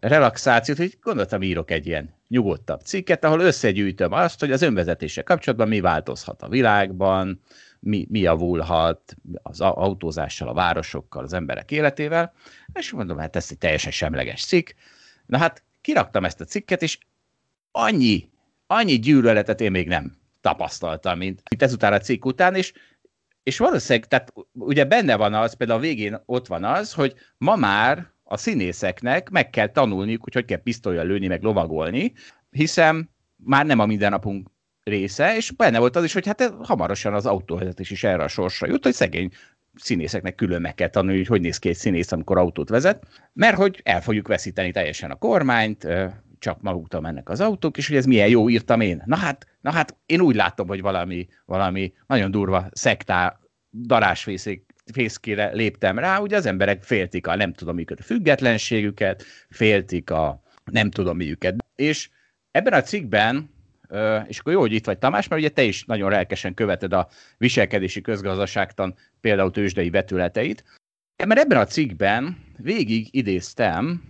relaxációt, 0.00 0.76
hogy 0.76 0.98
gondoltam 1.02 1.42
írok 1.42 1.70
egy 1.70 1.86
ilyen 1.86 2.14
nyugodtabb 2.28 2.80
cikket, 2.80 3.24
ahol 3.24 3.40
összegyűjtöm 3.40 4.12
azt, 4.12 4.40
hogy 4.40 4.52
az 4.52 4.62
önvezetése 4.62 5.22
kapcsolatban 5.22 5.68
mi 5.68 5.80
változhat 5.80 6.42
a 6.42 6.48
világban, 6.48 7.40
mi, 7.80 8.06
mi 8.08 8.18
javulhat 8.18 9.16
az 9.42 9.60
autózással, 9.60 10.48
a 10.48 10.54
városokkal, 10.54 11.24
az 11.24 11.32
emberek 11.32 11.70
életével, 11.70 12.32
és 12.72 12.90
mondom, 12.90 13.18
hát 13.18 13.36
ez 13.36 13.46
egy 13.50 13.58
teljesen 13.58 13.92
semleges 13.92 14.44
cikk. 14.44 14.70
Na 15.26 15.38
hát 15.38 15.62
kiraktam 15.80 16.24
ezt 16.24 16.40
a 16.40 16.44
cikket, 16.44 16.82
és 16.82 16.98
annyi, 17.70 18.28
annyi 18.70 18.98
gyűlöletet 18.98 19.60
én 19.60 19.70
még 19.70 19.88
nem 19.88 20.12
tapasztaltam, 20.40 21.18
mint, 21.18 21.42
mint 21.50 21.62
ezután 21.62 21.92
a 21.92 21.98
cikk 21.98 22.24
után, 22.24 22.54
és, 22.54 22.72
és 23.42 23.58
valószínűleg, 23.58 24.08
tehát 24.08 24.32
ugye 24.52 24.84
benne 24.84 25.16
van 25.16 25.34
az, 25.34 25.54
például 25.54 25.78
a 25.78 25.82
végén 25.82 26.22
ott 26.26 26.46
van 26.46 26.64
az, 26.64 26.92
hogy 26.92 27.14
ma 27.38 27.56
már 27.56 28.10
a 28.22 28.36
színészeknek 28.36 29.30
meg 29.30 29.50
kell 29.50 29.66
tanulniuk, 29.66 30.22
hogy 30.22 30.34
hogy 30.34 30.44
kell 30.44 30.62
pisztolyjal 30.62 31.06
lőni, 31.06 31.26
meg 31.26 31.42
lovagolni, 31.42 32.12
hiszen 32.50 33.10
már 33.36 33.66
nem 33.66 33.78
a 33.78 33.86
mindennapunk 33.86 34.50
része, 34.82 35.36
és 35.36 35.50
benne 35.50 35.78
volt 35.78 35.96
az 35.96 36.04
is, 36.04 36.12
hogy 36.12 36.26
hát 36.26 36.54
hamarosan 36.62 37.14
az 37.14 37.26
autóvezetés 37.26 37.90
is 37.90 38.04
erre 38.04 38.22
a 38.22 38.28
sorsra 38.28 38.66
jut, 38.66 38.84
hogy 38.84 38.94
szegény 38.94 39.30
színészeknek 39.74 40.34
külön 40.34 40.60
meg 40.60 40.74
kell 40.74 40.88
tanulni, 40.88 41.16
hogy 41.16 41.26
hogy 41.26 41.40
néz 41.40 41.58
ki 41.58 41.68
egy 41.68 41.76
színész, 41.76 42.12
amikor 42.12 42.38
autót 42.38 42.68
vezet, 42.68 43.06
mert 43.32 43.56
hogy 43.56 43.80
el 43.84 44.02
fogjuk 44.02 44.28
veszíteni 44.28 44.72
teljesen 44.72 45.10
a 45.10 45.14
kormányt, 45.14 45.86
csak 46.40 46.60
maguktól 46.60 47.00
mennek 47.00 47.28
az 47.28 47.40
autók, 47.40 47.76
és 47.76 47.88
hogy 47.88 47.96
ez 47.96 48.04
milyen 48.04 48.28
jó 48.28 48.48
írtam 48.48 48.80
én. 48.80 49.02
Na 49.06 49.16
hát, 49.16 49.46
na 49.60 49.70
hát 49.70 49.96
én 50.06 50.20
úgy 50.20 50.34
látom, 50.34 50.68
hogy 50.68 50.80
valami, 50.80 51.28
valami 51.44 51.92
nagyon 52.06 52.30
durva 52.30 52.68
szektá 52.72 53.38
darásfészék 53.72 54.74
fészkére 54.92 55.52
léptem 55.52 55.98
rá, 55.98 56.18
ugye 56.18 56.36
az 56.36 56.46
emberek 56.46 56.82
féltik 56.82 57.26
a 57.26 57.36
nem 57.36 57.52
tudom 57.52 57.74
miket 57.74 57.98
a 57.98 58.02
függetlenségüket, 58.02 59.24
féltik 59.48 60.10
a 60.10 60.42
nem 60.64 60.90
tudom 60.90 61.16
miüket. 61.16 61.56
És 61.74 62.10
ebben 62.50 62.72
a 62.72 62.82
cikkben, 62.82 63.50
és 64.26 64.38
akkor 64.38 64.52
jó, 64.52 64.60
hogy 64.60 64.72
itt 64.72 64.84
vagy 64.84 64.98
Tamás, 64.98 65.28
mert 65.28 65.42
ugye 65.42 65.50
te 65.50 65.62
is 65.62 65.84
nagyon 65.84 66.10
lelkesen 66.10 66.54
követed 66.54 66.92
a 66.92 67.08
viselkedési 67.38 68.00
közgazdaságtan 68.00 68.94
például 69.20 69.50
tőzsdei 69.50 69.90
vetületeit, 69.90 70.64
mert 71.26 71.40
ebben 71.40 71.58
a 71.58 71.64
cikkben 71.64 72.36
végig 72.56 73.08
idéztem 73.10 74.02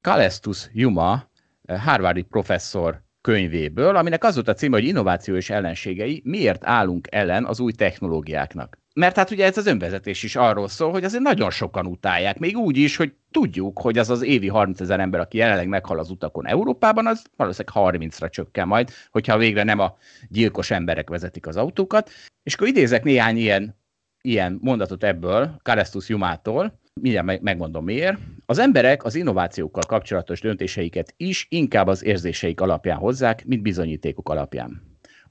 Kalestus 0.00 0.68
Juma, 0.72 1.30
Harvardi 1.66 2.22
professzor 2.22 3.02
könyvéből, 3.20 3.96
aminek 3.96 4.24
az 4.24 4.34
volt 4.34 4.48
a 4.48 4.54
címe, 4.54 4.76
hogy 4.76 4.86
Innováció 4.86 5.34
és 5.36 5.50
ellenségei, 5.50 6.22
miért 6.24 6.64
állunk 6.64 7.08
ellen 7.10 7.44
az 7.44 7.60
új 7.60 7.72
technológiáknak 7.72 8.78
mert 8.96 9.16
hát 9.16 9.30
ugye 9.30 9.44
ez 9.44 9.56
az 9.56 9.66
önvezetés 9.66 10.22
is 10.22 10.36
arról 10.36 10.68
szól, 10.68 10.90
hogy 10.90 11.04
azért 11.04 11.22
nagyon 11.22 11.50
sokan 11.50 11.86
utálják, 11.86 12.38
még 12.38 12.56
úgy 12.56 12.76
is, 12.76 12.96
hogy 12.96 13.14
tudjuk, 13.30 13.80
hogy 13.80 13.98
az 13.98 14.10
az 14.10 14.22
évi 14.22 14.48
30 14.48 14.80
ezer 14.80 15.00
ember, 15.00 15.20
aki 15.20 15.38
jelenleg 15.38 15.68
meghal 15.68 15.98
az 15.98 16.10
utakon 16.10 16.46
Európában, 16.46 17.06
az 17.06 17.24
valószínűleg 17.36 17.94
30-ra 17.94 18.30
csökken 18.30 18.68
majd, 18.68 18.90
hogyha 19.10 19.38
végre 19.38 19.62
nem 19.62 19.78
a 19.78 19.96
gyilkos 20.28 20.70
emberek 20.70 21.08
vezetik 21.08 21.46
az 21.46 21.56
autókat. 21.56 22.10
És 22.42 22.54
akkor 22.54 22.66
idézek 22.66 23.04
néhány 23.04 23.36
ilyen, 23.36 23.76
ilyen 24.20 24.58
mondatot 24.62 25.04
ebből, 25.04 25.60
Karestus 25.62 26.08
Jumától, 26.08 26.80
mindjárt 27.00 27.40
megmondom 27.40 27.84
miért. 27.84 28.18
Az 28.48 28.58
emberek 28.58 29.04
az 29.04 29.14
innovációkkal 29.14 29.82
kapcsolatos 29.86 30.40
döntéseiket 30.40 31.14
is 31.16 31.46
inkább 31.50 31.86
az 31.86 32.04
érzéseik 32.04 32.60
alapján 32.60 32.98
hozzák, 32.98 33.44
mint 33.44 33.62
bizonyítékok 33.62 34.28
alapján. 34.28 34.82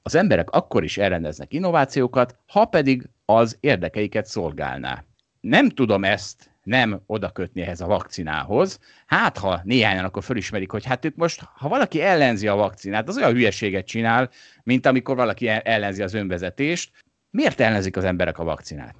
Az 0.02 0.14
emberek 0.14 0.50
akkor 0.50 0.84
is 0.84 0.98
elrendeznek 0.98 1.52
innovációkat, 1.52 2.36
ha 2.46 2.64
pedig 2.64 3.08
az 3.24 3.56
érdekeiket 3.60 4.26
szolgálná. 4.26 5.04
Nem 5.40 5.68
tudom 5.68 6.04
ezt 6.04 6.50
nem 6.62 7.02
oda 7.06 7.30
kötni 7.30 7.62
ehhez 7.62 7.80
a 7.80 7.86
vakcinához. 7.86 8.78
Hát, 9.06 9.38
ha 9.38 9.60
néhányan 9.64 10.04
akkor 10.04 10.22
fölismerik, 10.22 10.70
hogy 10.70 10.84
hát 10.84 11.04
ők 11.04 11.16
most, 11.16 11.42
ha 11.54 11.68
valaki 11.68 12.00
ellenzi 12.00 12.48
a 12.48 12.54
vakcinát, 12.54 13.08
az 13.08 13.16
olyan 13.16 13.32
hülyeséget 13.32 13.86
csinál, 13.86 14.30
mint 14.62 14.86
amikor 14.86 15.16
valaki 15.16 15.48
ellenzi 15.48 16.02
az 16.02 16.14
önvezetést. 16.14 16.90
Miért 17.30 17.60
ellenzik 17.60 17.96
az 17.96 18.04
emberek 18.04 18.38
a 18.38 18.44
vakcinát? 18.44 18.94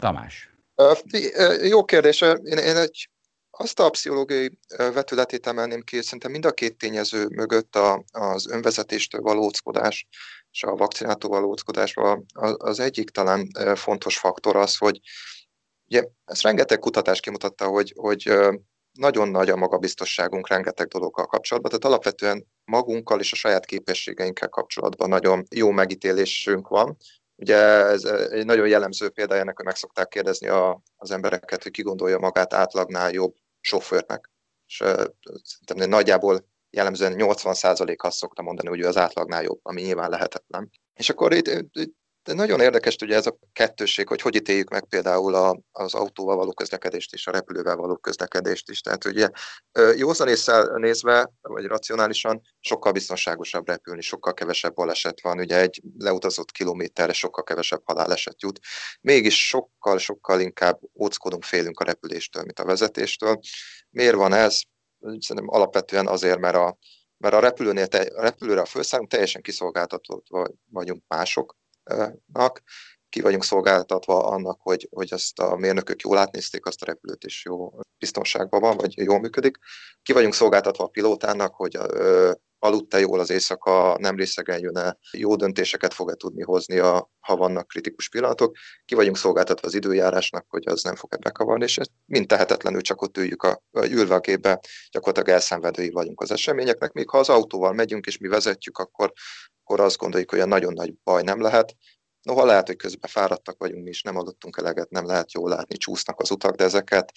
Tamás. 0.00 0.50
Jó 1.68 1.84
kérdés. 1.84 2.20
Én, 2.20 2.58
én 2.58 2.76
egy 2.76 3.08
azt 3.60 3.80
a 3.80 3.90
pszichológiai 3.90 4.58
vetületét 4.76 5.46
emelném 5.46 5.82
ki, 5.82 6.02
szerintem 6.02 6.30
mind 6.30 6.44
a 6.44 6.52
két 6.52 6.76
tényező 6.76 7.26
mögött 7.26 7.76
a, 7.76 8.04
az 8.12 8.48
önvezetéstől 8.48 9.20
való 9.20 9.42
óckodás 9.42 10.06
és 10.52 10.62
a 10.62 10.74
vakcinától 10.74 11.30
való 11.30 11.48
óckodás 11.48 11.94
az 12.56 12.80
egyik 12.80 13.10
talán 13.10 13.48
fontos 13.74 14.18
faktor 14.18 14.56
az, 14.56 14.76
hogy 14.76 15.00
ugye 15.86 16.04
ezt 16.24 16.42
rengeteg 16.42 16.78
kutatás 16.78 17.20
kimutatta, 17.20 17.66
hogy, 17.66 17.92
hogy 17.96 18.32
nagyon 18.92 19.28
nagy 19.28 19.48
a 19.48 19.56
magabiztosságunk 19.56 20.48
rengeteg 20.48 20.86
dologgal 20.86 21.26
kapcsolatban, 21.26 21.70
tehát 21.70 21.86
alapvetően 21.94 22.46
magunkkal 22.64 23.20
és 23.20 23.32
a 23.32 23.36
saját 23.36 23.66
képességeinkkel 23.66 24.48
kapcsolatban 24.48 25.08
nagyon 25.08 25.44
jó 25.50 25.70
megítélésünk 25.70 26.68
van. 26.68 26.96
Ugye 27.36 27.56
ez 27.56 28.04
egy 28.04 28.44
nagyon 28.44 28.68
jellemző 28.68 29.08
példa 29.08 29.34
ennek, 29.34 29.56
hogy 29.56 29.64
meg 29.64 29.76
szokták 29.76 30.08
kérdezni 30.08 30.48
a, 30.48 30.82
az 30.96 31.10
embereket, 31.10 31.62
hogy 31.62 31.72
ki 31.72 31.82
gondolja 31.82 32.18
magát 32.18 32.54
átlagnál 32.54 33.10
jobb 33.10 33.34
sofőrnek. 33.60 34.30
És 34.66 34.80
uh, 34.80 35.04
szerintem 35.42 35.88
nagyjából 35.88 36.48
jellemzően 36.70 37.14
80% 37.16 37.96
azt 37.96 38.16
szokta 38.16 38.42
mondani, 38.42 38.68
hogy 38.68 38.80
ő 38.80 38.86
az 38.86 38.96
átlagnál 38.96 39.42
jobb, 39.42 39.60
ami 39.62 39.82
nyilván 39.82 40.10
lehetetlen. 40.10 40.70
És 40.94 41.10
akkor 41.10 41.34
itt, 41.34 41.46
itt 41.72 41.96
de 42.30 42.36
nagyon 42.36 42.60
érdekes 42.60 42.96
ugye 43.02 43.16
ez 43.16 43.26
a 43.26 43.38
kettőség, 43.52 44.08
hogy 44.08 44.20
hogy 44.20 44.34
ítéljük 44.34 44.70
meg 44.70 44.84
például 44.84 45.34
a, 45.34 45.60
az 45.72 45.94
autóval 45.94 46.36
való 46.36 46.52
közlekedést 46.52 47.12
és 47.12 47.26
a 47.26 47.30
repülővel 47.30 47.76
való 47.76 47.96
közlekedést 47.96 48.70
is. 48.70 48.80
Tehát 48.80 49.04
ugye 49.04 49.28
józanésszel 49.96 50.64
nézve, 50.64 51.30
vagy 51.40 51.64
racionálisan 51.64 52.40
sokkal 52.60 52.92
biztonságosabb 52.92 53.68
repülni, 53.68 54.00
sokkal 54.00 54.34
kevesebb 54.34 54.74
baleset 54.74 55.20
van, 55.20 55.38
ugye 55.38 55.60
egy 55.60 55.82
leutazott 55.98 56.50
kilométerre 56.50 57.12
sokkal 57.12 57.44
kevesebb 57.44 57.82
haláleset 57.84 58.42
jut. 58.42 58.58
Mégis 59.00 59.48
sokkal, 59.48 59.98
sokkal 59.98 60.40
inkább 60.40 60.80
óckodunk, 61.00 61.44
félünk 61.44 61.80
a 61.80 61.84
repüléstől, 61.84 62.42
mint 62.42 62.58
a 62.58 62.64
vezetéstől. 62.64 63.40
Miért 63.90 64.14
van 64.14 64.32
ez? 64.32 64.60
Szerintem 65.00 65.48
alapvetően 65.48 66.06
azért, 66.06 66.38
mert 66.38 66.56
a, 66.56 66.78
mert 67.16 67.34
a, 67.34 67.40
repülőnél, 67.40 67.86
a 67.92 68.20
repülőre 68.20 68.60
a 68.60 68.64
felszállunk, 68.64 69.10
teljesen 69.10 69.42
kiszolgáltatott 69.42 70.26
vagyunk 70.70 71.02
mások, 71.08 71.58
nak, 72.32 72.62
ki 73.08 73.20
vagyunk 73.20 73.44
szolgáltatva 73.44 74.26
annak, 74.26 74.58
hogy, 74.62 74.88
hogy 74.90 75.12
azt 75.12 75.38
a 75.38 75.56
mérnökök 75.56 76.00
jól 76.00 76.18
átnézték, 76.18 76.66
azt 76.66 76.82
a 76.82 76.86
repülőt 76.86 77.24
is 77.24 77.44
jó 77.44 77.72
biztonságban 77.98 78.60
van, 78.60 78.76
vagy 78.76 78.96
jól 78.96 79.20
működik. 79.20 79.58
Ki 80.02 80.12
vagyunk 80.12 80.34
szolgáltatva 80.34 80.84
a 80.84 80.88
pilótának, 80.88 81.54
hogy 81.54 81.76
ö, 81.76 82.32
aludta 82.62 82.96
jól 82.96 83.20
az 83.20 83.30
éjszaka, 83.30 83.96
nem 83.98 84.16
részegeljön-e, 84.16 84.98
jó 85.12 85.36
döntéseket 85.36 85.94
fog-e 85.94 86.14
tudni 86.14 86.42
hozni, 86.42 86.78
a, 86.78 87.10
ha 87.20 87.36
vannak 87.36 87.66
kritikus 87.66 88.08
pillanatok. 88.08 88.56
Ki 88.84 88.94
vagyunk 88.94 89.16
szolgáltatva 89.16 89.66
az 89.66 89.74
időjárásnak, 89.74 90.46
hogy 90.48 90.68
az 90.68 90.82
nem 90.82 90.94
fog-e 90.94 91.16
bekavarni, 91.16 91.64
és 91.64 91.78
mind 92.06 92.26
tehetetlenül 92.26 92.80
csak 92.80 93.02
ott 93.02 93.16
üljük 93.16 93.42
a, 93.42 93.62
ülve 93.72 94.14
a 94.14 94.20
gépbe, 94.20 94.60
gyakorlatilag 94.90 95.28
elszenvedői 95.28 95.90
vagyunk 95.90 96.20
az 96.20 96.30
eseményeknek, 96.30 96.92
míg 96.92 97.08
ha 97.08 97.18
az 97.18 97.28
autóval 97.28 97.72
megyünk 97.72 98.06
és 98.06 98.18
mi 98.18 98.28
vezetjük, 98.28 98.78
akkor, 98.78 99.12
akkor 99.70 99.84
azt 99.84 99.96
gondoljuk, 99.96 100.30
hogy 100.30 100.38
olyan 100.38 100.50
nagyon 100.50 100.72
nagy 100.72 100.94
baj 101.04 101.22
nem 101.22 101.40
lehet. 101.40 101.76
Noha 102.22 102.44
lehet, 102.44 102.66
hogy 102.66 102.76
közben 102.76 103.10
fáradtak 103.10 103.58
vagyunk, 103.58 103.84
mi 103.84 103.90
is 103.90 104.02
nem 104.02 104.16
adottunk 104.16 104.56
eleget, 104.56 104.90
nem 104.90 105.06
lehet 105.06 105.32
jól 105.32 105.48
látni, 105.48 105.76
csúsznak 105.76 106.20
az 106.20 106.30
utak, 106.30 106.54
de 106.54 106.64
ezeket 106.64 107.12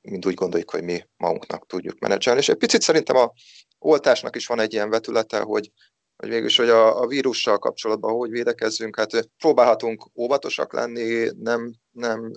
mind 0.00 0.26
úgy 0.26 0.34
gondoljuk, 0.34 0.70
hogy 0.70 0.82
mi 0.82 1.00
magunknak 1.16 1.66
tudjuk 1.66 1.98
menedzselni. 1.98 2.40
És 2.40 2.48
egy 2.48 2.56
picit 2.56 2.82
szerintem 2.82 3.16
a 3.16 3.32
oltásnak 3.78 4.36
is 4.36 4.46
van 4.46 4.60
egy 4.60 4.72
ilyen 4.72 4.90
vetülete, 4.90 5.40
hogy, 5.40 5.72
hogy 6.16 6.28
végülis, 6.28 6.56
hogy 6.56 6.68
a, 6.68 7.00
a 7.00 7.06
vírussal 7.06 7.58
kapcsolatban 7.58 8.16
hogy 8.16 8.30
védekezzünk, 8.30 8.96
hát 8.96 9.28
próbálhatunk 9.38 10.10
óvatosak 10.18 10.72
lenni, 10.72 11.30
nem, 11.38 11.74
nem 11.90 12.32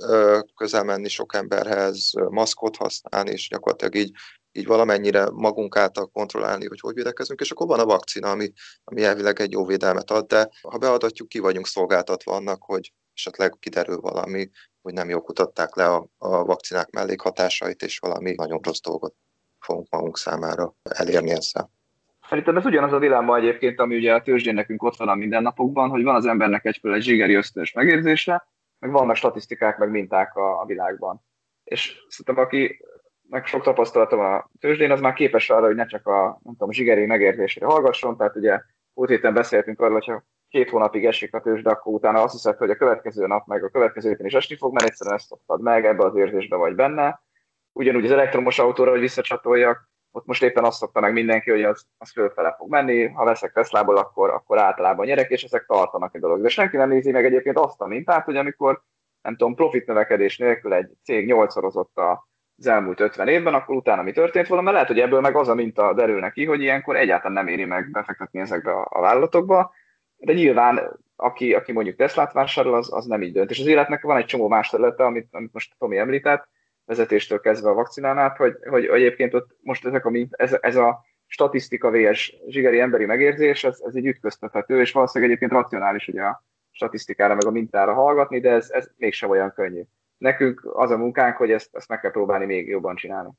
közel 0.55 0.83
menni 0.83 1.07
sok 1.07 1.35
emberhez, 1.35 2.11
maszkot 2.29 2.75
használni, 2.75 3.31
és 3.31 3.49
gyakorlatilag 3.49 3.95
így 3.95 4.11
így 4.51 4.65
valamennyire 4.65 5.29
magunk 5.29 5.75
által 5.75 6.07
kontrollálni, 6.07 6.67
hogy 6.67 6.79
hogy 6.79 6.93
védekezünk, 6.93 7.39
és 7.39 7.51
akkor 7.51 7.67
van 7.67 7.79
a 7.79 7.85
vakcina, 7.85 8.29
ami, 8.29 8.51
ami 8.83 9.03
elvileg 9.03 9.39
egy 9.39 9.51
jó 9.51 9.65
védelmet 9.65 10.11
ad, 10.11 10.25
de 10.27 10.49
ha 10.61 10.77
beadatjuk, 10.77 11.27
ki 11.27 11.39
vagyunk 11.39 11.67
szolgáltatva 11.67 12.33
annak, 12.33 12.63
hogy 12.63 12.93
esetleg 13.13 13.55
kiderül 13.59 13.97
valami, 13.97 14.49
hogy 14.81 14.93
nem 14.93 15.09
jól 15.09 15.21
kutatták 15.21 15.75
le 15.75 15.85
a, 15.85 16.07
a 16.17 16.45
vakcinák 16.45 16.89
mellékhatásait, 16.89 17.81
és 17.81 17.99
valami 17.99 18.33
nagyon 18.35 18.59
rossz 18.63 18.81
dolgot 18.81 19.15
fogunk 19.59 19.89
magunk 19.89 20.17
számára 20.17 20.73
elérni 20.83 21.31
ezzel. 21.31 21.71
Szerintem 22.29 22.57
ez 22.57 22.65
ugyanaz 22.65 22.93
a 22.93 22.99
dilemma 22.99 23.37
egyébként, 23.37 23.79
ami 23.79 23.95
ugye 23.95 24.13
a 24.13 24.21
tőzsdén 24.21 24.53
nekünk 24.53 24.83
ott 24.83 24.95
van 24.95 25.07
a 25.07 25.15
mindennapokban, 25.15 25.89
hogy 25.89 26.03
van 26.03 26.15
az 26.15 26.25
embernek 26.25 26.65
egyféle 26.65 26.95
egy 26.95 27.03
zsigeri 27.03 27.33
ösztönös 27.33 27.71
megérzése, 27.73 28.47
meg 28.79 28.91
vannak 28.91 29.15
statisztikák, 29.15 29.77
meg 29.77 29.89
minták 29.89 30.35
a, 30.35 30.61
a 30.61 30.65
világban. 30.65 31.25
És 31.63 31.97
szerintem 32.07 32.45
aki 32.45 32.85
meg 33.31 33.45
sok 33.45 33.63
tapasztalatom 33.63 34.19
a 34.19 34.49
tőzsdén, 34.59 34.91
az 34.91 34.99
már 34.99 35.13
képes 35.13 35.49
arra, 35.49 35.65
hogy 35.65 35.75
ne 35.75 35.85
csak 35.85 36.07
a, 36.07 36.39
nem 36.43 36.53
tudom, 36.53 36.69
a 36.69 36.73
zsigeri 36.73 37.05
megérzésére 37.05 37.65
hallgasson, 37.65 38.17
tehát 38.17 38.35
ugye 38.35 38.61
múlt 38.93 39.09
héten 39.09 39.33
beszéltünk 39.33 39.79
arról, 39.79 39.93
hogyha 39.93 40.23
két 40.49 40.69
hónapig 40.69 41.05
esik 41.05 41.33
a 41.33 41.41
tőzsde, 41.41 41.69
akkor 41.69 41.93
utána 41.93 42.21
azt 42.21 42.33
hiszed, 42.33 42.57
hogy 42.57 42.69
a 42.69 42.75
következő 42.75 43.27
nap 43.27 43.47
meg 43.47 43.63
a 43.63 43.69
következő 43.69 44.09
héten 44.09 44.25
is 44.25 44.33
esni 44.33 44.55
fog, 44.55 44.73
mert 44.73 44.85
egyszerűen 44.85 45.15
ezt 45.15 45.27
szoktad 45.27 45.61
meg, 45.61 45.85
ebbe 45.85 46.05
az 46.05 46.15
érzésbe 46.15 46.55
vagy 46.55 46.75
benne. 46.75 47.21
Ugyanúgy 47.73 48.05
az 48.05 48.11
elektromos 48.11 48.59
autóra, 48.59 48.91
hogy 48.91 48.99
visszacsatoljak, 48.99 49.89
ott 50.11 50.25
most 50.25 50.43
éppen 50.43 50.63
azt 50.63 50.77
szokta 50.77 50.99
meg 50.99 51.13
mindenki, 51.13 51.49
hogy 51.49 51.63
az, 51.63 51.85
az 51.97 52.11
fölfele 52.11 52.55
fog 52.57 52.69
menni, 52.69 53.07
ha 53.07 53.25
veszek 53.25 53.51
Teslából, 53.51 53.97
akkor, 53.97 54.29
akkor 54.29 54.57
általában 54.57 55.05
nyerek, 55.05 55.29
és 55.29 55.43
ezek 55.43 55.65
tartanak 55.65 56.15
egy 56.15 56.21
dolog. 56.21 56.41
De 56.41 56.49
senki 56.49 56.77
nem 56.77 56.89
nézi 56.89 57.11
meg 57.11 57.25
egyébként 57.25 57.57
azt 57.57 57.81
a 57.81 57.87
mintát, 57.87 58.25
hogy 58.25 58.37
amikor, 58.37 58.81
nem 59.21 59.35
tudom, 59.35 59.55
profit 59.55 59.87
növekedés 59.87 60.37
nélkül 60.37 60.73
egy 60.73 60.89
cég 61.03 61.25
nyolcszorozott 61.25 61.99
az 62.61 62.67
elmúlt 62.67 62.99
50 62.99 63.27
évben, 63.27 63.53
akkor 63.53 63.75
utána 63.75 64.01
mi 64.01 64.11
történt 64.11 64.47
volna, 64.47 64.63
mert 64.63 64.73
lehet, 64.73 64.89
hogy 64.89 64.99
ebből 64.99 65.21
meg 65.21 65.35
az 65.35 65.47
a 65.47 65.55
minta 65.55 65.93
derül 65.93 66.19
neki, 66.19 66.45
hogy 66.45 66.61
ilyenkor 66.61 66.95
egyáltalán 66.95 67.33
nem 67.33 67.47
éri 67.47 67.65
meg 67.65 67.91
befektetni 67.91 68.39
ezekbe 68.39 68.71
a, 68.71 68.87
a 68.89 69.01
vállalatokba, 69.01 69.73
de 70.17 70.33
nyilván 70.33 70.99
aki, 71.15 71.53
aki 71.53 71.71
mondjuk 71.71 71.95
Teslát 71.95 72.33
vásárol, 72.33 72.75
az, 72.75 72.93
az 72.93 73.05
nem 73.05 73.21
így 73.21 73.33
dönt. 73.33 73.49
És 73.49 73.59
az 73.59 73.65
életnek 73.65 74.01
van 74.01 74.17
egy 74.17 74.25
csomó 74.25 74.47
más 74.47 74.69
területe, 74.69 75.03
amit, 75.03 75.27
amit 75.31 75.53
most 75.53 75.75
Tomi 75.77 75.97
említett, 75.97 76.49
vezetéstől 76.85 77.39
kezdve 77.39 77.69
a 77.69 77.73
vakcinán 77.73 78.17
át, 78.17 78.37
hogy, 78.37 78.57
hogy 78.69 78.85
egyébként 78.85 79.33
ott 79.33 79.55
most 79.61 79.85
ezek 79.85 80.05
a, 80.05 80.11
ez, 80.29 80.57
ez 80.61 80.75
a 80.75 81.05
statisztika 81.27 81.91
vs. 81.91 82.33
zsigeri 82.47 82.79
emberi 82.79 83.05
megérzés, 83.05 83.63
ez, 83.63 83.79
ez 83.85 83.95
így 83.95 84.05
ütköztethető, 84.05 84.79
és 84.79 84.91
valószínűleg 84.91 85.31
egyébként 85.31 85.61
racionális 85.61 86.07
ugye 86.07 86.21
a 86.21 86.43
statisztikára 86.71 87.33
meg 87.35 87.45
a 87.45 87.51
mintára 87.51 87.93
hallgatni, 87.93 88.39
de 88.39 88.49
ez, 88.49 88.69
ez 88.69 88.89
mégsem 88.97 89.29
olyan 89.29 89.53
könnyű. 89.53 89.81
Nekünk 90.21 90.61
az 90.73 90.91
a 90.91 90.97
munkánk, 90.97 91.35
hogy 91.35 91.51
ezt, 91.51 91.69
ezt 91.75 91.87
meg 91.87 91.99
kell 91.99 92.11
próbálni 92.11 92.45
még 92.45 92.67
jobban 92.67 92.95
csinálni. 92.95 93.29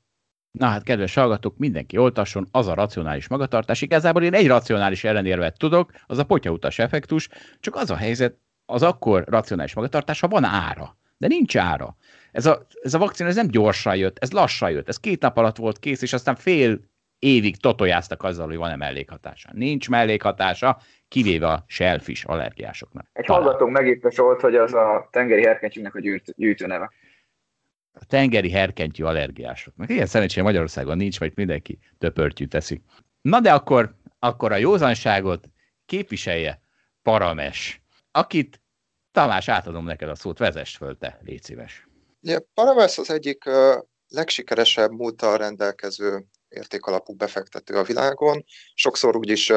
Na 0.50 0.66
hát, 0.66 0.82
kedves 0.82 1.14
hallgatók, 1.14 1.56
mindenki 1.56 1.96
oltasson, 1.96 2.48
az 2.50 2.66
a 2.66 2.74
racionális 2.74 3.28
magatartás. 3.28 3.82
Igazából 3.82 4.22
én 4.22 4.34
egy 4.34 4.46
racionális 4.46 5.04
ellenérvet 5.04 5.58
tudok, 5.58 5.90
az 6.06 6.18
a 6.18 6.24
potyautas 6.24 6.78
effektus, 6.78 7.28
csak 7.60 7.74
az 7.74 7.90
a 7.90 7.96
helyzet, 7.96 8.36
az 8.66 8.82
akkor 8.82 9.24
racionális 9.26 9.74
magatartás, 9.74 10.20
ha 10.20 10.28
van 10.28 10.44
ára. 10.44 10.96
De 11.18 11.26
nincs 11.26 11.56
ára. 11.56 11.96
Ez 12.32 12.46
a, 12.46 12.66
ez 12.82 12.94
a 12.94 12.98
vakcina 12.98 13.28
ez 13.28 13.34
nem 13.34 13.46
gyorsan 13.46 13.96
jött, 13.96 14.18
ez 14.18 14.32
lassan 14.32 14.70
jött. 14.70 14.88
Ez 14.88 15.00
két 15.00 15.20
nap 15.20 15.36
alatt 15.36 15.56
volt 15.56 15.78
kész, 15.78 16.02
és 16.02 16.12
aztán 16.12 16.34
fél 16.34 16.80
évig 17.18 17.56
totojáztak 17.56 18.22
azzal, 18.22 18.46
hogy 18.46 18.56
van-e 18.56 18.76
mellékhatása. 18.76 19.50
Nincs 19.52 19.88
mellékhatása, 19.88 20.78
kivéve 21.12 21.48
a 21.48 21.64
shellfish 21.66 22.30
allergiásoknak. 22.30 23.06
Egy 23.12 23.26
hallgatónk 23.26 23.72
megírta 23.72 24.36
hogy 24.40 24.56
az 24.56 24.74
a 24.74 25.08
tengeri 25.10 25.44
herkentyűnek 25.44 25.94
a 25.94 26.00
gyűjt, 26.00 26.34
gyűjtőneve. 26.36 26.90
A 27.92 28.04
tengeri 28.04 28.50
herkentyű 28.50 29.04
allergiásoknak. 29.04 29.90
Ilyen 29.90 30.06
szerencsére 30.06 30.42
Magyarországon 30.42 30.96
nincs, 30.96 31.20
mert 31.20 31.34
mindenki 31.34 31.78
töpörtyű 31.98 32.46
teszi. 32.46 32.82
Na 33.20 33.40
de 33.40 33.52
akkor, 33.52 33.94
akkor 34.18 34.52
a 34.52 34.56
józanságot 34.56 35.48
képviselje 35.86 36.62
Parames, 37.02 37.82
akit 38.10 38.60
Tamás, 39.10 39.48
átadom 39.48 39.84
neked 39.84 40.08
a 40.08 40.14
szót, 40.14 40.38
vezess 40.38 40.76
föl 40.76 40.98
te, 40.98 41.18
légy 41.24 41.42
szíves. 41.42 41.88
Ja, 42.20 42.38
Parames 42.54 42.98
az 42.98 43.10
egyik 43.10 43.46
uh, 43.46 43.82
legsikeresebb 44.08 44.90
múltal 44.90 45.36
rendelkező 45.36 46.24
értékalapú 46.52 47.14
befektető 47.14 47.74
a 47.74 47.82
világon. 47.82 48.44
Sokszor 48.74 49.16
úgy 49.16 49.28
is 49.28 49.52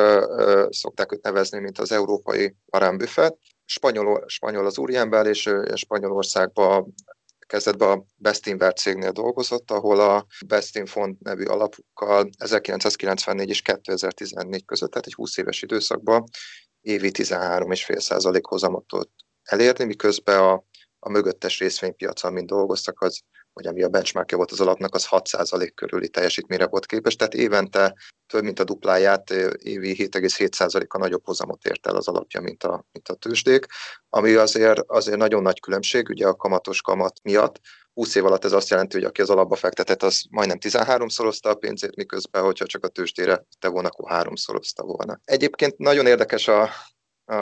szokták 0.70 1.12
őt 1.12 1.24
nevezni, 1.24 1.60
mint 1.60 1.80
az 1.80 1.92
európai 1.92 2.56
Warren 2.72 2.98
Buffett. 2.98 3.38
Spanyol, 3.66 4.24
spanyol 4.28 4.66
az 4.66 4.78
úriember, 4.78 5.26
és 5.26 5.50
Spanyolországban 5.74 6.94
kezdetben 7.48 7.90
a 7.90 8.04
Bestinver 8.16 8.74
cégnél 8.74 9.12
dolgozott, 9.12 9.72
ahol 9.72 10.00
a 10.00 10.26
Bestin 10.46 10.86
Fund 10.86 11.16
nevű 11.20 11.44
alapukkal 11.44 12.30
1994 12.38 13.50
és 13.50 13.62
2014 13.62 14.66
között, 14.66 14.92
tehát 14.92 15.08
egy 15.08 15.14
20 15.14 15.38
éves 15.38 15.62
időszakban 15.62 16.24
évi 16.82 17.12
13,5% 17.14 18.42
hozamot 18.48 18.86
elérni, 19.44 19.84
miközben 19.84 20.40
a, 20.40 20.64
a 21.00 21.10
mögöttes 21.10 21.60
részvénypiacon, 21.60 22.34
mint 22.34 22.48
dolgoztak, 22.48 23.02
az, 23.02 23.20
vagy 23.56 23.68
ami 23.68 23.84
a 23.84 23.90
benchmarkja 23.90 24.38
volt 24.38 24.52
az 24.52 24.62
alapnak, 24.62 24.96
az 24.96 25.08
6% 25.10 25.72
körüli 25.76 26.10
teljesítményre 26.10 26.68
volt 26.68 26.86
képes, 26.86 27.16
tehát 27.16 27.34
évente 27.34 27.96
több 28.28 28.44
mint 28.44 28.60
a 28.60 28.64
dupláját, 28.64 29.30
évi 29.58 29.96
7,7%-a 29.98 30.98
nagyobb 30.98 31.26
hozamot 31.26 31.66
ért 31.66 31.88
el 31.88 31.96
az 31.96 32.08
alapja, 32.08 32.42
mint 32.42 32.64
a, 32.64 32.86
mint 32.92 33.08
a 33.08 33.14
tőzsdék, 33.14 33.66
ami 34.10 34.34
azért, 34.34 34.80
azért 34.88 35.18
nagyon 35.18 35.42
nagy 35.42 35.60
különbség, 35.60 36.10
ugye 36.10 36.28
a 36.28 36.36
kamatos 36.36 36.82
kamat 36.82 37.20
miatt, 37.24 37.60
20 37.94 38.16
év 38.16 38.26
alatt 38.26 38.46
ez 38.46 38.52
azt 38.52 38.70
jelenti, 38.70 38.96
hogy 38.96 39.06
aki 39.06 39.22
az 39.22 39.30
alapba 39.30 39.56
fektetett, 39.56 40.04
az 40.04 40.24
majdnem 40.30 40.58
13-szorozta 40.62 41.50
a 41.50 41.54
pénzét, 41.54 41.96
miközben, 41.96 42.44
hogyha 42.44 42.66
csak 42.66 42.84
a 42.84 42.88
tőzsdére 42.88 43.46
te 43.60 43.68
volna, 43.68 43.88
akkor 43.88 44.10
háromszorozta 44.10 44.84
volna. 44.84 45.20
Egyébként 45.24 45.78
nagyon 45.78 46.06
érdekes 46.06 46.48
a, 46.48 46.70
a, 47.26 47.36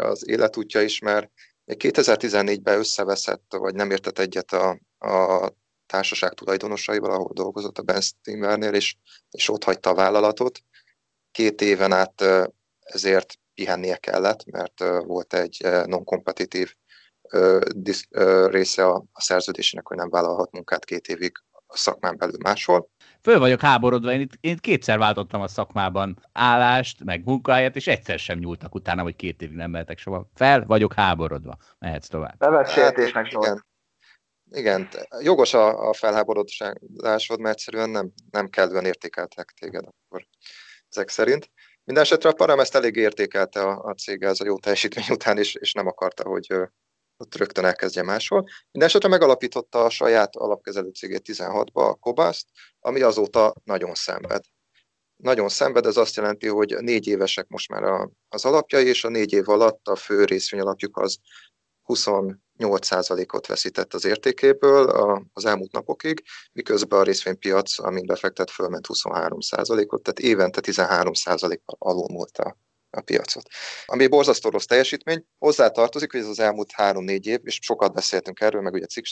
az 0.00 0.28
életútja 0.28 0.82
is, 0.82 0.98
mert 0.98 1.30
2014-ben 1.66 2.78
összeveszett, 2.78 3.44
vagy 3.48 3.74
nem 3.74 3.90
értett 3.90 4.18
egyet 4.18 4.52
a, 4.52 4.78
a 4.98 5.48
társaság 5.86 6.32
tulajdonosaival, 6.32 7.10
ahol 7.10 7.30
dolgozott 7.32 7.78
a 7.78 7.82
Ben 7.82 8.00
Stimmernél, 8.00 8.74
és, 8.74 8.96
és 9.30 9.48
ott 9.48 9.64
hagyta 9.64 9.90
a 9.90 9.94
vállalatot. 9.94 10.60
Két 11.30 11.60
éven 11.60 11.92
át 11.92 12.24
ezért 12.80 13.34
pihennie 13.54 13.96
kellett, 13.96 14.44
mert 14.44 14.84
volt 15.04 15.34
egy 15.34 15.66
non-kompetitív 15.84 16.74
része 18.46 18.86
a 18.86 19.04
szerződésének, 19.14 19.86
hogy 19.86 19.96
nem 19.96 20.10
vállalhat 20.10 20.52
munkát 20.52 20.84
két 20.84 21.08
évig 21.08 21.32
a 21.66 21.76
szakmán 21.76 22.16
belül 22.16 22.38
máshol 22.42 22.90
föl 23.22 23.38
vagyok 23.38 23.60
háborodva, 23.60 24.12
én 24.12 24.20
itt, 24.20 24.32
én 24.40 24.52
itt 24.52 24.60
kétszer 24.60 24.98
váltottam 24.98 25.40
a 25.40 25.48
szakmában 25.48 26.18
állást, 26.32 27.04
meg 27.04 27.24
munkahelyet, 27.24 27.76
és 27.76 27.86
egyszer 27.86 28.18
sem 28.18 28.38
nyúltál 28.38 28.70
utána, 28.72 29.02
hogy 29.02 29.16
két 29.16 29.42
évig 29.42 29.56
nem 29.56 29.70
mehetek 29.70 29.98
soha. 29.98 30.28
Fel 30.34 30.64
vagyok 30.66 30.92
háborodva. 30.92 31.56
Mehetsz 31.78 32.08
tovább. 32.08 32.34
Nevet 32.38 32.70
sértésnek 32.70 33.24
hát, 33.24 33.32
igen. 33.32 33.66
Igen, 34.50 34.88
jogos 35.20 35.54
a, 35.54 35.88
a 35.88 35.92
felháborodásod, 35.92 37.40
mert 37.40 37.54
egyszerűen 37.54 37.90
nem, 37.90 38.12
nem 38.30 38.48
kellően 38.48 38.84
értékeltek 38.84 39.54
téged 39.60 39.84
akkor 39.84 40.26
ezek 40.88 41.08
szerint. 41.08 41.50
Mindenesetre 41.84 42.28
a 42.28 42.32
Param 42.32 42.60
ezt 42.60 42.74
elég 42.74 42.96
értékelte 42.96 43.62
a, 43.62 43.82
a 43.82 43.94
cég 43.94 44.22
ez 44.22 44.40
a 44.40 44.44
jó 44.44 44.58
teljesítmény 44.58 45.06
után, 45.10 45.38
és, 45.38 45.54
és 45.54 45.72
nem 45.72 45.86
akarta, 45.86 46.28
hogy 46.28 46.52
ott 47.16 47.34
rögtön 47.34 47.64
elkezdje 47.64 48.02
máshol. 48.02 48.48
Mindenesetre 48.70 49.08
megalapította 49.08 49.84
a 49.84 49.90
saját 49.90 50.36
alapkezelő 50.36 50.90
cégét 50.90 51.28
16-ba, 51.32 51.72
a 51.72 51.94
Kobaszt, 51.94 52.46
ami 52.80 53.00
azóta 53.00 53.54
nagyon 53.64 53.94
szenved. 53.94 54.44
Nagyon 55.16 55.48
szenved, 55.48 55.86
ez 55.86 55.96
azt 55.96 56.16
jelenti, 56.16 56.46
hogy 56.46 56.76
négy 56.80 57.06
évesek 57.06 57.48
most 57.48 57.68
már 57.68 57.82
a, 57.82 58.10
az 58.28 58.44
alapjai, 58.44 58.86
és 58.86 59.04
a 59.04 59.08
négy 59.08 59.32
év 59.32 59.48
alatt 59.48 59.88
a 59.88 59.96
fő 59.96 60.24
részvényalapjuk 60.24 60.96
az 60.96 61.18
28%-ot 62.58 63.46
veszített 63.46 63.94
az 63.94 64.04
értékéből 64.04 64.88
az 65.32 65.44
elmúlt 65.44 65.72
napokig, 65.72 66.22
miközben 66.52 66.98
a 66.98 67.02
részvénypiac, 67.02 67.78
amin 67.78 68.06
befektet, 68.06 68.50
fölment 68.50 68.86
23%-ot, 68.88 70.02
tehát 70.02 70.18
évente 70.18 70.60
13%-kal 70.64 71.76
alul 71.78 72.08
volt 72.08 72.38
a, 72.38 72.56
piacot. 73.04 73.48
Ami 73.86 74.06
borzasztó 74.06 74.50
rossz 74.50 74.64
teljesítmény, 74.64 75.24
hozzá 75.38 75.68
tartozik, 75.68 76.12
hogy 76.12 76.20
ez 76.20 76.26
az 76.26 76.40
elmúlt 76.40 76.72
három-négy 76.72 77.26
év, 77.26 77.40
és 77.42 77.58
sokat 77.62 77.94
beszéltünk 77.94 78.40
erről, 78.40 78.60
meg 78.62 78.72
ugye 78.72 78.86
cikk 78.86 79.04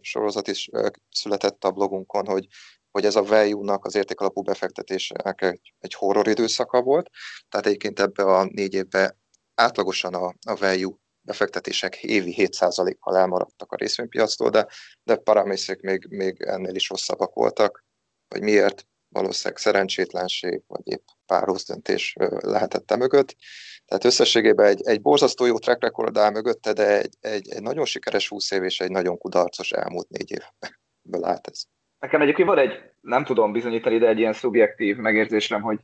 sorozat 0.00 0.48
is 0.48 0.68
született 1.10 1.64
a 1.64 1.70
blogunkon, 1.70 2.26
hogy 2.26 2.46
hogy 2.90 3.04
ez 3.04 3.16
a 3.16 3.22
value-nak 3.22 3.84
az 3.84 3.94
értékalapú 3.94 4.42
befektetésnek 4.42 5.42
egy, 5.42 5.74
egy 5.78 5.94
horror 5.94 6.28
időszaka 6.28 6.82
volt, 6.82 7.10
tehát 7.48 7.66
egyébként 7.66 8.00
ebbe 8.00 8.22
a 8.22 8.44
négy 8.44 8.74
évben 8.74 9.18
átlagosan 9.54 10.14
a, 10.14 10.26
a 10.46 10.56
value 10.56 10.94
befektetések 11.28 12.02
évi 12.02 12.34
7%-kal 12.36 13.16
elmaradtak 13.16 13.72
a 13.72 13.76
részvénypiactól, 13.76 14.50
de, 14.50 14.66
de 15.02 15.16
paramészek 15.16 15.80
még, 15.80 16.06
még 16.08 16.42
ennél 16.42 16.74
is 16.74 16.88
rosszabbak 16.88 17.34
voltak, 17.34 17.84
hogy 18.28 18.42
miért, 18.42 18.86
valószínűleg 19.08 19.58
szerencsétlenség, 19.58 20.62
vagy 20.66 20.80
épp 20.84 21.06
pár 21.26 21.42
rossz 21.44 21.66
döntés 21.66 22.14
lehetett 22.40 22.96
mögött. 22.96 23.36
Tehát 23.84 24.04
összességében 24.04 24.66
egy, 24.66 24.86
egy 24.86 25.00
borzasztó 25.00 25.44
jó 25.46 25.58
track 25.58 25.82
record 25.82 26.16
áll 26.16 26.30
mögötte, 26.30 26.72
de 26.72 26.98
egy, 26.98 27.14
egy, 27.20 27.48
egy 27.50 27.62
nagyon 27.62 27.84
sikeres 27.84 28.28
20 28.28 28.50
év 28.50 28.62
és 28.62 28.80
egy 28.80 28.90
nagyon 28.90 29.18
kudarcos 29.18 29.70
elmúlt 29.70 30.08
négy 30.08 30.30
évből 30.30 31.24
állt 31.24 31.48
ez. 31.48 31.62
Nekem 31.98 32.20
egyébként 32.20 32.48
van 32.48 32.58
egy, 32.58 32.72
nem 33.00 33.24
tudom 33.24 33.52
bizonyítani, 33.52 33.98
de 33.98 34.08
egy 34.08 34.18
ilyen 34.18 34.32
szubjektív 34.32 34.96
megérzésem, 34.96 35.62
hogy, 35.62 35.78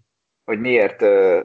hogy 0.44 0.60
miért 0.60 0.96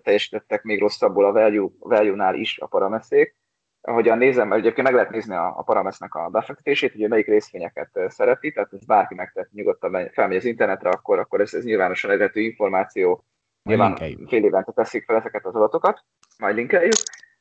teljesítettek 0.03 0.63
még 0.63 0.79
rosszabbul 0.79 1.25
a 1.25 1.31
value, 1.31 1.69
value-nál 1.79 2.35
is 2.35 2.59
a 2.59 2.67
parameszék. 2.67 3.38
Ahogyan 3.81 4.17
nézem, 4.17 4.47
mert 4.47 4.61
egyébként 4.61 4.87
meg 4.87 4.95
lehet 4.95 5.11
nézni 5.11 5.35
a, 5.35 5.57
a 5.57 5.61
paramesznek 5.61 6.15
a 6.15 6.29
befektetését, 6.29 6.91
hogy 6.91 7.09
melyik 7.09 7.27
részvényeket 7.27 7.99
szereti, 8.07 8.51
tehát 8.51 8.73
ez 8.73 8.85
bárki 8.85 9.15
megtett 9.15 9.51
nyugodtan 9.51 10.09
felmegy 10.11 10.37
az 10.37 10.45
internetre, 10.45 10.89
akkor, 10.89 11.19
akkor 11.19 11.41
ez, 11.41 11.53
ez 11.53 11.63
nyilvánosan 11.63 12.11
elérhető 12.11 12.39
információ, 12.39 13.23
nyilván 13.63 13.95
fél 14.27 14.43
évente 14.43 14.71
teszik 14.71 15.05
fel 15.05 15.15
ezeket 15.15 15.45
az 15.45 15.55
adatokat, 15.55 16.03
majd 16.37 16.55
linkeljük. 16.55 16.93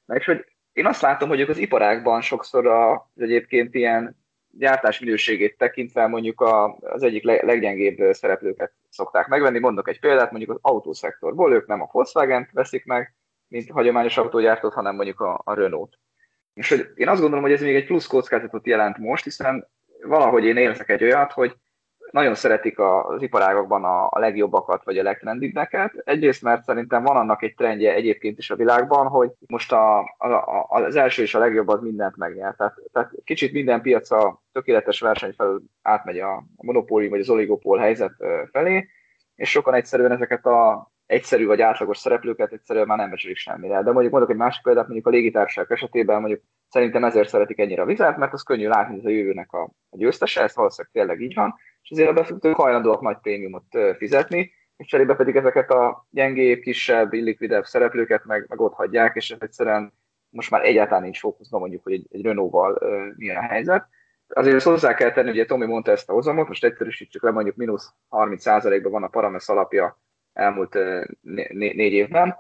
Na 0.05 0.15
és 0.15 0.25
hogy 0.25 0.45
én 0.73 0.87
azt 0.87 1.01
látom, 1.01 1.29
hogy 1.29 1.41
ők 1.41 1.49
az 1.49 1.59
iparákban 1.59 2.21
sokszor 2.21 2.67
az 2.67 3.01
egyébként 3.17 3.75
ilyen 3.75 4.17
gyártás 4.51 5.01
minőségét 5.01 5.57
tekintve 5.57 6.07
mondjuk 6.07 6.41
a, 6.41 6.77
az 6.81 7.03
egyik 7.03 7.25
leggyengébb 7.25 8.13
szereplőket 8.13 8.73
szokták 8.89 9.27
megvenni. 9.27 9.59
Mondok 9.59 9.89
egy 9.89 10.01
példát, 10.01 10.31
mondjuk 10.31 10.51
az 10.51 10.59
autószektorból, 10.61 11.53
ők 11.53 11.67
nem 11.67 11.81
a 11.81 11.89
Volkswagen 11.93 12.49
veszik 12.53 12.85
meg, 12.85 13.15
mint 13.49 13.71
hagyományos 13.71 14.17
autógyártót, 14.17 14.73
hanem 14.73 14.95
mondjuk 14.95 15.21
a, 15.21 15.41
a 15.45 15.55
Renault. 15.55 15.99
És 16.59 16.69
hogy 16.69 16.89
én 16.95 17.09
azt 17.09 17.21
gondolom, 17.21 17.45
hogy 17.45 17.53
ez 17.53 17.61
még 17.61 17.75
egy 17.75 17.87
plusz 17.87 18.07
kockázatot 18.07 18.67
jelent 18.67 18.99
most, 18.99 19.25
hiszen 19.25 19.69
valahogy 20.03 20.45
én 20.45 20.57
érzek 20.57 20.89
egy 20.89 21.03
olyat, 21.03 21.33
hogy 21.33 21.57
nagyon 22.11 22.35
szeretik 22.35 22.79
az 22.79 23.23
iparágokban 23.23 23.85
a, 23.85 24.19
legjobbakat, 24.19 24.85
vagy 24.85 24.99
a 24.99 25.03
legtrendibbeket. 25.03 25.93
Egyrészt, 26.05 26.43
mert 26.43 26.65
szerintem 26.65 27.03
van 27.03 27.17
annak 27.17 27.43
egy 27.43 27.55
trendje 27.55 27.95
egyébként 27.95 28.39
is 28.39 28.51
a 28.51 28.57
világban, 28.57 29.07
hogy 29.07 29.31
most 29.47 29.73
a, 29.73 29.99
a, 30.19 30.67
az 30.69 30.97
első 30.97 31.23
és 31.23 31.35
a 31.35 31.39
legjobb 31.39 31.69
az 31.69 31.81
mindent 31.81 32.17
megnyer. 32.17 32.55
Tehát, 32.55 32.75
tehát 32.93 33.11
kicsit 33.25 33.53
minden 33.53 33.83
piac 33.83 34.11
a 34.11 34.43
tökéletes 34.53 35.01
verseny 35.01 35.33
felül 35.37 35.63
átmegy 35.83 36.19
a 36.19 36.45
monopólium 36.57 37.11
vagy 37.11 37.21
az 37.21 37.31
oligopól 37.31 37.79
helyzet 37.79 38.13
felé, 38.53 38.89
és 39.35 39.51
sokan 39.51 39.75
egyszerűen 39.75 40.13
ezeket 40.13 40.47
a 40.47 40.91
egyszerű 41.09 41.47
vagy 41.47 41.61
átlagos 41.61 41.99
szereplőket 41.99 42.53
egyszerűen 42.53 42.87
már 42.87 42.99
nem 42.99 43.11
becsülik 43.11 43.37
semmire. 43.37 43.83
De 43.83 43.91
mondjuk 43.93 44.13
mondok 44.13 44.31
egy 44.31 44.37
másik 44.37 44.63
példát, 44.63 44.85
mondjuk 44.85 45.07
a 45.07 45.11
légitársaság 45.11 45.73
esetében 45.73 46.21
mondjuk 46.21 46.43
szerintem 46.69 47.05
ezért 47.05 47.29
szeretik 47.29 47.59
ennyire 47.59 47.83
a 47.83 47.87
vizet, 47.87 48.17
mert 48.17 48.33
az 48.33 48.43
könnyű 48.43 48.69
látni, 48.69 48.95
hogy 48.95 49.13
a 49.13 49.17
jövőnek 49.17 49.53
a, 49.53 49.63
a 49.91 49.97
győztese, 49.97 50.43
ez 50.43 50.55
valószínűleg 50.55 50.93
tényleg 50.93 51.21
így 51.21 51.35
van, 51.35 51.55
és 51.83 51.91
azért 51.91 52.09
a 52.09 52.13
befektetők 52.13 52.57
hajlandóak 52.57 53.01
nagy 53.01 53.17
prémiumot 53.23 53.65
fizetni, 53.97 54.53
és 54.77 54.87
cserébe 54.87 55.15
pedig 55.15 55.37
ezeket 55.37 55.71
a 55.71 56.07
gyengébb, 56.11 56.61
kisebb, 56.61 57.13
illikvidebb 57.13 57.65
szereplőket 57.65 58.25
meg, 58.25 58.47
meg 58.49 58.61
ott 58.61 58.75
hagyják, 58.75 59.17
és 59.17 59.31
ez 59.31 59.39
egyszerűen 59.41 59.93
most 60.31 60.51
már 60.51 60.65
egyáltalán 60.65 61.03
nincs 61.03 61.19
fókuszban 61.19 61.61
mondjuk, 61.61 61.83
hogy 61.83 61.93
egy, 61.93 62.07
egy 62.11 62.23
Renault-val 62.23 62.79
milyen 63.17 63.37
a 63.37 63.47
helyzet. 63.47 63.89
Azért 64.29 64.63
hozzá 64.63 64.95
kell 64.95 65.13
tenni, 65.13 65.31
ugye 65.31 65.45
Tomi 65.45 65.67
mondta 65.67 65.91
ezt 65.91 66.09
a 66.09 66.13
hozamot, 66.13 66.49
most 66.49 66.65
egyszerűsítsük 66.65 67.23
le, 67.23 67.31
mondjuk 67.31 67.57
mínusz 67.57 67.93
30%-ban 68.11 68.93
van 68.93 69.03
a 69.03 69.09
Parames 69.09 69.49
alapja 69.49 69.99
elmúlt 70.39 70.79
né- 71.21 71.53
négy 71.53 71.93
évben. 71.93 72.37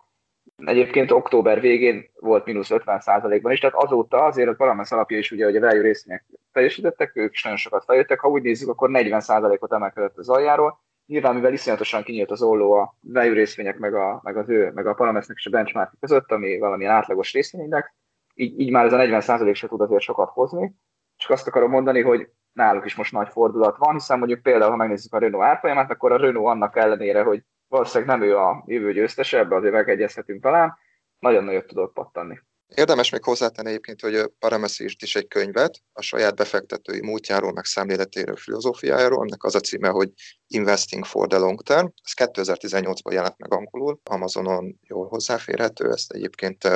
Egyébként 0.57 1.11
október 1.11 1.61
végén 1.61 2.11
volt 2.21 2.45
mínusz 2.45 2.69
50%-ban 2.71 3.53
is, 3.53 3.61
tehát 3.61 3.77
azóta 3.77 4.25
azért 4.25 4.49
a 4.49 4.55
Parames 4.55 4.93
alapja 4.93 5.19
is 5.19 5.31
ugye, 5.31 5.45
hogy 5.45 5.57
a 5.57 5.61
value 5.61 5.83
részvények 5.83 6.25
teljesítettek, 6.53 7.17
ők 7.17 7.33
is 7.33 7.43
nagyon 7.43 7.59
sokat 7.59 7.85
feljöttek, 7.85 8.21
ha 8.21 8.29
úgy 8.29 8.43
nézzük, 8.43 8.69
akkor 8.69 8.91
40%-ot 8.93 9.73
emelkedett 9.73 10.17
az 10.17 10.29
aljáról. 10.29 10.81
Nyilván, 11.07 11.35
mivel 11.35 11.53
iszonyatosan 11.53 12.03
kinyílt 12.03 12.31
az 12.31 12.43
olló 12.43 12.73
a 12.73 12.97
value 13.01 13.33
részvények, 13.33 13.79
meg 13.79 13.95
a, 13.95 14.21
meg 14.23 14.37
az 14.37 14.49
ő, 14.49 14.71
meg 14.75 14.87
a 14.87 14.95
Paramesnek 14.95 15.37
és 15.37 15.47
a 15.47 15.51
benchmark 15.51 15.93
között, 16.01 16.33
ami 16.33 16.59
valamilyen 16.59 16.93
átlagos 16.93 17.33
részvényindex, 17.33 17.91
így, 18.35 18.61
így 18.61 18.71
már 18.71 18.85
ez 18.85 18.93
a 18.93 18.97
40% 18.97 19.55
se 19.55 19.69
tud 19.69 19.81
azért 19.81 20.01
sokat 20.01 20.31
hozni. 20.31 20.75
Csak 21.17 21.31
azt 21.31 21.47
akarom 21.47 21.71
mondani, 21.71 22.01
hogy 22.01 22.29
náluk 22.53 22.85
is 22.85 22.95
most 22.95 23.13
nagy 23.13 23.29
fordulat 23.29 23.77
van, 23.77 23.93
hiszen 23.93 24.19
mondjuk 24.19 24.43
például, 24.43 24.71
ha 24.71 24.77
megnézzük 24.77 25.13
a 25.13 25.19
Renault 25.19 25.45
árfolyamát, 25.45 25.91
akkor 25.91 26.13
a 26.13 26.17
Renault 26.17 26.47
annak 26.47 26.77
ellenére, 26.77 27.23
hogy 27.23 27.43
valószínűleg 27.69 28.19
nem 28.19 28.29
ő 28.29 28.37
a 28.37 28.64
jövő 28.66 28.93
győztese, 28.93 29.39
ebbe 29.39 29.57
azért 29.57 29.73
megegyezhetünk 29.73 30.43
talán, 30.43 30.79
nagyon 31.19 31.45
nagyot 31.45 31.66
tudott 31.66 31.93
pattanni. 31.93 32.39
Érdemes 32.75 33.11
még 33.11 33.25
hozzátenni 33.25 33.69
egyébként, 33.69 34.01
hogy 34.01 34.31
Parameszi 34.39 34.85
írt 34.85 35.03
is 35.03 35.16
egy 35.16 35.29
könyvet 35.29 35.83
a 35.93 36.03
saját 36.03 36.35
befektetői 36.35 37.01
múltjáról, 37.01 37.53
meg 37.53 37.64
szemléletéről, 37.64 38.37
filozófiájáról, 38.37 39.23
ennek 39.23 39.45
az 39.45 39.55
a 39.55 39.61
címe, 39.61 39.89
hogy 39.89 40.12
Investing 40.47 41.05
for 41.05 41.27
the 41.27 41.39
Long 41.39 41.62
Term. 41.62 41.87
Ez 42.03 42.29
2018-ban 42.31 43.12
jelent 43.12 43.39
meg 43.39 43.53
angolul, 43.53 44.01
Amazonon 44.05 44.79
jól 44.83 45.07
hozzáférhető, 45.07 45.91
ezt 45.91 46.12
egyébként 46.12 46.69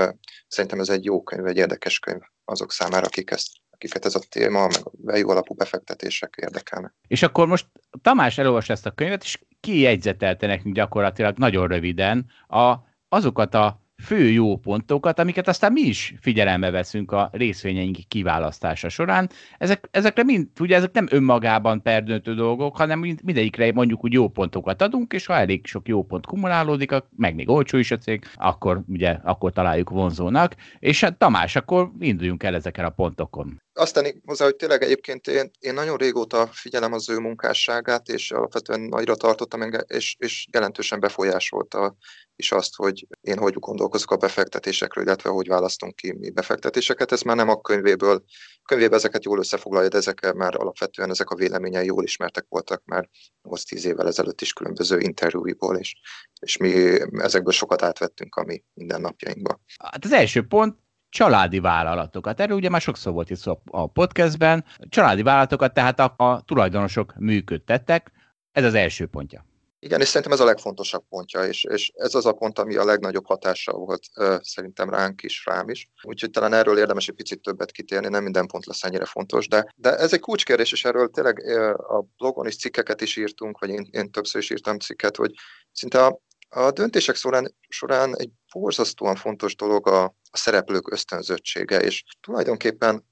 szerintem 0.49 0.81
ez 0.81 0.89
egy 0.89 1.05
jó 1.05 1.23
könyv, 1.23 1.47
egy 1.47 1.57
érdekes 1.57 1.99
könyv 1.99 2.21
azok 2.45 2.73
számára, 2.73 3.07
akik 3.07 3.31
ezt 3.31 3.49
akiket 3.83 4.05
ez 4.05 4.15
a 4.15 4.21
téma, 4.29 4.61
meg 4.61 4.81
a 4.85 4.91
value 5.03 5.33
alapú 5.33 5.55
befektetések 5.55 6.35
érdekelnek. 6.43 6.93
És 7.07 7.23
akkor 7.23 7.47
most 7.47 7.67
Tamás 8.03 8.39
elolvas 8.39 8.69
ezt 8.69 8.87
a 8.87 8.91
könyvet, 8.91 9.23
és 9.23 9.39
kijegyzetelte 9.61 10.47
nekünk 10.47 10.75
gyakorlatilag 10.75 11.39
nagyon 11.39 11.69
röviden 11.69 12.27
a, 12.49 12.75
azokat 13.09 13.55
a 13.55 13.83
fő 14.03 14.31
jó 14.31 14.57
pontokat, 14.57 15.19
amiket 15.19 15.49
aztán 15.49 15.73
mi 15.73 15.81
is 15.81 16.15
figyelembe 16.21 16.71
veszünk 16.71 17.13
a 17.13 17.31
részvényeink 17.33 17.97
kiválasztása 18.09 18.89
során. 18.89 19.31
Ezek, 19.59 19.89
ezekre 19.91 20.23
mind, 20.23 20.49
ugye 20.61 20.77
ezek 20.77 20.93
nem 20.93 21.07
önmagában 21.11 21.83
perdöntő 21.83 22.35
dolgok, 22.35 22.77
hanem 22.77 22.99
mind, 22.99 23.21
mindegyikre 23.23 23.73
mondjuk 23.73 24.05
úgy 24.05 24.13
jó 24.13 24.29
pontokat 24.29 24.83
adunk, 24.83 25.13
és 25.13 25.27
ha 25.27 25.35
elég 25.35 25.67
sok 25.67 25.89
jó 25.89 26.05
pont 26.05 26.27
kumulálódik, 26.27 26.91
meg 27.17 27.35
még 27.35 27.49
olcsó 27.49 27.79
is 27.79 27.91
a 27.91 27.99
cég, 27.99 28.25
akkor 28.35 28.83
ugye 28.89 29.11
akkor 29.11 29.53
találjuk 29.53 29.91
vonzónak. 29.91 30.55
És 30.79 31.01
hát 31.01 31.19
Tamás, 31.19 31.57
akkor 31.57 31.91
induljunk 31.99 32.43
el 32.43 32.55
ezeken 32.55 32.85
a 32.85 32.91
pontokon. 32.91 33.61
Azt 33.75 33.95
tenni 33.95 34.15
hozzá, 34.25 34.45
hogy 34.45 34.57
tényleg 34.57 34.83
egyébként 34.83 35.27
én, 35.27 35.51
én 35.59 35.75
nagyon 35.75 35.97
régóta 35.97 36.47
figyelem 36.47 36.93
az 36.93 37.09
ő 37.09 37.19
munkásságát, 37.19 38.09
és 38.09 38.31
alapvetően 38.31 38.81
nagyra 38.81 39.15
tartottam 39.15 39.63
engem, 39.63 39.81
és, 39.87 40.17
és 40.19 40.47
jelentősen 40.53 41.01
befolyásolta 41.01 41.97
is 42.37 42.53
azt, 42.53 42.77
hogy 42.77 43.07
én 43.21 43.39
hogy 43.39 43.55
gondolkozok 43.55 44.11
a 44.11 44.17
befektetésekről, 44.17 45.05
illetve 45.05 45.31
hogy 45.31 45.49
választunk 45.49 45.97
ki 45.97 46.13
mi 46.13 46.31
befektetéseket. 46.31 47.13
Ez 47.13 47.23
már 47.23 47.37
nem 47.37 47.49
a 47.49 47.61
könyvéből, 47.61 48.25
a 48.27 48.65
könyvében 48.65 48.99
ezeket 48.99 49.25
jól 49.25 49.39
összefoglalja, 49.39 49.89
de 49.89 49.97
ezek 49.97 50.33
már 50.33 50.55
alapvetően 50.57 51.11
ezek 51.11 51.31
a 51.31 51.35
véleményei 51.35 51.87
jól 51.87 52.05
ismertek 52.05 52.47
voltak 52.49 52.83
már 52.85 53.09
8-10 53.43 53.85
évvel 53.85 54.07
ezelőtt 54.07 54.41
is 54.41 54.53
különböző 54.53 54.99
interjúiból, 54.99 55.77
és, 55.77 55.95
és 56.41 56.57
mi 56.57 57.01
ezekből 57.23 57.53
sokat 57.53 57.83
átvettünk 57.83 58.35
a 58.35 58.45
mi 58.45 58.63
mindennapjainkba. 58.75 59.61
Hát 59.79 60.05
az 60.05 60.13
első 60.13 60.47
pont, 60.47 60.79
családi 61.13 61.61
vállalatokat. 61.61 62.41
Erről 62.41 62.57
ugye 62.57 62.69
már 62.69 62.81
sokszor 62.81 63.13
volt 63.13 63.31
itt 63.31 63.37
szó 63.37 63.63
a 63.71 63.87
podcastben. 63.87 64.65
Családi 64.89 65.23
vállalatokat 65.23 65.75
tehát 65.75 66.01
a, 66.01 66.15
a 66.17 66.41
tulajdonosok 66.41 67.15
működtettek. 67.19 68.13
Ez 68.53 68.65
az 68.65 68.75
első 68.75 69.07
pontja. 69.07 69.45
Igen, 69.79 70.01
és 70.01 70.07
szerintem 70.07 70.33
ez 70.33 70.41
a 70.41 70.45
legfontosabb 70.45 71.05
pontja, 71.09 71.45
és, 71.45 71.65
és 71.65 71.93
ez 71.95 72.15
az 72.15 72.27
a 72.27 72.33
pont, 72.33 72.59
ami 72.59 72.77
a 72.77 72.85
legnagyobb 72.85 73.27
hatással 73.27 73.79
volt 73.79 74.03
szerintem 74.41 74.91
ránk 74.91 75.23
is, 75.23 75.45
rám 75.47 75.69
is. 75.69 75.91
Úgyhogy 76.03 76.31
talán 76.31 76.53
erről 76.53 76.79
érdemes 76.79 77.09
egy 77.09 77.15
picit 77.15 77.41
többet 77.41 77.71
kitérni, 77.71 78.09
nem 78.09 78.23
minden 78.23 78.47
pont 78.47 78.67
lesz 78.67 78.83
ennyire 78.83 79.05
fontos, 79.05 79.49
de, 79.49 79.73
de 79.77 79.97
ez 79.97 80.13
egy 80.13 80.21
kulcskérdés, 80.21 80.73
és 80.73 80.85
erről 80.85 81.11
tényleg 81.11 81.39
a 81.77 82.05
blogon 82.17 82.47
is 82.47 82.57
cikkeket 82.57 83.01
is 83.01 83.17
írtunk, 83.17 83.59
vagy 83.59 83.71
én, 83.71 83.89
én 83.91 84.11
többször 84.11 84.41
is 84.41 84.51
írtam 84.51 84.79
cikket, 84.79 85.17
hogy 85.17 85.33
szinte 85.73 86.05
a, 86.05 86.21
a 86.55 86.71
döntések 86.71 87.15
során, 87.15 87.55
során 87.69 88.17
egy 88.17 88.31
borzasztóan 88.53 89.17
fontos 89.17 89.57
dolog 89.57 89.89
a, 89.89 90.05
a 90.05 90.37
szereplők 90.37 90.93
ösztönzöttsége, 90.93 91.81
és 91.81 92.05
tulajdonképpen 92.21 93.05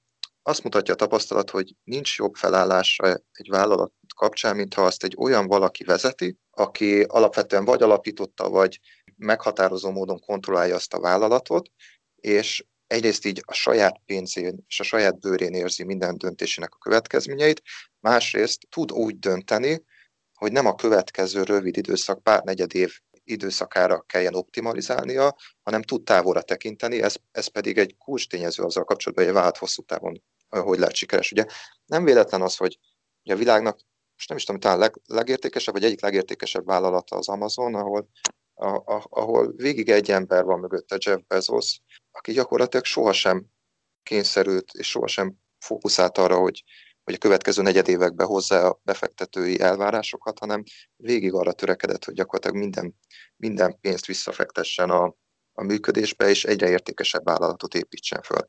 azt 0.42 0.62
mutatja 0.62 0.94
a 0.94 0.96
tapasztalat, 0.96 1.50
hogy 1.50 1.74
nincs 1.84 2.16
jobb 2.18 2.34
felállása 2.34 3.04
egy 3.32 3.48
vállalat 3.48 3.92
kapcsán, 4.16 4.56
mintha 4.56 4.82
azt 4.82 5.04
egy 5.04 5.14
olyan 5.18 5.46
valaki 5.46 5.84
vezeti, 5.84 6.38
aki 6.50 7.02
alapvetően 7.02 7.64
vagy 7.64 7.82
alapította, 7.82 8.48
vagy 8.48 8.80
meghatározó 9.16 9.90
módon 9.90 10.20
kontrollálja 10.20 10.74
azt 10.74 10.94
a 10.94 11.00
vállalatot, 11.00 11.70
és 12.16 12.64
egyrészt 12.86 13.26
így 13.26 13.42
a 13.46 13.52
saját 13.52 14.00
pénzén 14.06 14.64
és 14.66 14.80
a 14.80 14.84
saját 14.84 15.20
bőrén 15.20 15.54
érzi 15.54 15.84
minden 15.84 16.18
döntésének 16.18 16.74
a 16.74 16.78
következményeit, 16.78 17.62
másrészt 18.00 18.66
tud 18.68 18.92
úgy 18.92 19.18
dönteni, 19.18 19.84
hogy 20.34 20.52
nem 20.52 20.66
a 20.66 20.74
következő 20.74 21.42
rövid 21.42 21.76
időszak, 21.76 22.22
pár 22.22 22.42
negyed 22.42 22.74
év 22.74 23.00
időszakára 23.30 24.00
kelljen 24.00 24.34
optimalizálnia, 24.34 25.36
hanem 25.62 25.82
tud 25.82 26.04
távolra 26.04 26.42
tekinteni, 26.42 27.02
ez, 27.02 27.16
ez 27.30 27.46
pedig 27.46 27.78
egy 27.78 27.96
kulcs 27.98 28.28
tényező 28.28 28.62
azzal 28.62 28.84
kapcsolatban, 28.84 29.24
hogy 29.24 29.34
a 29.34 29.36
vállalat 29.36 29.58
hosszú 29.58 29.82
távon 29.82 30.22
hogy 30.48 30.78
lehet 30.78 30.94
sikeres. 30.94 31.32
Ugye 31.32 31.44
nem 31.86 32.04
véletlen 32.04 32.42
az, 32.42 32.56
hogy 32.56 32.78
a 33.24 33.34
világnak, 33.34 33.78
most 34.14 34.28
nem 34.28 34.38
is 34.38 34.44
tudom, 34.44 34.60
talán 34.60 34.78
leg, 34.78 35.00
legértékesebb, 35.06 35.74
vagy 35.74 35.84
egyik 35.84 36.00
legértékesebb 36.00 36.64
vállalata 36.64 37.16
az 37.16 37.28
Amazon, 37.28 37.74
ahol, 37.74 38.08
a, 38.54 38.66
a, 38.66 39.06
ahol 39.10 39.52
végig 39.56 39.88
egy 39.88 40.10
ember 40.10 40.44
van 40.44 40.58
mögötte, 40.58 40.96
Jeff 41.04 41.20
Bezos, 41.26 41.80
aki 42.10 42.32
gyakorlatilag 42.32 42.84
sohasem 42.84 43.46
kényszerült, 44.02 44.72
és 44.72 44.88
sohasem 44.88 45.34
fókuszált 45.58 46.18
arra, 46.18 46.38
hogy, 46.38 46.64
hogy 47.10 47.18
a 47.22 47.28
következő 47.28 47.62
negyed 47.62 47.88
években 47.88 48.26
hozzá 48.26 48.66
a 48.66 48.80
befektetői 48.82 49.60
elvárásokat, 49.60 50.38
hanem 50.38 50.62
végig 50.96 51.34
arra 51.34 51.52
törekedett, 51.52 52.04
hogy 52.04 52.14
gyakorlatilag 52.14 52.56
minden, 52.56 52.94
minden 53.36 53.78
pénzt 53.80 54.06
visszafektessen 54.06 54.90
a, 54.90 55.14
a 55.52 55.62
működésbe, 55.62 56.28
és 56.28 56.44
egyre 56.44 56.68
értékesebb 56.68 57.24
vállalatot 57.24 57.74
építsen 57.74 58.22
föl. 58.22 58.46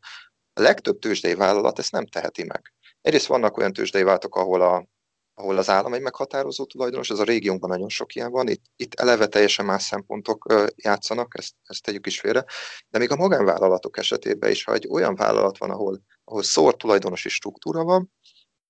A 0.53 0.61
legtöbb 0.61 0.99
tőzsdei 0.99 1.35
vállalat 1.35 1.79
ezt 1.79 1.91
nem 1.91 2.05
teheti 2.05 2.43
meg. 2.43 2.73
Egyrészt 3.01 3.25
vannak 3.25 3.57
olyan 3.57 3.73
tőzsdei 3.73 4.01
vállalatok, 4.01 4.35
ahol, 4.35 4.61
a, 4.61 4.87
ahol 5.33 5.57
az 5.57 5.69
állam 5.69 5.93
egy 5.93 6.01
meghatározó 6.01 6.65
tulajdonos, 6.65 7.09
ez 7.09 7.19
a 7.19 7.23
régiónkban 7.23 7.69
nagyon 7.69 7.89
sok 7.89 8.15
ilyen 8.15 8.31
van, 8.31 8.47
itt, 8.47 8.63
itt 8.75 8.93
eleve 8.93 9.27
teljesen 9.27 9.65
más 9.65 9.83
szempontok 9.83 10.53
játszanak, 10.75 11.37
ezt, 11.37 11.53
ezt 11.63 11.83
tegyük 11.83 12.07
is 12.07 12.19
félre, 12.19 12.45
de 12.89 12.97
még 12.97 13.11
a 13.11 13.15
magánvállalatok 13.15 13.97
esetében 13.97 14.51
is, 14.51 14.63
ha 14.63 14.73
egy 14.73 14.87
olyan 14.87 15.15
vállalat 15.15 15.57
van, 15.57 15.69
ahol, 15.69 16.01
ahol 16.23 16.43
szór 16.43 16.75
tulajdonosi 16.75 17.29
struktúra 17.29 17.83
van, 17.83 18.11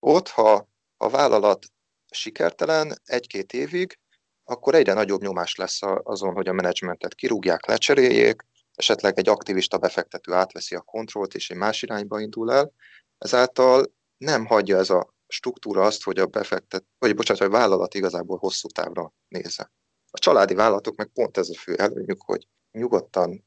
ott, 0.01 0.27
ha 0.27 0.67
a 0.97 1.09
vállalat 1.09 1.65
sikertelen 2.11 3.01
egy-két 3.03 3.53
évig, 3.53 3.99
akkor 4.43 4.75
egyre 4.75 4.93
nagyobb 4.93 5.21
nyomás 5.21 5.55
lesz 5.55 5.79
azon, 6.03 6.33
hogy 6.33 6.47
a 6.47 6.53
menedzsmentet 6.53 7.15
kirúgják, 7.15 7.65
lecseréljék, 7.65 8.41
esetleg 8.73 9.17
egy 9.17 9.29
aktivista 9.29 9.77
befektető 9.77 10.33
átveszi 10.33 10.75
a 10.75 10.81
kontrollt, 10.81 11.33
és 11.33 11.49
egy 11.49 11.57
más 11.57 11.81
irányba 11.81 12.19
indul 12.19 12.51
el. 12.51 12.73
Ezáltal 13.17 13.93
nem 14.17 14.45
hagyja 14.45 14.77
ez 14.77 14.89
a 14.89 15.13
struktúra 15.27 15.81
azt, 15.81 16.03
hogy 16.03 16.19
a 16.19 16.25
befektet, 16.25 16.85
vagy 16.97 17.15
bocsánat, 17.15 17.41
hogy 17.41 17.51
a 17.53 17.57
vállalat 17.57 17.93
igazából 17.93 18.37
hosszú 18.37 18.67
távra 18.67 19.13
nézze. 19.27 19.71
A 20.11 20.19
családi 20.19 20.53
vállalatok 20.53 20.95
meg 20.95 21.07
pont 21.07 21.37
ez 21.37 21.49
a 21.49 21.57
fő 21.59 21.75
előnyük, 21.75 22.21
hogy 22.21 22.47
nyugodtan 22.71 23.45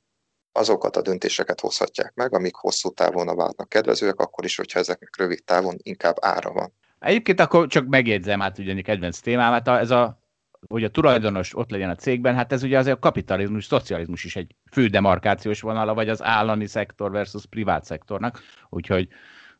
azokat 0.57 0.97
a 0.97 1.03
döntéseket 1.03 1.61
hozhatják 1.61 2.15
meg, 2.15 2.35
amik 2.35 2.55
hosszú 2.55 2.91
távon 2.91 3.29
a 3.29 3.35
vállalatnak 3.35 3.69
kedvezőek, 3.69 4.19
akkor 4.19 4.45
is, 4.45 4.57
hogyha 4.57 4.79
ezeknek 4.79 5.17
rövid 5.17 5.45
távon 5.45 5.77
inkább 5.83 6.17
ára 6.21 6.53
van. 6.53 6.73
Egyébként 6.99 7.41
akkor 7.41 7.67
csak 7.67 7.87
megjegyzem 7.87 8.43
át 8.43 8.59
ugye 8.59 8.81
kedvenc 8.81 9.19
témámat, 9.19 9.69
ez 9.69 9.91
a 9.91 10.23
hogy 10.69 10.85
a 10.85 10.91
tulajdonos 10.91 11.57
ott 11.57 11.71
legyen 11.71 11.91
a 11.91 11.95
cégben, 11.95 12.35
hát 12.35 12.53
ez 12.53 12.63
ugye 12.63 12.79
azért 12.79 12.97
a 12.97 12.99
kapitalizmus, 12.99 13.65
szocializmus 13.65 14.25
is 14.25 14.37
egy 14.37 14.55
fő 14.73 14.87
demarkációs 14.87 15.61
vonala, 15.61 15.95
vagy 15.95 16.09
az 16.09 16.23
állami 16.23 16.67
szektor 16.67 17.11
versus 17.11 17.47
privát 17.47 17.85
szektornak, 17.85 18.41
úgyhogy 18.69 19.09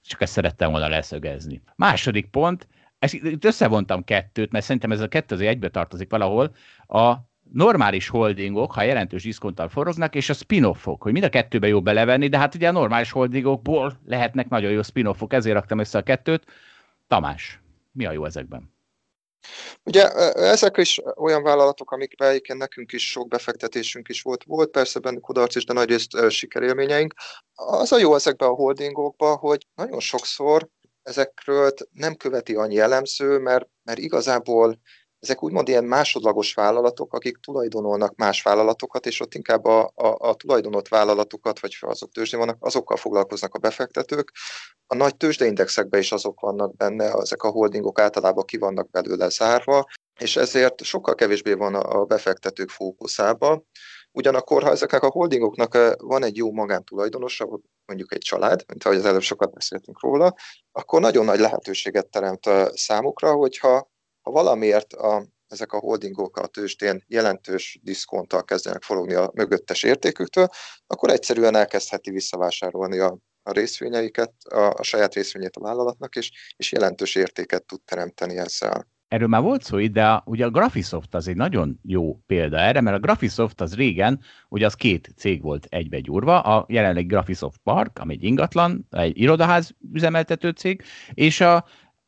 csak 0.03 0.21
ezt 0.21 0.33
szerettem 0.33 0.71
volna 0.71 0.89
leszögezni. 0.89 1.63
Második 1.77 2.31
pont, 2.31 2.69
ezt, 2.99 3.15
itt 3.15 3.45
összevontam 3.45 4.05
kettőt, 4.05 4.53
mert 4.53 4.65
szerintem 4.65 4.93
ez 4.93 5.01
a 5.01 5.09
kettő 5.09 5.35
azért 5.35 5.51
egybe 5.51 5.69
tartozik 5.69 6.11
valahol, 6.11 6.55
a 6.87 7.15
normális 7.53 8.09
holdingok, 8.09 8.73
ha 8.73 8.83
jelentős 8.83 9.23
diszkonttal 9.23 9.69
forognak, 9.69 10.15
és 10.15 10.29
a 10.29 10.33
spin-offok, 10.33 11.03
hogy 11.03 11.13
mind 11.13 11.25
a 11.25 11.29
kettőbe 11.29 11.67
jó 11.67 11.83
belevenni, 11.83 12.29
de 12.29 12.39
hát 12.39 12.55
ugye 12.55 12.69
a 12.69 12.73
normális 12.73 13.11
holdingokból 13.11 14.01
lehetnek 14.07 14.49
nagyon 14.49 14.71
jó 14.71 14.83
spin-offok, 14.83 15.33
ezért 15.33 15.55
raktam 15.55 15.79
össze 15.79 15.99
a 15.99 16.03
kettőt. 16.03 16.45
Tamás, 17.09 17.61
mi 17.93 18.07
a 18.07 18.13
jó 18.13 18.25
ezekben? 18.25 18.73
Ugye 19.83 20.09
ezek 20.33 20.77
is 20.77 21.01
olyan 21.17 21.43
vállalatok, 21.43 21.91
amikben 21.91 22.29
egyébként 22.29 22.59
nekünk 22.59 22.93
is 22.93 23.11
sok 23.11 23.29
befektetésünk 23.29 24.09
is 24.09 24.23
volt. 24.23 24.45
Volt 24.45 24.71
persze 24.71 24.99
bennük 24.99 25.21
kudarc 25.21 25.55
is, 25.55 25.65
de 25.65 25.73
nagyrészt 25.73 26.31
sikerélményeink. 26.31 27.15
Az 27.55 27.93
a 27.93 27.99
jó 27.99 28.15
ezekben 28.15 28.49
a 28.49 28.55
holdingokban, 28.55 29.37
hogy 29.37 29.67
nagyon 29.75 30.01
sokszor 30.01 30.69
ezekről 31.03 31.71
nem 31.93 32.15
követi 32.15 32.55
annyi 32.55 32.75
jellemző, 32.75 33.39
mert, 33.39 33.69
mert 33.83 33.99
igazából 33.99 34.81
ezek 35.25 35.43
úgymond 35.43 35.69
ilyen 35.69 35.85
másodlagos 35.85 36.55
vállalatok, 36.55 37.15
akik 37.15 37.37
tulajdonolnak 37.37 38.17
más 38.17 38.43
vállalatokat, 38.43 39.07
és 39.07 39.21
ott 39.21 39.35
inkább 39.35 39.65
a, 39.65 39.93
a, 39.95 40.17
a 40.19 40.35
tulajdonolt 40.35 40.89
vállalatokat, 40.89 41.61
vagy 41.61 41.77
azok 41.81 42.13
tőzsdén 42.13 42.41
vannak, 42.41 42.57
azokkal 42.61 42.97
foglalkoznak 42.97 43.55
a 43.55 43.59
befektetők. 43.59 44.33
A 44.87 44.95
nagy 44.95 45.17
tőzsdeindexekben 45.17 46.01
is 46.01 46.13
azok 46.13 46.41
vannak 46.41 46.77
benne, 46.77 47.05
ezek 47.05 47.43
a 47.43 47.49
holdingok 47.49 48.01
általában 48.01 48.45
ki 48.45 48.57
vannak 48.57 48.91
belőle 48.91 49.29
zárva, 49.29 49.85
és 50.21 50.37
ezért 50.37 50.83
sokkal 50.83 51.15
kevésbé 51.15 51.53
van 51.53 51.75
a 51.75 52.05
befektetők 52.05 52.71
fókuszába. 52.71 53.63
Ugyanakkor, 54.13 54.63
ha 54.63 54.71
ezeknek 54.71 55.03
a 55.03 55.11
holdingoknak 55.11 55.75
eh, 55.75 55.93
van 55.97 56.25
egy 56.25 56.37
jó 56.37 56.53
magántulajdonosa, 56.53 57.61
mondjuk 57.87 58.15
egy 58.15 58.21
család, 58.21 58.65
mint 58.69 58.85
ahogy 58.85 58.97
az 58.97 59.05
előbb 59.05 59.21
sokat 59.21 59.53
beszéltünk 59.53 60.01
róla, 60.01 60.35
akkor 60.73 61.01
nagyon 61.01 61.25
nagy 61.25 61.39
lehetőséget 61.39 62.09
teremt 62.09 62.47
eh, 62.47 62.67
számukra, 62.75 63.33
hogyha 63.33 63.93
ha 64.25 64.31
valamiért 64.31 64.93
a, 64.93 65.27
ezek 65.49 65.73
a 65.73 65.79
holdingok 65.79 66.37
a 66.37 66.47
tőzsdén 66.47 67.05
jelentős 67.07 67.81
diszkonttal 67.83 68.45
kezdenek 68.45 68.83
forogni 68.83 69.15
a 69.15 69.31
mögöttes 69.35 69.83
értéküktől, 69.83 70.49
akkor 70.87 71.11
egyszerűen 71.11 71.57
elkezdheti 71.57 72.11
visszavásárolni 72.11 72.99
a, 72.99 73.19
a 73.43 73.53
részvényeiket, 73.53 74.33
a, 74.49 74.73
a 74.77 74.83
saját 74.83 75.15
részvényét 75.15 75.57
a 75.57 75.61
vállalatnak, 75.61 76.17
és, 76.17 76.31
és 76.57 76.73
jelentős 76.73 77.15
értéket 77.15 77.65
tud 77.65 77.81
teremteni 77.85 78.37
ezzel. 78.37 78.87
Erről 79.09 79.29
már 79.29 79.43
volt 79.43 79.63
szó, 79.63 79.87
de 79.87 80.23
ugye 80.25 80.45
a 80.45 80.51
Graphisoft 80.51 81.15
az 81.15 81.29
egy 81.29 81.37
nagyon 81.37 81.81
jó 81.83 82.19
példa 82.27 82.59
erre, 82.59 82.81
mert 82.81 82.97
a 82.97 83.01
Graphisoft 83.01 83.61
az 83.61 83.75
régen, 83.75 84.21
ugye 84.49 84.67
az 84.67 84.75
két 84.75 85.13
cég 85.17 85.43
volt 85.43 85.67
egybe 85.69 86.01
gyúrva, 86.01 86.41
a 86.41 86.65
jelenleg 86.69 87.07
Graphisoft 87.07 87.61
Park, 87.63 87.99
ami 87.99 88.13
egy 88.13 88.23
ingatlan, 88.23 88.87
egy 88.91 89.19
irodaház 89.19 89.75
üzemeltető 89.93 90.51
cég, 90.51 90.83
és 91.13 91.41
a 91.41 91.65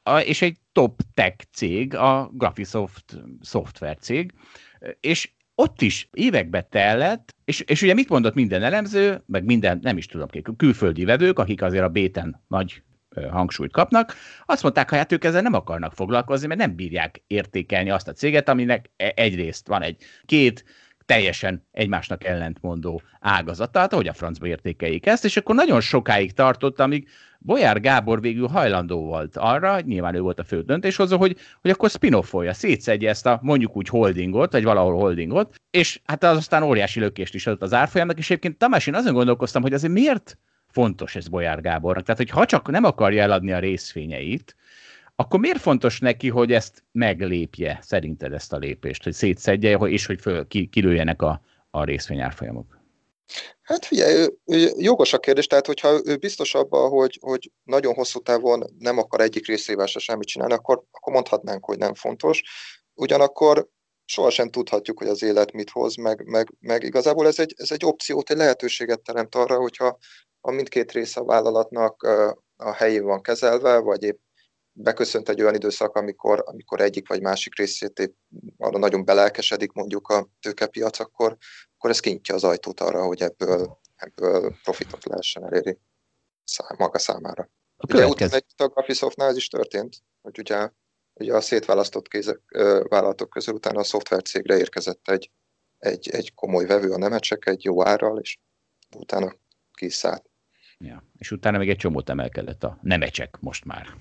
a, 0.06 0.20
és 0.20 0.42
egy 0.42 0.56
top 0.72 1.00
tech 1.14 1.44
cég, 1.52 1.94
a 1.94 2.30
Graphisoft 2.32 3.04
szoftver 3.40 3.98
cég, 3.98 4.32
és 5.00 5.30
ott 5.54 5.82
is 5.82 6.08
évekbe 6.12 6.62
tellett, 6.62 7.34
és, 7.44 7.60
és 7.60 7.82
ugye 7.82 7.94
mit 7.94 8.08
mondott 8.08 8.34
minden 8.34 8.62
elemző, 8.62 9.22
meg 9.26 9.44
minden, 9.44 9.78
nem 9.82 9.96
is 9.96 10.06
tudom, 10.06 10.28
külföldi 10.56 11.04
vevők, 11.04 11.38
akik 11.38 11.62
azért 11.62 11.84
a 11.84 11.88
béten 11.88 12.44
nagy 12.48 12.82
hangsúlyt 13.30 13.72
kapnak, 13.72 14.14
azt 14.44 14.62
mondták, 14.62 14.88
hogy 14.88 14.98
hát 14.98 15.12
ők 15.12 15.24
ezzel 15.24 15.42
nem 15.42 15.54
akarnak 15.54 15.92
foglalkozni, 15.94 16.46
mert 16.46 16.60
nem 16.60 16.74
bírják 16.74 17.22
értékelni 17.26 17.90
azt 17.90 18.08
a 18.08 18.12
céget, 18.12 18.48
aminek 18.48 18.90
e, 18.96 19.12
egyrészt 19.16 19.68
van 19.68 19.82
egy 19.82 19.96
két 20.24 20.64
teljesen 21.06 21.66
egymásnak 21.72 22.24
ellentmondó 22.24 23.02
ágazata, 23.20 23.78
hát 23.78 23.94
hogy 23.94 24.08
a 24.08 24.12
francba 24.12 24.46
értékeljék 24.46 25.06
ezt, 25.06 25.24
és 25.24 25.36
akkor 25.36 25.54
nagyon 25.54 25.80
sokáig 25.80 26.32
tartott, 26.32 26.80
amíg 26.80 27.08
Bolyár 27.38 27.80
Gábor 27.80 28.20
végül 28.20 28.46
hajlandó 28.48 29.04
volt 29.04 29.36
arra, 29.36 29.80
nyilván 29.80 30.14
ő 30.14 30.20
volt 30.20 30.38
a 30.38 30.44
fő 30.44 30.60
döntéshozó, 30.60 31.18
hogy, 31.18 31.36
hogy 31.60 31.70
akkor 31.70 31.90
spin-offolja, 31.90 32.52
szétszedje 32.52 33.08
ezt 33.08 33.26
a 33.26 33.38
mondjuk 33.42 33.76
úgy 33.76 33.88
holdingot, 33.88 34.52
vagy 34.52 34.64
valahol 34.64 34.94
holdingot, 34.94 35.54
és 35.70 36.00
hát 36.04 36.24
az 36.24 36.36
aztán 36.36 36.62
óriási 36.62 37.00
lökést 37.00 37.34
is 37.34 37.46
adott 37.46 37.62
az 37.62 37.74
árfolyamnak, 37.74 38.18
és 38.18 38.30
egyébként 38.30 38.58
Tamás, 38.58 38.86
én 38.86 38.94
azon 38.94 39.12
gondolkoztam, 39.12 39.62
hogy 39.62 39.72
azért 39.72 39.92
miért 39.92 40.38
fontos 40.66 41.16
ez 41.16 41.28
Bolyár 41.28 41.60
Gábornak. 41.60 42.04
Tehát, 42.04 42.20
hogy 42.20 42.30
ha 42.30 42.46
csak 42.46 42.70
nem 42.70 42.84
akarja 42.84 43.22
eladni 43.22 43.52
a 43.52 43.58
részvényeit, 43.58 44.56
akkor 45.16 45.40
miért 45.40 45.60
fontos 45.60 46.00
neki, 46.00 46.28
hogy 46.28 46.52
ezt 46.52 46.84
meglépje, 46.92 47.78
szerinted 47.82 48.32
ezt 48.32 48.52
a 48.52 48.56
lépést, 48.56 49.04
hogy 49.04 49.12
szétszedje, 49.12 49.76
és 49.76 50.06
hogy 50.06 50.20
föl, 50.20 50.46
ki, 50.46 50.66
kilőjenek 50.66 51.22
a, 51.22 51.40
a 51.70 51.84
részvényárfolyamok? 51.84 52.80
Hát 53.62 53.84
figyelj, 53.84 54.28
jogos 54.76 55.12
a 55.12 55.18
kérdés, 55.18 55.46
tehát 55.46 55.66
hogyha 55.66 56.00
ő 56.04 56.16
biztos 56.16 56.54
abban, 56.54 56.90
hogy, 56.90 57.18
hogy 57.20 57.50
nagyon 57.62 57.94
hosszú 57.94 58.20
távon 58.20 58.64
nem 58.78 58.98
akar 58.98 59.20
egyik 59.20 59.46
részével 59.46 59.86
se 59.86 59.98
semmit 59.98 60.26
csinálni, 60.26 60.54
akkor, 60.54 60.82
akkor 60.90 61.12
mondhatnánk, 61.12 61.64
hogy 61.64 61.78
nem 61.78 61.94
fontos. 61.94 62.42
Ugyanakkor 62.94 63.68
sohasem 64.04 64.50
tudhatjuk, 64.50 64.98
hogy 64.98 65.08
az 65.08 65.22
élet 65.22 65.52
mit 65.52 65.70
hoz, 65.70 65.96
meg, 65.96 66.24
meg, 66.24 66.54
meg 66.60 66.82
igazából 66.82 67.26
ez 67.26 67.38
egy, 67.38 67.54
ez 67.56 67.70
egy 67.70 67.84
opciót, 67.84 68.30
egy 68.30 68.36
lehetőséget 68.36 69.00
teremt 69.00 69.34
arra, 69.34 69.56
hogyha 69.56 69.98
a 70.40 70.50
mindkét 70.50 70.92
része 70.92 71.20
a 71.20 71.24
vállalatnak 71.24 72.02
a 72.56 72.72
helyén 72.72 73.04
van 73.04 73.22
kezelve, 73.22 73.78
vagy 73.78 74.02
épp 74.02 74.18
beköszönt 74.78 75.28
egy 75.28 75.42
olyan 75.42 75.54
időszak, 75.54 75.96
amikor, 75.96 76.42
amikor 76.46 76.80
egyik 76.80 77.08
vagy 77.08 77.20
másik 77.20 77.56
részét 77.56 77.98
épp 77.98 78.14
arra 78.56 78.78
nagyon 78.78 79.04
belelkesedik 79.04 79.72
mondjuk 79.72 80.08
a 80.08 80.28
tőkepiac, 80.40 80.98
akkor, 80.98 81.36
akkor 81.76 81.90
ez 81.90 82.00
kinyitja 82.00 82.34
az 82.34 82.44
ajtót 82.44 82.80
arra, 82.80 83.04
hogy 83.04 83.22
ebből, 83.22 83.78
ebből 83.96 84.54
profitot 84.62 85.04
lehessen 85.04 85.44
elérni 85.44 85.78
szám, 86.44 86.76
maga 86.78 86.98
számára. 86.98 87.50
A 87.76 87.94
ugye 87.94 88.06
utána 88.06 88.34
egy 88.34 88.44
a 88.56 88.66
Graphisoftnál 88.66 89.28
ez 89.28 89.36
is 89.36 89.48
történt, 89.48 89.96
hogy 90.22 90.38
ugye, 90.38 90.70
ugye 91.14 91.34
a 91.34 91.40
szétválasztott 91.40 92.08
kézek, 92.08 92.40
vállalatok 92.88 93.30
közül 93.30 93.54
utána 93.54 93.78
a 93.78 93.84
szoftvercégre 93.84 94.58
érkezett 94.58 95.08
egy, 95.08 95.30
egy, 95.78 96.08
egy 96.08 96.34
komoly 96.34 96.66
vevő, 96.66 96.90
a 96.90 96.98
Nemecsek 96.98 97.46
egy 97.46 97.64
jó 97.64 97.86
árral, 97.86 98.18
és 98.18 98.38
utána 98.96 99.34
kiszállt. 99.72 100.30
Ja, 100.78 101.04
és 101.18 101.30
utána 101.30 101.58
még 101.58 101.68
egy 101.68 101.76
csomót 101.76 102.08
emelkedett 102.08 102.64
a 102.64 102.78
Nemecsek 102.82 103.36
most 103.40 103.64
már. 103.64 103.96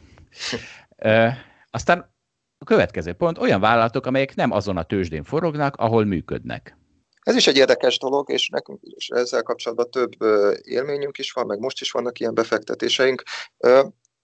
Aztán 1.70 2.14
a 2.58 2.66
következő 2.66 3.14
pont, 3.14 3.38
olyan 3.38 3.60
vállalatok, 3.60 4.06
amelyek 4.06 4.36
nem 4.36 4.52
azon 4.52 4.78
a 4.78 4.84
tőzsdén 4.84 5.24
forognak, 5.24 5.76
ahol 5.76 6.06
működnek. 6.06 6.78
Ez 7.22 7.36
is 7.36 7.48
egy 7.48 7.58
érdekes 7.58 7.98
dolog, 7.98 8.30
és 8.30 8.50
nekünk 8.50 8.80
is 8.82 9.10
ezzel 9.10 9.44
kapcsolatban 9.44 9.90
több 9.90 10.12
élményünk 10.62 11.18
is 11.18 11.32
van, 11.32 11.46
meg 11.46 11.60
most 11.60 11.82
is 11.82 11.92
vannak 11.92 12.20
ilyen 12.20 12.34
befektetéseink. 12.34 13.24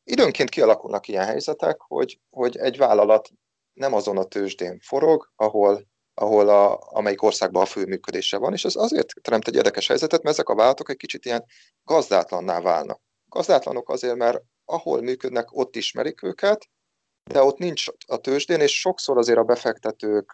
Időnként 0.03 0.49
kialakulnak 0.49 1.07
ilyen 1.07 1.26
helyzetek, 1.26 1.80
hogy, 1.80 2.20
hogy 2.30 2.57
egy 2.57 2.78
vállalat 2.78 3.30
nem 3.74 3.93
azon 3.93 4.18
a 4.18 4.24
tőzsdén 4.24 4.80
forog, 4.80 5.32
ahol, 5.36 5.88
ahol 6.14 6.49
a, 6.49 6.80
amelyik 6.82 7.22
országban 7.22 7.62
a 7.62 7.66
fő 7.66 7.86
működése 7.86 8.38
van, 8.38 8.53
és 8.53 8.66
ez 8.66 8.76
azért 8.76 9.14
teremt 9.22 9.47
egy 9.47 9.55
érdekes 9.55 9.88
helyzetet, 9.88 10.24
mert 10.24 10.36
ezek 10.36 10.49
a 10.49 10.55
vállalatok 10.55 10.89
egy 10.89 10.97
kicsit 10.97 11.26
ilyen 11.26 11.45
gazdátlanná 11.84 12.62
válnak. 12.62 13.01
Gazdátlanok 13.26 13.89
azért, 13.89 14.16
mert 14.16 14.41
ahol 14.72 15.01
működnek, 15.01 15.57
ott 15.57 15.76
ismerik 15.76 16.24
őket, 16.24 16.69
de 17.32 17.43
ott 17.43 17.57
nincs 17.57 17.86
a 18.07 18.17
tőzsdén, 18.17 18.59
és 18.59 18.80
sokszor 18.80 19.17
azért 19.17 19.38
a 19.38 19.43
befektetők 19.43 20.32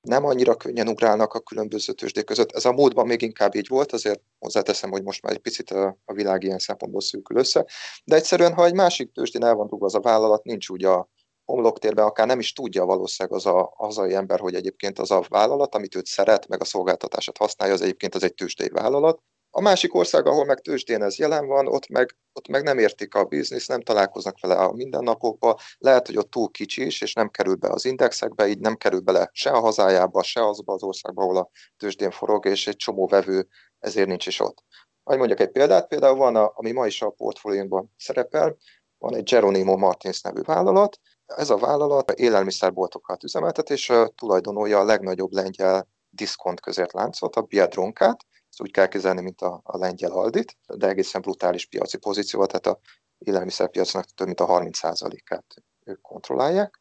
nem 0.00 0.24
annyira 0.24 0.56
könnyen 0.56 0.88
ugrálnak 0.88 1.34
a 1.34 1.40
különböző 1.40 1.92
tőzsdék 1.92 2.24
között. 2.24 2.52
Ez 2.52 2.64
a 2.64 2.72
módban 2.72 3.06
még 3.06 3.22
inkább 3.22 3.54
így 3.54 3.68
volt, 3.68 3.92
azért 3.92 4.20
hozzáteszem, 4.38 4.90
hogy 4.90 5.02
most 5.02 5.22
már 5.22 5.32
egy 5.32 5.38
picit 5.38 5.70
a, 5.70 5.96
világ 6.04 6.42
ilyen 6.42 6.58
szempontból 6.58 7.00
szűkül 7.00 7.36
össze, 7.36 7.66
de 8.04 8.16
egyszerűen, 8.16 8.54
ha 8.54 8.64
egy 8.64 8.74
másik 8.74 9.12
tőzsdén 9.12 9.44
el 9.44 9.54
van 9.54 9.66
dugva 9.66 9.86
az 9.86 9.94
a 9.94 10.00
vállalat, 10.00 10.44
nincs 10.44 10.68
úgy 10.68 10.84
a 10.84 11.08
homloktérben, 11.44 12.04
akár 12.04 12.26
nem 12.26 12.38
is 12.38 12.52
tudja 12.52 12.84
valószínűleg 12.84 13.38
az 13.38 13.46
a 13.46 13.72
hazai 13.76 14.14
ember, 14.14 14.40
hogy 14.40 14.54
egyébként 14.54 14.98
az 14.98 15.10
a 15.10 15.24
vállalat, 15.28 15.74
amit 15.74 15.94
őt 15.94 16.06
szeret, 16.06 16.48
meg 16.48 16.60
a 16.60 16.64
szolgáltatását 16.64 17.36
használja, 17.36 17.74
az 17.74 17.80
egyébként 17.80 18.14
az 18.14 18.22
egy 18.22 18.34
tőzsdei 18.34 18.68
vállalat, 18.68 19.20
A 19.56 19.60
másik 19.60 19.94
ország, 19.94 20.26
ahol 20.26 20.44
meg 20.44 20.60
tőzsdén 20.60 21.02
ez 21.02 21.18
jelen 21.18 21.46
van, 21.46 21.66
ott 21.66 21.88
meg, 21.88 22.16
ott 22.32 22.48
meg 22.48 22.62
nem 22.62 22.78
értik 22.78 23.14
a 23.14 23.24
biznisz, 23.24 23.66
nem 23.66 23.80
találkoznak 23.80 24.40
vele 24.40 24.54
a 24.54 24.72
mindennapokba, 24.72 25.58
lehet, 25.78 26.06
hogy 26.06 26.16
ott 26.16 26.30
túl 26.30 26.50
kicsi 26.50 26.84
is, 26.84 27.00
és 27.00 27.12
nem 27.12 27.28
kerül 27.28 27.54
be 27.54 27.68
az 27.68 27.84
indexekbe, 27.84 28.46
így 28.46 28.58
nem 28.58 28.76
kerül 28.76 29.00
bele 29.00 29.30
se 29.32 29.50
a 29.50 29.60
hazájába, 29.60 30.22
se 30.22 30.46
azba 30.46 30.72
az 30.72 30.82
országba, 30.82 31.22
ahol 31.22 31.36
a 31.36 31.50
tőzsdén 31.76 32.10
forog, 32.10 32.46
és 32.46 32.66
egy 32.66 32.76
csomó 32.76 33.06
vevő 33.06 33.48
ezért 33.78 34.06
nincs 34.06 34.26
is 34.26 34.40
ott. 34.40 34.64
Hogy 35.02 35.18
mondjak 35.18 35.40
egy 35.40 35.50
példát, 35.50 35.88
például 35.88 36.16
van, 36.16 36.36
a, 36.36 36.52
ami 36.54 36.72
ma 36.72 36.86
is 36.86 37.02
a 37.02 37.10
portfóliónkban 37.10 37.94
szerepel, 37.96 38.56
van 38.98 39.14
egy 39.14 39.22
Geronimo 39.22 39.76
Martins 39.76 40.20
nevű 40.20 40.40
vállalat, 40.40 41.00
ez 41.26 41.50
a 41.50 41.56
vállalat 41.56 42.10
élelmiszerboltokat 42.10 43.22
üzemeltet, 43.22 43.70
és 43.70 43.90
a 43.90 44.08
tulajdonolja 44.08 44.78
a 44.78 44.84
legnagyobb 44.84 45.32
lengyel 45.32 45.88
diszkont 46.10 46.60
láncot, 46.92 47.36
a 47.36 47.42
Biedronkát, 47.42 48.26
ezt 48.54 48.62
úgy 48.62 48.72
kell 48.72 48.86
kezelni, 48.86 49.20
mint 49.20 49.40
a, 49.40 49.60
a 49.64 49.76
lengyel 49.76 50.10
Aldit, 50.10 50.58
de 50.66 50.88
egészen 50.88 51.20
brutális 51.20 51.66
piaci 51.66 51.98
pozíció, 51.98 52.46
tehát 52.46 52.66
a 52.66 52.80
élelmiszerpiacnak 53.18 54.04
több 54.04 54.26
mint 54.26 54.40
a 54.40 54.46
30%-át 54.46 55.44
ők 55.84 56.00
kontrollálják. 56.00 56.80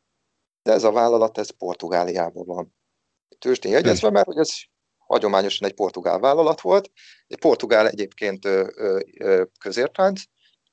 De 0.61 0.71
ez 0.71 0.84
a 0.84 0.91
vállalat, 0.91 1.38
ez 1.38 1.49
Portugáliában 1.49 2.45
van 2.45 2.76
tőzsdén 3.39 3.71
jegyezve, 3.71 4.09
mert 4.09 4.26
hogy 4.26 4.38
ez 4.38 4.49
hagyományosan 4.97 5.67
egy 5.67 5.74
portugál 5.74 6.19
vállalat 6.19 6.61
volt, 6.61 6.91
egy 7.28 7.39
portugál 7.39 7.88
egyébként 7.88 8.47
közértánc, 9.59 10.21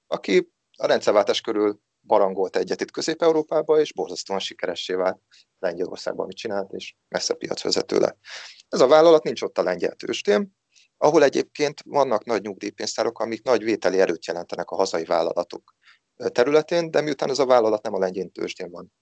aki 0.07 0.53
a 0.77 0.87
rendszerváltás 0.87 1.41
körül 1.41 1.81
barangolt 2.03 2.57
egyet 2.57 2.81
itt 2.81 2.91
Közép-Európába, 2.91 3.81
és 3.81 3.93
borzasztóan 3.93 4.39
sikeressé 4.39 4.95
vált 4.95 5.21
Lengyelországban, 5.59 6.27
mit 6.27 6.37
csinált, 6.37 6.73
és 6.73 6.95
messze 7.09 7.35
piacvezető 7.35 7.99
lett. 7.99 8.19
Ez 8.69 8.81
a 8.81 8.87
vállalat 8.87 9.23
nincs 9.23 9.43
ott 9.43 9.59
a 9.59 9.63
lengyel 9.63 9.95
tőzsdén, 9.95 10.59
ahol 11.03 11.25
egyébként 11.25 11.81
vannak 11.85 12.25
nagy 12.25 12.43
nyugdíjpénztárok, 12.43 13.19
amik 13.19 13.43
nagy 13.43 13.65
vételi 13.65 14.01
erőt 14.01 14.27
jelentenek 14.27 14.71
a 14.71 14.77
hazai 14.77 15.05
vállalatok 15.05 15.75
területén, 16.17 16.91
de 16.91 17.01
miután 17.01 17.31
ez 17.31 17.39
a 17.39 17.47
vállalat 17.47 17.83
nem 17.83 17.95
a 17.95 17.99
lengyel 17.99 18.29
tőzsdén 18.29 18.71
van, 18.71 18.93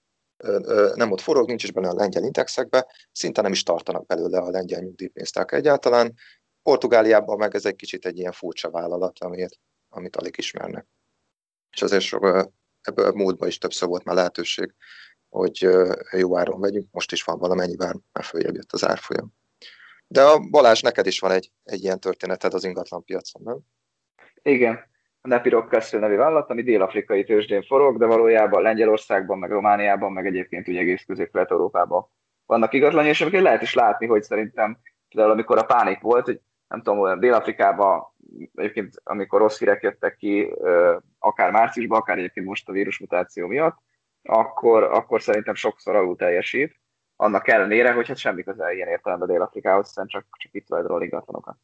nem 0.94 1.10
ott 1.10 1.20
forog, 1.20 1.48
nincs 1.48 1.64
is 1.64 1.72
benne 1.72 1.88
a 1.88 1.94
lengyel 1.94 2.22
indexekbe, 2.22 2.86
szinte 3.12 3.42
nem 3.42 3.52
is 3.52 3.62
tartanak 3.62 4.06
belőle 4.06 4.38
a 4.38 4.50
lengyel 4.50 4.80
nyugdíjpénztárok 4.80 5.52
egyáltalán. 5.52 6.14
Portugáliában 6.62 7.38
meg 7.38 7.54
ez 7.54 7.64
egy 7.64 7.76
kicsit 7.76 8.06
egy 8.06 8.18
ilyen 8.18 8.32
furcsa 8.32 8.70
vállalat, 8.70 9.18
amit, 9.18 9.60
amit 9.88 10.16
alig 10.16 10.34
ismernek. 10.38 10.86
És 11.70 11.82
azért 11.82 12.02
sok, 12.02 12.50
ebből 12.80 13.06
a 13.06 13.12
múltban 13.12 13.48
is 13.48 13.58
többször 13.58 13.88
volt 13.88 14.04
már 14.04 14.14
lehetőség, 14.14 14.74
hogy 15.28 15.68
jó 16.10 16.38
áron 16.38 16.60
vegyünk, 16.60 16.88
most 16.90 17.12
is 17.12 17.22
van 17.22 17.38
valamennyivel, 17.38 18.02
mert 18.12 18.26
följebb 18.26 18.54
jött 18.54 18.72
az 18.72 18.84
árfolyam. 18.84 19.36
De 20.10 20.22
a 20.22 20.38
Balázs, 20.50 20.80
neked 20.80 21.06
is 21.06 21.20
van 21.20 21.30
egy, 21.30 21.50
egy 21.64 21.82
ilyen 21.82 22.00
történeted 22.00 22.54
az 22.54 22.64
ingatlan 22.64 23.04
piacon, 23.04 23.42
nem? 23.44 23.58
Igen. 24.42 24.80
A 25.20 25.28
Nepirok 25.28 25.70
Castle 25.70 25.98
nevű 25.98 26.16
vállalat, 26.16 26.50
ami 26.50 26.62
dél-afrikai 26.62 27.24
tőzsdén 27.24 27.62
forog, 27.62 27.98
de 27.98 28.06
valójában 28.06 28.62
Lengyelországban, 28.62 29.38
meg 29.38 29.50
Romániában, 29.50 30.12
meg 30.12 30.26
egyébként 30.26 30.68
ugye 30.68 30.80
egész 30.80 31.04
közép-kelet-európában 31.04 32.10
vannak 32.46 32.72
igatlani, 32.72 33.08
és 33.08 33.20
amiket 33.20 33.42
lehet 33.42 33.62
is 33.62 33.74
látni, 33.74 34.06
hogy 34.06 34.22
szerintem 34.22 34.78
például 35.08 35.32
amikor 35.32 35.58
a 35.58 35.64
pánik 35.64 36.00
volt, 36.00 36.24
hogy 36.24 36.40
nem 36.68 36.82
tudom, 36.82 37.20
Dél-Afrikában 37.20 38.02
egyébként 38.54 39.00
amikor 39.04 39.40
rossz 39.40 39.58
hírek 39.58 39.82
jöttek 39.82 40.16
ki, 40.16 40.54
akár 41.18 41.50
márciusban, 41.50 41.98
akár 41.98 42.18
egyébként 42.18 42.46
most 42.46 42.68
a 42.68 42.72
vírusmutáció 42.72 43.46
miatt, 43.46 43.76
akkor, 44.22 44.82
akkor 44.82 45.22
szerintem 45.22 45.54
sokszor 45.54 45.96
alul 45.96 46.16
teljesít 46.16 46.80
annak 47.20 47.48
ellenére, 47.48 47.92
hogy 47.92 48.08
hát 48.08 48.16
semmi 48.16 48.42
közel 48.42 48.72
ilyen 48.72 48.88
értelemben 48.88 49.28
Dél-Afrikához, 49.28 49.86
hiszen 49.86 50.06
csak, 50.06 50.26
csak 50.38 50.54
itt 50.54 50.66
tulajdonol 50.66 51.02
ingatlanokat. 51.02 51.56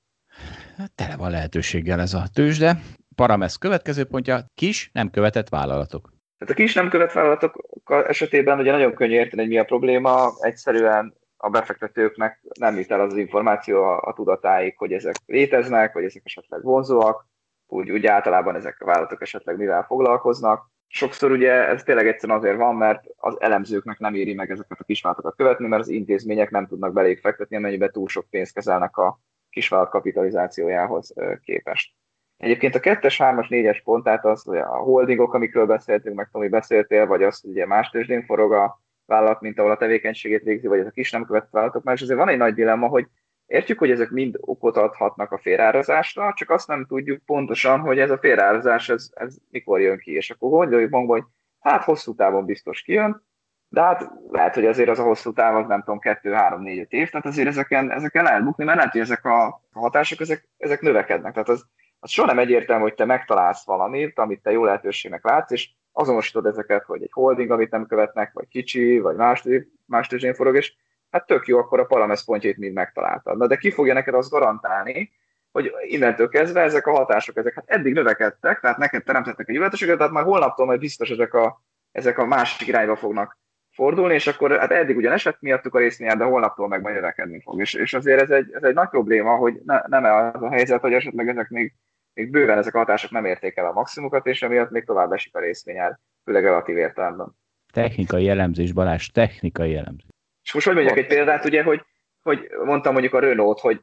Hát 0.76 0.92
tele 0.94 1.16
van 1.16 1.30
lehetőséggel 1.30 2.00
ez 2.00 2.14
a 2.14 2.22
tőzsde. 2.32 2.76
Paramesz 3.14 3.56
következő 3.56 4.04
pontja, 4.04 4.38
kis, 4.54 4.90
nem 4.92 5.10
követett 5.10 5.48
vállalatok. 5.48 6.12
Tehát 6.38 6.54
a 6.54 6.62
kis 6.62 6.74
nem 6.74 6.88
követett 6.88 7.12
vállalatok 7.12 7.80
esetében 7.84 8.58
ugye 8.58 8.70
nagyon 8.70 8.94
könnyű 8.94 9.14
érteni, 9.14 9.42
hogy 9.42 9.50
mi 9.50 9.58
a 9.58 9.64
probléma. 9.64 10.32
Egyszerűen 10.40 11.14
a 11.36 11.48
befektetőknek 11.48 12.40
nem 12.58 12.76
jut 12.76 12.90
el 12.90 13.00
az, 13.00 13.12
az 13.12 13.18
információ 13.18 13.82
a, 13.82 14.00
a 14.00 14.12
tudatáig, 14.12 14.76
hogy 14.76 14.92
ezek 14.92 15.14
léteznek, 15.26 15.92
hogy 15.92 16.04
ezek 16.04 16.22
esetleg 16.24 16.62
vonzóak, 16.62 17.26
úgy, 17.66 17.90
úgy 17.90 18.06
általában 18.06 18.54
ezek 18.54 18.80
a 18.80 18.84
vállalatok 18.84 19.22
esetleg 19.22 19.56
mivel 19.56 19.82
foglalkoznak 19.82 20.72
sokszor 20.94 21.30
ugye 21.30 21.68
ez 21.68 21.82
tényleg 21.82 22.06
egyszerűen 22.06 22.38
azért 22.38 22.56
van, 22.56 22.76
mert 22.76 23.04
az 23.16 23.40
elemzőknek 23.40 23.98
nem 23.98 24.14
éri 24.14 24.34
meg 24.34 24.50
ezeket 24.50 24.80
a 24.80 24.84
kisvállalatokat 24.84 25.36
követni, 25.36 25.66
mert 25.66 25.82
az 25.82 25.88
intézmények 25.88 26.50
nem 26.50 26.66
tudnak 26.66 26.92
belég 26.92 27.20
fektetni, 27.20 27.56
amennyiben 27.56 27.92
túl 27.92 28.08
sok 28.08 28.26
pénzt 28.30 28.54
kezelnek 28.54 28.96
a 28.96 29.20
kisvállalat 29.50 29.92
kapitalizációjához 29.92 31.14
képest. 31.42 31.94
Egyébként 32.36 32.74
a 32.74 32.80
kettes, 32.80 33.18
hármas, 33.18 33.48
négyes 33.48 33.82
pont, 33.82 34.04
tehát 34.04 34.24
az, 34.24 34.42
hogy 34.42 34.58
a 34.58 34.66
holdingok, 34.66 35.34
amikről 35.34 35.66
beszéltünk, 35.66 36.16
meg 36.16 36.28
Tomi 36.32 36.48
beszéltél, 36.48 37.06
vagy 37.06 37.22
az, 37.22 37.40
hogy 37.40 37.50
ugye 37.50 37.66
más 37.66 37.90
tőzsdén 37.90 38.24
forog 38.24 38.52
a 38.52 38.80
vállalat, 39.06 39.40
mint 39.40 39.58
ahol 39.58 39.70
a 39.70 39.76
tevékenységét 39.76 40.42
végzi, 40.42 40.66
vagy 40.66 40.78
ez 40.78 40.86
a 40.86 40.90
kis 40.90 41.10
nem 41.10 41.24
követett 41.24 41.50
vállalatok, 41.50 41.82
mert 41.82 42.00
azért 42.00 42.18
van 42.18 42.28
egy 42.28 42.38
nagy 42.38 42.54
dilemma, 42.54 42.86
hogy 42.86 43.06
Értjük, 43.46 43.78
hogy 43.78 43.90
ezek 43.90 44.10
mind 44.10 44.36
okot 44.40 44.76
adhatnak 44.76 45.32
a 45.32 45.38
félárazásra, 45.38 46.32
csak 46.36 46.50
azt 46.50 46.68
nem 46.68 46.86
tudjuk 46.86 47.24
pontosan, 47.24 47.80
hogy 47.80 47.98
ez 47.98 48.10
a 48.10 48.18
félárazás 48.18 48.88
ez, 48.88 49.10
ez 49.14 49.36
mikor 49.50 49.80
jön 49.80 49.98
ki, 49.98 50.12
és 50.12 50.30
akkor 50.30 50.50
gondoljuk 50.50 50.90
magunkban, 50.90 51.20
hogy 51.20 51.28
hát 51.60 51.84
hosszú 51.84 52.14
távon 52.14 52.44
biztos 52.44 52.82
kijön, 52.82 53.22
de 53.68 53.80
hát 53.80 54.10
lehet, 54.30 54.54
hogy 54.54 54.66
azért 54.66 54.88
az 54.88 54.98
a 54.98 55.02
hosszú 55.02 55.32
táv 55.32 55.56
az 55.56 55.66
nem 55.66 55.82
tudom, 55.82 55.98
2, 55.98 56.32
3, 56.32 56.62
4, 56.62 56.78
5 56.78 56.92
év, 56.92 57.10
tehát 57.10 57.26
azért 57.26 57.48
ezeken, 57.48 57.90
ezeken 57.90 58.24
lehet 58.24 58.56
mert 58.56 58.76
lehet, 58.76 58.92
hogy 58.92 59.00
ezek 59.00 59.24
a 59.24 59.62
hatások, 59.72 60.20
ezek, 60.20 60.48
ezek 60.56 60.80
növekednek. 60.80 61.32
Tehát 61.32 61.48
az, 61.48 61.66
az 61.98 62.10
soha 62.10 62.26
nem 62.26 62.38
egyértelmű, 62.38 62.82
hogy 62.82 62.94
te 62.94 63.04
megtalálsz 63.04 63.64
valamit, 63.64 64.18
amit 64.18 64.42
te 64.42 64.50
jó 64.50 64.64
lehetőségnek 64.64 65.24
látsz, 65.24 65.50
és 65.50 65.70
azonosítod 65.92 66.46
ezeket, 66.46 66.84
hogy 66.84 67.02
egy 67.02 67.12
holding, 67.12 67.50
amit 67.50 67.70
nem 67.70 67.86
követnek, 67.86 68.32
vagy 68.32 68.48
kicsi, 68.48 68.98
vagy 68.98 69.16
más, 69.16 69.48
más 69.86 70.06
tőzsén 70.06 70.34
forog, 70.34 70.56
és 70.56 70.74
hát 71.14 71.26
tök 71.26 71.46
jó, 71.46 71.58
akkor 71.58 71.80
a 71.80 71.84
paramesz 71.84 72.24
pontjait 72.24 72.56
mind 72.56 72.74
megtaláltad. 72.74 73.36
Na 73.36 73.46
de 73.46 73.56
ki 73.56 73.70
fogja 73.70 73.94
neked 73.94 74.14
azt 74.14 74.30
garantálni, 74.30 75.10
hogy 75.52 75.72
innentől 75.86 76.28
kezdve 76.28 76.60
ezek 76.60 76.86
a 76.86 76.92
hatások, 76.92 77.36
ezek 77.36 77.54
hát 77.54 77.64
eddig 77.66 77.92
növekedtek, 77.92 78.60
tehát 78.60 78.78
neked 78.78 79.04
teremtettek 79.04 79.48
egy 79.48 79.56
lehetőséget, 79.56 79.96
tehát 79.96 80.12
már 80.12 80.24
holnaptól 80.24 80.66
majd 80.66 80.80
biztos 80.80 81.10
ezek 81.10 81.34
a, 81.34 81.62
ezek 81.92 82.18
a 82.18 82.26
másik 82.26 82.68
irányba 82.68 82.96
fognak 82.96 83.38
fordulni, 83.70 84.14
és 84.14 84.26
akkor 84.26 84.58
hát 84.58 84.70
eddig 84.70 84.96
ugyan 84.96 85.12
esett 85.12 85.40
miattuk 85.40 85.74
a 85.74 85.78
résznél, 85.78 86.16
de 86.16 86.24
holnaptól 86.24 86.68
meg 86.68 86.80
majd 86.80 86.94
növekedni 86.94 87.40
fog. 87.40 87.60
És, 87.60 87.74
és 87.74 87.94
azért 87.94 88.20
ez 88.20 88.30
egy, 88.30 88.52
ez 88.52 88.62
egy 88.62 88.74
nagy 88.74 88.88
probléma, 88.88 89.36
hogy 89.36 89.60
ne, 89.64 89.80
nem 89.86 90.04
az 90.04 90.42
a 90.42 90.50
helyzet, 90.50 90.80
hogy 90.80 90.92
esetleg 90.92 91.28
ezek 91.28 91.48
még, 91.48 91.74
még 92.14 92.30
bőven 92.30 92.58
ezek 92.58 92.74
a 92.74 92.78
hatások 92.78 93.10
nem 93.10 93.24
érték 93.24 93.56
el 93.56 93.66
a 93.66 93.72
maximumokat, 93.72 94.26
és 94.26 94.42
emiatt 94.42 94.70
még 94.70 94.84
tovább 94.84 95.12
esik 95.12 95.36
a 95.36 95.40
részvényár, 95.40 95.98
főleg 96.24 96.42
relatív 96.42 96.76
értelemben. 96.76 97.36
Technikai 97.72 98.24
jellemzés, 98.24 98.72
Balázs, 98.72 99.08
technikai 99.08 99.70
jellemzés. 99.70 100.13
És 100.44 100.52
most 100.52 100.66
hogy 100.66 100.74
mondjak 100.74 100.96
egy 100.98 101.06
példát, 101.06 101.44
ugye, 101.44 101.62
hogy, 101.62 101.84
hogy 102.22 102.50
mondtam 102.64 102.92
mondjuk 102.92 103.14
a 103.14 103.18
Renault, 103.18 103.60
hogy 103.60 103.80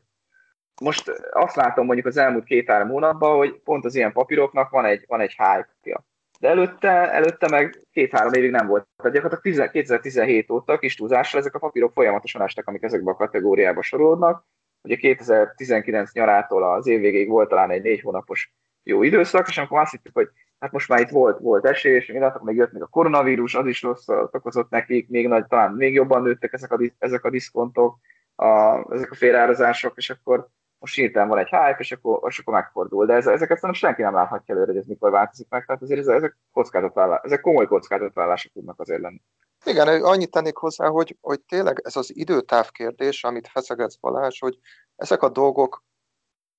most 0.82 1.10
azt 1.32 1.56
látom 1.56 1.86
mondjuk 1.86 2.08
az 2.08 2.18
elmúlt 2.18 2.44
két-három 2.44 2.90
hónapban, 2.90 3.38
hogy 3.38 3.62
pont 3.64 3.86
az 3.86 3.96
ilyen 3.96 4.12
papíroknak 4.12 4.70
van 4.70 4.86
egy, 4.86 5.04
van 5.08 5.20
egy 5.20 5.36
hype-ja. 5.38 6.06
De 6.40 6.48
előtte, 6.48 7.12
előtte 7.12 7.50
meg 7.50 7.88
két-három 7.92 8.34
évig 8.34 8.52
nem 8.52 8.68
volt. 8.68 8.88
Tehát 8.96 9.14
gyakorlatilag 9.14 9.72
2017 9.72 10.50
óta 10.50 10.80
kis 10.80 10.96
túlzásra 10.96 11.40
ezek 11.40 11.56
a 11.56 11.60
papírok 11.60 11.94
folyamatosan 11.94 12.42
estek, 12.42 12.68
amik 12.68 12.84
ezekbe 12.84 13.12
a 13.12 13.16
kategóriába 13.16 13.82
sorolódnak. 13.82 14.46
Ugye 14.82 14.96
2019 14.96 16.14
nyarától 16.14 16.64
az 16.64 16.88
év 16.88 17.00
végéig 17.00 17.30
volt 17.30 17.50
talán 17.50 17.72
egy 17.72 17.82
négy 17.82 18.02
hónapos 18.02 18.54
jó 18.84 19.04
időszak, 19.04 19.48
és 19.48 19.58
amikor 19.58 19.80
azt 19.80 19.92
hittük, 19.92 20.14
hogy 20.14 20.30
hát 20.62 20.72
most 20.72 20.90
már 20.90 21.00
itt 21.00 21.10
volt, 21.10 21.40
volt 21.40 21.66
esés, 21.66 22.08
mi 22.08 22.20
látok, 22.20 22.44
még 22.44 22.56
jött 22.56 22.72
még 22.72 22.82
a 22.82 22.88
koronavírus, 22.88 23.56
az 23.56 23.66
is 23.66 23.82
rossz 23.82 24.08
okozott 24.08 24.70
nekik, 24.70 25.10
még 25.10 25.28
nagy, 25.28 25.46
talán 25.46 25.74
még 25.74 25.94
jobban 25.94 26.22
nőttek 26.22 26.54
ezek 26.54 26.72
a, 26.72 26.80
ezek 26.98 27.24
a 27.24 27.30
diszkontok, 27.30 27.98
a, 28.36 28.46
ezek 28.94 29.12
a 29.12 29.16
félárazások, 29.16 29.98
és 29.98 30.10
akkor 30.10 30.48
most 30.80 30.96
hirtelen 30.96 31.28
van 31.28 31.38
egy 31.38 31.50
hype, 31.50 31.76
és 31.80 31.92
akkor, 31.92 32.20
és 32.28 32.40
akkor 32.40 32.54
megfordul. 32.54 33.06
De 33.06 33.14
ez, 33.14 33.28
ezeket 33.28 33.60
szerintem 33.60 33.74
senki 33.74 34.02
nem 34.02 34.14
láthatja 34.14 34.56
előre, 34.56 34.72
hogy 34.72 34.82
ez 34.82 34.88
mikor 34.88 35.12
változik 35.12 35.50
meg, 35.50 35.66
tehát 35.66 35.82
azért 35.82 36.08
ezek, 36.08 36.38
kockázatvállalások, 36.52 37.26
ezek 37.26 37.42
komoly 37.42 37.68
kockázatvállalások 37.68 38.52
tudnak 38.52 38.80
azért 38.80 39.02
lenni. 39.02 39.22
Igen, 39.66 40.04
annyit 40.04 40.32
tennék 40.32 40.56
hozzá, 40.56 40.88
hogy, 40.88 41.18
hogy 41.22 41.42
tényleg 41.42 41.82
ez 41.84 41.96
az 41.96 42.16
időtáv 42.16 42.70
kérdés, 42.70 43.24
amit 43.24 43.48
feszegetsz 43.48 43.96
Balázs, 43.96 44.40
hogy 44.40 44.58
ezek 44.96 45.22
a 45.22 45.30
dolgok 45.30 45.84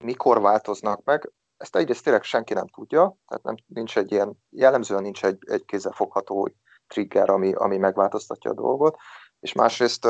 mikor 0.04 0.40
változnak 0.40 1.04
meg, 1.04 1.30
ezt 1.62 1.76
egyrészt 1.76 2.04
tényleg 2.04 2.22
senki 2.22 2.54
nem 2.54 2.66
tudja, 2.66 3.16
tehát 3.26 3.42
nem, 3.42 3.54
nincs 3.66 3.98
egy 3.98 4.12
ilyen, 4.12 4.38
jellemzően 4.50 5.02
nincs 5.02 5.24
egy, 5.24 5.38
egy 5.40 5.64
kézzelfogható 5.64 6.50
trigger, 6.86 7.30
ami, 7.30 7.52
ami 7.52 7.76
megváltoztatja 7.76 8.50
a 8.50 8.54
dolgot, 8.54 8.96
és 9.40 9.52
másrészt 9.52 10.08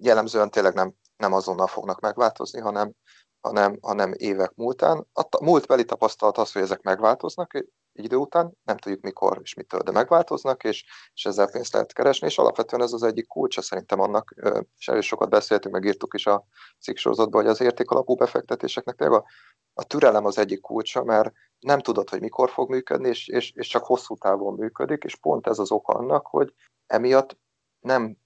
jellemzően 0.00 0.50
tényleg 0.50 0.74
nem, 0.74 0.92
nem 1.16 1.32
azonnal 1.32 1.66
fognak 1.66 2.00
megváltozni, 2.00 2.60
hanem, 2.60 2.92
hanem, 3.40 3.78
hanem 3.80 4.12
évek 4.16 4.54
múltán. 4.54 5.06
A 5.12 5.44
múltbeli 5.44 5.84
tapasztalat 5.84 6.38
az, 6.38 6.52
hogy 6.52 6.62
ezek 6.62 6.82
megváltoznak 6.82 7.64
egy 7.98 8.04
idő 8.04 8.16
után, 8.16 8.52
nem 8.64 8.76
tudjuk 8.76 9.02
mikor 9.02 9.38
és 9.42 9.54
mitől, 9.54 9.80
de 9.80 9.90
megváltoznak, 9.90 10.64
és, 10.64 10.84
és 11.14 11.24
ezzel 11.24 11.50
pénzt 11.50 11.72
lehet 11.72 11.92
keresni, 11.92 12.26
és 12.26 12.38
alapvetően 12.38 12.82
ez 12.82 12.92
az 12.92 13.02
egyik 13.02 13.26
kulcsa 13.26 13.62
szerintem 13.62 14.00
annak, 14.00 14.34
és 14.78 14.88
erről 14.88 15.00
sokat 15.00 15.30
beszéltünk, 15.30 15.74
meg 15.74 15.84
írtuk 15.84 16.14
is 16.14 16.26
a 16.26 16.44
cikksorozatban, 16.80 17.42
hogy 17.42 17.50
az 17.50 17.60
értékalapú 17.60 18.14
befektetéseknek 18.14 18.94
tényleg 18.94 19.20
a 19.20 19.24
a 19.78 19.84
türelem 19.84 20.24
az 20.24 20.38
egyik 20.38 20.60
kulcsa, 20.60 21.04
mert 21.04 21.32
nem 21.58 21.80
tudod, 21.80 22.08
hogy 22.08 22.20
mikor 22.20 22.50
fog 22.50 22.70
működni, 22.70 23.08
és, 23.08 23.28
és, 23.28 23.52
és 23.54 23.68
csak 23.68 23.84
hosszú 23.84 24.16
távon 24.16 24.54
működik, 24.54 25.04
és 25.04 25.16
pont 25.16 25.46
ez 25.46 25.58
az 25.58 25.70
ok 25.70 25.88
annak, 25.88 26.26
hogy 26.26 26.54
emiatt 26.86 27.38
nem 27.80 28.16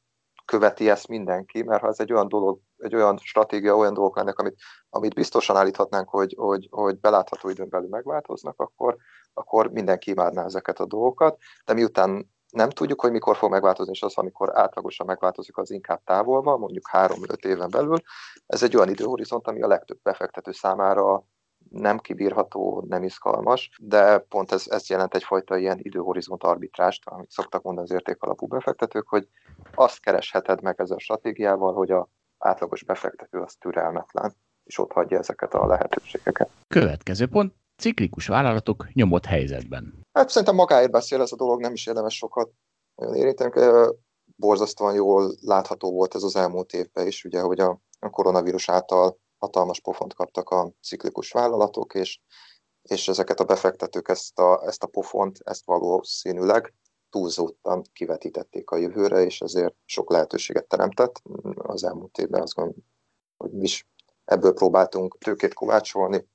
követi 0.53 0.90
ezt 0.90 1.09
mindenki, 1.09 1.62
mert 1.62 1.80
ha 1.80 1.88
ez 1.88 2.00
egy 2.00 2.12
olyan 2.12 2.28
dolog, 2.28 2.59
egy 2.76 2.94
olyan 2.94 3.18
stratégia, 3.18 3.76
olyan 3.76 3.94
dolgok 3.94 4.16
lennek, 4.16 4.38
amit, 4.38 4.61
amit 4.90 5.14
biztosan 5.14 5.57
állíthatnánk, 5.57 6.09
hogy, 6.09 6.34
hogy, 6.38 6.68
hogy 6.70 7.00
belátható 7.00 7.48
időn 7.48 7.68
belül 7.68 7.88
megváltoznak, 7.88 8.61
akkor, 8.61 8.96
akkor 9.34 9.70
mindenki 9.70 10.11
imádná 10.11 10.44
ezeket 10.44 10.80
a 10.80 10.86
dolgokat, 10.86 11.38
de 11.64 11.72
miután 11.72 12.30
nem 12.50 12.70
tudjuk, 12.70 13.00
hogy 13.00 13.11
mikor 13.11 13.36
fog 13.36 13.50
megváltozni, 13.50 13.92
és 13.92 14.03
az, 14.03 14.16
amikor 14.16 14.59
átlagosan 14.59 15.07
megváltozik, 15.07 15.57
az 15.57 15.70
inkább 15.70 16.00
távol 16.05 16.42
van, 16.42 16.59
mondjuk 16.59 16.88
3-5 16.92 17.44
éven 17.44 17.70
belül. 17.70 17.98
Ez 18.46 18.62
egy 18.62 18.76
olyan 18.76 18.88
időhorizont, 18.88 19.46
ami 19.46 19.62
a 19.62 19.66
legtöbb 19.66 19.98
befektető 20.03 20.53
számára 20.53 21.24
nem 21.73 21.99
kibírható, 21.99 22.85
nem 22.89 23.03
izgalmas, 23.03 23.70
de 23.81 24.18
pont 24.18 24.53
ez, 24.53 24.64
ez 24.68 24.89
jelent 24.89 25.14
egyfajta 25.14 25.57
ilyen 25.57 25.79
időhorizont 25.83 26.43
arbitrást, 26.43 27.03
amit 27.05 27.31
szoktak 27.31 27.62
mondani 27.62 27.87
az 27.87 27.95
értékalapú 27.95 28.47
befektetők, 28.47 29.09
hogy 29.09 29.29
azt 29.75 30.01
keresheted 30.01 30.62
meg 30.62 30.81
ezzel 30.81 30.97
a 30.97 31.01
stratégiával, 31.01 31.73
hogy 31.73 31.91
a 31.91 32.09
átlagos 32.39 32.85
befektető 32.85 33.39
az 33.39 33.55
türelmetlen, 33.55 34.35
és 34.64 34.79
ott 34.79 34.93
hagyja 34.93 35.18
ezeket 35.18 35.55
a 35.55 35.66
lehetőségeket. 35.66 36.51
Következő 36.68 37.27
pont, 37.27 37.55
ciklikus 37.77 38.27
vállalatok 38.27 38.87
nyomott 38.93 39.25
helyzetben. 39.25 40.05
Hát 40.12 40.29
szerintem 40.29 40.57
magáért 40.57 40.91
beszél 40.91 41.20
ez 41.20 41.33
a 41.33 41.37
dolog, 41.37 41.61
nem 41.61 41.73
is 41.73 41.87
érdemes 41.87 42.16
sokat 42.16 42.51
nagyon 42.95 43.14
érinteni. 43.14 43.91
Borzasztóan 44.37 44.95
jól 44.95 45.35
látható 45.41 45.93
volt 45.93 46.14
ez 46.14 46.23
az 46.23 46.37
elmúlt 46.37 46.73
évben 46.73 47.07
is, 47.07 47.25
ugye, 47.25 47.41
hogy 47.41 47.61
a, 47.61 47.81
a 47.99 48.11
koronavírus 48.11 48.68
által 48.68 49.18
hatalmas 49.43 49.80
pofont 49.80 50.14
kaptak 50.14 50.51
a 50.51 50.72
ciklikus 50.82 51.32
vállalatok, 51.32 51.95
és, 51.95 52.20
és 52.82 53.09
ezeket 53.09 53.40
a 53.40 53.45
befektetők 53.45 54.09
ezt 54.09 54.38
a, 54.38 54.62
ezt 54.66 54.82
a 54.82 54.86
pofont, 54.86 55.38
ezt 55.45 55.64
valószínűleg 55.64 56.74
túlzottan 57.11 57.82
kivetítették 57.93 58.70
a 58.70 58.76
jövőre, 58.76 59.20
és 59.24 59.40
ezért 59.40 59.74
sok 59.84 60.11
lehetőséget 60.11 60.66
teremtett. 60.66 61.22
Az 61.55 61.84
elmúlt 61.84 62.18
évben 62.18 62.43
azt 62.43 62.55
gondolom, 62.55 62.84
hogy 63.36 63.53
mi 63.53 63.62
is 63.62 63.88
ebből 64.24 64.53
próbáltunk 64.53 65.18
tőkét 65.18 65.55
kovácsolni, 65.55 66.28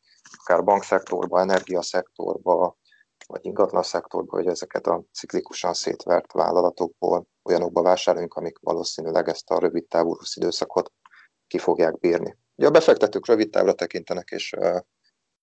akár 0.44 0.64
bankszektorba, 0.64 1.40
energiaszektorba, 1.40 2.78
vagy 3.28 3.46
ingatlan 3.46 3.84
szektorba, 3.84 4.36
hogy 4.36 4.48
ezeket 4.48 4.88
a 4.88 5.04
ciklikusan 5.14 5.74
szétvert 5.74 6.32
vállalatokból 6.32 7.28
olyanokba 7.44 7.82
vásároljunk, 7.82 8.34
amik 8.34 8.60
valószínűleg 8.60 9.28
ezt 9.28 9.50
a 9.50 9.60
rövid 9.60 9.88
távú 9.88 10.18
időszakot 10.36 10.92
ki 11.48 11.58
fogják 11.58 12.00
bírni. 12.00 12.38
Ugye 12.58 12.68
a 12.68 12.72
befektetők 12.72 13.28
rövid 13.28 13.50
távra 13.50 13.74
tekintenek, 13.74 14.30
és, 14.30 14.56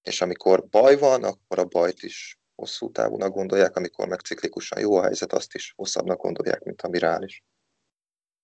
és 0.02 0.20
amikor 0.20 0.68
baj 0.70 0.96
van, 0.96 1.24
akkor 1.24 1.58
a 1.58 1.64
bajt 1.64 2.02
is 2.02 2.38
hosszú 2.54 2.90
távúnak 2.90 3.32
gondolják, 3.32 3.76
amikor 3.76 4.08
meg 4.08 4.20
ciklikusan 4.20 4.80
jó 4.80 4.96
a 4.96 5.02
helyzet, 5.02 5.32
azt 5.32 5.54
is 5.54 5.72
hosszabbnak 5.76 6.20
gondolják, 6.20 6.62
mint 6.62 6.82
a 6.82 6.88
mirális. 6.88 7.44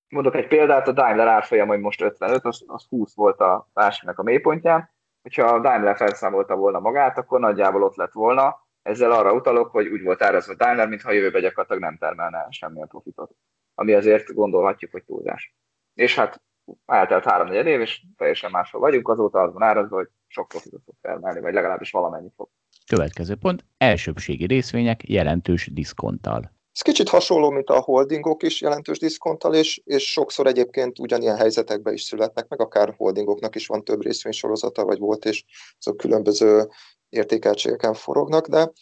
Mondok 0.09 0.35
egy 0.35 0.47
példát, 0.47 0.89
a 0.89 0.93
Daimler 0.93 1.27
árfolyam, 1.27 1.69
hogy 1.69 1.81
most 1.81 2.01
55, 2.01 2.45
az, 2.45 2.65
az 2.67 2.85
20 2.89 3.15
volt 3.15 3.41
a 3.41 3.69
versenynek 3.73 4.19
a 4.19 4.23
mélypontján. 4.23 4.91
Hogyha 5.23 5.47
a 5.47 5.61
Daimler 5.61 5.97
felszámolta 5.97 6.57
volna 6.57 6.79
magát, 6.79 7.19
akkor 7.19 7.41
nagyjából 7.41 7.83
ott 7.83 7.97
lett 7.97 8.13
volna. 8.13 8.69
Ezzel 8.83 9.13
arra 9.13 9.35
utalok, 9.35 9.71
hogy 9.71 9.87
úgy 9.87 10.03
volt 10.03 10.23
árazva 10.23 10.55
Daimler, 10.55 10.89
mintha 10.89 11.13
jövőbe 11.13 11.41
gyakorlatilag 11.41 11.83
nem 11.83 11.97
termelne 11.97 12.47
semmilyen 12.51 12.89
profitot. 12.89 13.31
Ami 13.75 13.93
azért 13.93 14.35
gondolhatjuk, 14.35 14.91
hogy 14.91 15.05
túlzás. 15.05 15.55
És 15.95 16.15
hát 16.15 16.43
eltelt 16.87 17.25
három 17.25 17.53
év, 17.53 17.81
és 17.81 18.03
teljesen 18.17 18.51
máshol 18.51 18.81
vagyunk, 18.81 19.09
azóta 19.09 19.41
az 19.41 19.53
van 19.53 19.63
árazva, 19.63 19.97
hogy 19.97 20.09
sok 20.27 20.49
profitot 20.49 20.83
fog 20.85 20.95
termelni, 21.01 21.41
vagy 21.41 21.55
legalábbis 21.55 21.91
valamennyit 21.91 22.33
fog. 22.37 22.49
Következő 22.87 23.35
pont, 23.35 23.65
elsőbségi 23.79 24.47
részvények 24.47 25.09
jelentős 25.09 25.71
diszkonttal. 25.73 26.53
Ez 26.73 26.83
kicsit 26.83 27.09
hasonló, 27.09 27.51
mint 27.51 27.69
a 27.71 27.81
holdingok 27.81 28.43
is 28.43 28.61
jelentős 28.61 28.99
diszkonttal, 28.99 29.55
és, 29.55 29.81
és 29.85 30.11
sokszor 30.13 30.47
egyébként 30.47 30.99
ugyanilyen 30.99 31.37
helyzetekben 31.37 31.95
is 31.95 32.03
születnek 32.03 32.49
meg, 32.49 32.61
akár 32.61 32.95
holdingoknak 32.97 33.55
is 33.55 33.67
van 33.67 33.85
több 33.85 34.03
részvénysorozata, 34.03 34.85
vagy 34.85 34.99
volt, 34.99 35.25
és 35.25 35.45
azok 35.79 35.97
különböző 35.97 36.69
értékeltségeken 37.09 37.95
forognak, 37.95 38.47
de, 38.47 38.73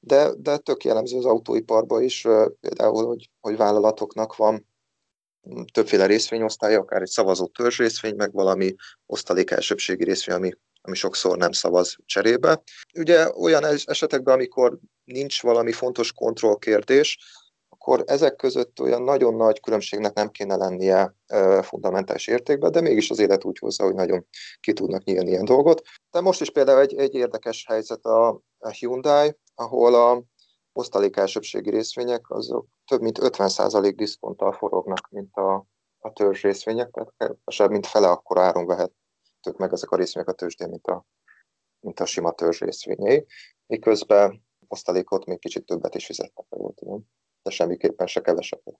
de, 0.00 0.30
de 0.36 0.56
tök 0.56 0.84
jellemző 0.84 1.16
az 1.16 1.24
autóiparban 1.24 2.02
is, 2.02 2.26
például, 2.60 3.06
hogy, 3.06 3.30
hogy 3.40 3.56
vállalatoknak 3.56 4.36
van 4.36 4.66
többféle 5.72 6.06
részvényosztálya, 6.06 6.80
akár 6.80 7.02
egy 7.02 7.08
szavazó 7.08 7.46
törzsrészvény, 7.46 8.14
meg 8.14 8.32
valami 8.32 8.74
osztalék 9.06 9.50
elsőbségi 9.50 10.04
részvény, 10.04 10.36
ami, 10.36 10.52
ami 10.80 10.96
sokszor 10.96 11.36
nem 11.36 11.52
szavaz 11.52 11.96
cserébe. 12.04 12.62
Ugye 12.98 13.32
olyan 13.32 13.64
esetekben, 13.84 14.34
amikor 14.34 14.78
nincs 15.04 15.42
valami 15.42 15.72
fontos 15.72 16.12
kontrollkérdés, 16.12 17.18
akkor 17.68 18.04
ezek 18.06 18.36
között 18.36 18.80
olyan 18.80 19.02
nagyon 19.02 19.34
nagy 19.34 19.60
különbségnek 19.60 20.14
nem 20.14 20.30
kéne 20.30 20.56
lennie 20.56 21.14
fundamentális 21.62 22.26
értékben, 22.26 22.70
de 22.70 22.80
mégis 22.80 23.10
az 23.10 23.18
élet 23.18 23.44
úgy 23.44 23.58
hozza, 23.58 23.84
hogy 23.84 23.94
nagyon 23.94 24.26
ki 24.60 24.72
tudnak 24.72 25.04
nyílni 25.04 25.30
ilyen 25.30 25.44
dolgot. 25.44 25.82
De 26.10 26.20
most 26.20 26.40
is 26.40 26.50
például 26.50 26.80
egy, 26.80 26.94
egy 26.94 27.14
érdekes 27.14 27.64
helyzet 27.68 28.04
a, 28.04 28.28
a 28.58 28.68
Hyundai, 28.68 29.36
ahol 29.54 29.94
a 29.94 30.22
osztalék 30.78 31.16
elsőbségi 31.16 31.70
részvények 31.70 32.30
azok 32.30 32.66
több 32.86 33.00
mint 33.00 33.18
50% 33.22 33.92
diszkonttal 33.96 34.52
forognak, 34.52 35.08
mint 35.10 35.36
a, 35.36 35.66
a 35.98 36.12
törzs 36.12 36.42
részvények, 36.42 36.90
tehát 36.90 37.12
kevesebb, 37.16 37.70
mint 37.70 37.86
fele 37.86 38.08
akkor 38.10 38.38
áron 38.38 38.66
vehetők 38.66 39.56
meg 39.56 39.72
ezek 39.72 39.90
a 39.90 39.96
részvények 39.96 40.28
a 40.28 40.32
tőzsdén, 40.32 40.68
mint 40.68 40.86
a, 40.86 41.04
mint 41.80 42.00
a 42.00 42.06
sima 42.06 42.32
törzs 42.32 42.60
részvényei. 42.60 43.26
Miközben 43.66 44.46
osztalékot 44.66 45.26
még 45.26 45.38
kicsit 45.38 45.66
többet 45.66 45.94
is 45.94 46.06
fizettek, 46.06 46.46
jól 46.50 46.74
tudom, 46.74 47.04
de 47.42 47.50
semmiképpen 47.50 48.06
se 48.06 48.20
kevesebbet. 48.20 48.78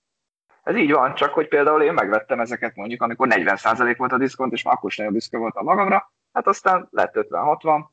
Ez 0.62 0.76
így 0.76 0.92
van, 0.92 1.14
csak 1.14 1.32
hogy 1.32 1.48
például 1.48 1.82
én 1.82 1.92
megvettem 1.92 2.40
ezeket 2.40 2.74
mondjuk, 2.74 3.02
amikor 3.02 3.28
40% 3.30 3.94
volt 3.96 4.12
a 4.12 4.18
diszkont, 4.18 4.52
és 4.52 4.62
már 4.62 4.74
akkor 4.74 4.90
sem 4.90 5.12
büszke 5.12 5.38
voltam 5.38 5.64
magamra, 5.64 6.12
hát 6.32 6.46
aztán 6.46 6.88
lett 6.90 7.12
50-60, 7.14 7.84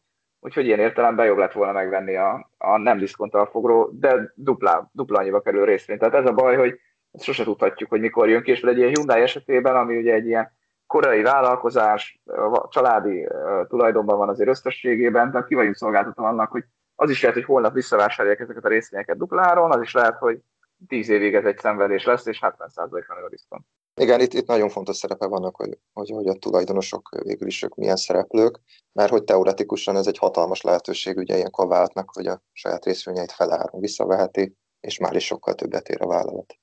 úgyhogy 0.46 0.66
ilyen 0.66 0.80
értelemben 0.80 1.26
jobb 1.26 1.38
lett 1.38 1.52
volna 1.52 1.72
megvenni 1.72 2.16
a, 2.16 2.50
a 2.58 2.78
nem 2.78 2.98
diszkonttal 2.98 3.46
fogó, 3.46 3.90
de 3.94 4.34
dupla, 4.36 4.90
dupla 4.92 5.20
annyiba 5.20 5.42
kerül 5.42 5.66
részvényt. 5.66 6.00
Tehát 6.00 6.16
ez 6.16 6.26
a 6.26 6.34
baj, 6.34 6.56
hogy 6.56 6.80
ezt 7.12 7.24
sose 7.24 7.44
tudhatjuk, 7.44 7.90
hogy 7.90 8.00
mikor 8.00 8.30
jön 8.30 8.44
ki, 8.44 8.52
és 8.52 8.62
egy 8.62 8.78
ilyen 8.78 8.90
Hyundai 8.90 9.22
esetében, 9.22 9.76
ami 9.76 9.98
ugye 9.98 10.14
egy 10.14 10.26
ilyen 10.26 10.52
korai 10.88 11.22
vállalkozás, 11.22 12.22
családi 12.70 13.28
tulajdonban 13.68 14.18
van 14.18 14.30
azért 14.30 14.50
összességében, 14.50 15.32
tehát 15.32 15.48
ki 15.48 15.56
vagyunk 15.56 15.76
szolgáltatva 15.76 16.28
annak, 16.28 16.52
hogy 16.52 16.64
az 16.96 17.10
is 17.10 17.22
lehet, 17.22 17.38
hogy 17.38 17.46
holnap 17.46 17.74
visszavásárolják 17.74 18.40
ezeket 18.40 18.66
a 18.66 18.70
részvényeket 18.70 19.18
dupláron, 19.18 19.72
az 19.72 19.82
is 19.82 19.94
lehet, 19.94 20.18
hogy 20.18 20.40
10 20.88 21.10
évig 21.10 21.36
ez 21.36 21.46
egy 21.46 21.58
szenvedés 21.58 22.06
lesz, 22.06 22.26
és 22.26 22.40
70% 22.42 22.56
van 22.90 23.24
a 23.26 23.30
diszkont. 23.30 23.66
Igen, 24.02 24.20
itt, 24.20 24.34
itt 24.34 24.48
nagyon 24.48 24.70
fontos 24.70 24.96
szerepe 24.96 25.28
vannak, 25.28 25.56
hogy, 25.56 25.78
hogy, 25.94 26.10
hogy 26.10 26.28
a 26.28 26.34
tulajdonosok 26.34 27.10
végül 27.24 27.48
is 27.48 27.64
ők 27.64 27.76
milyen 27.76 27.96
szereplők, 27.96 28.60
mert 28.92 29.10
hogy 29.10 29.24
teoretikusan 29.24 29.96
ez 29.96 30.08
egy 30.08 30.18
hatalmas 30.18 30.62
lehetőség 30.62 31.18
ugye 31.18 31.36
ilyen 31.36 31.52
vállalatnak, 31.56 32.10
hogy 32.14 32.28
a 32.28 32.42
saját 32.52 32.86
részvényeit 32.86 33.32
feláron 33.32 33.82
visszaveheti, 33.82 34.56
és 34.80 35.00
már 35.00 35.16
is 35.16 35.26
sokkal 35.26 35.54
többet 35.54 35.90
ér 35.90 36.02
a 36.02 36.08
vállalat. 36.08 36.58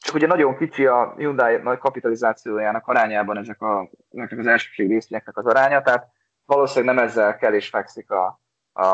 Csak 0.00 0.14
ugye 0.14 0.26
nagyon 0.26 0.56
kicsi 0.56 0.86
a 0.86 1.14
Hyundai 1.16 1.56
nagy 1.56 1.78
kapitalizációjának 1.78 2.86
arányában 2.86 3.38
ezek, 3.38 3.62
a, 3.62 3.90
ezek 4.10 4.38
az 4.38 4.46
elsőség 4.46 4.88
részvényeknek 4.88 5.36
az 5.36 5.46
aránya, 5.46 5.82
tehát 5.82 6.08
valószínűleg 6.44 6.94
nem 6.94 7.04
ezzel 7.04 7.36
kell 7.36 7.54
és 7.54 7.68
fekszik 7.68 8.10
a, 8.10 8.40
a, 8.72 8.86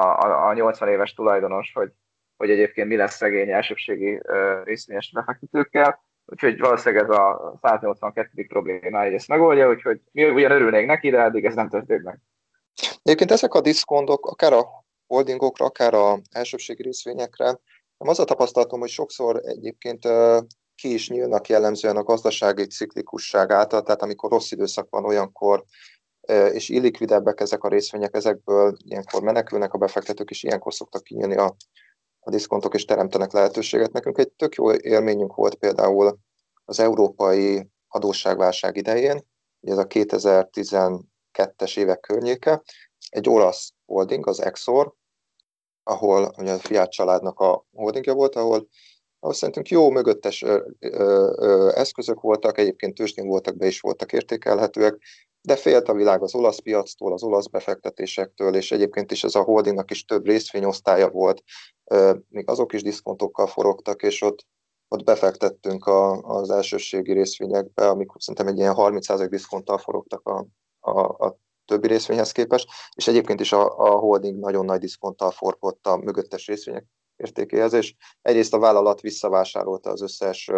a 0.48 0.52
80 0.52 0.88
éves 0.88 1.14
tulajdonos, 1.14 1.72
hogy, 1.74 1.92
hogy 2.36 2.50
egyébként 2.50 2.88
mi 2.88 2.96
lesz 2.96 3.16
szegény 3.16 3.50
elsőbségi 3.50 4.20
részvényes 4.64 5.12
befektetőkkel, 5.12 6.04
úgyhogy 6.26 6.58
valószínűleg 6.58 7.04
ez 7.04 7.16
a 7.16 7.58
182. 7.62 8.46
problémája, 8.46 9.14
ezt 9.14 9.28
megoldja, 9.28 9.68
úgyhogy 9.68 10.00
mi 10.12 10.30
ugyan 10.30 10.50
örülnénk 10.50 10.86
neki, 10.86 11.10
de 11.10 11.18
eddig 11.18 11.44
ez 11.44 11.54
nem 11.54 11.68
történt 11.68 12.02
meg. 12.02 12.20
Egyébként 13.02 13.30
ezek 13.30 13.54
a 13.54 13.60
diszkondok, 13.60 14.26
akár 14.26 14.52
a 14.52 14.84
holdingokra, 15.06 15.64
akár 15.64 15.94
a 15.94 16.18
elsőbségi 16.30 16.82
részvényekre, 16.82 17.44
nem 17.98 18.08
az 18.08 18.18
a 18.18 18.24
tapasztalatom, 18.24 18.80
hogy 18.80 18.88
sokszor 18.88 19.40
egyébként 19.44 20.08
ki 20.74 20.92
is 20.92 21.08
nyílnak 21.08 21.48
jellemzően 21.48 21.96
a 21.96 22.02
gazdasági 22.02 22.66
ciklikusság 22.66 23.50
által, 23.50 23.82
tehát 23.82 24.02
amikor 24.02 24.30
rossz 24.30 24.50
időszak 24.50 24.86
van, 24.90 25.04
olyankor 25.04 25.64
és 26.52 26.68
illikvidebbek 26.68 27.40
ezek 27.40 27.64
a 27.64 27.68
részvények, 27.68 28.14
ezekből 28.14 28.76
ilyenkor 28.84 29.22
menekülnek 29.22 29.72
a 29.72 29.78
befektetők, 29.78 30.30
és 30.30 30.42
ilyenkor 30.42 30.74
szoktak 30.74 31.02
kinyílni 31.02 31.36
a, 31.36 31.56
a 32.26 32.30
diszkontok, 32.30 32.74
és 32.74 32.84
teremtenek 32.84 33.32
lehetőséget. 33.32 33.92
Nekünk 33.92 34.18
egy 34.18 34.30
tök 34.32 34.54
jó 34.54 34.72
élményünk 34.72 35.34
volt 35.34 35.54
például 35.54 36.18
az 36.64 36.80
európai 36.80 37.68
adósságválság 37.88 38.76
idején, 38.76 39.26
ez 39.60 39.78
a 39.78 39.86
2012-es 39.86 41.76
évek 41.76 42.00
környéke, 42.00 42.62
egy 43.08 43.28
olasz 43.28 43.72
holding, 43.84 44.26
az 44.26 44.42
Exor, 44.42 44.94
ahol 45.82 46.34
ugye 46.38 46.52
a 46.52 46.58
Fiat 46.58 46.90
családnak 46.90 47.40
a 47.40 47.66
holdingja 47.72 48.14
volt, 48.14 48.34
ahol, 48.34 48.68
ahol 49.18 49.34
szerintünk 49.34 49.68
jó 49.68 49.90
mögöttes 49.90 50.42
ö, 50.42 50.68
ö, 50.78 51.32
ö, 51.36 51.70
eszközök 51.74 52.20
voltak, 52.20 52.58
egyébként 52.58 52.94
tőzsdén 52.94 53.26
voltak, 53.26 53.56
be 53.56 53.66
is 53.66 53.80
voltak 53.80 54.12
értékelhetőek, 54.12 54.98
de 55.46 55.56
félt 55.56 55.88
a 55.88 55.94
világ 55.94 56.22
az 56.22 56.34
olasz 56.34 56.58
piactól, 56.58 57.12
az 57.12 57.22
olasz 57.22 57.46
befektetésektől, 57.46 58.54
és 58.54 58.72
egyébként 58.72 59.10
is 59.10 59.24
ez 59.24 59.34
a 59.34 59.42
holdingnak 59.42 59.90
is 59.90 60.04
több 60.04 60.26
részvényosztálya 60.26 61.10
volt, 61.10 61.42
még 62.28 62.48
azok 62.48 62.72
is 62.72 62.82
diszkontokkal 62.82 63.46
forogtak, 63.46 64.02
és 64.02 64.22
ott, 64.22 64.46
ott 64.88 65.04
befektettünk 65.04 65.86
a, 65.86 66.20
az 66.20 66.50
elsőségi 66.50 67.12
részvényekbe, 67.12 67.88
amikor 67.88 68.22
szerintem 68.22 68.46
egy 68.46 68.58
ilyen 68.58 68.74
30% 68.76 69.26
diszkonttal 69.30 69.78
forogtak 69.78 70.28
a, 70.28 70.46
a, 70.80 71.00
a 71.00 71.38
többi 71.64 71.86
részvényhez 71.86 72.32
képest, 72.32 72.68
és 72.94 73.08
egyébként 73.08 73.40
is 73.40 73.52
a, 73.52 73.78
a 73.78 73.90
holding 73.90 74.38
nagyon 74.38 74.64
nagy 74.64 74.80
diszkonttal 74.80 75.30
forgott 75.30 75.86
a 75.86 75.96
mögöttes 75.96 76.46
részvények 76.46 76.84
értékéhez, 77.16 77.72
és 77.72 77.94
egyrészt 78.22 78.54
a 78.54 78.58
vállalat 78.58 79.00
visszavásárolta 79.00 79.90
az 79.90 80.02
összes 80.02 80.50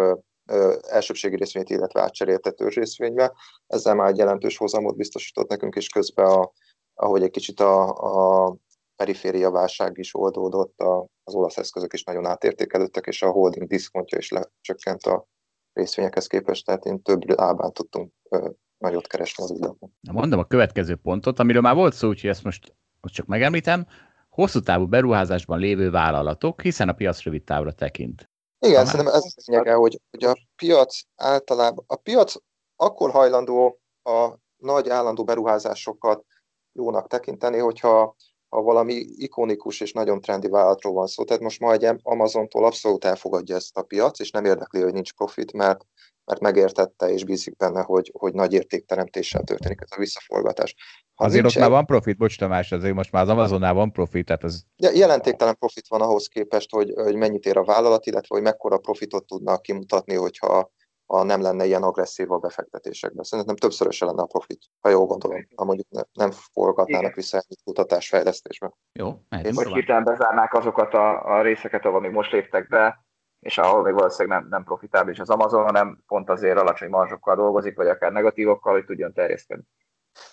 elsőbségi 0.81 1.35
részvényt, 1.35 1.69
illetve 1.69 2.01
átcserélte 2.01 2.53
részvénybe. 2.57 3.33
Ezzel 3.67 3.95
már 3.95 4.09
egy 4.09 4.17
jelentős 4.17 4.57
hozamot 4.57 4.95
biztosított 4.95 5.49
nekünk, 5.49 5.75
és 5.75 5.89
közben, 5.89 6.25
a, 6.25 6.51
ahogy 6.93 7.23
egy 7.23 7.31
kicsit 7.31 7.59
a, 7.59 7.87
a 7.89 8.55
periféria 8.95 9.51
válság 9.51 9.97
is 9.97 10.15
oldódott, 10.15 10.79
a, 10.79 11.05
az 11.23 11.33
olasz 11.33 11.57
eszközök 11.57 11.93
is 11.93 12.03
nagyon 12.03 12.25
átértékelődtek, 12.25 13.05
és 13.05 13.21
a 13.21 13.29
holding 13.29 13.67
diszkontja 13.67 14.17
is 14.17 14.31
lecsökkent 14.31 15.03
a 15.03 15.25
részvényekhez 15.73 16.27
képest, 16.27 16.65
tehát 16.65 16.85
én 16.85 17.01
több 17.01 17.29
lábán 17.29 17.73
tudtunk 17.73 18.11
ö, 18.29 18.49
nagyot 18.77 19.07
keresni 19.07 19.43
az 19.43 19.51
udatban. 19.51 19.97
Mondom 20.11 20.39
a 20.39 20.45
következő 20.45 20.95
pontot, 20.95 21.39
amiről 21.39 21.61
már 21.61 21.75
volt 21.75 21.93
szó, 21.93 22.07
úgyhogy 22.07 22.29
ezt 22.29 22.43
most, 22.43 22.75
most 23.01 23.13
csak 23.13 23.25
megemlítem. 23.25 23.85
Hosszú 24.29 24.59
távú 24.59 24.87
beruházásban 24.87 25.59
lévő 25.59 25.91
vállalatok, 25.91 26.61
hiszen 26.61 26.89
a 26.89 26.93
piac 26.93 27.23
rövid 27.23 27.43
távra 27.43 27.71
tekint. 27.71 28.29
Igen, 28.59 28.85
szerintem 28.85 29.13
ez 29.13 29.23
a 29.23 29.41
lényege, 29.45 29.73
hogy, 29.73 30.01
hogy 30.11 30.23
a 30.23 30.37
piac 30.55 30.99
általában, 31.15 31.83
a 31.87 31.95
piac 31.95 32.33
akkor 32.75 33.11
hajlandó 33.11 33.79
a 34.03 34.33
nagy 34.57 34.89
állandó 34.89 35.23
beruházásokat 35.23 36.25
jónak 36.73 37.07
tekinteni, 37.07 37.57
hogyha 37.57 38.15
ha 38.49 38.61
valami 38.61 38.93
ikonikus 39.15 39.81
és 39.81 39.91
nagyon 39.91 40.21
trendi 40.21 40.47
vállalatról 40.47 40.93
van 40.93 41.07
szó. 41.07 41.23
Tehát 41.23 41.41
most 41.41 41.59
ma 41.59 41.71
egy 41.71 41.87
Amazontól 42.01 42.65
abszolút 42.65 43.05
elfogadja 43.05 43.55
ezt 43.55 43.77
a 43.77 43.83
piac, 43.83 44.19
és 44.19 44.31
nem 44.31 44.45
érdekli, 44.45 44.81
hogy 44.81 44.93
nincs 44.93 45.13
profit, 45.13 45.53
mert 45.53 45.85
mert 46.29 46.41
megértette 46.41 47.09
és 47.09 47.23
bízik 47.23 47.55
benne, 47.55 47.81
hogy, 47.81 48.11
hogy 48.17 48.33
nagy 48.33 48.53
értékteremtéssel 48.53 49.43
történik 49.43 49.81
ez 49.81 49.91
a 49.91 49.99
visszaforgatás. 49.99 50.75
Azért 51.21 51.45
ott 51.45 51.55
már 51.55 51.69
van 51.69 51.85
profit, 51.85 52.17
bocs 52.17 52.37
Tamás, 52.37 52.71
azért 52.71 52.93
most 52.93 53.11
már 53.11 53.23
az 53.23 53.29
Amazonnál 53.29 53.73
van 53.73 53.91
profit, 53.91 54.25
tehát 54.25 54.43
ez... 54.43 54.61
Jelentéktelen 54.75 55.57
profit 55.57 55.87
van 55.87 56.01
ahhoz 56.01 56.27
képest, 56.27 56.71
hogy, 56.71 56.93
hogy 56.95 57.15
mennyit 57.15 57.45
ér 57.45 57.57
a 57.57 57.63
vállalat, 57.63 58.05
illetve 58.05 58.35
hogy 58.35 58.43
mekkora 58.43 58.77
profitot 58.77 59.25
tudnak 59.25 59.61
kimutatni, 59.61 60.15
hogyha 60.15 60.71
ha 61.05 61.23
nem 61.23 61.41
lenne 61.41 61.65
ilyen 61.65 61.83
agresszív 61.83 62.31
a 62.31 62.37
befektetésekben. 62.37 63.23
Szerintem 63.23 63.55
többszöröse 63.55 64.05
lenne 64.05 64.21
a 64.21 64.25
profit, 64.25 64.61
ha 64.79 64.89
jól 64.89 65.05
gondolom, 65.05 65.47
ha 65.55 65.65
mondjuk 65.65 65.87
ne, 65.89 66.01
nem 66.13 66.31
forgatnának 66.31 67.15
vissza 67.15 67.37
egy 67.37 67.57
kutatásfejlesztésbe. 67.63 68.71
Jó, 68.91 69.21
Vagy 69.29 69.67
hirtelen 69.67 70.03
bezárnák 70.03 70.53
azokat 70.53 70.93
a, 70.93 71.35
a 71.37 71.41
részeket, 71.41 71.85
ahol 71.85 72.01
még 72.01 72.11
most 72.11 72.31
léptek 72.31 72.67
be, 72.67 73.05
és 73.39 73.57
ahol 73.57 73.83
még 73.83 73.93
valószínűleg 73.93 74.39
nem, 74.39 74.47
nem 74.49 74.63
profitábilis 74.63 75.19
az 75.19 75.29
Amazon, 75.29 75.63
hanem 75.63 76.03
pont 76.07 76.29
azért 76.29 76.57
alacsony 76.57 76.89
marzsokkal 76.89 77.35
dolgozik, 77.35 77.75
vagy 77.75 77.87
akár 77.87 78.11
negatívokkal, 78.11 78.73
hogy 78.73 78.85
tudjon 78.85 79.13
terjeszteni. 79.13 79.61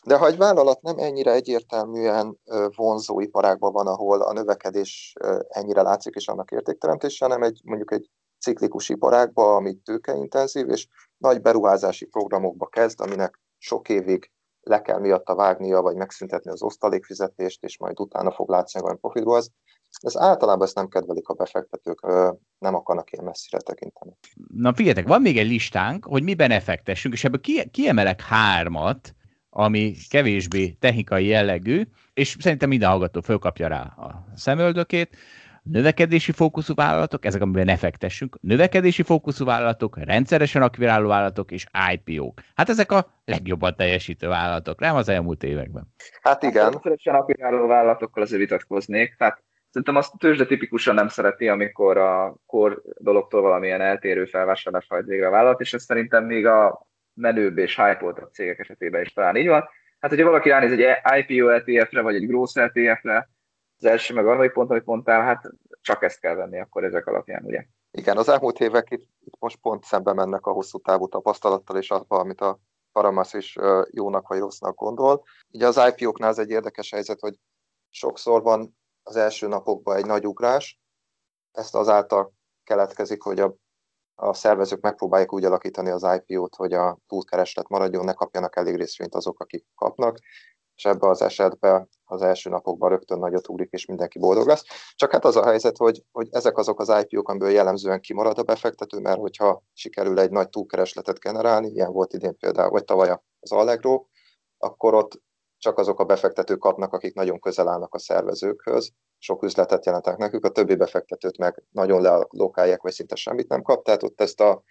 De 0.04 0.16
ha 0.16 0.26
egy 0.26 0.36
vállalat 0.36 0.82
nem 0.82 0.98
ennyire 0.98 1.32
egyértelműen 1.32 2.38
vonzó 2.76 3.20
iparágban 3.20 3.72
van, 3.72 3.86
ahol 3.86 4.22
a 4.22 4.32
növekedés 4.32 5.12
ennyire 5.48 5.82
látszik, 5.82 6.14
és 6.14 6.28
annak 6.28 6.50
értékteremtése, 6.50 7.24
hanem 7.24 7.42
egy, 7.42 7.60
mondjuk 7.64 7.92
egy 7.92 8.10
ciklikus 8.40 8.88
iparágba, 8.88 9.54
ami 9.54 9.74
tőkeintenzív, 9.74 10.68
és 10.68 10.88
nagy 11.16 11.40
beruházási 11.40 12.04
programokba 12.04 12.66
kezd, 12.66 13.00
aminek 13.00 13.40
sok 13.58 13.88
évig 13.88 14.30
le 14.60 14.82
kell 14.82 14.98
miatta 14.98 15.34
vágnia, 15.34 15.80
vagy 15.80 15.96
megszüntetni 15.96 16.50
az 16.50 16.62
osztalékfizetést, 16.62 17.62
és 17.62 17.78
majd 17.78 18.00
utána 18.00 18.30
fog 18.30 18.50
látszani 18.50 18.82
valami 18.82 19.00
profitból, 19.00 19.36
ez 19.36 19.46
ez 20.00 20.16
általában 20.16 20.66
ezt 20.66 20.74
nem 20.74 20.88
kedvelik 20.88 21.28
a 21.28 21.34
befektetők, 21.34 22.00
nem 22.58 22.74
akarnak 22.74 23.12
ilyen 23.12 23.24
messzire 23.24 23.58
tekinteni. 23.58 24.12
Na 24.54 24.74
figyeljetek, 24.74 25.06
van 25.06 25.20
még 25.20 25.38
egy 25.38 25.48
listánk, 25.48 26.04
hogy 26.04 26.22
miben 26.22 26.50
effektessünk, 26.50 27.14
és 27.14 27.24
ebből 27.24 27.40
kiemelek 27.70 28.20
hármat, 28.20 29.14
ami 29.58 29.94
kevésbé 30.10 30.68
technikai 30.68 31.26
jellegű, 31.26 31.82
és 32.14 32.36
szerintem 32.38 32.68
minden 32.68 32.88
hallgató 32.88 33.20
fölkapja 33.20 33.68
rá 33.68 33.80
a 33.80 34.24
szemöldökét. 34.34 35.16
Növekedési 35.62 36.32
fókuszú 36.32 36.74
vállalatok, 36.74 37.24
ezek, 37.24 37.42
amiben 37.42 37.68
effektessünk, 37.68 38.38
növekedési 38.40 39.02
fókuszú 39.02 39.44
vállalatok, 39.44 39.98
rendszeresen 40.04 40.62
akviráló 40.62 41.08
vállalatok 41.08 41.50
és 41.50 41.66
IPO-k. 41.92 42.40
Hát 42.54 42.68
ezek 42.68 42.92
a 42.92 43.06
legjobban 43.24 43.74
teljesítő 43.76 44.28
vállalatok, 44.28 44.80
nem 44.80 44.96
az 44.96 45.08
elmúlt 45.08 45.42
években. 45.42 45.94
Hát 46.22 46.42
igen. 46.42 46.62
Hát 46.62 46.72
rendszeresen 46.72 47.14
akviráló 47.14 47.66
vállalatokkal 47.66 48.22
azért 48.22 48.40
vitatkoznék, 48.40 49.14
tehát 49.18 49.44
Szerintem 49.70 49.96
azt 49.96 50.18
tőzsde 50.18 50.46
tipikusan 50.46 50.94
nem 50.94 51.08
szereti, 51.08 51.48
amikor 51.48 51.96
a 51.96 52.34
kor 52.46 52.82
dologtól 52.98 53.40
valamilyen 53.40 53.80
eltérő 53.80 54.24
felvásárlás 54.24 54.86
hajt 54.88 55.06
végre 55.06 55.26
a 55.26 55.30
vállalat, 55.30 55.60
és 55.60 55.74
ez 55.74 55.82
szerintem 55.82 56.24
még 56.24 56.46
a 56.46 56.86
menőbb 57.16 57.58
és 57.58 57.76
hype 57.76 58.28
cégek 58.32 58.58
esetében 58.58 59.02
is 59.02 59.12
talán 59.12 59.36
így 59.36 59.46
van. 59.46 59.68
Hát, 59.98 60.10
hogyha 60.10 60.26
valaki 60.26 60.48
ránéz 60.48 60.72
egy 60.72 61.26
IPO 61.28 61.48
ETF-re, 61.48 62.00
vagy 62.00 62.14
egy 62.14 62.26
Gross 62.26 62.56
ETF-re, 62.56 63.28
az 63.78 63.84
első 63.84 64.14
meg 64.14 64.24
harmadik 64.24 64.52
pont, 64.52 64.70
amit 64.70 64.84
mondtál, 64.84 65.22
hát 65.22 65.50
csak 65.80 66.02
ezt 66.02 66.20
kell 66.20 66.34
venni 66.34 66.60
akkor 66.60 66.84
ezek 66.84 67.06
alapján, 67.06 67.44
ugye? 67.44 67.64
Igen, 67.90 68.16
az 68.16 68.28
elmúlt 68.28 68.60
évek 68.60 68.90
itt, 68.90 69.08
itt 69.24 69.36
most 69.38 69.56
pont 69.56 69.84
szembe 69.84 70.12
mennek 70.12 70.46
a 70.46 70.52
hosszú 70.52 70.78
távú 70.78 71.08
tapasztalattal, 71.08 71.76
és 71.76 71.90
abban, 71.90 72.20
amit 72.20 72.40
a 72.40 72.58
Paramasz 72.92 73.34
is 73.34 73.56
jónak 73.90 74.28
vagy 74.28 74.38
rossznak 74.38 74.74
gondol. 74.74 75.24
Ugye 75.50 75.66
az 75.66 75.80
IPO-knál 75.88 76.30
ez 76.30 76.38
egy 76.38 76.50
érdekes 76.50 76.90
helyzet, 76.90 77.20
hogy 77.20 77.34
sokszor 77.90 78.42
van 78.42 78.76
az 79.02 79.16
első 79.16 79.46
napokban 79.48 79.96
egy 79.96 80.06
nagy 80.06 80.26
ugrás. 80.26 80.80
Ezt 81.52 81.74
azáltal 81.74 82.32
keletkezik, 82.64 83.22
hogy 83.22 83.40
a, 83.40 83.54
a 84.18 84.34
szervezők 84.34 84.80
megpróbálják 84.80 85.32
úgy 85.32 85.44
alakítani 85.44 85.90
az 85.90 86.06
IPO-t, 86.16 86.54
hogy 86.54 86.72
a 86.72 86.98
túlkereslet 87.06 87.68
maradjon, 87.68 88.04
ne 88.04 88.12
kapjanak 88.12 88.56
elég 88.56 88.76
részvényt 88.76 89.14
azok, 89.14 89.40
akik 89.40 89.66
kapnak, 89.74 90.18
és 90.76 90.84
ebben 90.84 91.10
az 91.10 91.22
esetben 91.22 91.88
az 92.04 92.22
első 92.22 92.50
napokban 92.50 92.88
rögtön 92.88 93.18
nagyot 93.18 93.48
ugrik, 93.48 93.70
és 93.70 93.86
mindenki 93.86 94.18
boldog 94.18 94.46
lesz. 94.46 94.64
Csak 94.94 95.12
hát 95.12 95.24
az 95.24 95.36
a 95.36 95.44
helyzet, 95.44 95.76
hogy, 95.76 96.02
hogy 96.12 96.28
ezek 96.30 96.58
azok 96.58 96.80
az 96.80 96.88
IPO-k, 96.88 97.28
amiből 97.28 97.50
jellemzően 97.50 98.00
kimarad 98.00 98.38
a 98.38 98.42
befektető, 98.42 98.98
mert 98.98 99.18
hogyha 99.18 99.62
sikerül 99.72 100.20
egy 100.20 100.30
nagy 100.30 100.48
túlkeresletet 100.48 101.18
generálni, 101.18 101.68
ilyen 101.68 101.92
volt 101.92 102.12
idén 102.12 102.36
például, 102.36 102.70
vagy 102.70 102.84
tavaly 102.84 103.10
az 103.40 103.52
Allegro, 103.52 104.04
akkor 104.58 104.94
ott 104.94 105.22
csak 105.58 105.78
azok 105.78 106.00
a 106.00 106.04
befektetők 106.04 106.58
kapnak, 106.58 106.92
akik 106.92 107.14
nagyon 107.14 107.40
közel 107.40 107.68
állnak 107.68 107.94
a 107.94 107.98
szervezőkhöz, 107.98 108.92
sok 109.18 109.42
üzletet 109.42 109.84
jelentek 109.84 110.16
nekük, 110.16 110.44
a 110.44 110.50
többi 110.50 110.74
befektetőt 110.74 111.38
meg 111.38 111.62
nagyon 111.70 112.00
lealokálják, 112.00 112.82
vagy 112.82 112.92
szinte 112.92 113.14
semmit 113.14 113.48
nem 113.48 113.62
kap, 113.62 113.84
tehát 113.84 114.02
ott 114.02 114.20
ezt 114.20 114.40
a 114.40 114.62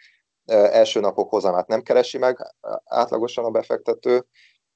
e, 0.45 0.55
első 0.55 0.99
napok 0.99 1.29
hozamát 1.29 1.67
nem 1.67 1.81
keresi 1.81 2.17
meg 2.17 2.55
átlagosan 2.83 3.45
a 3.45 3.49
befektető, 3.49 4.25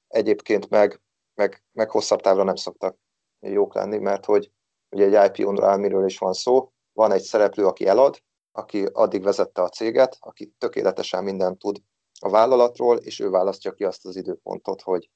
egyébként 0.08 0.68
meg, 0.68 1.00
meg, 1.34 1.64
meg 1.72 1.90
hosszabb 1.90 2.20
távra 2.20 2.42
nem 2.42 2.56
szoktak 2.56 2.96
jók 3.40 3.74
lenni, 3.74 3.98
mert 3.98 4.24
hogy 4.24 4.52
ugye 4.90 5.20
egy 5.20 5.38
IPO-nál 5.38 5.76
miről 5.76 6.04
is 6.04 6.18
van 6.18 6.32
szó, 6.32 6.72
van 6.92 7.12
egy 7.12 7.22
szereplő, 7.22 7.66
aki 7.66 7.86
elad, 7.86 8.22
aki 8.52 8.84
addig 8.92 9.22
vezette 9.22 9.62
a 9.62 9.68
céget, 9.68 10.16
aki 10.20 10.54
tökéletesen 10.58 11.24
mindent 11.24 11.58
tud 11.58 11.76
a 12.20 12.28
vállalatról, 12.28 12.96
és 12.96 13.20
ő 13.20 13.30
választja 13.30 13.72
ki 13.72 13.84
azt 13.84 14.06
az 14.06 14.16
időpontot, 14.16 14.82
hogy 14.82 15.10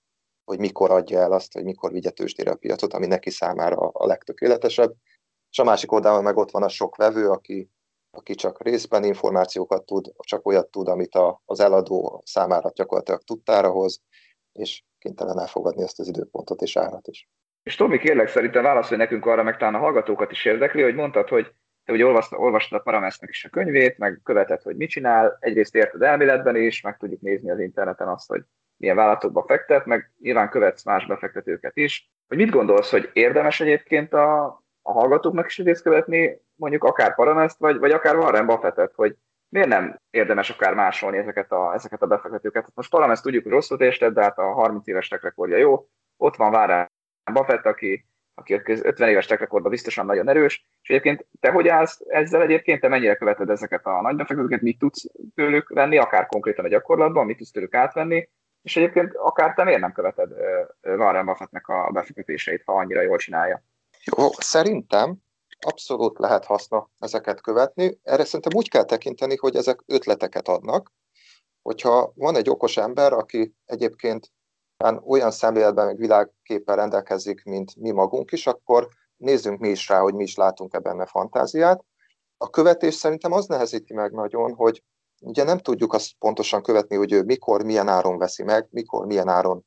hogy 0.44 0.58
mikor 0.58 0.90
adja 0.90 1.18
el 1.18 1.32
azt, 1.32 1.52
hogy 1.52 1.64
mikor 1.64 1.92
vigye 1.92 2.10
tőzsdére 2.10 2.50
a 2.50 2.56
piacot, 2.56 2.92
ami 2.92 3.06
neki 3.06 3.30
számára 3.30 3.76
a 3.76 4.06
legtökéletesebb. 4.06 4.94
És 5.50 5.58
a 5.58 5.64
másik 5.64 5.92
oldalon 5.92 6.22
meg 6.22 6.36
ott 6.36 6.50
van 6.50 6.62
a 6.62 6.68
sok 6.68 6.96
vevő, 6.96 7.28
aki, 7.28 7.70
aki 8.10 8.34
csak 8.34 8.62
részben 8.62 9.04
információkat 9.04 9.86
tud, 9.86 10.12
csak 10.18 10.46
olyat 10.46 10.70
tud, 10.70 10.88
amit 10.88 11.14
a, 11.14 11.42
az 11.44 11.60
eladó 11.60 12.22
számára 12.24 12.70
gyakorlatilag 12.74 13.22
tudtára 13.22 13.70
hoz, 13.70 14.02
és 14.52 14.82
kénytelen 14.98 15.38
elfogadni 15.38 15.82
ezt 15.82 15.98
az 15.98 16.08
időpontot 16.08 16.60
és 16.60 16.76
árat 16.76 17.08
is. 17.08 17.28
És 17.62 17.76
Tomi, 17.76 17.98
kérlek 17.98 18.28
szerintem 18.28 18.62
válaszolj 18.62 19.00
nekünk 19.00 19.26
arra, 19.26 19.42
meg 19.42 19.56
talán 19.56 19.74
a 19.74 19.78
hallgatókat 19.78 20.30
is 20.30 20.44
érdekli, 20.44 20.82
hogy 20.82 20.94
mondtad, 20.94 21.28
hogy 21.28 21.54
te 21.84 21.92
ugye 21.92 22.04
olvastad, 22.04 22.38
olvastad 22.38 22.82
Paramesznek 22.82 23.30
is 23.30 23.44
a 23.44 23.48
könyvét, 23.48 23.98
meg 23.98 24.20
követed, 24.22 24.62
hogy 24.62 24.76
mit 24.76 24.90
csinál, 24.90 25.36
egyrészt 25.40 25.74
érted 25.74 26.02
elméletben 26.02 26.56
is, 26.56 26.80
meg 26.80 26.96
tudjuk 26.96 27.20
nézni 27.20 27.50
az 27.50 27.58
interneten 27.58 28.08
azt, 28.08 28.28
hogy 28.28 28.44
milyen 28.76 28.96
vállalatokba 28.96 29.44
fektet, 29.46 29.86
meg 29.86 30.10
nyilván 30.20 30.48
követsz 30.48 30.84
más 30.84 31.06
befektetőket 31.06 31.76
is. 31.76 32.12
Hogy 32.28 32.36
mit 32.36 32.50
gondolsz, 32.50 32.90
hogy 32.90 33.10
érdemes 33.12 33.60
egyébként 33.60 34.12
a, 34.12 34.44
a 34.82 34.92
hallgatóknak 34.92 35.46
is 35.46 35.58
részt 35.58 35.82
követni, 35.82 36.40
mondjuk 36.54 36.84
akár 36.84 37.14
Paramest, 37.14 37.58
vagy, 37.58 37.78
vagy 37.78 37.90
akár 37.90 38.16
Warren 38.16 38.46
Buffettet, 38.46 38.92
hogy 38.94 39.16
miért 39.48 39.68
nem 39.68 40.00
érdemes 40.10 40.50
akár 40.50 40.74
másolni 40.74 41.18
ezeket 41.18 41.52
a, 41.52 41.74
ezeket 41.74 42.02
a 42.02 42.06
befektetőket? 42.06 42.68
Most 42.74 42.90
Paramest 42.90 43.22
tudjuk, 43.22 43.42
hogy 43.42 43.52
rosszul 43.52 43.80
érted, 43.80 44.14
de 44.14 44.22
hát 44.22 44.38
a 44.38 44.52
30 44.52 44.86
éves 44.86 45.10
rekordja 45.10 45.56
jó. 45.56 45.88
Ott 46.16 46.36
van 46.36 46.54
Warren 46.54 46.90
Buffett, 47.32 47.64
aki, 47.66 48.06
aki 48.34 48.60
50 48.64 49.08
éves 49.08 49.28
rekordban 49.28 49.70
biztosan 49.70 50.06
nagyon 50.06 50.28
erős, 50.28 50.66
és 50.82 50.88
egyébként 50.88 51.26
te 51.40 51.50
hogy 51.50 51.68
állsz 51.68 52.00
ezzel 52.08 52.42
egyébként, 52.42 52.80
te 52.80 52.88
mennyire 52.88 53.16
követed 53.16 53.50
ezeket 53.50 53.86
a 53.86 54.00
nagy 54.00 54.16
befektetőket, 54.16 54.60
mit 54.60 54.78
tudsz 54.78 55.04
tőlük 55.34 55.68
venni, 55.68 55.98
akár 55.98 56.26
konkrétan 56.26 56.64
a 56.64 56.68
gyakorlatban, 56.68 57.26
mit 57.26 57.36
tudsz 57.36 57.50
tőlük 57.50 57.74
átvenni, 57.74 58.28
És 58.64 58.76
egyébként 58.76 59.14
akár 59.14 59.54
te 59.54 59.64
miért 59.64 59.80
nem 59.80 59.92
követed 59.92 60.30
Warren 60.82 61.26
Buffettnek 61.26 61.68
a 61.68 61.90
befektetéseit, 61.92 62.62
ha 62.64 62.72
annyira 62.72 63.00
jól 63.00 63.16
csinálja? 63.16 63.62
Jó, 64.04 64.28
szerintem 64.30 65.16
abszolút 65.66 66.18
lehet 66.18 66.44
haszna 66.44 66.90
ezeket 66.98 67.40
követni. 67.40 67.98
Erre 68.02 68.24
szerintem 68.24 68.56
úgy 68.56 68.68
kell 68.68 68.84
tekinteni, 68.84 69.36
hogy 69.36 69.56
ezek 69.56 69.80
ötleteket 69.86 70.48
adnak. 70.48 70.92
Hogyha 71.62 72.12
van 72.14 72.36
egy 72.36 72.50
okos 72.50 72.76
ember, 72.76 73.12
aki 73.12 73.54
egyébként 73.64 74.32
olyan 75.06 75.30
szemléletben, 75.30 75.86
meg 75.86 75.96
világképpen 75.96 76.76
rendelkezik, 76.76 77.44
mint 77.44 77.76
mi 77.76 77.90
magunk 77.90 78.32
is, 78.32 78.46
akkor 78.46 78.88
nézzünk 79.16 79.60
mi 79.60 79.68
is 79.68 79.88
rá, 79.88 80.00
hogy 80.00 80.14
mi 80.14 80.22
is 80.22 80.36
látunk-e 80.36 80.78
benne 80.78 81.06
fantáziát. 81.06 81.84
A 82.36 82.50
követés 82.50 82.94
szerintem 82.94 83.32
az 83.32 83.46
nehezíti 83.46 83.94
meg 83.94 84.12
nagyon, 84.12 84.54
hogy 84.54 84.82
ugye 85.24 85.44
nem 85.44 85.58
tudjuk 85.58 85.92
azt 85.92 86.12
pontosan 86.18 86.62
követni, 86.62 86.96
hogy 86.96 87.12
ő 87.12 87.22
mikor, 87.22 87.64
milyen 87.64 87.88
áron 87.88 88.18
veszi 88.18 88.42
meg, 88.42 88.68
mikor, 88.70 89.06
milyen 89.06 89.28
áron 89.28 89.64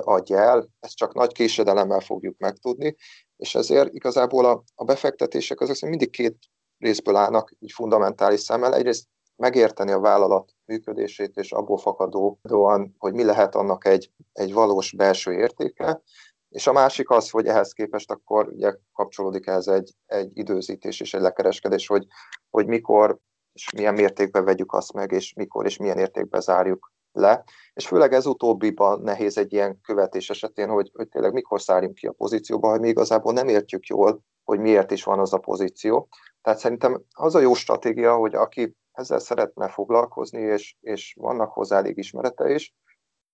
adja 0.00 0.38
el, 0.38 0.68
ezt 0.80 0.96
csak 0.96 1.14
nagy 1.14 1.32
késedelemmel 1.32 2.00
fogjuk 2.00 2.38
megtudni, 2.38 2.96
és 3.36 3.54
ezért 3.54 3.94
igazából 3.94 4.44
a, 4.44 4.62
a 4.74 4.84
befektetések 4.84 5.60
azok 5.60 5.90
mindig 5.90 6.10
két 6.10 6.36
részből 6.78 7.16
állnak, 7.16 7.52
így 7.58 7.72
fundamentális 7.72 8.40
szemmel. 8.40 8.74
Egyrészt 8.74 9.06
megérteni 9.36 9.90
a 9.90 10.00
vállalat 10.00 10.52
működését, 10.64 11.36
és 11.36 11.52
abból 11.52 11.78
fakadóan, 11.78 12.94
hogy 12.98 13.12
mi 13.12 13.24
lehet 13.24 13.54
annak 13.54 13.86
egy, 13.86 14.10
egy 14.32 14.52
valós 14.52 14.92
belső 14.92 15.32
értéke, 15.32 16.02
és 16.48 16.66
a 16.66 16.72
másik 16.72 17.10
az, 17.10 17.30
hogy 17.30 17.46
ehhez 17.46 17.72
képest 17.72 18.10
akkor 18.10 18.48
ugye 18.48 18.74
kapcsolódik 18.92 19.46
ez 19.46 19.66
egy, 19.66 19.92
egy 20.06 20.38
időzítés 20.38 21.00
és 21.00 21.14
egy 21.14 21.20
lekereskedés, 21.20 21.86
hogy, 21.86 22.06
hogy 22.50 22.66
mikor 22.66 23.18
és 23.54 23.72
milyen 23.72 23.94
mértékben 23.94 24.44
vegyük 24.44 24.72
azt 24.72 24.92
meg, 24.92 25.12
és 25.12 25.32
mikor 25.32 25.66
és 25.66 25.76
milyen 25.76 25.98
értékben 25.98 26.40
zárjuk 26.40 26.92
le. 27.12 27.44
És 27.72 27.86
főleg 27.86 28.12
ez 28.12 28.26
utóbbiban 28.26 29.00
nehéz 29.00 29.38
egy 29.38 29.52
ilyen 29.52 29.80
követés 29.80 30.30
esetén, 30.30 30.68
hogy, 30.68 30.90
hogy 30.94 31.08
tényleg 31.08 31.32
mikor 31.32 31.60
szálljunk 31.60 31.94
ki 31.94 32.06
a 32.06 32.12
pozícióba, 32.12 32.70
hogy 32.70 32.80
mi 32.80 32.88
igazából 32.88 33.32
nem 33.32 33.48
értjük 33.48 33.86
jól, 33.86 34.20
hogy 34.44 34.58
miért 34.58 34.90
is 34.90 35.04
van 35.04 35.18
az 35.18 35.32
a 35.32 35.38
pozíció. 35.38 36.08
Tehát 36.42 36.58
szerintem 36.58 37.02
az 37.10 37.34
a 37.34 37.40
jó 37.40 37.54
stratégia, 37.54 38.16
hogy 38.16 38.34
aki 38.34 38.76
ezzel 38.92 39.18
szeretne 39.18 39.68
foglalkozni, 39.68 40.40
és, 40.40 40.76
és 40.80 41.16
vannak 41.20 41.52
hozzá 41.52 41.76
elég 41.76 41.98
ismerete 41.98 42.50
is, 42.50 42.74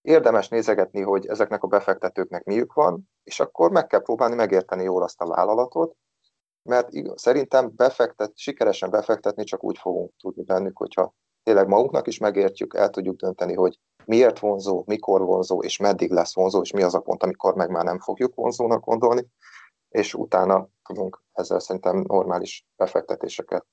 érdemes 0.02 0.48
nézegetni, 0.48 1.00
hogy 1.00 1.26
ezeknek 1.26 1.62
a 1.62 1.66
befektetőknek 1.66 2.44
miük 2.44 2.72
van, 2.72 3.10
és 3.22 3.40
akkor 3.40 3.70
meg 3.70 3.86
kell 3.86 4.02
próbálni 4.02 4.34
megérteni 4.34 4.82
jól 4.82 5.02
azt 5.02 5.20
a 5.20 5.26
vállalatot, 5.26 5.96
mert 6.62 6.88
szerintem 7.14 7.72
befektet, 7.76 8.32
sikeresen 8.36 8.90
befektetni 8.90 9.44
csak 9.44 9.64
úgy 9.64 9.78
fogunk 9.78 10.12
tudni 10.18 10.42
bennük, 10.42 10.76
hogyha 10.78 11.14
tényleg 11.42 11.68
magunknak 11.68 12.06
is 12.06 12.18
megértjük, 12.18 12.74
el 12.74 12.90
tudjuk 12.90 13.16
dönteni, 13.16 13.54
hogy 13.54 13.78
miért 14.04 14.38
vonzó, 14.38 14.82
mikor 14.86 15.20
vonzó, 15.20 15.62
és 15.62 15.76
meddig 15.76 16.10
lesz 16.10 16.34
vonzó, 16.34 16.60
és 16.60 16.72
mi 16.72 16.82
az 16.82 16.94
a 16.94 17.00
pont, 17.00 17.22
amikor 17.22 17.54
meg 17.54 17.70
már 17.70 17.84
nem 17.84 17.98
fogjuk 17.98 18.34
vonzónak 18.34 18.84
gondolni, 18.84 19.26
és 19.88 20.14
utána 20.14 20.68
tudunk 20.82 21.22
ezzel 21.32 21.58
szerintem 21.58 22.04
normális 22.06 22.66
befektetéseket 22.76 23.66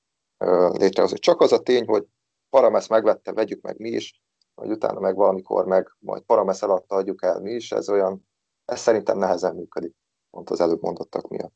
létrehozni. 0.70 1.18
Csak 1.18 1.40
az 1.40 1.52
a 1.52 1.62
tény, 1.62 1.86
hogy 1.86 2.06
Paramesz 2.50 2.88
megvette, 2.88 3.32
vegyük 3.32 3.62
meg 3.62 3.78
mi 3.78 3.88
is, 3.88 4.22
hogy 4.54 4.70
utána 4.70 5.00
meg 5.00 5.16
valamikor 5.16 5.66
meg 5.66 5.96
majd 5.98 6.22
Paramesz 6.22 6.62
alatt 6.62 6.92
adjuk 6.92 7.22
el 7.22 7.40
mi 7.40 7.50
is, 7.50 7.72
ez 7.72 7.88
olyan, 7.88 8.28
ez 8.64 8.80
szerintem 8.80 9.18
nehezen 9.18 9.54
működik, 9.54 9.94
pont 10.30 10.50
az 10.50 10.60
előbb 10.60 10.82
mondottak 10.82 11.28
miatt. 11.28 11.54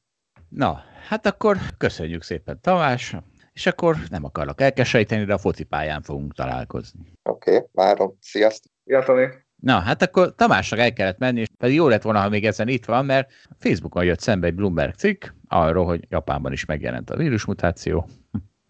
Na, 0.55 0.83
hát 1.09 1.27
akkor 1.27 1.59
köszönjük 1.79 2.23
szépen 2.23 2.61
Tamás, 2.61 3.17
és 3.53 3.67
akkor 3.67 3.97
nem 4.09 4.25
akarok 4.25 4.61
elkesejteni, 4.61 5.25
de 5.25 5.33
a 5.33 5.39
focipályán 5.39 6.03
fogunk 6.03 6.35
találkozni. 6.35 7.01
Oké, 7.23 7.55
okay, 7.55 7.69
várom. 7.73 8.17
Sziasztok! 8.21 8.73
Tomi. 9.05 9.27
Na, 9.57 9.79
hát 9.79 10.03
akkor 10.03 10.35
Tamásnak 10.35 10.81
el 10.81 10.93
kellett 10.93 11.19
menni, 11.19 11.41
és 11.41 11.47
pedig 11.59 11.75
jó 11.75 11.89
lett 11.89 12.03
volna, 12.03 12.21
ha 12.21 12.29
még 12.29 12.47
ezen 12.47 12.69
itt 12.69 12.85
van, 12.85 13.05
mert 13.05 13.33
Facebookon 13.59 14.05
jött 14.05 14.21
szembe 14.21 14.47
egy 14.47 14.55
Bloomberg 14.55 14.95
cikk 14.95 15.25
arról, 15.49 15.85
hogy 15.85 16.07
Japánban 16.09 16.53
is 16.53 16.65
megjelent 16.65 17.11
a 17.11 17.17
vírusmutáció, 17.17 18.09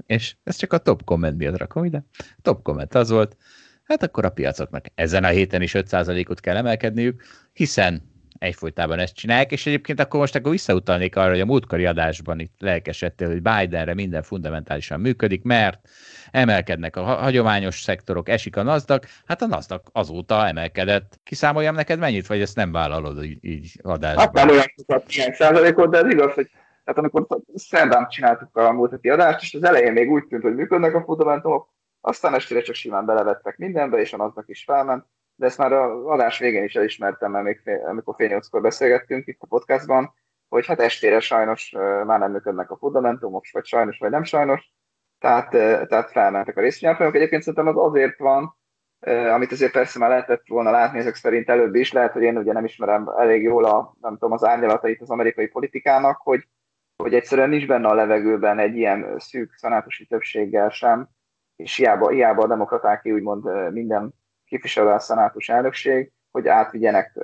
és 0.07 0.37
ez 0.45 0.57
csak 0.57 0.73
a 0.73 0.79
top 0.79 1.05
comment 1.05 1.37
miatt 1.37 1.59
rakom 1.59 1.85
ide. 1.85 2.05
A 2.19 2.41
top 2.43 2.63
comment 2.63 2.95
az 2.95 3.11
volt, 3.11 3.37
hát 3.83 4.03
akkor 4.03 4.25
a 4.25 4.31
piacoknak 4.31 4.85
ezen 4.95 5.25
a 5.25 5.29
héten 5.29 5.63
is 5.63 5.73
5%-ot 5.77 6.41
kell 6.41 6.57
emelkedniük, 6.57 7.23
hiszen 7.53 8.12
egyfolytában 8.43 8.99
ezt 8.99 9.15
csinálják, 9.15 9.53
és 9.53 9.67
egyébként 9.67 10.01
akkor 10.01 10.21
most 10.21 10.35
akkor 10.35 10.51
visszautalnék 10.51 11.17
arra, 11.17 11.31
hogy 11.31 11.41
a 11.41 11.45
múltkori 11.45 11.87
adásban 11.87 12.41
itt 12.41 12.55
lelkesedtél, 12.59 13.29
hogy 13.29 13.43
Bidenre 13.43 13.95
minden 13.95 14.23
fundamentálisan 14.23 15.01
működik, 15.01 15.43
mert 15.43 15.89
emelkednek 16.31 16.97
a 16.97 17.03
hagyományos 17.03 17.81
szektorok, 17.81 18.29
esik 18.29 18.57
a 18.57 18.63
NASDAQ, 18.63 19.07
hát 19.27 19.43
a 19.43 19.47
NASDAQ 19.47 19.89
azóta 19.93 20.47
emelkedett. 20.47 21.21
Kiszámoljam 21.23 21.75
neked 21.75 21.99
mennyit, 21.99 22.27
vagy 22.27 22.41
ezt 22.41 22.57
nem 22.57 22.73
vállalod 22.73 23.25
így, 23.25 23.45
így 23.45 23.81
adásban? 23.83 24.25
Hát 24.25 24.33
nem 24.33 24.49
olyan 24.49 25.03
ilyen 25.09 25.33
százalékot, 25.33 25.91
de 25.91 25.99
ez 25.99 26.11
igaz, 26.11 26.33
hogy 26.33 26.51
tehát 26.85 26.99
amikor 26.99 27.27
szerdán 27.55 28.09
csináltuk 28.09 28.57
a 28.57 28.73
múlt 28.73 28.91
heti 28.91 29.09
adást, 29.09 29.43
és 29.43 29.55
az 29.55 29.65
elején 29.65 29.93
még 29.93 30.11
úgy 30.11 30.25
tűnt, 30.27 30.43
hogy 30.43 30.55
működnek 30.55 30.95
a 30.95 31.03
fundamentumok, 31.03 31.69
aztán 32.01 32.35
estére 32.35 32.61
csak 32.61 32.75
simán 32.75 33.07
belevettek 33.07 33.57
mindenbe, 33.57 33.99
és 33.99 34.13
a 34.13 34.17
NASDAQ 34.17 34.51
is 34.51 34.65
felment 34.65 35.05
de 35.43 35.49
ezt 35.49 35.59
már 35.59 35.73
a 35.73 36.07
adás 36.07 36.39
végén 36.39 36.65
is 36.65 36.75
elismertem, 36.75 37.31
mert 37.31 37.45
még 37.45 37.61
fél, 37.65 37.85
amikor 37.87 38.15
fél 38.15 38.29
nyolckor 38.29 38.61
beszélgettünk 38.61 39.27
itt 39.27 39.41
a 39.41 39.47
podcastban, 39.47 40.15
hogy 40.49 40.67
hát 40.67 40.81
estére 40.81 41.21
sajnos 41.21 41.71
már 42.07 42.19
nem 42.19 42.31
működnek 42.33 42.71
a 42.71 42.77
fundamentumok, 42.77 43.45
vagy 43.53 43.65
sajnos, 43.65 43.99
vagy 43.99 44.11
nem 44.11 44.23
sajnos, 44.23 44.73
tehát, 45.19 45.51
tehát 45.89 46.11
felmentek 46.11 46.57
a 46.57 46.61
részvényárfolyamok. 46.61 47.19
Egyébként 47.19 47.43
szerintem 47.43 47.77
az 47.77 47.87
azért 47.89 48.19
van, 48.19 48.57
amit 49.33 49.53
azért 49.53 49.73
persze 49.73 49.99
már 49.99 50.09
lehetett 50.09 50.47
volna 50.47 50.71
látni 50.71 50.99
ezek 50.99 51.15
szerint 51.15 51.49
előbb 51.49 51.75
is, 51.75 51.93
lehet, 51.93 52.13
hogy 52.13 52.23
én 52.23 52.37
ugye 52.39 52.53
nem 52.53 52.65
ismerem 52.65 53.09
elég 53.19 53.43
jól 53.43 53.65
a, 53.65 53.95
nem 54.01 54.13
tudom, 54.13 54.33
az 54.33 54.45
árnyalatait 54.45 55.01
az 55.01 55.11
amerikai 55.11 55.47
politikának, 55.47 56.21
hogy, 56.21 56.49
hogy 56.97 57.15
egyszerűen 57.15 57.49
nincs 57.49 57.67
benne 57.67 57.89
a 57.89 57.95
levegőben 57.95 58.59
egy 58.59 58.77
ilyen 58.77 59.15
szűk 59.19 59.55
szanátusi 59.57 60.07
többséggel 60.07 60.69
sem, 60.69 61.09
és 61.57 61.77
hiába, 61.77 62.09
hiába 62.09 62.43
a 62.43 62.47
demokraták 62.47 63.05
úgymond 63.05 63.73
minden 63.73 64.21
képviselő 64.53 64.89
a 64.89 64.99
szenátus 64.99 65.49
elnökség, 65.49 66.13
hogy 66.31 66.49
átvigyenek 66.49 67.19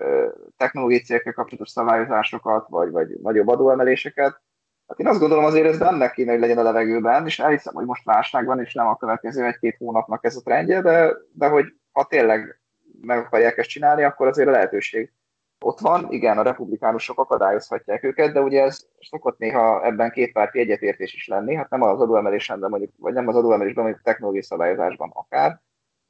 technológiai 0.56 1.00
cégekkel 1.00 1.32
kapcsolatos 1.32 1.70
szabályozásokat, 1.70 2.68
vagy, 2.68 2.90
vagy 2.90 3.08
nagyobb 3.22 3.48
adóemeléseket. 3.48 4.40
Hát 4.86 4.98
én 4.98 5.06
azt 5.06 5.18
gondolom 5.18 5.44
azért 5.44 5.66
ez 5.66 5.78
benne 5.78 6.10
kéne, 6.10 6.30
hogy 6.30 6.40
legyen 6.40 6.58
a 6.58 6.62
levegőben, 6.62 7.26
és 7.26 7.38
elhiszem, 7.38 7.74
hogy 7.74 7.86
most 7.86 8.04
válság 8.04 8.46
van, 8.46 8.60
és 8.60 8.74
nem 8.74 8.86
a 8.86 8.96
következő 8.96 9.44
egy-két 9.44 9.76
hónapnak 9.76 10.24
ez 10.24 10.36
a 10.36 10.40
trendje, 10.40 10.80
de, 10.80 11.14
de 11.32 11.48
hogy 11.48 11.66
ha 11.92 12.04
tényleg 12.04 12.60
meg 13.00 13.18
akarják 13.18 13.58
ezt 13.58 13.68
csinálni, 13.68 14.02
akkor 14.02 14.26
azért 14.26 14.48
a 14.48 14.50
lehetőség 14.50 15.12
ott 15.64 15.80
van. 15.80 16.06
Igen, 16.12 16.38
a 16.38 16.42
republikánusok 16.42 17.18
akadályozhatják 17.18 18.04
őket, 18.04 18.32
de 18.32 18.40
ugye 18.40 18.62
ez 18.62 18.86
szokott 19.00 19.38
néha 19.38 19.84
ebben 19.84 20.10
kétpárti 20.10 20.58
egyetértés 20.58 21.14
is 21.14 21.26
lenni, 21.26 21.54
hát 21.54 21.70
nem 21.70 21.82
az 21.82 22.00
adóemelésen, 22.00 22.60
de 22.60 22.68
mondjuk, 22.68 22.92
vagy 22.98 23.14
nem 23.14 23.28
az 23.28 23.36
adóemelésben, 23.36 23.84
mondjuk 23.84 24.04
technológiai 24.04 24.42
szabályozásban 24.42 25.10
akár. 25.14 25.60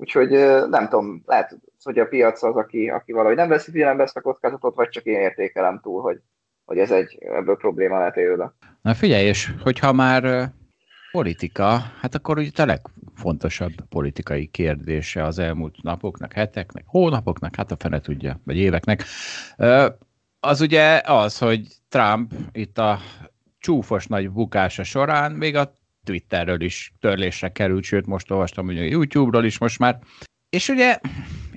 Úgyhogy 0.01 0.31
nem 0.69 0.89
tudom, 0.89 1.23
lehet, 1.27 1.59
hogy 1.83 1.99
a 1.99 2.07
piac 2.07 2.43
az, 2.43 2.57
aki, 2.57 2.89
aki 2.89 3.13
valahogy 3.13 3.37
nem 3.37 3.49
veszi 3.49 3.71
figyelembe 3.71 4.03
ezt 4.03 4.17
a 4.17 4.21
kockázatot, 4.21 4.75
vagy 4.75 4.89
csak 4.89 5.05
én 5.05 5.21
értékelem 5.21 5.81
túl, 5.83 6.03
hogy, 6.03 6.21
hogy 6.65 6.79
ez 6.79 6.91
egy 6.91 7.19
ebből 7.21 7.57
probléma 7.57 7.99
lehet 7.99 8.17
élőbe. 8.17 8.55
Na 8.83 8.95
figyelj, 8.95 9.27
és 9.27 9.51
hogyha 9.63 9.93
már 9.93 10.53
politika, 11.13 11.79
hát 12.01 12.15
akkor 12.15 12.39
ugye 12.39 12.63
a 12.63 12.67
legfontosabb 12.67 13.73
politikai 13.89 14.47
kérdése 14.47 15.25
az 15.25 15.39
elmúlt 15.39 15.83
napoknak, 15.83 16.33
heteknek, 16.33 16.85
hónapoknak, 16.87 17.57
hát 17.57 17.71
a 17.71 17.77
fene 17.79 18.01
tudja, 18.01 18.41
vagy 18.45 18.57
éveknek, 18.57 19.05
az 20.41 20.61
ugye 20.61 21.01
az, 21.05 21.39
hogy 21.39 21.69
Trump 21.89 22.33
itt 22.53 22.79
a 22.79 22.99
csúfos 23.59 24.07
nagy 24.07 24.31
bukása 24.31 24.83
során 24.83 25.33
még 25.33 25.57
a 25.57 25.73
Twitterről 26.09 26.61
is 26.61 26.93
törlésre 27.01 27.49
került, 27.49 27.85
sőt 27.85 28.07
most 28.07 28.31
olvastam, 28.31 28.67
hogy 28.67 28.79
a 28.79 28.83
YouTube-ról 28.83 29.45
is 29.45 29.59
most 29.59 29.79
már. 29.79 29.99
És 30.51 30.69
ugye 30.69 30.99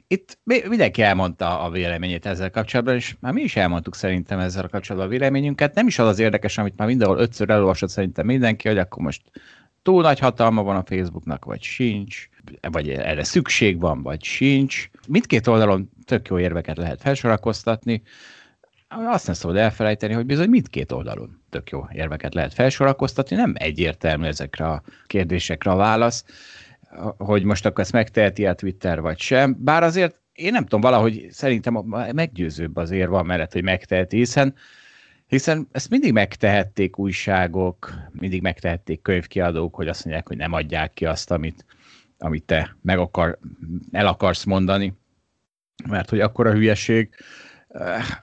itt 0.08 0.40
mindenki 0.46 1.02
elmondta 1.02 1.62
a 1.62 1.70
véleményét 1.70 2.26
ezzel 2.26 2.50
kapcsolatban, 2.50 2.96
és 2.96 3.16
már 3.20 3.34
mi 3.34 3.42
is 3.42 3.56
elmondtuk 3.56 3.96
szerintem 3.96 4.40
ezzel 4.40 4.68
kapcsolatban 4.68 5.10
a 5.10 5.12
véleményünket. 5.12 5.76
Nem 5.76 5.88
is 5.88 6.00
az 6.00 6.08
az 6.08 6.20
érdekes, 6.20 6.58
amit 6.58 6.78
már 6.78 6.88
mindenhol 6.88 7.20
ötször 7.20 7.50
elolvasott 7.50 7.90
szerintem 7.90 8.26
mindenki, 8.26 8.68
hogy 8.68 8.78
akkor 8.78 9.04
most 9.04 9.22
túl 9.82 10.02
nagy 10.02 10.20
hatalma 10.20 10.64
van 10.64 10.76
a 10.76 10.86
Facebooknak, 10.86 11.46
vagy 11.46 11.62
sincs, 11.62 12.28
vagy 12.72 12.90
erre 12.90 13.24
szükség 13.24 13.80
van, 13.80 14.02
vagy 14.02 14.24
sincs. 14.24 14.90
Mindkét 15.08 15.48
oldalon 15.48 15.90
tök 16.06 16.28
jó 16.28 16.40
érveket 16.40 16.78
lehet 16.78 17.02
felsorakoztatni 17.02 18.02
azt 18.92 19.26
nem 19.26 19.36
szabad 19.36 19.58
elfelejteni, 19.58 20.14
hogy 20.14 20.26
bizony 20.26 20.50
mindkét 20.50 20.92
oldalon 20.92 21.42
tök 21.50 21.70
jó 21.70 21.88
érveket 21.92 22.34
lehet 22.34 22.54
felsorakoztatni, 22.54 23.36
nem 23.36 23.54
egyértelmű 23.58 24.26
ezekre 24.26 24.66
a 24.68 24.82
kérdésekre 25.08 25.72
a 25.72 25.76
válasz, 25.76 26.26
hogy 27.18 27.44
most 27.44 27.66
akkor 27.66 27.84
ezt 27.84 27.92
megteheti 27.92 28.46
a 28.46 28.54
Twitter 28.54 29.02
vagy 29.02 29.20
sem, 29.20 29.56
bár 29.60 29.84
azért 29.84 30.20
én 30.34 30.52
nem 30.52 30.64
tudom, 30.64 30.82
valahogy 30.82 31.28
szerintem 31.30 31.74
meggyőzőbb 32.12 32.76
az 32.76 32.92
érve 32.92 33.24
mellett, 33.24 33.54
hogy 33.54 33.64
megteheti, 33.64 34.18
hiszen 34.18 34.56
hiszen 35.32 35.68
ezt 35.72 35.90
mindig 35.90 36.14
megtehették 36.14 36.98
újságok, 36.98 37.94
mindig 38.12 38.42
megtehették 38.42 39.02
könyvkiadók, 39.02 39.76
hogy 39.76 39.88
azt 39.88 40.06
mondják, 40.06 40.28
hogy 40.28 40.38
nem 40.38 40.54
adják 40.54 40.94
ki 40.94 41.06
azt, 41.06 41.32
amit, 41.32 41.66
amit 42.18 42.44
te 42.44 42.76
meg 42.82 42.98
akar, 42.98 43.40
el 43.92 44.08
akarsz 44.08 44.44
mondani. 44.44 44.94
mert 45.90 46.10
hogy 46.10 46.20
akkor 46.20 46.48
a 46.48 46.52
hülyeség. 46.52 47.10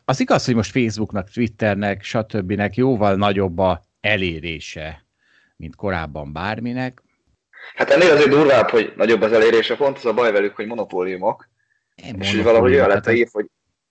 Az 0.04 0.20
igaz, 0.20 0.44
hogy 0.44 0.54
most 0.54 0.70
Facebooknak, 0.70 1.30
Twitternek, 1.30 2.02
stb. 2.02 2.70
jóval 2.74 3.14
nagyobb 3.14 3.58
a 3.58 3.82
elérése, 4.00 5.04
mint 5.56 5.76
korábban 5.76 6.32
bárminek. 6.32 7.02
Hát 7.74 7.90
ennél 7.90 8.10
azért 8.10 8.30
durvább, 8.30 8.68
hogy 8.68 8.92
nagyobb 8.96 9.22
az 9.22 9.32
elérése, 9.32 9.76
pont 9.76 9.96
az 9.96 10.06
a 10.06 10.14
baj 10.14 10.32
velük, 10.32 10.56
hogy 10.56 10.66
monopóliumok. 10.66 11.48
és 12.18 12.34
hogy 12.34 12.42
valahogy 12.42 12.72
olyan 12.72 12.88
lett 12.88 13.06
a 13.06 13.10
hív, 13.10 13.28
hogy 13.32 13.46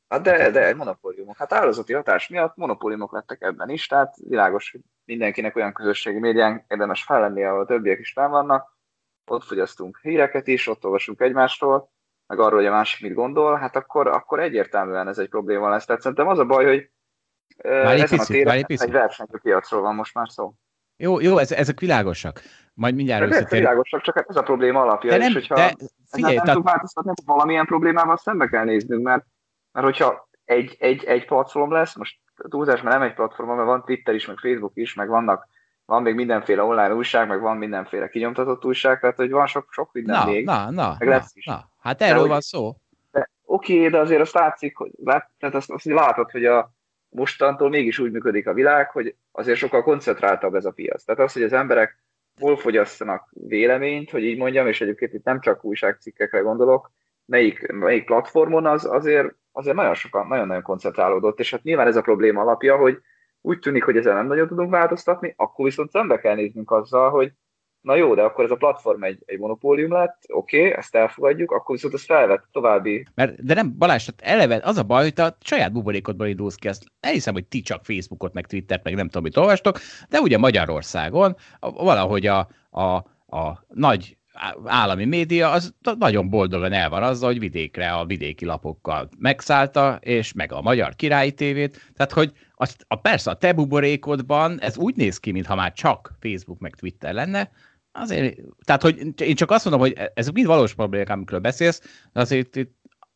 Hát 0.07 0.21
de, 0.21 0.51
de 0.51 0.75
monopóliumok. 0.75 1.37
Hát 1.37 1.53
áldozati 1.53 1.93
hatás 1.93 2.27
miatt 2.27 2.55
monopóliumok 2.55 3.11
lettek 3.11 3.41
ebben 3.41 3.69
is, 3.69 3.87
tehát 3.87 4.15
világos, 4.27 4.71
hogy 4.71 4.81
mindenkinek 5.05 5.55
olyan 5.55 5.73
közösségi 5.73 6.19
médián 6.19 6.65
érdemes 6.67 7.03
fellenni, 7.03 7.43
ahol 7.43 7.61
a 7.61 7.65
többiek 7.65 7.99
is 7.99 8.11
fel 8.11 8.27
vannak. 8.27 8.77
Ott 9.25 9.43
fogyasztunk 9.43 9.99
híreket 10.01 10.47
is, 10.47 10.67
ott 10.67 10.85
olvasunk 10.85 11.21
egymástól, 11.21 11.91
meg 12.27 12.39
arról, 12.39 12.59
hogy 12.59 12.67
a 12.67 12.71
másik 12.71 13.01
mit 13.01 13.13
gondol, 13.13 13.55
hát 13.55 13.75
akkor, 13.75 14.07
akkor 14.07 14.39
egyértelműen 14.39 15.07
ez 15.07 15.17
egy 15.17 15.29
probléma 15.29 15.69
lesz. 15.69 15.85
Tehát 15.85 16.01
szerintem 16.01 16.27
az 16.27 16.39
a 16.39 16.45
baj, 16.45 16.65
hogy 16.65 16.89
várj 17.63 18.01
ezen 18.01 18.17
picit, 18.17 18.19
a 18.19 18.25
téren 18.25 18.65
egy 18.67 18.91
versenypiacról 18.91 19.81
van 19.81 19.95
most 19.95 20.13
már 20.13 20.29
szó. 20.29 20.53
Jó, 20.97 21.19
jó, 21.19 21.37
ez, 21.37 21.51
ezek 21.51 21.79
világosak. 21.79 22.41
Majd 22.73 22.95
mindjárt 22.95 23.29
de 23.29 23.35
összetér... 23.35 23.59
világosak, 23.59 24.01
csak 24.01 24.15
hát 24.15 24.29
ez 24.29 24.35
a 24.35 24.43
probléma 24.43 24.81
alapja. 24.81 25.09
De 25.09 25.17
nem, 25.17 25.27
és 25.27 25.33
hogyha 25.33 25.55
de 25.55 25.75
figyelj, 26.11 26.35
nem, 26.35 26.45
nem 26.45 26.55
tud 26.55 26.63
változtatni, 26.63 27.11
valamilyen 27.25 27.65
problémával 27.65 28.17
szembe 28.17 28.47
kell 28.47 28.63
néznünk, 28.63 29.03
mert, 29.03 29.25
mert 29.71 29.85
hogyha 29.85 30.29
egy, 30.45 30.75
egy, 30.79 31.03
egy 31.03 31.25
platform 31.25 31.71
lesz, 31.71 31.95
most 31.95 32.17
túlzás, 32.49 32.81
mert 32.81 32.97
nem 32.97 33.07
egy 33.07 33.13
platform, 33.13 33.49
mert 33.49 33.65
van 33.65 33.83
Twitter 33.85 34.13
is, 34.13 34.25
meg 34.25 34.37
Facebook 34.37 34.71
is, 34.75 34.93
meg 34.93 35.07
vannak 35.07 35.47
van 35.87 36.01
még 36.01 36.15
mindenféle 36.15 36.63
online 36.63 36.93
újság, 36.93 37.27
meg 37.27 37.41
van 37.41 37.57
mindenféle 37.57 38.09
kinyomtatott 38.09 38.65
újság, 38.65 38.99
tehát 38.99 39.15
hogy 39.15 39.31
van 39.31 39.47
sok, 39.47 39.67
sok 39.71 39.89
minden 39.91 40.19
na, 40.19 40.25
még. 40.25 40.45
Na, 40.45 40.71
na, 40.71 40.95
meg 40.99 41.07
lesz 41.07 41.33
na, 41.33 41.39
is. 41.39 41.45
na, 41.45 41.69
hát 41.87 42.01
erről 42.01 42.23
de, 42.23 42.27
van 42.27 42.41
szó. 42.41 42.75
De, 43.11 43.29
oké, 43.45 43.87
de 43.87 43.99
azért 43.99 44.21
azt 44.21 44.33
látszik, 44.33 44.77
hogy 44.77 44.91
lát, 45.03 45.29
tehát 45.39 45.55
azt, 45.55 45.71
azt 45.71 45.85
látod, 45.85 46.31
hogy 46.31 46.45
a 46.45 46.71
mostantól 47.09 47.69
mégis 47.69 47.99
úgy 47.99 48.11
működik 48.11 48.47
a 48.47 48.53
világ, 48.53 48.89
hogy 48.89 49.15
azért 49.31 49.57
sokkal 49.57 49.83
koncentráltabb 49.83 50.55
ez 50.55 50.65
a 50.65 50.71
piac. 50.71 51.03
Tehát 51.03 51.21
az, 51.21 51.33
hogy 51.33 51.43
az 51.43 51.53
emberek 51.53 52.03
hol 52.39 52.57
fogyasztanak 52.57 53.29
véleményt, 53.31 54.09
hogy 54.09 54.23
így 54.23 54.37
mondjam, 54.37 54.67
és 54.67 54.81
egyébként 54.81 55.13
itt 55.13 55.23
nem 55.23 55.39
csak 55.39 55.63
újságcikkekre 55.63 56.39
gondolok, 56.39 56.91
melyik, 57.25 57.71
melyik 57.71 58.05
platformon, 58.05 58.65
az 58.65 58.85
azért, 58.85 59.35
azért 59.51 59.75
nagyon 59.75 59.93
sokan, 59.93 60.27
nagyon-nagyon 60.27 60.61
koncentrálódott, 60.61 61.39
és 61.39 61.51
hát 61.51 61.63
nyilván 61.63 61.87
ez 61.87 61.95
a 61.95 62.01
probléma 62.01 62.41
alapja, 62.41 62.77
hogy 62.77 63.01
úgy 63.41 63.59
tűnik, 63.59 63.83
hogy 63.83 63.97
ezzel 63.97 64.13
nem 64.13 64.27
nagyon 64.27 64.47
tudunk 64.47 64.69
változtatni, 64.69 65.33
akkor 65.37 65.65
viszont 65.65 65.89
szembe 65.89 66.19
kell 66.19 66.35
néznünk 66.35 66.71
azzal, 66.71 67.09
hogy 67.09 67.31
na 67.81 67.95
jó, 67.95 68.15
de 68.15 68.21
akkor 68.21 68.43
ez 68.43 68.51
a 68.51 68.55
platform 68.55 69.03
egy, 69.03 69.23
egy 69.25 69.39
monopólium 69.39 69.91
lett, 69.91 70.23
oké, 70.27 70.59
okay, 70.59 70.71
ezt 70.71 70.95
elfogadjuk, 70.95 71.51
akkor 71.51 71.75
viszont 71.75 71.93
ez 71.93 72.05
felvett 72.05 72.47
további. 72.51 73.05
Mert, 73.15 73.43
de 73.43 73.53
nem, 73.53 73.77
Balázs, 73.77 74.05
tehát 74.05 74.35
eleve 74.35 74.59
az 74.63 74.77
a 74.77 74.83
baj, 74.83 75.03
hogy 75.03 75.13
te 75.13 75.23
a 75.23 75.37
saját 75.41 75.71
buborékodból 75.71 76.27
indulsz 76.27 76.55
ki, 76.55 76.67
ezt 76.67 76.83
elhiszem, 76.99 77.33
hogy 77.33 77.45
ti 77.45 77.61
csak 77.61 77.85
Facebookot, 77.85 78.33
meg 78.33 78.47
Twittert, 78.47 78.83
meg 78.83 78.95
nem 78.95 79.05
tudom, 79.05 79.23
mit 79.23 79.37
olvastok, 79.37 79.79
de 80.09 80.19
ugye 80.19 80.37
Magyarországon 80.37 81.35
valahogy 81.59 82.25
a, 82.25 82.47
a, 82.69 82.95
a 83.37 83.65
nagy 83.67 84.17
állami 84.65 85.05
média 85.05 85.51
az 85.51 85.73
nagyon 85.99 86.29
boldogan 86.29 86.73
el 86.73 86.89
van 86.89 87.03
azzal, 87.03 87.29
hogy 87.29 87.39
vidékre 87.39 87.91
a 87.91 88.05
vidéki 88.05 88.45
lapokkal 88.45 89.09
megszállta, 89.19 89.99
és 90.01 90.33
meg 90.33 90.51
a 90.51 90.61
magyar 90.61 90.95
királyi 90.95 91.31
tévét, 91.31 91.91
tehát 91.93 92.11
hogy 92.11 92.31
azt, 92.53 92.85
a, 92.87 92.95
persze 92.95 93.31
a 93.31 93.37
te 93.37 93.53
buborékodban 93.53 94.61
ez 94.61 94.77
úgy 94.77 94.95
néz 94.95 95.19
ki, 95.19 95.31
mintha 95.31 95.55
már 95.55 95.73
csak 95.73 96.11
Facebook 96.19 96.59
meg 96.59 96.75
Twitter 96.75 97.13
lenne, 97.13 97.51
azért, 97.91 98.37
tehát 98.63 98.81
hogy 98.81 99.21
én 99.21 99.35
csak 99.35 99.51
azt 99.51 99.65
mondom, 99.65 99.81
hogy 99.81 100.09
ez 100.13 100.29
mind 100.29 100.47
valós 100.47 100.73
problémák, 100.73 101.09
amikről 101.09 101.39
beszélsz, 101.39 102.09
de 102.13 102.19
azért, 102.19 102.59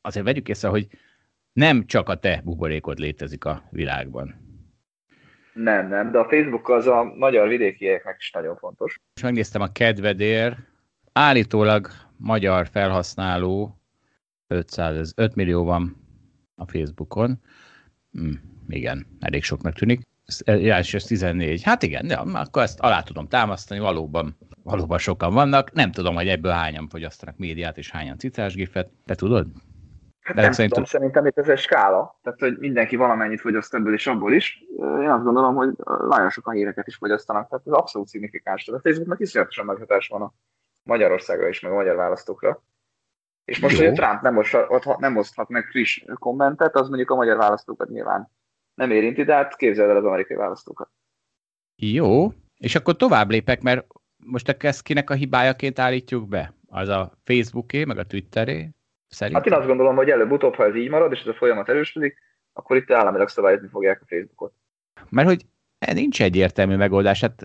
azért 0.01 0.25
vegyük 0.25 0.49
észre, 0.49 0.67
hogy 0.67 0.87
nem 1.53 1.85
csak 1.85 2.09
a 2.09 2.15
te 2.15 2.41
buborékod 2.43 2.99
létezik 2.99 3.45
a 3.45 3.63
világban. 3.69 4.49
Nem, 5.53 5.87
nem, 5.87 6.11
de 6.11 6.17
a 6.17 6.29
Facebook 6.29 6.69
az 6.69 6.87
a 6.87 7.03
magyar 7.03 7.47
vidékieknek 7.47 8.15
is 8.19 8.31
nagyon 8.31 8.57
fontos. 8.57 8.99
És 9.15 9.21
megnéztem 9.21 9.61
a 9.61 9.71
kedvedér, 9.71 10.57
állítólag 11.13 11.87
magyar 12.17 12.67
felhasználó 12.67 13.81
500, 14.47 15.13
5 15.15 15.35
millió 15.35 15.63
van 15.63 15.95
a 16.55 16.65
Facebookon. 16.65 17.39
Hm, 18.11 18.31
igen, 18.67 19.07
elég 19.19 19.43
soknak 19.43 19.73
tűnik. 19.73 20.09
És 20.45 20.93
ez 20.93 21.03
14. 21.03 21.63
Hát 21.63 21.83
igen, 21.83 22.07
de 22.07 22.15
akkor 22.15 22.61
ezt 22.61 22.79
alá 22.79 23.01
tudom 23.01 23.27
támasztani, 23.27 23.79
valóban, 23.79 24.37
valóban 24.63 24.97
sokan 24.97 25.33
vannak. 25.33 25.71
Nem 25.71 25.91
tudom, 25.91 26.15
hogy 26.15 26.27
ebből 26.27 26.51
hányan 26.51 26.87
fogyasztanak 26.87 27.37
médiát, 27.37 27.77
és 27.77 27.91
hányan 27.91 28.17
cicásgifet. 28.17 28.89
Te 29.05 29.15
tudod? 29.15 29.47
Hát 30.21 30.35
nem 30.35 30.51
szerintem... 30.51 30.83
tudom, 30.83 30.85
szerintem 30.85 31.25
itt 31.25 31.37
ez 31.37 31.47
egy 31.47 31.59
skála, 31.59 32.19
tehát 32.23 32.39
hogy 32.39 32.57
mindenki 32.57 32.95
valamennyit 32.95 33.41
fogyaszt 33.41 33.73
ebből 33.73 33.93
és 33.93 34.07
abból 34.07 34.33
is. 34.33 34.63
Én 34.77 35.09
azt 35.09 35.23
gondolom, 35.23 35.55
hogy 35.55 35.69
nagyon 36.09 36.29
sokan 36.29 36.53
híreket 36.53 36.87
is 36.87 36.95
fogyasztanak, 36.95 37.49
tehát 37.49 37.67
ez 37.67 37.73
abszolút 37.73 38.07
szignifikáns. 38.07 38.63
Tehát 38.63 38.79
a 38.79 38.83
Facebooknak 38.83 39.19
iszonyatosan 39.19 39.65
meghatás 39.65 40.07
van 40.07 40.21
a 40.21 40.33
Magyarországra 40.83 41.47
is, 41.47 41.59
meg 41.59 41.71
a 41.71 41.75
magyar 41.75 41.95
választókra. 41.95 42.63
És 43.45 43.59
most, 43.59 43.77
Jó. 43.77 43.85
hogy 43.85 43.93
Trump 43.93 44.21
nem, 44.21 44.37
oszthat, 44.37 44.99
nem 44.99 45.17
oszthat 45.17 45.49
meg 45.49 45.65
friss 45.65 46.03
kommentet, 46.13 46.75
az 46.75 46.87
mondjuk 46.87 47.09
a 47.09 47.15
magyar 47.15 47.37
választókat 47.37 47.89
nyilván 47.89 48.31
nem 48.73 48.91
érinti, 48.91 49.23
de 49.23 49.33
hát 49.33 49.55
képzeld 49.55 49.89
el 49.89 49.97
az 49.97 50.05
amerikai 50.05 50.37
választókat. 50.37 50.89
Jó, 51.75 52.33
és 52.57 52.75
akkor 52.75 52.95
tovább 52.95 53.29
lépek, 53.29 53.61
mert 53.61 53.87
most 54.25 54.47
a 54.47 54.81
kinek 54.81 55.09
a 55.09 55.13
hibájaként 55.13 55.79
állítjuk 55.79 56.27
be? 56.27 56.53
Az 56.67 56.87
a 56.87 57.11
Facebooké, 57.23 57.83
meg 57.83 57.97
a 57.97 58.05
Twitteré? 58.05 58.69
Szerintem? 59.07 59.43
Hát 59.43 59.51
én 59.51 59.57
azt 59.57 59.67
gondolom, 59.67 59.95
hogy 59.95 60.09
előbb-utóbb, 60.09 60.55
ha 60.55 60.65
ez 60.65 60.75
így 60.75 60.89
marad, 60.89 61.11
és 61.11 61.19
ez 61.19 61.27
a 61.27 61.33
folyamat 61.33 61.69
erősödik, 61.69 62.17
akkor 62.53 62.77
itt 62.77 62.91
államilag 62.91 63.29
szabályozni 63.29 63.67
fogják 63.67 64.01
a 64.01 64.05
Facebookot. 64.07 64.53
Mert 65.09 65.27
hogy 65.27 65.45
nincs 65.93 66.21
egyértelmű 66.21 66.75
megoldás. 66.75 67.21
Hát 67.21 67.43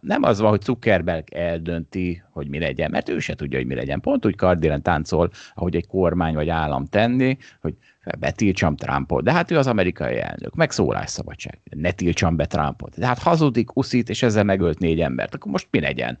nem 0.00 0.22
az 0.22 0.40
van, 0.40 0.50
hogy 0.50 0.62
Zuckerberg 0.62 1.32
eldönti, 1.32 2.22
hogy 2.30 2.48
mi 2.48 2.58
legyen, 2.58 2.90
mert 2.90 3.08
ő 3.08 3.18
se 3.18 3.34
tudja, 3.34 3.58
hogy 3.58 3.66
mi 3.66 3.74
legyen. 3.74 4.00
Pont 4.00 4.26
úgy 4.26 4.36
kardélen 4.36 4.82
táncol, 4.82 5.30
ahogy 5.54 5.76
egy 5.76 5.86
kormány 5.86 6.34
vagy 6.34 6.48
állam 6.48 6.86
tenni, 6.86 7.36
hogy 7.60 7.74
betiltsam 8.18 8.76
Trumpot. 8.76 9.24
De 9.24 9.32
hát 9.32 9.50
ő 9.50 9.58
az 9.58 9.66
amerikai 9.66 10.18
elnök, 10.18 10.54
meg 10.54 10.70
szólásszabadság. 10.70 11.60
Ne 11.70 11.90
tiltsam 11.90 12.36
be 12.36 12.46
Trumpot. 12.46 12.98
De 12.98 13.06
hát 13.06 13.18
hazudik, 13.18 13.76
uszít, 13.76 14.08
és 14.08 14.22
ezzel 14.22 14.44
megölt 14.44 14.78
négy 14.78 15.00
embert. 15.00 15.34
Akkor 15.34 15.52
most 15.52 15.68
mi 15.70 15.80
legyen? 15.80 16.18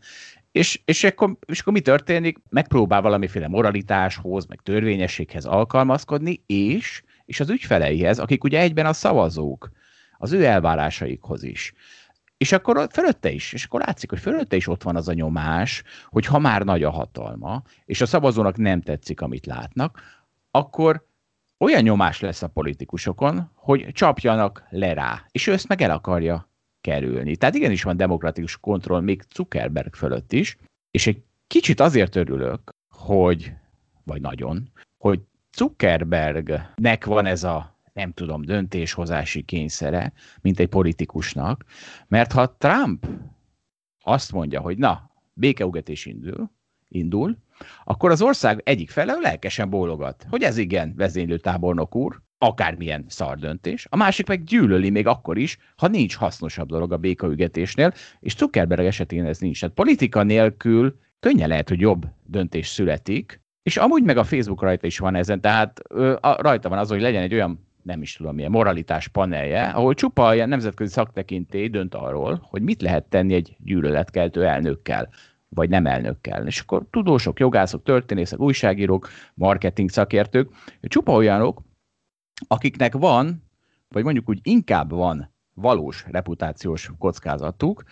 És, 0.52 0.80
és, 0.84 1.04
akkor, 1.04 1.36
és 1.46 1.60
akkor 1.60 1.72
mi 1.72 1.80
történik? 1.80 2.38
Megpróbál 2.48 3.02
valamiféle 3.02 3.48
moralitáshoz, 3.48 4.46
meg 4.46 4.60
törvényességhez 4.62 5.44
alkalmazkodni, 5.44 6.42
és, 6.46 7.02
és 7.24 7.40
az 7.40 7.50
ügyfeleihez, 7.50 8.18
akik 8.18 8.44
ugye 8.44 8.60
egyben 8.60 8.86
a 8.86 8.92
szavazók 8.92 9.70
az 10.18 10.32
ő 10.32 10.44
elvárásaikhoz 10.44 11.42
is. 11.42 11.72
És 12.36 12.52
akkor 12.52 12.88
fölötte 12.92 13.30
is, 13.30 13.52
és 13.52 13.64
akkor 13.64 13.80
látszik, 13.80 14.10
hogy 14.10 14.18
fölötte 14.18 14.56
is 14.56 14.66
ott 14.68 14.82
van 14.82 14.96
az 14.96 15.08
a 15.08 15.12
nyomás, 15.12 15.82
hogy 16.04 16.26
ha 16.26 16.38
már 16.38 16.62
nagy 16.62 16.82
a 16.82 16.90
hatalma, 16.90 17.62
és 17.84 18.00
a 18.00 18.06
szavazónak 18.06 18.56
nem 18.56 18.80
tetszik, 18.80 19.20
amit 19.20 19.46
látnak, 19.46 20.00
akkor 20.50 21.06
olyan 21.58 21.82
nyomás 21.82 22.20
lesz 22.20 22.42
a 22.42 22.48
politikusokon, 22.48 23.50
hogy 23.54 23.88
csapjanak 23.92 24.64
le 24.70 24.92
rá, 24.92 25.24
és 25.30 25.46
ő 25.46 25.52
ezt 25.52 25.68
meg 25.68 25.82
el 25.82 25.90
akarja 25.90 26.48
kerülni. 26.80 27.36
Tehát 27.36 27.54
igenis 27.54 27.82
van 27.82 27.96
demokratikus 27.96 28.60
kontroll 28.60 29.00
még 29.00 29.24
Zuckerberg 29.34 29.94
fölött 29.94 30.32
is, 30.32 30.56
és 30.90 31.06
egy 31.06 31.22
kicsit 31.46 31.80
azért 31.80 32.16
örülök, 32.16 32.70
hogy, 32.88 33.52
vagy 34.04 34.20
nagyon, 34.20 34.70
hogy 34.98 35.20
Zuckerbergnek 35.56 37.04
van 37.04 37.26
ez 37.26 37.44
a 37.44 37.75
nem 37.96 38.12
tudom, 38.12 38.42
döntéshozási 38.42 39.42
kényszere, 39.42 40.12
mint 40.40 40.58
egy 40.58 40.68
politikusnak, 40.68 41.64
mert 42.08 42.32
ha 42.32 42.56
Trump 42.56 43.06
azt 44.02 44.32
mondja, 44.32 44.60
hogy 44.60 44.78
na, 44.78 45.10
békeugetés 45.32 46.06
indul, 46.06 46.50
indul, 46.88 47.38
akkor 47.84 48.10
az 48.10 48.22
ország 48.22 48.60
egyik 48.64 48.90
fele 48.90 49.12
lelkesen 49.12 49.70
bólogat, 49.70 50.26
hogy 50.30 50.42
ez 50.42 50.56
igen, 50.56 50.92
vezénylő 50.96 51.38
tábornok 51.38 51.94
úr, 51.94 52.22
akármilyen 52.38 53.04
szar 53.08 53.38
döntés, 53.38 53.86
a 53.90 53.96
másik 53.96 54.26
meg 54.26 54.44
gyűlöli 54.44 54.90
még 54.90 55.06
akkor 55.06 55.38
is, 55.38 55.58
ha 55.76 55.88
nincs 55.88 56.16
hasznosabb 56.16 56.68
dolog 56.68 56.92
a 56.92 56.96
békaügetésnél, 56.96 57.92
és 58.20 58.36
Zuckerberg 58.36 58.84
esetén 58.84 59.24
ez 59.24 59.38
nincs. 59.38 59.60
Tehát 59.60 59.74
politika 59.74 60.22
nélkül 60.22 60.98
könnyen 61.20 61.48
lehet, 61.48 61.68
hogy 61.68 61.80
jobb 61.80 62.06
döntés 62.24 62.68
születik, 62.68 63.40
és 63.62 63.76
amúgy 63.76 64.02
meg 64.02 64.16
a 64.16 64.24
Facebook 64.24 64.62
rajta 64.62 64.86
is 64.86 64.98
van 64.98 65.14
ezen, 65.14 65.40
tehát 65.40 65.80
ö, 65.88 66.16
a, 66.20 66.42
rajta 66.42 66.68
van 66.68 66.78
az, 66.78 66.88
hogy 66.88 67.00
legyen 67.00 67.22
egy 67.22 67.34
olyan 67.34 67.65
nem 67.86 68.02
is 68.02 68.14
tudom 68.14 68.34
milyen 68.34 68.50
moralitás 68.50 69.08
panelje, 69.08 69.62
ahol 69.62 69.94
csupa 69.94 70.34
ilyen 70.34 70.48
nemzetközi 70.48 70.92
szaktekintély 70.92 71.68
dönt 71.68 71.94
arról, 71.94 72.40
hogy 72.42 72.62
mit 72.62 72.82
lehet 72.82 73.04
tenni 73.04 73.34
egy 73.34 73.56
gyűlöletkeltő 73.58 74.46
elnökkel, 74.46 75.08
vagy 75.48 75.68
nem 75.68 75.86
elnökkel. 75.86 76.46
És 76.46 76.60
akkor 76.60 76.86
tudósok, 76.90 77.38
jogászok, 77.38 77.82
történészek, 77.82 78.40
újságírók, 78.40 79.08
marketing 79.34 79.90
szakértők, 79.90 80.50
csupa 80.80 81.12
olyanok, 81.12 81.62
akiknek 82.48 82.92
van, 82.92 83.42
vagy 83.88 84.04
mondjuk 84.04 84.28
úgy 84.28 84.40
inkább 84.42 84.90
van 84.90 85.34
valós 85.54 86.04
reputációs 86.10 86.90
kockázatuk, 86.98 87.82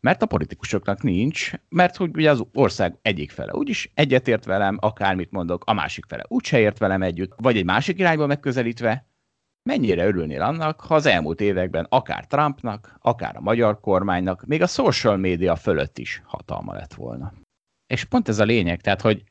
mert 0.00 0.22
a 0.22 0.26
politikusoknak 0.26 1.02
nincs, 1.02 1.52
mert 1.68 1.96
hogy 1.96 2.10
ugye 2.14 2.30
az 2.30 2.44
ország 2.52 2.98
egyik 3.02 3.30
fele 3.30 3.54
úgyis 3.54 3.90
egyetért 3.94 4.44
velem, 4.44 4.76
akármit 4.80 5.30
mondok, 5.30 5.64
a 5.64 5.72
másik 5.72 6.04
fele 6.08 6.24
úgyse 6.28 6.58
ért 6.58 6.78
velem 6.78 7.02
együtt, 7.02 7.32
vagy 7.36 7.56
egy 7.56 7.64
másik 7.64 7.98
irányba 7.98 8.26
megközelítve, 8.26 9.06
mennyire 9.66 10.06
örülnél 10.06 10.42
annak, 10.42 10.80
ha 10.80 10.94
az 10.94 11.06
elmúlt 11.06 11.40
években 11.40 11.86
akár 11.88 12.26
Trumpnak, 12.26 12.96
akár 13.00 13.36
a 13.36 13.40
magyar 13.40 13.80
kormánynak, 13.80 14.46
még 14.46 14.62
a 14.62 14.66
social 14.66 15.16
média 15.16 15.56
fölött 15.56 15.98
is 15.98 16.22
hatalma 16.24 16.74
lett 16.74 16.94
volna. 16.94 17.32
És 17.86 18.04
pont 18.04 18.28
ez 18.28 18.38
a 18.38 18.44
lényeg, 18.44 18.80
tehát, 18.80 19.00
hogy 19.00 19.22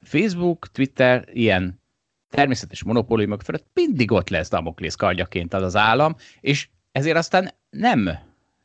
Facebook, 0.00 0.70
Twitter, 0.70 1.28
ilyen 1.32 1.80
természetes 2.28 2.82
monopóliumok 2.82 3.42
fölött 3.42 3.66
mindig 3.74 4.12
ott 4.12 4.28
lesz 4.28 4.48
Damoklész 4.48 4.94
kardjaként 4.94 5.54
az 5.54 5.62
az 5.62 5.76
állam, 5.76 6.16
és 6.40 6.68
ezért 6.92 7.16
aztán 7.16 7.50
nem, 7.70 8.10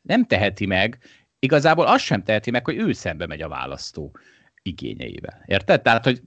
nem 0.01 0.25
teheti 0.25 0.65
meg, 0.65 0.99
igazából 1.39 1.85
azt 1.85 2.03
sem 2.03 2.23
teheti 2.23 2.51
meg, 2.51 2.65
hogy 2.65 2.77
ő 2.77 2.91
szembe 2.91 3.27
megy 3.27 3.41
a 3.41 3.47
választó 3.47 4.15
igényeivel. 4.61 5.43
Érted? 5.45 5.81
Tehát, 5.81 6.03
hogy 6.03 6.21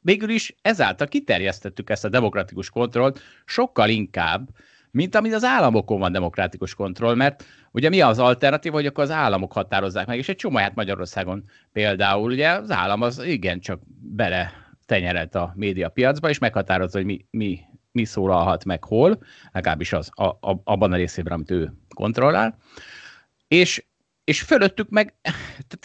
végül 0.00 0.28
is 0.28 0.54
ezáltal 0.62 1.06
kiterjesztettük 1.06 1.90
ezt 1.90 2.04
a 2.04 2.08
demokratikus 2.08 2.70
kontrollt 2.70 3.20
sokkal 3.44 3.88
inkább, 3.88 4.48
mint 4.90 5.14
amit 5.14 5.34
az 5.34 5.44
államokon 5.44 5.98
van 5.98 6.12
demokratikus 6.12 6.74
kontroll, 6.74 7.14
mert 7.14 7.44
ugye 7.72 7.88
mi 7.88 8.00
az 8.00 8.18
alternatív, 8.18 8.72
hogy 8.72 8.86
akkor 8.86 9.04
az 9.04 9.10
államok 9.10 9.52
határozzák 9.52 10.06
meg, 10.06 10.18
és 10.18 10.28
egy 10.28 10.36
csomó 10.36 10.56
hát 10.56 10.74
Magyarországon 10.74 11.44
például, 11.72 12.30
ugye 12.30 12.50
az 12.50 12.70
állam 12.70 13.02
az 13.02 13.22
igen 13.22 13.60
csak 13.60 13.80
bele 14.00 14.52
tenyeret 14.86 15.34
a 15.34 15.52
médiapiacba, 15.56 16.28
és 16.28 16.38
meghatározza, 16.38 16.96
hogy 16.96 17.06
mi, 17.06 17.26
mi, 17.30 17.60
mi 17.92 18.04
szólalhat 18.04 18.64
meg 18.64 18.84
hol, 18.84 19.18
legalábbis 19.52 19.92
az, 19.92 20.10
a, 20.14 20.24
a, 20.24 20.60
abban 20.64 20.92
a 20.92 20.96
részében, 20.96 21.32
amit 21.32 21.50
ő 21.50 21.72
kontrollál. 21.94 22.58
És, 23.48 23.84
és 24.24 24.42
fölöttük 24.42 24.88
meg, 24.88 25.14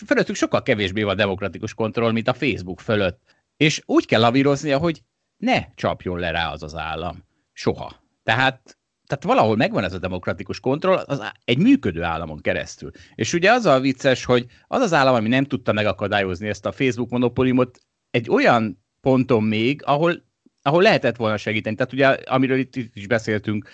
fölöttük 0.06 0.36
sokkal 0.36 0.62
kevésbé 0.62 1.04
van 1.04 1.16
demokratikus 1.16 1.74
kontroll, 1.74 2.12
mint 2.12 2.28
a 2.28 2.34
Facebook 2.34 2.80
fölött. 2.80 3.35
És 3.58 3.82
úgy 3.86 4.06
kell 4.06 4.22
lavíroznia, 4.22 4.78
hogy 4.78 5.02
ne 5.38 5.74
csapjon 5.76 6.20
le 6.20 6.32
rá 6.32 6.52
az 6.52 6.64
az 6.64 6.76
állam. 6.76 7.24
Soha. 7.54 8.04
Tehát, 8.24 8.78
tehát 9.08 9.24
valahol 9.24 9.56
megvan 9.56 9.84
ez 9.84 9.94
a 9.94 10.00
demokratikus 10.00 10.60
kontroll 10.60 10.98
az 10.98 11.22
egy 11.46 11.58
működő 11.58 12.04
államon 12.04 12.42
keresztül. 12.42 12.92
És 13.16 13.34
ugye 13.34 13.52
az 13.52 13.66
a 13.66 13.80
vicces, 13.80 14.26
hogy 14.26 14.46
az 14.68 14.82
az 14.82 14.94
állam, 14.94 15.16
ami 15.16 15.28
nem 15.28 15.46
tudta 15.46 15.72
megakadályozni 15.72 16.48
ezt 16.48 16.66
a 16.66 16.72
Facebook 16.72 17.10
monopóliumot, 17.10 17.80
egy 18.12 18.30
olyan 18.30 18.84
ponton 19.02 19.44
még, 19.44 19.82
ahol, 19.86 20.24
ahol 20.62 20.82
lehetett 20.82 21.16
volna 21.16 21.38
segíteni. 21.38 21.76
Tehát 21.76 21.94
ugye, 21.94 22.08
amiről 22.08 22.58
itt, 22.58 22.76
is 22.76 23.08
beszéltünk 23.08 23.70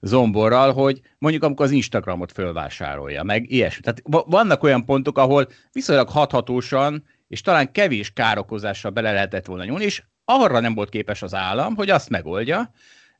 Zomborral, 0.00 0.72
hogy 0.72 1.00
mondjuk 1.18 1.42
amikor 1.42 1.64
az 1.64 1.70
Instagramot 1.70 2.32
fölvásárolja, 2.32 3.22
meg 3.22 3.50
ilyesmi. 3.50 3.82
Tehát 3.82 4.02
vannak 4.26 4.62
olyan 4.62 4.84
pontok, 4.84 5.18
ahol 5.18 5.48
viszonylag 5.72 6.08
hathatósan 6.08 7.04
és 7.32 7.40
talán 7.40 7.72
kevés 7.72 8.12
károkozással 8.12 8.90
bele 8.90 9.12
lehetett 9.12 9.46
volna 9.46 9.64
nyúlni, 9.64 9.84
és 9.84 10.02
arra 10.24 10.60
nem 10.60 10.74
volt 10.74 10.88
képes 10.88 11.22
az 11.22 11.34
állam, 11.34 11.74
hogy 11.74 11.90
azt 11.90 12.10
megoldja, 12.10 12.70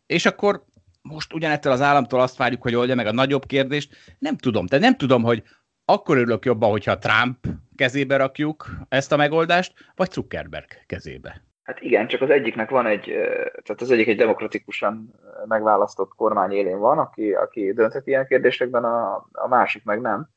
és 0.06 0.26
akkor 0.26 0.64
most 1.02 1.32
ugyanettől 1.32 1.72
az 1.72 1.80
államtól 1.80 2.20
azt 2.20 2.36
várjuk, 2.36 2.62
hogy 2.62 2.74
oldja 2.74 2.94
meg 2.94 3.06
a 3.06 3.12
nagyobb 3.12 3.47
kérdést. 3.47 3.97
Nem 4.18 4.36
tudom, 4.36 4.66
tehát 4.66 4.84
nem 4.84 4.97
tudom, 4.97 5.22
hogy 5.22 5.43
akkor 5.84 6.16
örülök 6.16 6.44
jobban, 6.44 6.70
hogyha 6.70 6.98
Trump 6.98 7.47
kezébe 7.76 8.16
rakjuk 8.16 8.70
ezt 8.89 9.12
a 9.12 9.16
megoldást, 9.16 9.72
vagy 9.94 10.10
Zuckerberg 10.10 10.68
kezébe. 10.86 11.43
Hát 11.62 11.80
igen, 11.80 12.06
csak 12.06 12.20
az 12.20 12.30
egyiknek 12.30 12.70
van 12.70 12.86
egy, 12.86 13.05
tehát 13.62 13.80
az 13.80 13.90
egyik 13.90 14.06
egy 14.06 14.16
demokratikusan 14.16 15.14
megválasztott 15.48 16.14
kormány 16.14 16.52
élén 16.52 16.78
van, 16.78 16.98
aki, 16.98 17.32
aki 17.32 17.72
dönthet 17.72 18.06
ilyen 18.06 18.26
kérdésekben, 18.26 18.84
a, 18.84 19.26
a 19.32 19.48
másik 19.48 19.84
meg 19.84 20.01
nem. 20.01 20.28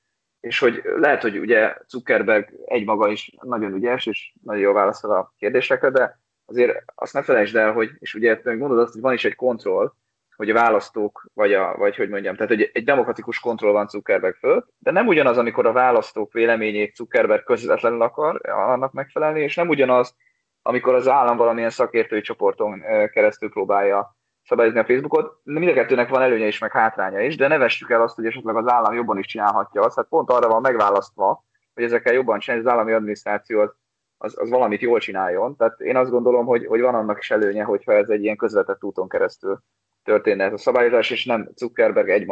És 0.46 0.60
hogy 0.60 0.82
lehet, 0.96 1.22
hogy 1.22 1.38
ugye 1.38 1.76
Zuckerberg 1.88 2.50
egymaga 2.66 3.08
is 3.08 3.36
nagyon 3.42 3.74
ügyes, 3.74 4.06
és 4.06 4.34
nagyon 4.44 4.62
jól 4.62 4.74
válaszol 4.74 5.12
a 5.12 5.34
kérdésekre, 5.38 5.90
de 5.90 6.20
azért 6.46 6.84
azt 6.96 7.14
ne 7.14 7.22
felejtsd 7.22 7.56
el, 7.56 7.72
hogy, 7.72 7.90
és 8.00 8.14
ugye 8.14 8.40
mondod 8.44 8.80
azt, 8.80 8.94
hogy 8.94 9.02
van 9.02 9.14
is 9.14 9.26
egy 9.26 9.36
kontroll, 9.36 9.94
hogy 10.36 10.50
a 10.50 10.54
választók, 10.54 11.30
vagy, 11.34 11.54
a, 11.54 11.76
vagy 11.78 11.96
hogy 11.96 12.10
mondjam, 12.10 12.36
tehát 12.36 12.52
hogy 12.52 12.70
egy 12.74 12.84
demokratikus 12.84 13.40
kontroll 13.40 13.72
van 13.72 13.88
Zuckerberg 13.88 14.36
föl, 14.36 14.66
de 14.78 14.92
nem 14.92 15.08
ugyanaz, 15.08 15.38
amikor 15.38 15.66
a 15.66 15.72
választók 15.72 16.34
véleményét 16.34 16.96
Zuckerberg 16.96 17.44
közvetlenül 17.44 18.02
akar 18.02 18.50
annak 18.50 18.92
megfelelni, 18.92 19.42
és 19.42 19.56
nem 19.56 19.70
ugyanaz, 19.70 20.16
amikor 20.62 20.94
az 20.94 21.08
állam 21.08 21.38
valamilyen 21.38 21.70
szakértői 21.70 22.22
csoporton 22.22 22.82
keresztül 23.12 23.50
próbálja 23.50 24.16
szabályozni 24.46 24.80
a 24.80 24.86
Facebookot. 24.86 25.40
Mind 25.44 25.70
a 25.70 25.74
kettőnek 25.74 26.10
van 26.10 26.22
előnye 26.22 26.48
is, 26.48 26.60
meg 26.60 26.72
hátránya 26.72 27.22
is, 27.22 27.36
de 27.36 27.48
ne 27.48 27.58
vessük 27.58 27.90
el 27.90 28.02
azt, 28.02 28.16
hogy 28.16 28.26
esetleg 28.26 28.56
az 28.56 28.68
állam 28.68 28.94
jobban 28.94 29.18
is 29.18 29.26
csinálhatja 29.26 29.82
azt. 29.82 29.96
Hát 29.96 30.08
pont 30.10 30.30
arra 30.30 30.48
van 30.48 30.62
megválasztva, 30.62 31.44
hogy 31.74 31.84
ezekkel 31.84 32.14
jobban 32.14 32.40
csinálni, 32.40 32.66
az 32.66 32.72
állami 32.72 32.92
adminisztráció 32.92 33.60
az, 33.60 33.74
az, 34.18 34.40
az 34.40 34.50
valamit 34.50 34.82
jól 34.82 35.00
csináljon. 35.00 35.56
Tehát 35.56 35.80
én 35.80 35.96
azt 35.96 36.12
gondolom, 36.12 36.46
hogy, 36.46 36.66
hogy 36.66 36.82
van 36.82 36.96
annak 36.96 37.18
is 37.20 37.32
előnye, 37.32 37.64
hogyha 37.64 37.94
ez 37.94 38.10
egy 38.10 38.24
ilyen 38.24 38.36
közvetett 38.36 38.84
úton 38.84 39.10
keresztül 39.10 39.60
történne 40.04 40.44
ez 40.44 40.54
a 40.54 40.58
szabályozás, 40.58 41.10
és 41.10 41.26
nem 41.26 41.50
Zuckerberg 41.56 42.10
egy 42.10 42.26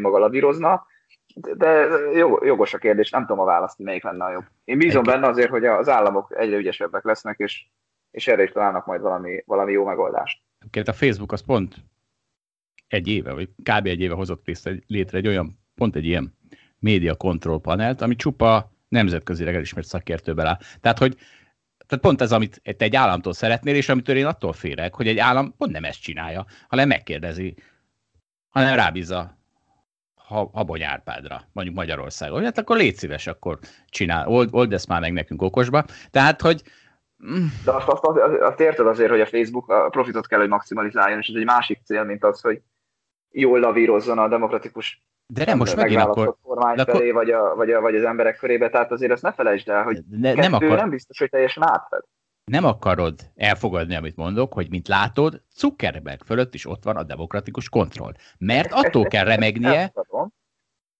maga 0.00 0.18
ladírozna. 0.18 0.86
De 1.56 1.88
jogos 2.42 2.74
a 2.74 2.78
kérdés, 2.78 3.10
nem 3.10 3.26
tudom 3.26 3.40
a 3.40 3.44
választ, 3.44 3.78
melyik 3.78 4.04
lenne 4.04 4.24
a 4.24 4.30
jobb. 4.30 4.44
Én 4.64 4.78
bízom 4.78 5.02
benne 5.02 5.26
azért, 5.26 5.50
hogy 5.50 5.64
az 5.64 5.88
államok 5.88 6.36
egyre 6.36 6.56
ügyesebbek 6.56 7.04
lesznek, 7.04 7.38
és, 7.38 7.66
és 8.10 8.28
erre 8.28 8.42
is 8.42 8.50
találnak 8.52 8.86
majd 8.86 9.00
valami, 9.00 9.42
valami 9.46 9.72
jó 9.72 9.84
megoldást. 9.84 10.42
A 10.84 10.92
Facebook 10.92 11.32
az 11.32 11.44
pont 11.44 11.84
egy 12.86 13.08
éve, 13.08 13.32
vagy 13.32 13.48
kb. 13.62 13.86
egy 13.86 14.00
éve 14.00 14.14
hozott 14.14 14.50
létre 14.86 15.18
egy 15.18 15.26
olyan, 15.26 15.58
pont 15.74 15.96
egy 15.96 16.04
ilyen 16.04 16.36
média 16.78 17.14
control 17.14 17.60
panelt, 17.60 18.00
ami 18.00 18.16
csupa 18.16 18.72
nemzetközileg 18.88 19.54
elismert 19.54 19.86
szakértőből 19.86 20.46
áll. 20.46 20.58
Tehát, 20.80 20.98
hogy 20.98 21.16
tehát 21.86 22.04
pont 22.04 22.20
ez, 22.20 22.32
amit 22.32 22.60
te 22.62 22.84
egy 22.84 22.96
államtól 22.96 23.32
szeretnél, 23.32 23.74
és 23.74 23.88
amitől 23.88 24.16
én 24.16 24.26
attól 24.26 24.52
félek, 24.52 24.94
hogy 24.94 25.08
egy 25.08 25.18
állam 25.18 25.54
pont 25.56 25.72
nem 25.72 25.84
ezt 25.84 26.00
csinálja, 26.00 26.46
hanem 26.68 26.88
megkérdezi, 26.88 27.54
hanem 28.48 28.74
rábízza 28.74 29.38
Habony 30.52 30.82
Árpádra, 30.82 31.48
mondjuk 31.52 31.76
Magyarországon. 31.76 32.44
Hát 32.44 32.58
akkor 32.58 32.76
légy 32.76 32.96
szíves, 32.96 33.26
akkor 33.26 33.58
csinál, 33.88 34.28
old, 34.28 34.48
old 34.52 34.72
ezt 34.72 34.88
már 34.88 35.00
meg 35.00 35.12
nekünk 35.12 35.42
okosba. 35.42 35.84
Tehát, 36.10 36.40
hogy. 36.40 36.62
De 37.64 37.72
azt, 37.72 37.88
azt, 37.88 38.04
azt, 38.04 38.18
azt 38.40 38.60
érted 38.60 38.86
azért, 38.86 39.10
hogy 39.10 39.20
a 39.20 39.26
Facebook 39.26 39.70
a 39.70 39.88
profitot 39.88 40.26
kell, 40.26 40.38
hogy 40.38 40.48
maximalizáljon, 40.48 41.18
és 41.18 41.28
ez 41.28 41.34
egy 41.34 41.44
másik 41.44 41.80
cél, 41.84 42.04
mint 42.04 42.24
az, 42.24 42.40
hogy 42.40 42.62
jól 43.30 43.60
lavírozzon 43.60 44.18
a 44.18 44.28
demokratikus 44.28 45.02
de 45.26 45.44
nem, 45.44 45.58
most 45.58 45.76
megint 45.76 46.00
akkor... 46.00 46.36
kormány 46.42 46.76
de 46.76 46.84
felé, 46.84 47.10
akkor... 47.10 47.24
vagy, 47.24 47.30
a, 47.30 47.54
vagy, 47.54 47.70
a, 47.70 47.80
vagy 47.80 47.94
az 47.96 48.04
emberek 48.04 48.36
körébe, 48.36 48.70
tehát 48.70 48.92
azért 48.92 49.12
azt 49.12 49.22
ne 49.22 49.32
felejtsd 49.32 49.68
el, 49.68 49.82
hogy 49.82 50.02
ne, 50.10 50.32
nem, 50.32 50.52
akar... 50.52 50.76
nem 50.76 50.90
biztos, 50.90 51.18
hogy 51.18 51.28
teljesen 51.30 51.62
átfed. 51.62 52.02
Nem 52.44 52.64
akarod 52.64 53.20
elfogadni, 53.34 53.96
amit 53.96 54.16
mondok, 54.16 54.52
hogy 54.52 54.70
mint 54.70 54.88
látod, 54.88 55.42
Zuckerberg 55.54 56.22
fölött 56.24 56.54
is 56.54 56.66
ott 56.66 56.84
van 56.84 56.96
a 56.96 57.02
demokratikus 57.02 57.68
kontroll. 57.68 58.12
Mert 58.38 58.72
attól 58.72 59.04
kell 59.04 59.24
remegnie, 59.24 59.92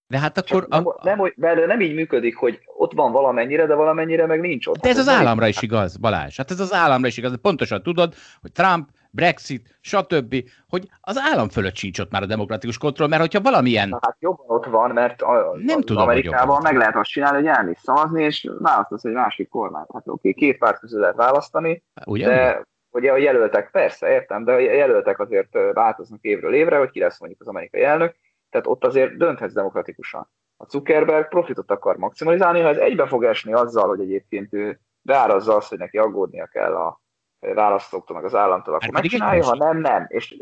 de 0.07 0.19
hát 0.19 0.37
akkor... 0.37 0.65
Nem, 0.69 0.87
a... 0.87 0.95
nem, 1.03 1.31
nem, 1.35 1.65
nem 1.65 1.79
így 1.79 1.93
működik, 1.93 2.35
hogy 2.35 2.59
ott 2.77 2.93
van 2.93 3.11
valamennyire, 3.11 3.65
de 3.65 3.73
valamennyire 3.73 4.25
meg 4.25 4.39
nincs 4.39 4.67
ott. 4.67 4.77
De 4.77 4.89
ez 4.89 4.97
hát 4.97 5.07
az 5.07 5.13
államra 5.13 5.47
is 5.47 5.61
igaz, 5.61 5.97
Balázs. 5.97 6.37
Hát 6.37 6.51
ez 6.51 6.59
az 6.59 6.73
államra 6.73 7.07
is 7.07 7.17
igaz. 7.17 7.37
Pontosan 7.41 7.83
tudod, 7.83 8.13
hogy 8.41 8.51
Trump 8.51 8.89
Brexit, 9.15 9.77
stb., 9.81 10.35
hogy 10.67 10.87
az 11.01 11.17
állam 11.31 11.49
fölött 11.49 11.75
sincs 11.75 11.99
ott 11.99 12.11
már 12.11 12.21
a 12.21 12.25
demokratikus 12.25 12.77
kontroll, 12.77 13.07
mert 13.07 13.21
hogyha 13.21 13.41
valamilyen... 13.41 13.89
Na, 13.89 13.99
hát 14.01 14.17
jobban 14.19 14.57
ott 14.57 14.65
van, 14.65 14.91
mert 14.91 15.21
a, 15.21 15.55
nem 15.57 15.81
tudom, 15.81 16.03
Amerikában 16.03 16.61
meg 16.61 16.75
lehet 16.75 16.95
azt 16.95 17.09
csinálni, 17.09 17.37
hogy 17.37 17.47
elmész 17.47 17.81
szavazni, 17.83 18.23
és 18.23 18.49
választasz 18.59 19.03
egy 19.03 19.13
másik 19.13 19.49
kormányt. 19.49 19.87
Hát 19.93 20.07
oké, 20.07 20.33
két 20.33 20.57
párt 20.57 20.79
közül 20.79 20.99
lehet 20.99 21.15
választani, 21.15 21.83
Ugyan? 22.05 22.29
de 22.29 22.65
ugye 22.91 23.11
a 23.11 23.17
jelöltek, 23.17 23.71
persze, 23.71 24.09
értem, 24.09 24.43
de 24.43 24.51
a 24.51 24.59
jelöltek 24.59 25.19
azért 25.19 25.57
változnak 25.73 26.21
évről 26.21 26.53
évre, 26.53 26.77
hogy 26.77 26.89
ki 26.89 26.99
lesz 26.99 27.19
mondjuk 27.19 27.41
az 27.41 27.47
amerikai 27.47 27.83
elnök, 27.83 28.15
tehát 28.55 28.69
ott 28.69 28.85
azért 28.85 29.17
dönthetsz 29.17 29.53
demokratikusan. 29.53 30.29
A 30.57 30.65
Zuckerberg 30.69 31.27
profitot 31.27 31.71
akar 31.71 31.97
maximalizálni, 31.97 32.61
ha 32.61 32.67
ez 32.67 32.77
egybe 32.77 33.07
fog 33.07 33.23
esni 33.23 33.53
azzal, 33.53 33.87
hogy 33.87 33.99
egyébként 33.99 34.53
ő 34.53 34.79
beárazza 35.01 35.55
azt, 35.55 35.69
hogy 35.69 35.77
neki 35.77 35.97
aggódnia 35.97 36.45
kell 36.45 36.75
a 36.75 37.01
választóktól, 37.39 38.15
meg 38.15 38.25
az 38.25 38.35
államtól, 38.35 38.73
akkor 38.73 38.85
hát 38.85 38.93
megcsinálja, 38.93 39.43
ha 39.43 39.55
nem, 39.55 39.77
nem. 39.77 40.05
És 40.07 40.35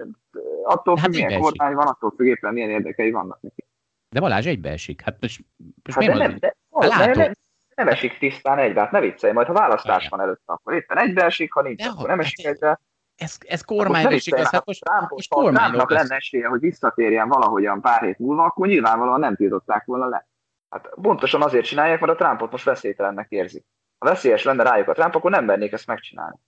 attól 0.64 0.96
hát 0.96 1.06
függ, 1.06 1.14
milyen 1.14 1.42
kormány 1.42 1.74
van, 1.74 1.88
attól 1.88 2.14
függ 2.18 2.28
éppen 2.28 2.54
milyen 2.54 2.70
érdekei 2.70 3.12
vannak 3.12 3.42
neki. 3.42 3.66
De 4.10 4.20
Balázs 4.20 4.46
egybeesik. 4.46 5.02
Hát 5.02 5.18
most, 5.22 5.46
most 5.84 5.98
hát 5.98 6.18
nem, 6.18 6.38
de, 6.40 6.56
hát 6.80 7.06
nem, 7.06 7.12
nem, 7.12 7.32
nem 7.76 7.88
esik 7.88 8.18
tisztán 8.18 8.58
egybe, 8.58 8.80
hát 8.80 8.92
ne 8.92 9.00
viccelj, 9.00 9.34
majd 9.34 9.48
ha 9.48 9.54
választás 9.54 10.08
van 10.10 10.22
előtt, 10.22 10.42
akkor 10.46 10.74
éppen 10.74 10.98
egybeesik, 10.98 11.54
ha 11.54 11.62
nincs, 11.62 11.84
de 11.84 11.90
akkor 11.90 12.08
nem 12.08 12.20
esik 12.20 12.46
hát 12.46 12.54
egybe. 12.54 12.80
Ez, 13.24 13.38
ez 13.48 13.62
kormányra 13.62 14.12
is 14.12 14.28
igaz, 14.28 14.50
hát 14.50 14.66
most, 14.66 14.84
most 15.10 15.30
kormánynak 15.30 15.92
lenne 15.92 16.16
esélye, 16.16 16.48
hogy 16.48 16.60
visszatérjen 16.60 17.28
valahogyan 17.28 17.82
pár 17.82 18.02
hét 18.02 18.20
múlva, 18.20 18.44
akkor 18.44 18.68
nyilvánvalóan 18.68 19.20
nem 19.20 19.36
tiltották 19.36 19.86
volna 19.86 20.08
le. 20.08 20.28
Hát 20.70 20.90
pontosan 21.02 21.42
azért 21.42 21.66
csinálják, 21.66 22.00
mert 22.00 22.12
a 22.12 22.16
Trumpot 22.16 22.52
most 22.52 22.64
veszélytelennek 22.64 23.30
érzik. 23.30 23.66
Ha 23.98 24.10
veszélyes 24.10 24.44
lenne 24.44 24.64
rájuk 24.64 24.88
a 24.88 24.94
Trump, 24.94 25.16
akkor 25.16 25.32
nem 25.32 25.46
vennék 25.46 25.72
ezt 25.72 25.88
megcsinálni. 25.88 26.40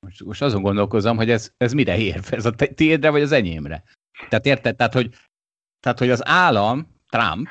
Most, 0.00 0.24
most 0.24 0.42
azon 0.42 0.62
gondolkozom, 0.62 1.16
hogy 1.16 1.30
ez, 1.30 1.50
ez 1.56 1.72
mire 1.72 1.96
ér? 1.98 2.20
Ez 2.30 2.46
a 2.46 2.50
tiédre, 2.50 3.10
vagy 3.10 3.22
az 3.22 3.32
enyémre? 3.32 3.82
Tehát 4.28 4.46
érted? 4.46 4.76
Tehát, 4.76 4.92
hogy, 4.92 5.14
tehát, 5.80 5.98
hogy 5.98 6.10
az 6.10 6.26
állam, 6.26 7.00
Trump, 7.08 7.48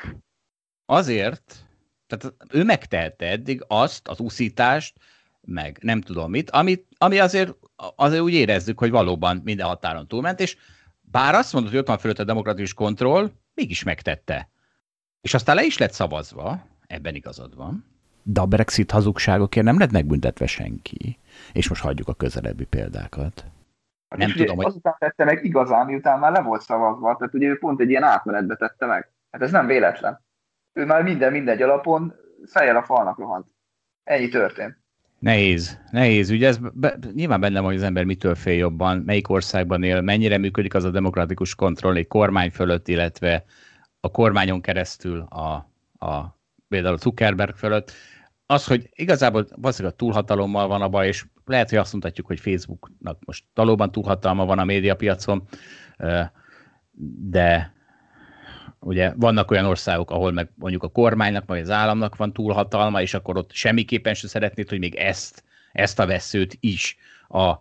azért, 0.86 1.66
tehát 2.08 2.36
ő 2.52 2.64
megtehette 2.64 3.26
eddig 3.26 3.64
azt, 3.68 4.08
az 4.08 4.20
úszítást, 4.20 5.00
meg 5.46 5.78
nem 5.82 6.02
tudom 6.02 6.30
mit, 6.30 6.50
amit, 6.50 6.88
ami 6.98 7.20
azért, 7.20 7.56
azért 7.96 8.22
úgy 8.22 8.34
érezzük, 8.34 8.80
hogy 8.80 8.92
valóban 8.92 9.42
minden 9.44 9.68
határon 9.68 10.08
túlment, 10.08 10.40
és 10.40 10.58
bár 11.02 11.36
azt 11.36 11.54
mondod, 11.54 11.72
hogy 11.72 11.80
ott 11.80 11.88
van 11.88 11.98
fölött 11.98 12.20
a 12.20 12.24
demokratikus 12.24 12.74
kontroll, 12.74 13.32
mégis 13.54 13.84
megtette. 13.84 14.50
És 15.22 15.34
aztán 15.34 15.56
le 15.56 15.64
is 15.64 15.78
lett 15.78 15.92
szavazva, 15.92 16.66
ebben 16.88 17.16
igazad 17.16 17.56
van, 17.56 17.86
de 18.24 18.42
a 18.42 18.46
Brexit 18.46 18.92
hazugságokért 18.92 19.66
nem 19.66 19.80
lett 19.80 19.92
megbüntetve 19.92 20.46
senki. 20.46 21.20
És 21.54 21.70
most 21.70 21.82
hagyjuk 21.82 22.08
a 22.08 22.14
közelebbi 22.14 22.66
példákat. 22.66 23.46
Hát 24.10 24.20
nem 24.20 24.32
tudom, 24.32 24.56
hogy... 24.56 24.66
Azután 24.66 24.96
tette 25.00 25.24
meg 25.24 25.46
igazán, 25.46 25.86
miután 25.86 26.20
már 26.20 26.32
le 26.32 26.42
volt 26.42 26.62
szavazva, 26.62 27.16
tehát 27.16 27.34
ugye 27.34 27.48
ő 27.48 27.58
pont 27.58 27.82
egy 27.82 27.90
ilyen 27.90 28.04
átmenetbe 28.04 28.56
tette 28.56 28.86
meg. 28.86 29.12
Hát 29.32 29.42
ez 29.42 29.52
nem 29.52 29.68
véletlen. 29.68 30.24
Ő 30.74 30.86
már 30.86 31.04
minden 31.04 31.32
mindegy 31.32 31.62
alapon 31.62 32.14
fejjel 32.46 32.76
a 32.76 32.84
falnak 32.84 33.18
rohant. 33.18 33.48
Ennyi 34.04 34.28
történt. 34.28 34.84
Nehéz, 35.26 35.80
nehéz. 35.92 36.30
Ugye 36.30 36.48
ez 36.48 36.60
be, 36.74 36.98
nyilván 37.14 37.40
benne 37.40 37.60
van, 37.60 37.68
hogy 37.68 37.76
az 37.76 37.84
ember 37.84 38.04
mitől 38.04 38.36
fél 38.36 38.58
jobban, 38.58 38.98
melyik 38.98 39.30
országban 39.30 39.84
él, 39.84 40.02
mennyire 40.02 40.38
működik 40.38 40.74
az 40.74 40.84
a 40.84 40.90
demokratikus 40.90 41.56
kontroll 41.56 41.96
egy 41.96 42.08
kormány 42.08 42.52
fölött, 42.52 42.88
illetve 42.88 43.46
a 44.00 44.12
kormányon 44.12 44.62
keresztül 44.62 45.20
a, 45.20 45.70
a 46.06 46.38
például 46.68 46.98
Zuckerberg 46.98 47.56
fölött. 47.56 47.92
Az, 48.46 48.66
hogy 48.66 48.90
igazából 48.96 49.48
valószínűleg 49.56 49.94
a 49.94 49.98
túlhatalommal 49.98 50.68
van 50.68 50.82
a 50.82 50.90
baj, 50.90 51.08
és 51.08 51.26
lehet, 51.46 51.70
hogy 51.70 51.78
azt 51.78 51.92
mondhatjuk, 51.92 52.28
hogy 52.28 52.40
Facebooknak 52.40 53.26
most 53.26 53.44
valóban 53.54 53.92
túlhatalma 53.92 54.46
van 54.46 54.60
a 54.60 54.66
médiapiacon, 54.66 55.48
de 57.30 57.75
ugye 58.86 59.14
vannak 59.16 59.52
olyan 59.52 59.66
országok, 59.66 60.12
ahol 60.12 60.32
meg 60.32 60.50
mondjuk 60.56 60.84
a 60.84 60.88
kormánynak, 60.88 61.46
vagy 61.46 61.60
az 61.60 61.70
államnak 61.70 62.16
van 62.16 62.34
túlhatalma, 62.34 63.02
és 63.02 63.14
akkor 63.14 63.38
ott 63.38 63.52
semmiképpen 63.52 64.14
sem 64.14 64.30
szeretnéd, 64.30 64.70
hogy 64.70 64.80
még 64.80 64.96
ezt, 64.96 65.44
ezt 65.72 66.00
a 66.00 66.06
veszőt 66.06 66.58
is, 66.60 66.98
a, 67.28 67.54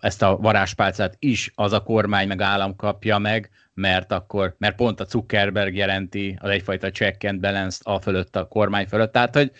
ezt 0.00 0.22
a 0.22 0.36
varázspálcát 0.36 1.16
is 1.18 1.52
az 1.54 1.72
a 1.72 1.82
kormány 1.82 2.28
meg 2.28 2.40
állam 2.40 2.76
kapja 2.76 3.18
meg, 3.18 3.50
mert 3.74 4.12
akkor, 4.12 4.54
mert 4.58 4.76
pont 4.76 5.00
a 5.00 5.04
Zuckerberg 5.04 5.74
jelenti 5.74 6.38
az 6.40 6.50
egyfajta 6.50 6.90
check 6.90 7.24
and 7.24 7.40
balance 7.40 7.78
a 7.82 8.00
fölött, 8.00 8.36
a 8.36 8.48
kormány 8.48 8.86
fölött. 8.86 9.12
Tehát, 9.12 9.34
hogy 9.34 9.52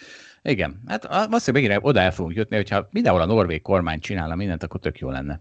igen, 0.43 0.83
hát 0.87 1.07
valószínűleg 1.07 1.69
megint 1.69 1.87
oda 1.87 2.01
el 2.01 2.13
fogunk 2.13 2.37
jutni, 2.37 2.57
hogyha 2.57 2.89
mindenhol 2.91 3.21
a 3.21 3.27
norvég 3.27 3.63
kormány 3.63 4.01
csinálna 4.01 4.35
mindent, 4.35 4.63
akkor 4.63 4.81
tök 4.81 4.99
jó 4.99 5.11
lenne. 5.11 5.41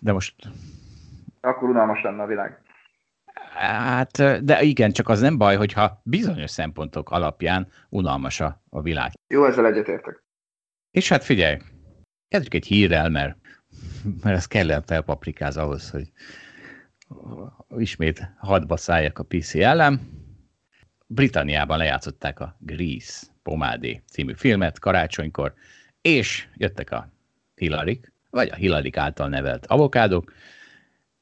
De 0.00 0.12
most... 0.12 0.34
Akkor 1.40 1.68
unalmas 1.68 2.02
lenne 2.02 2.22
a 2.22 2.26
világ. 2.26 2.63
Hát, 3.54 4.44
de 4.44 4.62
igen, 4.62 4.92
csak 4.92 5.08
az 5.08 5.20
nem 5.20 5.38
baj, 5.38 5.56
hogyha 5.56 6.00
bizonyos 6.04 6.50
szempontok 6.50 7.10
alapján 7.10 7.68
unalmas 7.88 8.40
a, 8.40 8.62
a 8.70 8.82
világ. 8.82 9.12
Jó, 9.26 9.46
ezzel 9.46 9.66
egyetértek. 9.66 10.24
És 10.90 11.08
hát 11.08 11.24
figyelj, 11.24 11.58
kezdjük 12.28 12.54
egy 12.54 12.66
hírrel, 12.66 13.08
mert, 13.08 13.36
mert 14.22 14.36
ez 14.36 14.46
kellene 14.46 14.82
felpaprikáz 14.86 15.56
ahhoz, 15.56 15.90
hogy 15.90 16.12
ismét 17.76 18.30
hadba 18.38 18.76
szálljak 18.76 19.18
a 19.18 19.22
PC 19.24 19.54
ellen. 19.54 20.00
Britanniában 21.06 21.78
lejátszották 21.78 22.40
a 22.40 22.56
Grease 22.58 23.26
Pomádé 23.42 24.02
című 24.10 24.32
filmet 24.34 24.78
karácsonykor, 24.78 25.54
és 26.00 26.48
jöttek 26.56 26.90
a 26.90 27.08
Hillary, 27.54 28.00
vagy 28.30 28.48
a 28.48 28.54
Hillary 28.54 28.90
által 28.94 29.28
nevelt 29.28 29.66
avokádok, 29.66 30.32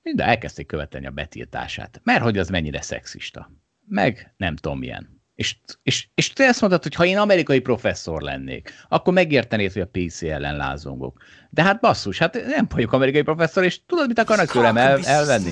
de 0.03 0.25
elkezdték 0.25 0.67
követelni 0.67 1.07
a 1.07 1.11
betiltását, 1.11 2.01
mert 2.05 2.23
hogy 2.23 2.39
az 2.39 2.49
mennyire 2.49 2.81
szexista. 2.81 3.51
Meg 3.87 4.35
nem 4.37 4.57
tudom 4.57 4.79
milyen. 4.79 5.21
És, 5.35 5.57
és, 5.83 6.09
és 6.15 6.33
te 6.33 6.45
ezt 6.45 6.61
mondod, 6.61 6.83
hogy 6.83 6.95
ha 6.95 7.05
én 7.05 7.19
amerikai 7.19 7.61
professzor 7.61 8.23
lennék, 8.23 8.73
akkor 8.89 9.13
megértenéd, 9.13 9.73
hogy 9.73 9.83
a 9.83 9.89
PC 9.93 10.23
ellen 10.23 10.57
lázongok. 10.57 11.23
De 11.51 11.63
hát 11.63 11.81
basszus, 11.81 12.19
hát 12.19 12.45
nem 12.47 12.67
vagyok 12.71 12.93
amerikai 12.93 13.23
professzor, 13.23 13.65
és 13.65 13.85
tudod, 13.87 14.07
mit 14.07 14.19
akarnak 14.19 14.51
tőlem 14.51 14.77
el, 14.77 15.05
elvenni? 15.05 15.51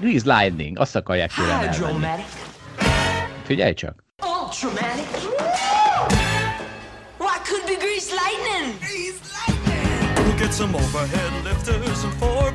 Grease 0.00 0.38
Lightning, 0.38 0.78
azt 0.78 0.96
akarják 0.96 1.32
tőlem 1.32 1.60
elvenni. 1.60 2.06
Figyelj 3.44 3.74
csak. 3.74 4.04
Ultramatic. 4.22 5.26
Why 7.18 7.36
could 7.48 7.64
be 7.66 7.76
Grease 7.84 8.10
Lightning? 8.20 8.78
Grease 8.78 9.20
Lightning. 9.36 10.26
We'll 10.26 10.38
get 10.38 10.52
some 10.52 10.74
overhead 10.74 11.44
lifters 11.44 12.04
and 12.04 12.14
four 12.20 12.47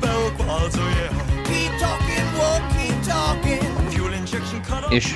és, 4.94 5.14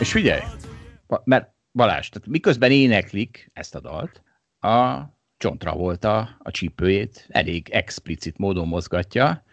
és 0.00 0.12
figyelj, 0.12 0.40
mert 1.24 1.50
Balázs, 1.72 2.08
tehát 2.08 2.28
miközben 2.28 2.70
éneklik 2.70 3.50
ezt 3.52 3.74
a 3.74 3.80
dalt, 3.80 4.22
a 4.60 5.02
John 5.38 5.56
Travolta 5.56 6.36
a 6.38 6.50
csípőjét 6.50 7.26
elég 7.28 7.68
explicit 7.70 8.38
módon 8.38 8.68
mozgatja, 8.68 9.44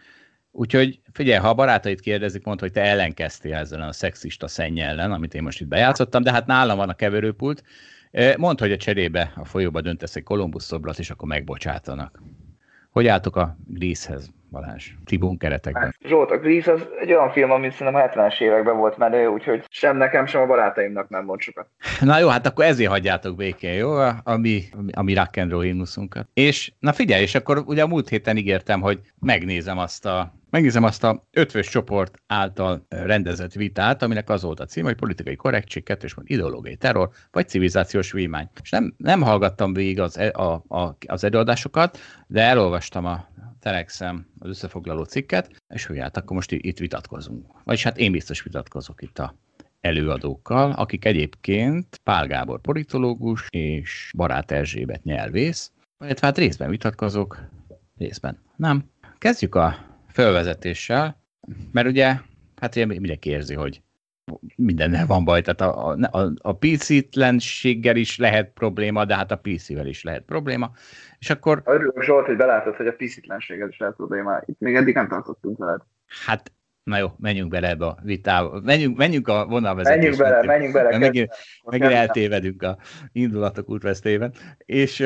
úgyhogy 0.50 1.00
figyelj, 1.12 1.38
ha 1.38 1.48
a 1.48 1.54
barátait 1.54 2.00
kérdezik, 2.00 2.44
mondd, 2.44 2.60
hogy 2.60 2.72
te 2.72 2.80
ellenkeztél 2.80 3.54
ezzel 3.54 3.82
a 3.82 3.92
szexista 3.92 4.48
szenny 4.48 4.78
ellen, 4.78 5.12
amit 5.12 5.34
én 5.34 5.42
most 5.42 5.60
itt 5.60 5.68
bejátszottam, 5.68 6.22
de 6.22 6.32
hát 6.32 6.46
nálam 6.46 6.76
van 6.76 6.88
a 6.88 6.94
keverőpult, 6.94 7.62
mondd, 8.36 8.60
hogy 8.60 8.72
a 8.72 8.76
cserébe 8.76 9.32
a 9.36 9.44
folyóba 9.44 9.80
döntesz 9.80 10.16
egy 10.16 10.22
Kolumbusz 10.22 10.64
szobrot, 10.64 10.98
és 10.98 11.10
akkor 11.10 11.28
megbocsátanak. 11.28 12.22
Hogy 12.90 13.06
álltok 13.06 13.36
a 13.36 13.56
Grease-hez? 13.66 14.30
Balázs? 14.50 14.90
Tribun 15.04 15.38
keretekben. 15.38 15.96
Zsolt, 16.04 16.30
a 16.30 16.38
Grease 16.38 16.72
az 16.72 16.88
egy 17.00 17.12
olyan 17.12 17.30
film, 17.30 17.50
amit 17.50 17.72
szerintem 17.72 18.10
70-es 18.14 18.40
években 18.40 18.76
volt 18.76 18.96
menő, 18.96 19.26
úgyhogy 19.26 19.64
sem 19.68 19.96
nekem, 19.96 20.26
sem 20.26 20.40
a 20.40 20.46
barátaimnak 20.46 21.08
nem 21.08 21.24
mond 21.24 21.40
sokat. 21.40 21.68
Na 22.00 22.18
jó, 22.18 22.28
hát 22.28 22.46
akkor 22.46 22.64
ezért 22.64 22.90
hagyjátok 22.90 23.36
békén, 23.36 23.72
jó? 23.72 23.90
A 24.22 24.36
mi, 24.36 24.62
a 24.92 25.02
mi 25.02 25.14
rock 25.14 25.36
and 25.36 25.50
roll 25.50 25.62
himnuszunkat. 25.62 26.28
És 26.34 26.72
na 26.78 26.92
figyelj, 26.92 27.22
és 27.22 27.34
akkor 27.34 27.62
ugye 27.66 27.82
a 27.82 27.86
múlt 27.86 28.08
héten 28.08 28.36
ígértem, 28.36 28.80
hogy 28.80 29.00
megnézem 29.20 29.78
azt 29.78 30.06
a 30.06 30.34
megnézem 30.50 30.84
azt 30.84 31.04
a 31.04 31.22
ötvös 31.30 31.68
csoport 31.68 32.22
által 32.26 32.86
rendezett 32.88 33.52
vitát, 33.52 34.02
aminek 34.02 34.28
az 34.30 34.42
volt 34.42 34.60
a 34.60 34.64
cím, 34.64 34.84
hogy 34.84 34.94
politikai 34.94 35.36
korrektség, 35.36 35.82
kettős 35.82 36.14
mond 36.14 36.30
ideológiai 36.30 36.76
terror, 36.76 37.10
vagy 37.30 37.48
civilizációs 37.48 38.12
vímány. 38.12 38.48
És 38.62 38.70
nem, 38.70 38.94
nem 38.96 39.20
hallgattam 39.22 39.72
végig 39.72 40.00
az, 40.00 40.18
e, 40.18 40.30
a, 40.30 40.64
a, 40.68 40.96
az 41.06 41.24
előadásokat, 41.24 41.98
de 42.26 42.42
elolvastam 42.42 43.04
a 43.04 43.28
Telexem 43.60 44.26
az 44.38 44.48
összefoglaló 44.48 45.04
cikket, 45.04 45.62
és 45.74 45.86
hogy 45.86 45.98
hát 45.98 46.16
akkor 46.16 46.36
most 46.36 46.52
itt 46.52 46.78
vitatkozunk. 46.78 47.46
Vagyis 47.64 47.82
hát 47.82 47.98
én 47.98 48.12
biztos 48.12 48.42
vitatkozok 48.42 49.02
itt 49.02 49.18
a 49.18 49.34
előadókkal, 49.80 50.72
akik 50.72 51.04
egyébként 51.04 52.00
Pál 52.02 52.26
Gábor 52.26 52.60
politológus 52.60 53.46
és 53.50 54.12
Barát 54.16 54.50
Erzsébet 54.50 55.02
nyelvész, 55.02 55.72
illetve 56.04 56.26
hát 56.26 56.38
részben 56.38 56.70
vitatkozok, 56.70 57.40
részben 57.96 58.38
nem. 58.56 58.90
Kezdjük 59.18 59.54
a 59.54 59.95
felvezetéssel, 60.16 61.22
mert 61.72 61.86
ugye, 61.86 62.14
hát 62.60 62.76
ugye 62.76 62.86
mindenki 62.86 63.30
érzi, 63.30 63.54
hogy 63.54 63.82
mindennel 64.56 65.06
van 65.06 65.24
baj, 65.24 65.42
tehát 65.42 65.60
a, 65.60 65.88
a, 66.10 66.32
a 66.36 66.56
PC-tlenséggel 66.56 67.96
is 67.96 68.18
lehet 68.18 68.50
probléma, 68.54 69.04
de 69.04 69.16
hát 69.16 69.30
a 69.30 69.36
PC-vel 69.36 69.86
is 69.86 70.02
lehet 70.02 70.22
probléma, 70.22 70.70
és 71.18 71.30
akkor... 71.30 71.62
Örülök 71.64 72.02
Zsolt, 72.02 72.26
hogy 72.26 72.36
belátod, 72.36 72.74
hogy 72.74 72.86
a 72.86 72.92
PC-tlenséggel 72.92 73.68
is 73.68 73.78
lehet 73.78 73.94
probléma. 73.94 74.40
Itt 74.46 74.58
még 74.58 74.74
eddig 74.74 74.94
nem 74.94 75.08
tartottunk 75.08 75.58
veled. 75.58 75.80
Hát, 76.26 76.52
na 76.82 76.98
jó, 76.98 77.08
menjünk 77.18 77.50
bele 77.50 77.68
ebbe 77.68 77.86
a 77.86 77.98
vitába. 78.02 78.60
Menjünk, 78.60 78.96
menjünk 78.96 79.28
a 79.28 79.46
vonalvezetésbe. 79.46 80.04
Menjünk 80.04 80.18
bele, 80.18 80.46
menjünk 80.46 80.72
bele. 80.72 80.98
Megint, 80.98 81.30
megint 81.64 81.92
eltévedünk 81.92 82.62
a 82.62 82.78
indulatok 83.12 83.68
útvesztében. 83.68 84.32
És 84.58 84.96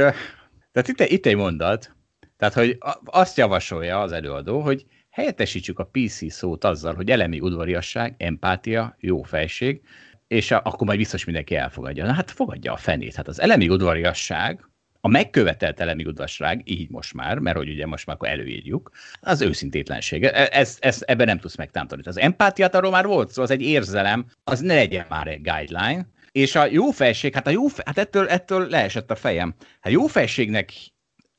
tehát 0.73 0.89
itt, 0.89 1.01
itt 1.01 1.27
egy 1.27 1.37
mondat, 1.37 1.95
tehát, 2.41 2.55
hogy 2.55 2.79
azt 3.05 3.37
javasolja 3.37 4.01
az 4.01 4.13
előadó, 4.13 4.61
hogy 4.61 4.87
helyettesítsük 5.21 5.79
a 5.79 5.91
PC 5.93 6.33
szót 6.33 6.65
azzal, 6.65 6.95
hogy 6.95 7.11
elemi 7.11 7.41
udvariasság, 7.41 8.15
empátia, 8.19 8.97
jó 9.01 9.23
fejség, 9.23 9.81
és 10.27 10.51
akkor 10.51 10.87
majd 10.87 10.99
biztos 10.99 11.25
mindenki 11.25 11.57
elfogadja. 11.57 12.07
Na 12.07 12.13
hát 12.13 12.31
fogadja 12.31 12.73
a 12.73 12.77
fenét. 12.77 13.15
Hát 13.15 13.29
az 13.29 13.41
elemi 13.41 13.69
udvariasság, 13.69 14.69
a 15.01 15.09
megkövetelt 15.09 15.81
elemi 15.81 16.05
udvasság, 16.05 16.63
így 16.65 16.91
most 16.91 17.15
már, 17.15 17.39
mert 17.39 17.57
hogy 17.57 17.69
ugye 17.69 17.87
most 17.87 18.07
már 18.07 18.17
akkor 18.17 18.29
előírjuk, 18.29 18.91
az 19.21 19.41
őszintétlenség. 19.41 20.25
E, 20.25 20.49
ez, 20.53 20.77
ez, 20.81 21.03
ebben 21.07 21.27
nem 21.27 21.39
tudsz 21.39 21.57
megtámtani. 21.57 22.03
Az 22.05 22.19
empátiát 22.19 22.75
arról 22.75 22.91
már 22.91 23.07
volt 23.07 23.31
szó, 23.31 23.43
az 23.43 23.51
egy 23.51 23.63
érzelem, 23.63 24.27
az 24.45 24.61
ne 24.61 24.75
legyen 24.75 25.07
már 25.09 25.27
egy 25.27 25.43
guideline, 25.43 26.07
és 26.33 26.55
a 26.55 26.67
jó 26.67 26.91
felség, 26.91 27.35
hát, 27.35 27.47
a 27.47 27.51
jó, 27.51 27.67
hát 27.85 27.99
ettől, 27.99 28.29
ettől 28.29 28.69
leesett 28.69 29.11
a 29.11 29.15
fejem. 29.15 29.55
Hát 29.81 29.93
jó 29.93 30.07
felségnek 30.07 30.73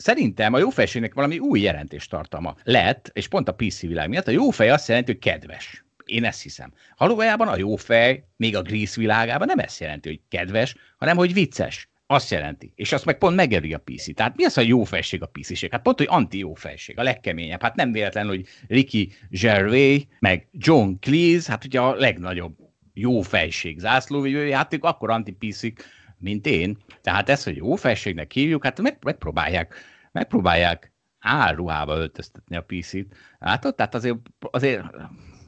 szerintem 0.02 0.54
a 0.54 0.60
jófejségnek 0.60 1.14
valami 1.14 1.40
új 1.40 1.60
jelentéstartalma 1.60 2.56
lett, 2.64 3.10
és 3.14 3.28
pont 3.28 3.48
a 3.50 3.54
PC 3.54 3.82
világ 3.82 4.10
miatt 4.10 4.28
a 4.28 4.32
jófej 4.32 4.70
azt 4.70 4.88
jelenti, 4.88 5.12
hogy 5.12 5.22
kedves. 5.22 5.86
Én 6.06 6.24
ezt 6.24 6.42
hiszem. 6.42 6.74
Valójában 6.98 7.48
a 7.48 7.58
jófej, 7.58 8.24
még 8.38 8.56
a 8.56 8.62
Grease 8.62 9.00
világában 9.00 9.48
nem 9.48 9.60
ezt 9.60 9.80
jelenti, 9.80 10.10
hogy 10.10 10.20
kedves, 10.30 10.76
hanem 10.98 11.18
hogy 11.18 11.34
vicces. 11.34 11.90
Azt 12.08 12.32
jelenti. 12.32 12.72
És 12.76 12.92
azt 12.92 13.06
meg 13.06 13.18
pont 13.18 13.36
megeri 13.36 13.74
a 13.74 13.80
PC. 13.80 14.16
Tehát 14.16 14.36
mi 14.36 14.44
az 14.44 14.58
a 14.58 14.62
jó 14.62 14.84
felség 14.84 15.22
a 15.22 15.26
PC-ség? 15.26 15.72
Hát 15.72 15.82
pont, 15.82 15.98
hogy 15.98 16.08
anti-jó 16.10 16.54
felség, 16.54 17.00
a 17.00 17.04
legkeményebb. 17.04 17.62
Hát 17.62 17.76
nem 17.76 17.92
véletlen, 17.92 18.28
hogy 18.28 18.46
Ricky 18.68 19.12
Gervais, 19.30 20.08
meg 20.20 20.48
John 20.52 20.92
Cleese, 21.00 21.52
hát 21.52 21.66
ugye 21.66 21.80
a 21.80 21.96
legnagyobb 21.96 22.56
jó 22.94 23.22
fejség 23.22 23.80
zászlóvívő 23.80 24.48
játék, 24.48 24.84
akkor 24.84 25.10
antipiszik, 25.10 25.84
mint 26.18 26.46
én. 26.46 26.78
Tehát 27.02 27.30
ez, 27.30 27.44
hogy 27.44 27.56
jó 27.56 27.76
fejségnek 27.76 28.32
hívjuk, 28.32 28.64
hát 28.64 28.82
meg, 28.82 28.98
megpróbálják, 29.02 29.76
megpróbálják 30.12 30.94
áruhába 31.20 31.96
öltöztetni 31.96 32.56
a 32.56 32.64
PC-t. 32.68 33.16
Látod? 33.40 33.76
Tehát 33.76 33.96
azért, 33.96 34.18
azért 34.40 34.84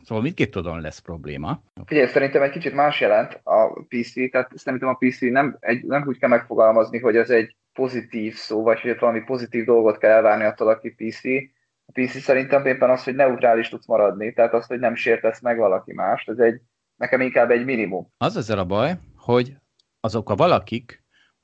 Szóval 0.04 0.24
mindkét 0.24 0.52
tudom 0.52 0.82
lesz 0.82 1.00
probléma. 1.00 1.64
Figyelj, 1.86 2.08
szerintem 2.08 2.42
egy 2.42 2.52
kicsit 2.52 2.74
más 2.74 3.02
jelent 3.02 3.40
a 3.44 3.86
PC, 3.88 4.32
tehát 4.32 4.52
szerintem 4.56 4.90
a 4.90 4.98
PC 5.00 5.22
nem, 5.22 5.58
egy, 5.60 5.86
nem 5.86 6.04
úgy 6.08 6.18
kell 6.18 6.30
megfogalmazni, 6.30 7.00
hogy 7.00 7.16
ez 7.16 7.30
egy 7.30 7.56
pozitív 7.74 8.36
szó, 8.36 8.64
vagy 8.64 8.80
hogy 8.82 9.00
valami 9.00 9.22
pozitív 9.22 9.66
dolgot 9.66 9.98
kell 9.98 10.12
elvárni 10.12 10.44
attól, 10.44 10.68
aki 10.68 10.90
PC. 10.90 11.24
A 11.86 11.92
PC 11.92 12.22
szerintem 12.22 12.66
éppen 12.66 12.90
az, 12.90 13.04
hogy 13.04 13.16
neutrális 13.16 13.70
tudsz 13.70 13.88
maradni, 13.88 14.34
tehát 14.34 14.54
az, 14.54 14.66
hogy 14.66 14.80
nem 14.80 14.96
sértesz 14.96 15.42
meg 15.42 15.58
valaki 15.58 15.94
mást, 15.94 16.30
ez 16.30 16.38
egy, 16.38 16.62
nekem 16.96 17.22
inkább 17.22 17.52
egy 17.52 17.66
minimum. 17.66 18.08
Az 18.18 18.38
ezzel 18.38 18.60
a 18.60 18.66
baj, 18.66 18.94
hogy 19.18 19.56
azok 20.00 20.30
a 20.30 20.36
valakik, 20.36 21.03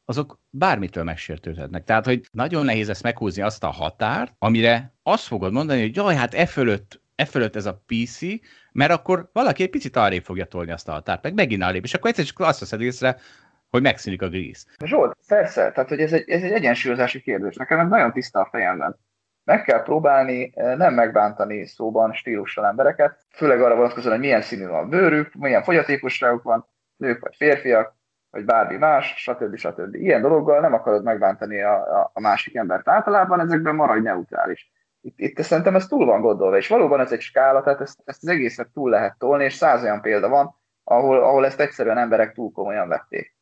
azok 0.09 0.39
bármitől 0.49 1.03
megsértődhetnek. 1.03 1.83
Tehát, 1.83 2.05
hogy 2.05 2.21
nagyon 2.31 2.65
nehéz 2.65 2.89
ezt 2.89 3.03
meghúzni 3.03 3.41
azt 3.41 3.63
a 3.63 3.69
határt, 3.69 4.33
amire 4.37 4.93
azt 5.03 5.23
fogod 5.23 5.51
mondani, 5.51 5.81
hogy 5.81 5.95
jaj, 5.95 6.15
hát 6.15 6.33
e 6.33 6.45
fölött, 6.45 7.01
e 7.15 7.25
fölött 7.25 7.55
ez 7.55 7.65
a 7.65 7.83
PC, 7.85 8.19
mert 8.71 8.91
akkor 8.91 9.29
valaki 9.33 9.63
egy 9.63 9.69
picit 9.69 9.95
arrébb 9.95 10.23
fogja 10.23 10.45
tolni 10.45 10.71
azt 10.71 10.87
a 10.87 10.91
határt, 10.91 11.23
meg 11.23 11.33
megint 11.33 11.63
arrébb, 11.63 11.83
és 11.83 11.93
akkor 11.93 12.09
egyszer 12.09 12.25
csak 12.25 12.39
azt 12.39 12.59
veszed 12.59 12.81
észre, 12.81 13.17
hogy 13.69 13.81
megszűnik 13.81 14.21
a 14.21 14.29
gríz. 14.29 14.65
Zsolt, 14.85 15.17
persze, 15.27 15.71
tehát 15.71 15.89
hogy 15.89 16.01
ez 16.01 16.13
egy, 16.13 16.29
ez 16.29 16.43
egy 16.43 16.51
egyensúlyozási 16.51 17.21
kérdés. 17.21 17.55
Nekem 17.55 17.79
ez 17.79 17.87
nagyon 17.87 18.11
tiszta 18.11 18.39
a 18.39 18.47
fejemben. 18.51 18.99
Meg 19.43 19.63
kell 19.63 19.83
próbálni 19.83 20.51
eh, 20.55 20.77
nem 20.77 20.93
megbántani 20.93 21.65
szóban, 21.65 22.13
stílussal 22.13 22.65
embereket, 22.65 23.25
főleg 23.35 23.61
arra 23.61 23.75
vonatkozóan, 23.75 24.13
hogy 24.13 24.23
milyen 24.23 24.41
színű 24.41 24.65
a 24.65 24.85
bőrük, 24.85 25.33
milyen 25.33 25.63
fogyatékosságuk 25.63 26.43
van, 26.43 26.67
nők 26.95 27.19
vagy 27.19 27.35
férfiak, 27.35 27.97
vagy 28.31 28.45
bármi 28.45 28.77
más, 28.77 29.13
stb. 29.17 29.55
stb. 29.55 29.95
Ilyen 29.95 30.21
dologgal 30.21 30.59
nem 30.59 30.73
akarod 30.73 31.03
megbántani 31.03 31.61
a, 31.61 32.09
a, 32.13 32.19
másik 32.19 32.55
embert 32.55 32.89
általában, 32.89 33.39
ezekben 33.39 33.75
maradj 33.75 34.01
neutrális. 34.01 34.71
Itt, 35.01 35.19
itt 35.19 35.41
szerintem 35.41 35.75
ez 35.75 35.87
túl 35.87 36.05
van 36.05 36.21
gondolva, 36.21 36.57
és 36.57 36.67
valóban 36.67 36.99
ez 36.99 37.11
egy 37.11 37.21
skála, 37.21 37.61
tehát 37.61 37.81
ezt, 37.81 37.99
ezt 38.05 38.23
az 38.23 38.29
egészet 38.29 38.69
túl 38.73 38.89
lehet 38.89 39.17
tolni, 39.17 39.43
és 39.43 39.53
száz 39.53 39.83
olyan 39.83 40.01
példa 40.01 40.29
van, 40.29 40.55
ahol, 40.83 41.23
ahol 41.23 41.45
ezt 41.45 41.59
egyszerűen 41.59 41.97
emberek 41.97 42.33
túl 42.33 42.51
komolyan 42.51 42.87
vették 42.87 43.37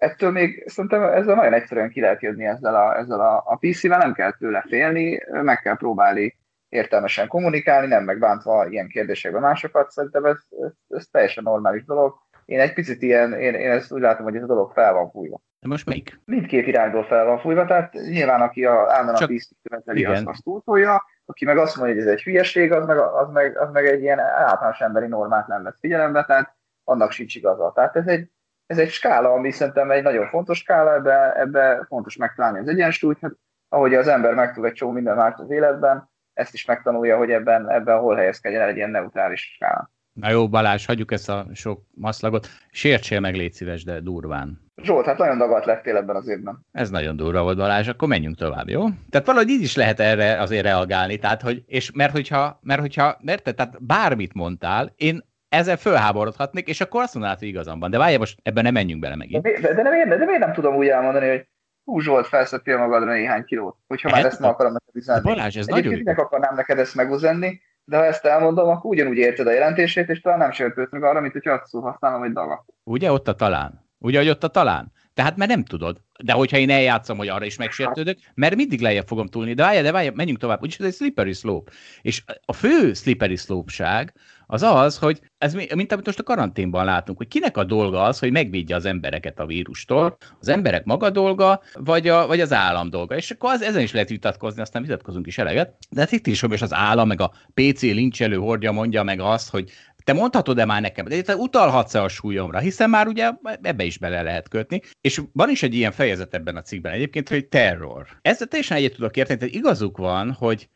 ettől 0.00 0.30
még 0.30 0.64
szerintem 0.66 1.02
ezzel 1.02 1.34
nagyon 1.34 1.52
egyszerűen 1.52 1.90
ki 1.90 2.00
lehet 2.00 2.22
jönni 2.22 2.44
ezzel 2.44 2.74
a, 2.74 2.96
ezzel 2.98 3.20
a, 3.20 3.42
a 3.46 3.56
PC-vel, 3.56 3.98
nem 3.98 4.12
kell 4.12 4.32
tőle 4.32 4.64
félni, 4.68 5.22
meg 5.30 5.58
kell 5.58 5.76
próbálni 5.76 6.38
értelmesen 6.68 7.28
kommunikálni, 7.28 7.86
nem 7.86 8.04
megbántva 8.04 8.66
ilyen 8.68 8.88
kérdésekben 8.88 9.40
másokat, 9.40 9.90
szerintem 9.90 10.24
ez, 10.24 10.38
ez, 10.60 10.72
ez 10.88 11.06
teljesen 11.06 11.42
normális 11.42 11.84
dolog. 11.84 12.14
Én 12.50 12.60
egy 12.60 12.72
picit 12.72 13.02
ilyen, 13.02 13.32
én, 13.32 13.54
én 13.54 13.70
ezt 13.70 13.92
úgy 13.92 14.00
látom, 14.00 14.24
hogy 14.24 14.36
ez 14.36 14.42
a 14.42 14.46
dolog 14.46 14.72
fel 14.72 14.92
van 14.92 15.10
fújva. 15.10 15.40
De 15.60 15.68
most 15.68 15.86
melyik? 15.86 16.20
Mindkét 16.24 16.66
irányból 16.66 17.04
fel 17.04 17.24
van 17.24 17.38
fújva, 17.38 17.64
tehát 17.64 17.92
nyilván 17.92 18.40
aki 18.40 18.64
a, 18.64 18.72
állandóan 18.72 19.16
Csak... 19.16 19.30
a 19.30 19.32
PC 19.32 19.48
követeli, 19.62 20.04
azt, 20.04 20.26
azt 20.26 20.42
túltolja, 20.42 21.02
aki 21.24 21.44
meg 21.44 21.58
azt 21.58 21.76
mondja, 21.76 21.94
hogy 21.94 22.04
ez 22.04 22.10
egy 22.10 22.22
hülyeség, 22.22 22.72
az 22.72 22.86
meg, 22.86 22.98
az 22.98 23.30
meg, 23.32 23.58
az 23.58 23.70
meg 23.72 23.86
egy 23.86 24.02
ilyen 24.02 24.18
általános 24.18 24.80
emberi 24.80 25.06
normát 25.06 25.46
nem 25.46 25.62
vesz 25.62 25.76
figyelembe, 25.80 26.24
tehát 26.24 26.56
annak 26.84 27.10
sincs 27.10 27.34
igaza. 27.34 27.72
Tehát 27.74 27.96
ez 27.96 28.06
egy, 28.06 28.30
ez 28.66 28.78
egy 28.78 28.90
skála, 28.90 29.32
ami 29.32 29.50
szerintem 29.50 29.90
egy 29.90 30.02
nagyon 30.02 30.28
fontos 30.28 30.58
skála, 30.58 30.94
ebbe, 30.94 31.32
ebbe 31.40 31.84
fontos 31.88 32.16
megtalálni 32.16 32.58
az 32.58 32.68
egyensúlyt, 32.68 33.18
hát 33.20 33.32
ahogy 33.68 33.94
az 33.94 34.08
ember 34.08 34.34
megtud 34.34 34.64
egy 34.64 34.72
csomó 34.72 34.92
minden 34.92 35.16
más 35.16 35.34
az 35.36 35.50
életben, 35.50 36.10
ezt 36.32 36.54
is 36.54 36.64
megtanulja, 36.64 37.16
hogy 37.16 37.30
ebben, 37.30 37.70
ebben 37.70 37.98
hol 37.98 38.16
helyezkedjen 38.16 38.60
el 38.60 38.68
egy 38.68 38.76
ilyen 38.76 38.90
neutrális 38.90 39.52
skála. 39.54 39.90
Na 40.12 40.30
jó, 40.30 40.48
Balázs, 40.48 40.86
hagyjuk 40.86 41.12
ezt 41.12 41.28
a 41.28 41.46
sok 41.54 41.82
maszlagot. 41.94 42.48
Sértsél 42.70 43.20
meg, 43.20 43.34
légy 43.34 43.52
szíves, 43.52 43.84
de 43.84 44.00
durván. 44.00 44.60
Zsolt, 44.82 45.06
hát 45.06 45.18
nagyon 45.18 45.38
dagadt 45.38 45.64
lettél 45.64 45.96
ebben 45.96 46.16
az 46.16 46.28
évben. 46.28 46.66
Ez 46.72 46.90
nagyon 46.90 47.16
durva 47.16 47.42
volt, 47.42 47.56
Balázs, 47.56 47.88
akkor 47.88 48.08
menjünk 48.08 48.36
tovább, 48.36 48.68
jó? 48.68 48.84
Tehát 49.10 49.26
valahogy 49.26 49.48
így 49.48 49.62
is 49.62 49.76
lehet 49.76 50.00
erre 50.00 50.40
azért 50.40 50.64
reagálni, 50.64 51.18
tehát, 51.18 51.42
hogy, 51.42 51.62
és 51.66 51.90
mert 51.92 52.12
hogyha, 52.12 52.58
mert 52.62 52.80
hogyha, 52.80 53.16
mert 53.20 53.54
tehát 53.54 53.84
bármit 53.84 54.34
mondtál, 54.34 54.92
én 54.96 55.28
ezzel 55.48 55.76
fölháborodhatnék, 55.76 56.68
és 56.68 56.80
akkor 56.80 57.02
azt 57.02 57.14
mondanád, 57.14 57.38
hogy 57.38 57.48
igazam 57.48 57.80
van. 57.80 57.90
De 57.90 57.98
várj, 57.98 58.16
most 58.16 58.38
ebben 58.42 58.64
nem 58.64 58.72
menjünk 58.72 59.00
bele 59.00 59.16
megint. 59.16 59.42
De, 59.42 59.60
de, 59.60 59.74
de, 59.74 59.82
nem, 59.82 60.08
de, 60.08 60.16
de 60.16 60.24
miért 60.24 60.40
nem 60.40 60.52
tudom 60.52 60.74
úgy 60.74 60.88
elmondani, 60.88 61.28
hogy 61.28 61.46
hú 61.84 62.00
Zsolt, 62.00 62.26
felszedtél 62.26 62.78
magadra 62.78 63.12
néhány 63.12 63.44
kilót, 63.44 63.76
hogyha 63.86 64.10
már 64.10 64.18
ezt, 64.18 64.26
ezt 64.26 64.40
meg 64.40 64.50
akarom 64.50 64.72
neked 64.72 64.96
üzenni. 64.96 65.22
Balázs, 65.22 65.56
ez 65.56 65.66
nagyon... 65.66 66.00
Nem 66.04 66.18
akarnám 66.18 66.54
neked 66.54 66.78
ezt 66.78 66.94
megüzenni, 66.94 67.60
de 67.90 67.96
ha 67.96 68.04
ezt 68.04 68.24
elmondom, 68.24 68.68
akkor 68.68 68.90
ugyanúgy 68.90 69.16
érted 69.16 69.46
a 69.46 69.52
jelentését, 69.52 70.08
és 70.08 70.20
talán 70.20 70.38
nem 70.38 70.50
sértődsz 70.50 70.92
meg 70.92 71.02
arra, 71.02 71.20
mint 71.20 71.32
hogy 71.32 71.48
azt 71.48 71.66
szó 71.66 71.80
használom, 71.80 72.20
hogy 72.20 72.32
dagat. 72.32 72.62
Ugye 72.84 73.12
ott 73.12 73.28
a 73.28 73.34
talán? 73.34 73.86
Ugye, 73.98 74.18
hogy 74.18 74.28
ott 74.28 74.44
a 74.44 74.48
talán? 74.48 74.92
Tehát 75.20 75.36
mert 75.36 75.50
nem 75.50 75.64
tudod. 75.64 76.00
De 76.24 76.32
hogyha 76.32 76.56
én 76.56 76.70
eljátszom, 76.70 77.16
hogy 77.16 77.28
arra 77.28 77.44
is 77.44 77.56
megsértődök, 77.56 78.18
mert 78.34 78.54
mindig 78.54 78.80
lejjebb 78.80 79.06
fogom 79.06 79.26
túlni. 79.26 79.54
De 79.54 79.62
várj, 79.62 79.80
de 79.80 79.92
várj, 79.92 80.08
menjünk 80.14 80.38
tovább. 80.38 80.62
Úgyis 80.62 80.78
ez 80.78 80.86
egy 80.86 80.94
slippery 80.94 81.32
slope. 81.32 81.72
És 82.02 82.22
a 82.44 82.52
fő 82.52 82.92
slippery 82.92 83.36
slope 83.36 84.12
az 84.46 84.62
az, 84.62 84.98
hogy 84.98 85.20
ez 85.38 85.54
mint 85.54 85.92
amit 85.92 86.06
most 86.06 86.18
a 86.18 86.22
karanténban 86.22 86.84
látunk, 86.84 87.18
hogy 87.18 87.28
kinek 87.28 87.56
a 87.56 87.64
dolga 87.64 88.02
az, 88.02 88.18
hogy 88.18 88.30
megvédje 88.30 88.76
az 88.76 88.84
embereket 88.84 89.38
a 89.38 89.46
vírustól, 89.46 90.16
az 90.40 90.48
emberek 90.48 90.84
maga 90.84 91.10
dolga, 91.10 91.62
vagy, 91.72 92.08
a, 92.08 92.26
vagy 92.26 92.40
az 92.40 92.52
állam 92.52 92.90
dolga. 92.90 93.16
És 93.16 93.30
akkor 93.30 93.52
az, 93.52 93.62
ezen 93.62 93.82
is 93.82 93.92
lehet 93.92 94.08
vitatkozni, 94.08 94.60
aztán 94.60 94.82
vitatkozunk 94.82 95.26
is 95.26 95.38
eleget. 95.38 95.74
De 95.90 96.00
hát 96.00 96.12
itt 96.12 96.26
is, 96.26 96.40
hogy 96.40 96.62
az 96.62 96.74
állam, 96.74 97.08
meg 97.08 97.20
a 97.20 97.32
PC 97.54 97.82
lincselő 97.82 98.36
hordja 98.36 98.72
mondja 98.72 99.02
meg 99.02 99.20
azt, 99.20 99.50
hogy 99.50 99.70
te 100.10 100.16
mondhatod-e 100.16 100.64
már 100.64 100.80
nekem, 100.80 101.04
de 101.04 101.20
te 101.20 101.36
utalhatsz-e 101.36 102.02
a 102.02 102.08
súlyomra, 102.08 102.58
hiszen 102.58 102.90
már 102.90 103.06
ugye 103.06 103.30
ebbe 103.62 103.84
is 103.84 103.98
bele 103.98 104.22
lehet 104.22 104.48
kötni, 104.48 104.80
és 105.00 105.20
van 105.32 105.50
is 105.50 105.62
egy 105.62 105.74
ilyen 105.74 105.92
fejezet 105.92 106.34
ebben 106.34 106.56
a 106.56 106.62
cikkben 106.62 106.92
egyébként, 106.92 107.28
hogy 107.28 107.46
terror. 107.46 108.06
Ezzel 108.22 108.46
teljesen 108.46 108.76
egyet 108.76 108.94
tudok 108.94 109.16
érteni, 109.16 109.38
tehát 109.38 109.54
igazuk 109.54 109.96
van, 109.96 110.32
hogy 110.32 110.68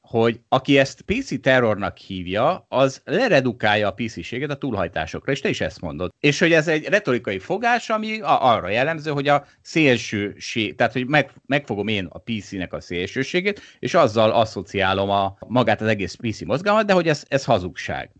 hogy 0.00 0.40
aki 0.48 0.78
ezt 0.78 1.00
PC 1.00 1.40
terrornak 1.40 1.96
hívja, 1.96 2.66
az 2.68 3.02
leredukálja 3.04 3.88
a 3.88 3.92
PC-séget 3.92 4.50
a 4.50 4.56
túlhajtásokra, 4.56 5.32
és 5.32 5.40
te 5.40 5.48
is 5.48 5.60
ezt 5.60 5.80
mondod. 5.80 6.10
És 6.20 6.38
hogy 6.38 6.52
ez 6.52 6.68
egy 6.68 6.84
retorikai 6.84 7.38
fogás, 7.38 7.90
ami 7.90 8.18
arra 8.22 8.68
jellemző, 8.68 9.10
hogy 9.10 9.28
a 9.28 9.46
szélsőség, 9.60 10.74
tehát 10.74 10.92
hogy 10.92 11.06
meg, 11.06 11.30
megfogom 11.46 11.88
én 11.88 12.06
a 12.10 12.18
PC-nek 12.18 12.72
a 12.72 12.80
szélsőségét, 12.80 13.60
és 13.78 13.94
azzal 13.94 14.30
asszociálom 14.30 15.10
a, 15.10 15.36
magát 15.46 15.80
az 15.80 15.86
egész 15.86 16.14
PC 16.14 16.40
mozgalmat, 16.40 16.86
de 16.86 16.92
hogy 16.92 17.08
ez, 17.08 17.24
ez 17.28 17.44
hazugság. 17.44 18.10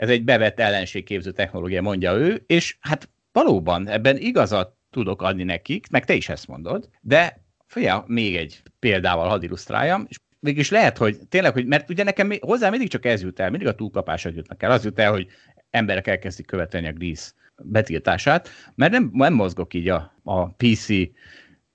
Ez 0.00 0.08
egy 0.08 0.24
bevett 0.24 0.60
ellenségképző 0.60 1.30
technológia, 1.30 1.82
mondja 1.82 2.12
ő, 2.12 2.42
és 2.46 2.76
hát 2.80 3.08
valóban 3.32 3.88
ebben 3.88 4.16
igazat 4.16 4.74
tudok 4.90 5.22
adni 5.22 5.42
nekik, 5.42 5.90
meg 5.90 6.04
te 6.04 6.14
is 6.14 6.28
ezt 6.28 6.46
mondod, 6.46 6.88
de 7.00 7.42
figyelj, 7.66 8.00
még 8.06 8.36
egy 8.36 8.62
példával 8.78 9.28
hadd 9.28 9.42
illusztráljam, 9.42 10.06
és 10.08 10.16
mégis 10.38 10.70
lehet, 10.70 10.98
hogy 10.98 11.18
tényleg, 11.28 11.52
hogy, 11.52 11.66
mert 11.66 11.90
ugye 11.90 12.02
nekem 12.04 12.32
hozzá 12.40 12.70
mindig 12.70 12.88
csak 12.88 13.04
ez 13.04 13.22
jut 13.22 13.40
el, 13.40 13.50
mindig 13.50 13.68
a 13.68 13.74
túlkapások 13.74 14.34
jutnak 14.34 14.62
el. 14.62 14.70
Az 14.70 14.84
jut 14.84 14.98
el, 14.98 15.10
hogy 15.10 15.26
emberek 15.70 16.06
elkezdik 16.06 16.46
követeni 16.46 16.86
a 16.88 16.92
Grease 16.92 17.30
betiltását, 17.62 18.48
mert 18.74 18.92
nem, 18.92 19.10
nem 19.12 19.34
mozgok 19.34 19.74
így 19.74 19.88
a, 19.88 20.14
a 20.22 20.48
PC 20.48 20.88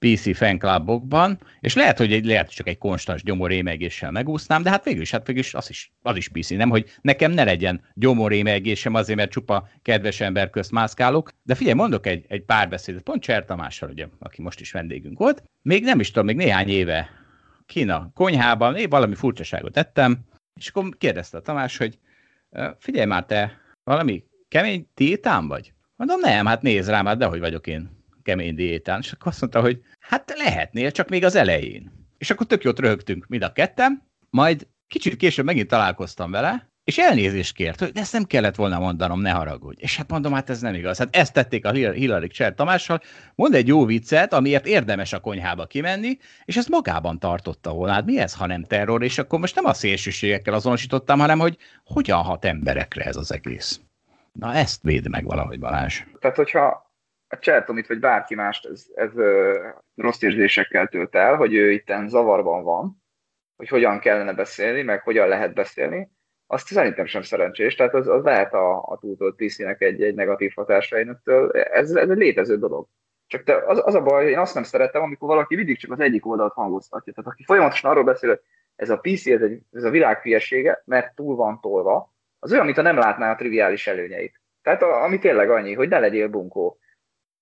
PC 0.05 0.37
fanklubokban, 0.37 1.39
és 1.59 1.75
lehet, 1.75 1.97
hogy 1.97 2.13
egy, 2.13 2.25
lehet 2.25 2.53
csak 2.53 2.67
egy 2.67 2.77
konstans 2.77 3.23
gyomorémegéssel 3.23 4.11
megúsznám, 4.11 4.63
de 4.63 4.69
hát 4.69 4.83
végül 4.83 5.01
is, 5.01 5.11
hát 5.11 5.27
végül 5.27 5.41
is 5.41 5.53
az 5.53 5.69
is, 5.69 5.91
az 6.01 6.15
is 6.15 6.29
PC, 6.29 6.49
nem, 6.49 6.69
hogy 6.69 6.91
nekem 7.01 7.31
ne 7.31 7.43
legyen 7.43 7.81
gyomorémegésem 7.93 8.93
azért, 8.93 9.17
mert 9.17 9.31
csupa 9.31 9.69
kedves 9.81 10.21
ember 10.21 10.49
közt 10.49 10.71
mászkálok. 10.71 11.31
De 11.43 11.55
figyelj, 11.55 11.75
mondok 11.75 12.05
egy, 12.07 12.25
egy 12.27 12.43
párbeszédet, 12.43 13.01
pont 13.01 13.21
Cser 13.21 13.45
Tamással, 13.45 13.89
ugye, 13.89 14.07
aki 14.19 14.41
most 14.41 14.59
is 14.59 14.71
vendégünk 14.71 15.17
volt, 15.17 15.43
még 15.61 15.83
nem 15.83 15.99
is 15.99 16.11
tudom, 16.11 16.25
még 16.25 16.35
néhány 16.35 16.69
éve 16.69 17.09
Kína 17.65 18.11
konyhában, 18.13 18.75
én 18.75 18.89
valami 18.89 19.15
furcsaságot 19.15 19.73
tettem, 19.73 20.19
és 20.59 20.67
akkor 20.67 20.89
kérdezte 20.97 21.37
a 21.37 21.41
Tamás, 21.41 21.77
hogy 21.77 21.99
figyelj 22.79 23.05
már, 23.05 23.25
te 23.25 23.61
valami 23.83 24.23
kemény 24.47 24.87
diétán 24.95 25.47
vagy? 25.47 25.73
Mondom, 25.95 26.19
nem, 26.19 26.45
hát 26.45 26.61
nézd 26.61 26.89
rám, 26.89 27.05
hát 27.05 27.17
dehogy 27.17 27.39
vagyok 27.39 27.67
én 27.67 28.04
kemény 28.25 28.55
diétán. 28.55 28.99
És 28.99 29.11
akkor 29.11 29.27
azt 29.27 29.41
mondta, 29.41 29.61
hogy 29.61 29.81
hát 29.99 30.33
lehetnél, 30.37 30.91
csak 30.91 31.09
még 31.09 31.23
az 31.23 31.35
elején. 31.35 31.91
És 32.17 32.29
akkor 32.29 32.45
tök 32.45 32.63
jót 32.63 32.79
röhögtünk 32.79 33.25
mind 33.27 33.43
a 33.43 33.51
kettem, 33.51 34.03
majd 34.29 34.67
kicsit 34.87 35.15
később 35.15 35.45
megint 35.45 35.67
találkoztam 35.67 36.31
vele, 36.31 36.69
és 36.85 36.97
elnézést 36.97 37.55
kért, 37.55 37.79
hogy 37.79 37.91
ezt 37.93 38.13
nem 38.13 38.23
kellett 38.23 38.55
volna 38.55 38.79
mondanom, 38.79 39.21
ne 39.21 39.29
haragudj. 39.29 39.81
És 39.81 39.97
hát 39.97 40.09
mondom, 40.09 40.33
hát 40.33 40.49
ez 40.49 40.61
nem 40.61 40.73
igaz. 40.73 40.97
Hát 40.97 41.15
ezt 41.15 41.33
tették 41.33 41.65
a 41.65 41.71
Hillary 41.71 42.27
Cser 42.27 42.53
Tamással, 42.53 43.01
mond 43.35 43.53
egy 43.53 43.67
jó 43.67 43.85
viccet, 43.85 44.33
amiért 44.33 44.67
érdemes 44.67 45.13
a 45.13 45.19
konyhába 45.19 45.65
kimenni, 45.65 46.17
és 46.45 46.57
ezt 46.57 46.69
magában 46.69 47.19
tartotta 47.19 47.73
volna. 47.73 47.93
Hát 47.93 48.05
mi 48.05 48.19
ez, 48.19 48.33
ha 48.33 48.45
nem 48.45 48.63
terror? 48.63 49.03
És 49.03 49.17
akkor 49.17 49.39
most 49.39 49.55
nem 49.55 49.65
a 49.65 49.73
szélsőségekkel 49.73 50.53
azonosítottam, 50.53 51.19
hanem 51.19 51.39
hogy 51.39 51.57
hogyan 51.83 52.21
hat 52.21 52.45
emberekre 52.45 53.03
ez 53.03 53.15
az 53.15 53.31
egész. 53.31 53.79
Na 54.31 54.53
ezt 54.53 54.83
véd 54.83 55.09
meg 55.09 55.25
valahogy 55.25 55.59
Balázs. 55.59 56.01
Tehát, 56.19 56.35
hogyha 56.35 56.84
a 57.27 57.39
Csertomit 57.39 57.87
vagy 57.87 57.99
bárki 57.99 58.35
mást 58.35 58.65
ez, 58.65 58.85
ez 58.95 59.11
rossz 59.95 60.21
érzésekkel 60.21 60.87
tölt 60.87 61.15
el, 61.15 61.35
hogy 61.35 61.53
ő 61.53 61.71
itten 61.71 62.07
zavarban 62.07 62.63
van, 62.63 63.03
hogy 63.55 63.67
hogyan 63.67 63.99
kellene 63.99 64.33
beszélni, 64.33 64.81
meg 64.81 65.01
hogyan 65.01 65.27
lehet 65.27 65.53
beszélni, 65.53 66.09
azt 66.47 66.67
szerintem 66.67 67.05
sem 67.05 67.21
szerencsés, 67.21 67.75
tehát 67.75 67.93
az, 67.93 68.07
az 68.07 68.23
lehet 68.23 68.53
a, 68.53 68.83
a 68.83 68.97
túltolt 68.97 69.35
PC-nek 69.35 69.81
egy, 69.81 70.03
egy 70.03 70.15
negatív 70.15 70.51
hatása 70.55 70.99
önöktől. 70.99 71.51
Ez, 71.51 71.91
ez 71.91 72.09
egy 72.09 72.17
létező 72.17 72.57
dolog. 72.57 72.87
Csak 73.27 73.43
te, 73.43 73.63
az, 73.65 73.81
az 73.85 73.95
a 73.95 74.01
baj, 74.01 74.29
én 74.29 74.37
azt 74.37 74.53
nem 74.53 74.63
szeretem, 74.63 75.01
amikor 75.01 75.27
valaki 75.27 75.55
mindig 75.55 75.77
csak 75.77 75.91
az 75.91 75.99
egyik 75.99 76.25
oldalt 76.25 76.53
hangoztatja. 76.53 77.13
Tehát 77.13 77.31
aki 77.31 77.43
folyamatosan 77.43 77.91
arról 77.91 78.03
beszél, 78.03 78.29
hogy 78.29 78.39
ez 78.75 78.89
a 78.89 78.97
PC, 78.97 79.25
ez, 79.27 79.41
egy, 79.41 79.61
ez 79.71 79.83
a 79.83 79.89
világ 79.89 80.21
hülyesége, 80.21 80.81
mert 80.85 81.15
túl 81.15 81.35
van 81.35 81.59
tolva, 81.61 82.13
az 82.39 82.51
olyan, 82.51 82.65
mintha 82.65 82.83
nem 82.83 82.97
látná 82.97 83.31
a 83.31 83.35
triviális 83.35 83.87
előnyeit. 83.87 84.41
Tehát 84.61 84.81
a, 84.81 85.03
ami 85.03 85.19
tényleg 85.19 85.49
annyi, 85.49 85.73
hogy 85.73 85.89
ne 85.89 85.99
legyél 85.99 86.27
bunkó. 86.27 86.79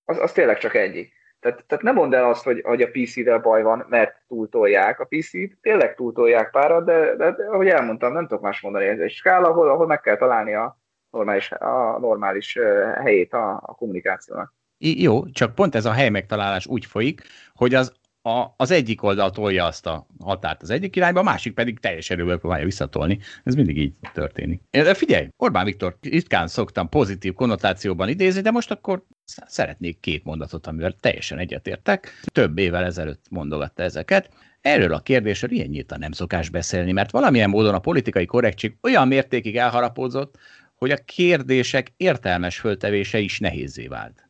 Az, 0.06 0.20
az 0.20 0.32
tényleg 0.32 0.58
csak 0.58 0.76
egyik. 0.76 1.14
Tehát, 1.40 1.64
tehát 1.68 1.84
nem 1.84 1.96
mondd 1.96 2.16
el 2.16 2.30
azt, 2.30 2.44
hogy, 2.44 2.62
hogy 2.64 2.82
a 2.82 2.90
PC-vel 2.92 3.40
baj 3.40 3.62
van, 3.62 3.86
mert 3.90 4.22
túltolják. 4.28 5.00
A 5.00 5.06
PC-t 5.06 5.58
tényleg 5.62 5.96
túltolják 5.96 6.50
párat, 6.52 6.86
de, 6.86 7.16
de, 7.16 7.32
de, 7.32 7.46
ahogy 7.46 7.68
elmondtam, 7.68 8.14
nem 8.14 8.28
tudok 8.28 8.44
más 8.44 8.62
mondani. 8.62 8.86
Ez 8.86 9.00
egy 9.00 9.12
skála, 9.12 9.48
ahol, 9.48 9.70
ahol 9.70 9.88
meg 9.88 10.02
kell 10.02 10.18
találni 10.18 10.54
a 10.54 10.78
normális, 11.10 11.52
a 11.52 12.00
normális 12.00 12.60
helyét 12.96 13.34
a, 13.34 13.52
a 13.66 13.76
kommunikációnak. 13.76 14.54
Jó, 14.78 15.30
csak 15.30 15.56
pont 15.56 15.76
ez 15.76 15.86
a 15.86 15.92
hely 15.92 16.10
megtalálás 16.10 16.68
úgy 16.68 16.86
folyik, 16.86 17.22
hogy 17.54 17.74
az 17.74 17.94
a, 18.22 18.54
az 18.58 18.72
egyik 18.72 19.04
oldal 19.04 19.32
tolja 19.32 19.66
azt 19.66 19.86
a 19.86 20.06
határt 20.24 20.62
az 20.62 20.70
egyik 20.70 20.96
irányba, 20.96 21.20
a 21.20 21.24
másik 21.24 21.54
pedig 21.54 21.80
teljes 21.80 22.10
erőből 22.10 22.40
próbálja 22.40 22.66
visszatolni. 22.66 23.20
Ez 23.44 23.56
mindig 23.56 23.78
így 23.78 23.96
történik. 24.14 24.62
De 24.70 24.94
figyelj, 24.94 25.28
Orbán 25.38 25.66
Viktor 25.66 25.98
ritkán 26.02 26.48
szoktam 26.48 26.90
pozitív 26.90 27.34
konnotációban 27.34 28.10
idézni, 28.10 28.42
de 28.42 28.52
most 28.52 28.72
akkor 28.72 29.04
szeretnék 29.26 30.00
két 30.00 30.24
mondatot, 30.24 30.68
amivel 30.68 30.96
teljesen 31.00 31.38
egyetértek. 31.38 32.12
Több 32.26 32.58
évvel 32.58 32.84
ezelőtt 32.84 33.26
mondogatta 33.30 33.84
ezeket. 33.84 34.30
Erről 34.62 34.94
a 34.94 35.00
kérdésről 35.00 35.52
ilyen 35.52 35.68
nyíltan 35.68 36.00
nem 36.00 36.12
szokás 36.12 36.50
beszélni, 36.50 36.92
mert 36.92 37.12
valamilyen 37.12 37.50
módon 37.50 37.74
a 37.74 37.80
politikai 37.80 38.26
korrektség 38.26 38.78
olyan 38.82 39.08
mértékig 39.08 39.58
elharapódzott, 39.58 40.38
hogy 40.76 40.92
a 40.92 41.04
kérdések 41.06 41.94
értelmes 41.98 42.60
föltevése 42.60 43.20
is 43.20 43.40
nehézé 43.40 43.88
vált. 43.88 44.30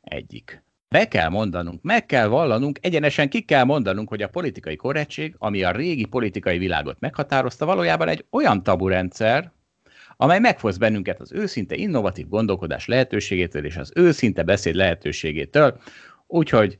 Egyik. 0.00 0.62
Be 0.88 1.08
kell 1.08 1.28
mondanunk, 1.28 1.82
meg 1.82 2.06
kell 2.06 2.26
vallanunk, 2.26 2.78
egyenesen 2.82 3.28
ki 3.28 3.40
kell 3.40 3.64
mondanunk, 3.64 4.08
hogy 4.08 4.22
a 4.22 4.28
politikai 4.28 4.76
korrektség, 4.76 5.34
ami 5.38 5.62
a 5.62 5.70
régi 5.70 6.04
politikai 6.04 6.58
világot 6.58 7.00
meghatározta, 7.00 7.66
valójában 7.66 8.08
egy 8.08 8.24
olyan 8.30 8.62
taburendszer, 8.62 9.52
amely 10.20 10.38
megfosz 10.38 10.76
bennünket 10.76 11.20
az 11.20 11.32
őszinte 11.32 11.74
innovatív 11.74 12.28
gondolkodás 12.28 12.86
lehetőségétől 12.86 13.64
és 13.64 13.76
az 13.76 13.92
őszinte 13.94 14.42
beszéd 14.42 14.74
lehetőségétől. 14.74 15.80
Úgyhogy 16.26 16.78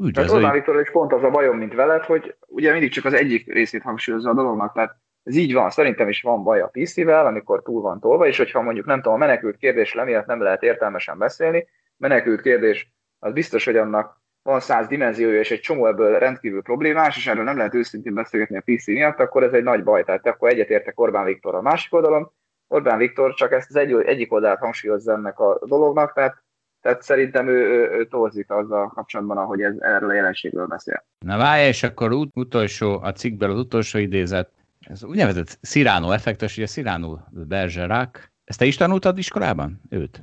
üdvözlőjük. 0.00 0.34
Orbán 0.34 0.52
Viktor 0.52 0.80
is 0.80 0.90
pont 0.90 1.12
az 1.12 1.22
a 1.22 1.30
bajom, 1.30 1.56
mint 1.56 1.74
veled, 1.74 2.02
hogy 2.02 2.34
ugye 2.46 2.72
mindig 2.72 2.90
csak 2.90 3.04
az 3.04 3.12
egyik 3.12 3.52
részét 3.52 3.82
hangsúlyozza 3.82 4.30
a 4.30 4.34
dolognak, 4.34 4.72
tehát 4.72 4.96
ez 5.22 5.36
így 5.36 5.52
van, 5.52 5.70
szerintem 5.70 6.08
is 6.08 6.22
van 6.22 6.42
baj 6.42 6.60
a 6.60 6.70
PC-vel, 6.72 7.26
amikor 7.26 7.62
túl 7.62 7.80
van 7.80 8.00
tolva, 8.00 8.26
és 8.26 8.36
hogyha 8.36 8.62
mondjuk 8.62 8.86
nem 8.86 8.96
tudom, 8.96 9.14
a 9.14 9.26
menekült 9.26 9.56
kérdés 9.56 9.94
emiatt 9.94 10.26
nem 10.26 10.42
lehet 10.42 10.62
értelmesen 10.62 11.18
beszélni, 11.18 11.66
menekült 11.96 12.40
kérdés 12.40 12.92
az 13.18 13.32
biztos, 13.32 13.64
hogy 13.64 13.76
annak 13.76 14.20
van 14.42 14.60
száz 14.60 14.86
dimenziója, 14.86 15.38
és 15.38 15.50
egy 15.50 15.60
csomó 15.60 15.86
ebből 15.86 16.18
rendkívül 16.18 16.62
problémás, 16.62 17.16
és 17.16 17.26
erről 17.26 17.44
nem 17.44 17.56
lehet 17.56 17.74
őszintén 17.74 18.14
beszélgetni 18.14 18.56
a 18.56 18.62
PC 18.64 18.86
miatt, 18.86 19.18
akkor 19.18 19.42
ez 19.42 19.52
egy 19.52 19.62
nagy 19.62 19.84
baj. 19.84 20.04
Tehát 20.04 20.26
akkor 20.26 20.48
egyetértek 20.48 21.00
Orbán 21.00 21.24
Viktor 21.24 21.54
a 21.54 21.62
másik 21.62 21.94
oldalon. 21.94 22.32
Orbán 22.68 22.98
Viktor 22.98 23.34
csak 23.34 23.52
ezt 23.52 23.68
az 23.68 23.76
egy, 23.76 23.92
egyik 23.92 24.32
oldalt 24.32 24.58
hangsúlyozza 24.58 25.12
ennek 25.12 25.38
a 25.38 25.58
dolognak, 25.66 26.12
tehát, 26.12 26.42
tehát 26.80 27.02
szerintem 27.02 27.48
ő, 27.48 27.52
ő, 27.52 27.90
ő 27.98 28.06
torzik 28.06 28.50
azzal 28.50 28.88
kapcsolatban, 28.88 29.36
ahogy 29.36 29.62
ez, 29.62 29.74
erről 29.78 30.10
a 30.10 30.14
jelenségről 30.14 30.66
beszél. 30.66 31.04
Na 31.18 31.36
várj, 31.36 31.66
és 31.66 31.82
akkor 31.82 32.12
ut- 32.12 32.36
utolsó, 32.36 33.00
a 33.02 33.12
cikkből 33.12 33.50
az 33.50 33.58
utolsó 33.58 33.98
idézet, 33.98 34.50
ez 34.80 35.04
úgynevezett 35.04 35.58
Sziránó 35.60 36.10
effektus, 36.10 36.56
ugye 36.56 36.66
Sziránó 36.66 37.20
Bergerac, 37.30 38.18
ezt 38.44 38.58
te 38.58 38.64
is 38.64 38.76
tanultad 38.76 39.18
iskolában? 39.18 39.80
Őt? 39.90 40.22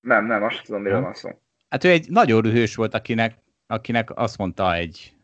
Nem, 0.00 0.26
nem, 0.26 0.42
azt 0.42 0.62
tudom, 0.64 0.82
miről 0.82 1.00
van 1.00 1.14
szó. 1.14 1.28
Hát 1.68 1.84
ő 1.84 1.88
egy 1.88 2.10
nagyon 2.10 2.40
rühős 2.40 2.74
volt, 2.74 2.94
akinek, 2.94 3.34
akinek 3.66 4.10
azt 4.14 4.38
mondta 4.38 4.74
egy, 4.74 5.16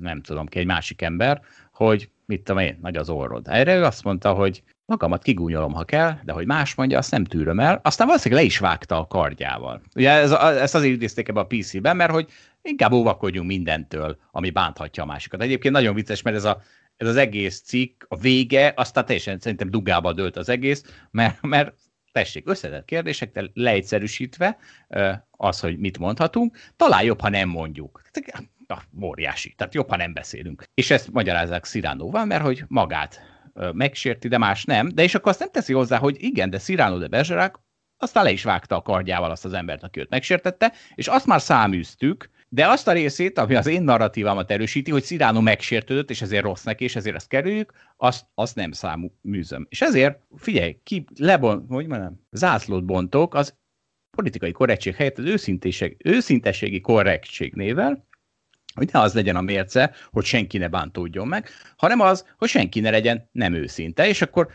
nem 0.00 0.20
tudom 0.22 0.46
ki, 0.46 0.58
egy 0.58 0.66
másik 0.66 1.02
ember, 1.02 1.40
hogy 1.72 2.10
mit 2.26 2.42
tudom 2.42 2.62
én, 2.62 2.78
nagy 2.82 2.96
az 2.96 3.08
orrod. 3.08 3.46
Erre 3.48 3.76
ő 3.76 3.84
azt 3.84 4.04
mondta, 4.04 4.32
hogy 4.32 4.62
magamat 4.90 5.22
kigúnyolom, 5.22 5.72
ha 5.72 5.84
kell, 5.84 6.18
de 6.24 6.32
hogy 6.32 6.46
más 6.46 6.74
mondja, 6.74 6.98
azt 6.98 7.10
nem 7.10 7.24
tűröm 7.24 7.60
el. 7.60 7.80
Aztán 7.82 8.06
valószínűleg 8.06 8.42
le 8.42 8.48
is 8.50 8.58
vágta 8.58 8.98
a 8.98 9.06
kardjával. 9.06 9.82
Ugye 9.94 10.10
ez, 10.10 10.30
ezt 10.32 10.74
azért 10.74 10.94
idézték 10.94 11.28
ebbe 11.28 11.40
a 11.40 11.46
PC-ben, 11.46 11.96
mert 11.96 12.12
hogy 12.12 12.28
inkább 12.62 12.92
óvakodjunk 12.92 13.46
mindentől, 13.46 14.18
ami 14.30 14.50
bánthatja 14.50 15.02
a 15.02 15.06
másikat. 15.06 15.42
Egyébként 15.42 15.74
nagyon 15.74 15.94
vicces, 15.94 16.22
mert 16.22 16.36
ez, 16.36 16.44
a, 16.44 16.62
ez 16.96 17.08
az 17.08 17.16
egész 17.16 17.60
cikk, 17.60 18.04
a 18.08 18.16
vége, 18.16 18.72
aztán 18.76 19.04
teljesen 19.04 19.38
szerintem 19.38 19.70
dugába 19.70 20.12
dőlt 20.12 20.36
az 20.36 20.48
egész, 20.48 20.84
mert, 21.10 21.42
mert 21.42 21.74
tessék, 22.12 22.48
összetett 22.48 22.84
kérdésekkel 22.84 23.50
leegyszerűsítve 23.54 24.58
az, 25.30 25.60
hogy 25.60 25.78
mit 25.78 25.98
mondhatunk, 25.98 26.56
talán 26.76 27.02
jobb, 27.02 27.20
ha 27.20 27.28
nem 27.28 27.48
mondjuk. 27.48 28.02
Na, 28.66 28.82
óriási, 29.02 29.54
tehát 29.56 29.74
jobb, 29.74 29.88
ha 29.88 29.96
nem 29.96 30.12
beszélünk. 30.12 30.64
És 30.74 30.90
ezt 30.90 31.12
magyarázzák 31.12 31.64
Sziránóval, 31.64 32.24
mert 32.24 32.42
hogy 32.42 32.64
magát 32.68 33.20
megsérti, 33.72 34.28
de 34.28 34.38
más 34.38 34.64
nem. 34.64 34.88
De 34.88 35.02
és 35.02 35.14
akkor 35.14 35.30
azt 35.30 35.40
nem 35.40 35.50
teszi 35.50 35.72
hozzá, 35.72 35.98
hogy 35.98 36.16
igen, 36.18 36.50
de 36.50 36.58
Sziránó 36.58 36.98
de 36.98 37.08
Bezserák 37.08 37.58
aztán 38.02 38.24
le 38.24 38.30
is 38.30 38.42
vágta 38.42 38.76
a 38.76 38.82
kardjával 38.82 39.30
azt 39.30 39.44
az 39.44 39.52
embert, 39.52 39.82
aki 39.82 40.00
őt 40.00 40.08
megsértette, 40.08 40.72
és 40.94 41.06
azt 41.06 41.26
már 41.26 41.40
száműztük, 41.40 42.30
de 42.48 42.68
azt 42.68 42.88
a 42.88 42.92
részét, 42.92 43.38
ami 43.38 43.54
az 43.54 43.66
én 43.66 43.82
narratívámat 43.82 44.50
erősíti, 44.50 44.90
hogy 44.90 45.02
Sziránó 45.02 45.40
megsértődött, 45.40 46.10
és 46.10 46.22
ezért 46.22 46.42
rossz 46.42 46.62
neki, 46.62 46.84
és 46.84 46.96
ezért 46.96 47.16
ezt 47.16 47.28
kerüljük, 47.28 47.72
azt, 47.96 48.26
azt 48.34 48.54
nem 48.54 48.72
számú. 48.72 49.12
És 49.68 49.80
ezért, 49.80 50.20
figyelj, 50.36 50.80
ki 50.82 51.04
lebon, 51.16 51.66
hogy 51.68 51.86
mondjam, 51.86 52.26
zászlót 52.30 52.84
bontok 52.84 53.34
az 53.34 53.58
politikai 54.16 54.52
korrektség 54.52 54.94
helyett 54.94 55.18
az 55.18 55.48
őszintességi 55.98 56.80
korrektség 56.80 57.54
nével, 57.54 58.08
hogy 58.74 58.88
ne 58.92 59.00
az 59.00 59.14
legyen 59.14 59.36
a 59.36 59.40
mérce, 59.40 59.94
hogy 60.10 60.24
senki 60.24 60.58
ne 60.58 60.68
bántódjon 60.68 61.28
meg, 61.28 61.48
hanem 61.76 62.00
az, 62.00 62.26
hogy 62.38 62.48
senki 62.48 62.80
ne 62.80 62.90
legyen 62.90 63.28
nem 63.32 63.54
őszinte, 63.54 64.08
és 64.08 64.22
akkor 64.22 64.48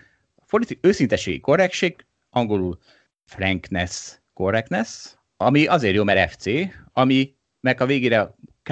politi- 0.48 0.80
őszintességi 0.82 1.40
korrektség, 1.40 2.06
angolul 2.30 2.78
frankness, 3.26 4.14
correctness, 4.34 5.14
ami 5.38 5.66
azért 5.66 5.96
jó, 5.96 6.04
mert 6.04 6.32
FC, 6.32 6.46
ami 6.94 7.36
meg 7.60 7.82
a 7.82 7.86
végére 7.86 8.36
K, 8.64 8.72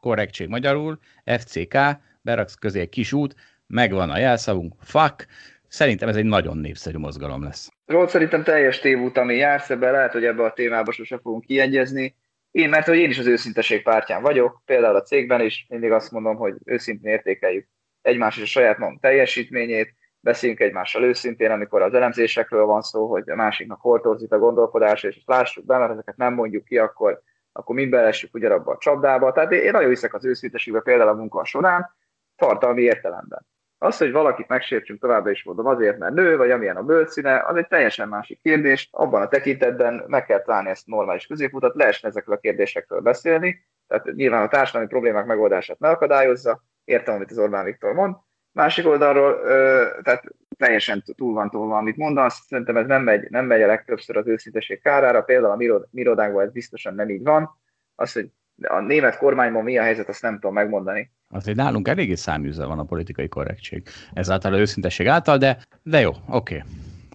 korrektség 0.00 0.48
magyarul, 0.48 0.98
FCK, 1.24 1.78
beraksz 2.22 2.54
közé 2.54 2.80
egy 2.80 2.88
kis 2.88 3.12
út, 3.12 3.34
megvan 3.66 4.10
a 4.10 4.18
jelszavunk, 4.18 4.74
fuck, 4.80 5.26
szerintem 5.68 6.08
ez 6.08 6.16
egy 6.16 6.24
nagyon 6.24 6.56
népszerű 6.56 6.98
mozgalom 6.98 7.42
lesz. 7.42 7.70
Zsolt, 7.86 8.10
szerintem 8.10 8.42
teljes 8.42 8.78
tévút, 8.78 9.16
ami 9.16 9.34
jársz 9.34 9.70
ebbe, 9.70 9.90
lehet, 9.90 10.12
hogy 10.12 10.24
ebbe 10.24 10.44
a 10.44 10.52
témába 10.52 10.92
sose 10.92 11.18
fogunk 11.18 11.44
kiegyezni. 11.44 12.14
Én, 12.54 12.68
mert 12.68 12.86
hogy 12.86 12.96
én 12.96 13.10
is 13.10 13.18
az 13.18 13.26
őszinteség 13.26 13.82
pártján 13.82 14.22
vagyok, 14.22 14.62
például 14.64 14.96
a 14.96 15.02
cégben 15.02 15.40
is 15.40 15.66
mindig 15.68 15.92
azt 15.92 16.10
mondom, 16.10 16.36
hogy 16.36 16.54
őszintén 16.64 17.12
értékeljük 17.12 17.68
egymás 18.02 18.36
és 18.36 18.42
a 18.42 18.46
saját 18.46 18.78
magunk 18.78 19.00
teljesítményét, 19.00 19.94
beszéljünk 20.20 20.60
egymással 20.60 21.04
őszintén, 21.04 21.50
amikor 21.50 21.82
az 21.82 21.94
elemzésekről 21.94 22.64
van 22.64 22.82
szó, 22.82 23.06
hogy 23.06 23.30
a 23.30 23.34
másiknak 23.34 23.80
hol 23.80 24.18
a 24.28 24.38
gondolkodás, 24.38 25.02
és 25.02 25.22
lássuk 25.24 25.64
be, 25.64 25.78
mert 25.78 25.92
ezeket 25.92 26.16
nem 26.16 26.34
mondjuk 26.34 26.64
ki, 26.64 26.78
akkor 26.78 27.22
akkor 27.52 27.74
mind 27.74 27.90
belessük 27.90 28.34
ugyanabba 28.34 28.72
a 28.72 28.78
csapdába. 28.78 29.32
Tehát 29.32 29.52
én 29.52 29.70
nagyon 29.70 29.88
hiszek 29.88 30.14
az 30.14 30.24
őszintességbe 30.24 30.80
például 30.80 31.08
a 31.08 31.14
munka 31.14 31.44
során, 31.44 31.96
tartalmi 32.36 32.82
értelemben. 32.82 33.46
Az, 33.84 33.98
hogy 33.98 34.12
valakit 34.12 34.48
megsértsünk 34.48 35.00
továbbra 35.00 35.30
is 35.30 35.44
mondom 35.44 35.66
azért, 35.66 35.98
mert 35.98 36.14
nő, 36.14 36.36
vagy 36.36 36.50
amilyen 36.50 36.76
a 36.76 36.82
bőrszíne, 36.82 37.44
az 37.46 37.56
egy 37.56 37.66
teljesen 37.66 38.08
másik 38.08 38.40
kérdés. 38.42 38.88
Abban 38.92 39.22
a 39.22 39.28
tekintetben 39.28 40.04
meg 40.06 40.24
kell 40.24 40.42
találni 40.42 40.68
ezt 40.68 40.86
normális 40.86 41.26
középutat, 41.26 41.74
lehessen 41.74 42.10
ezekről 42.10 42.34
a 42.34 42.38
kérdésekről 42.38 43.00
beszélni. 43.00 43.66
Tehát 43.86 44.04
nyilván 44.04 44.42
a 44.42 44.48
társadalmi 44.48 44.88
problémák 44.88 45.26
megoldását 45.26 45.78
megakadályozza, 45.78 46.62
értem, 46.84 47.14
amit 47.14 47.30
az 47.30 47.38
Orbán 47.38 47.64
Viktor 47.64 47.92
mond, 47.92 48.16
Másik 48.52 48.86
oldalról, 48.86 49.40
tehát 50.02 50.24
teljesen 50.56 51.02
túl 51.16 51.34
van 51.34 51.50
tolva, 51.50 51.76
amit 51.76 51.96
mondasz, 51.96 52.44
szerintem 52.46 52.76
ez 52.76 52.86
nem 52.86 53.02
megy, 53.02 53.30
nem 53.30 53.46
megy 53.46 53.62
a 53.62 53.66
legtöbbször 53.66 54.16
az 54.16 54.26
őszinteség 54.26 54.80
kárára, 54.82 55.22
például 55.22 55.52
a 55.52 55.56
mi 55.90 56.00
irodánkban 56.00 56.44
ez 56.44 56.52
biztosan 56.52 56.94
nem 56.94 57.08
így 57.08 57.22
van. 57.22 57.60
Az, 57.94 58.12
hogy 58.12 58.30
a 58.62 58.80
német 58.80 59.18
kormányban 59.18 59.64
mi 59.64 59.78
a 59.78 59.82
helyzet, 59.82 60.08
azt 60.08 60.22
nem 60.22 60.34
tudom 60.34 60.54
megmondani. 60.54 61.10
Azért 61.28 61.56
nálunk 61.56 61.88
eléggé 61.88 62.14
száműzve 62.14 62.64
van 62.64 62.78
a 62.78 62.84
politikai 62.84 63.28
korrektség. 63.28 63.82
Ezáltal 64.12 64.52
a 64.52 64.58
őszintesség 64.58 65.06
által, 65.06 65.38
de, 65.38 65.58
de 65.82 66.00
jó, 66.00 66.10
oké. 66.10 66.56
Okay. 66.56 66.68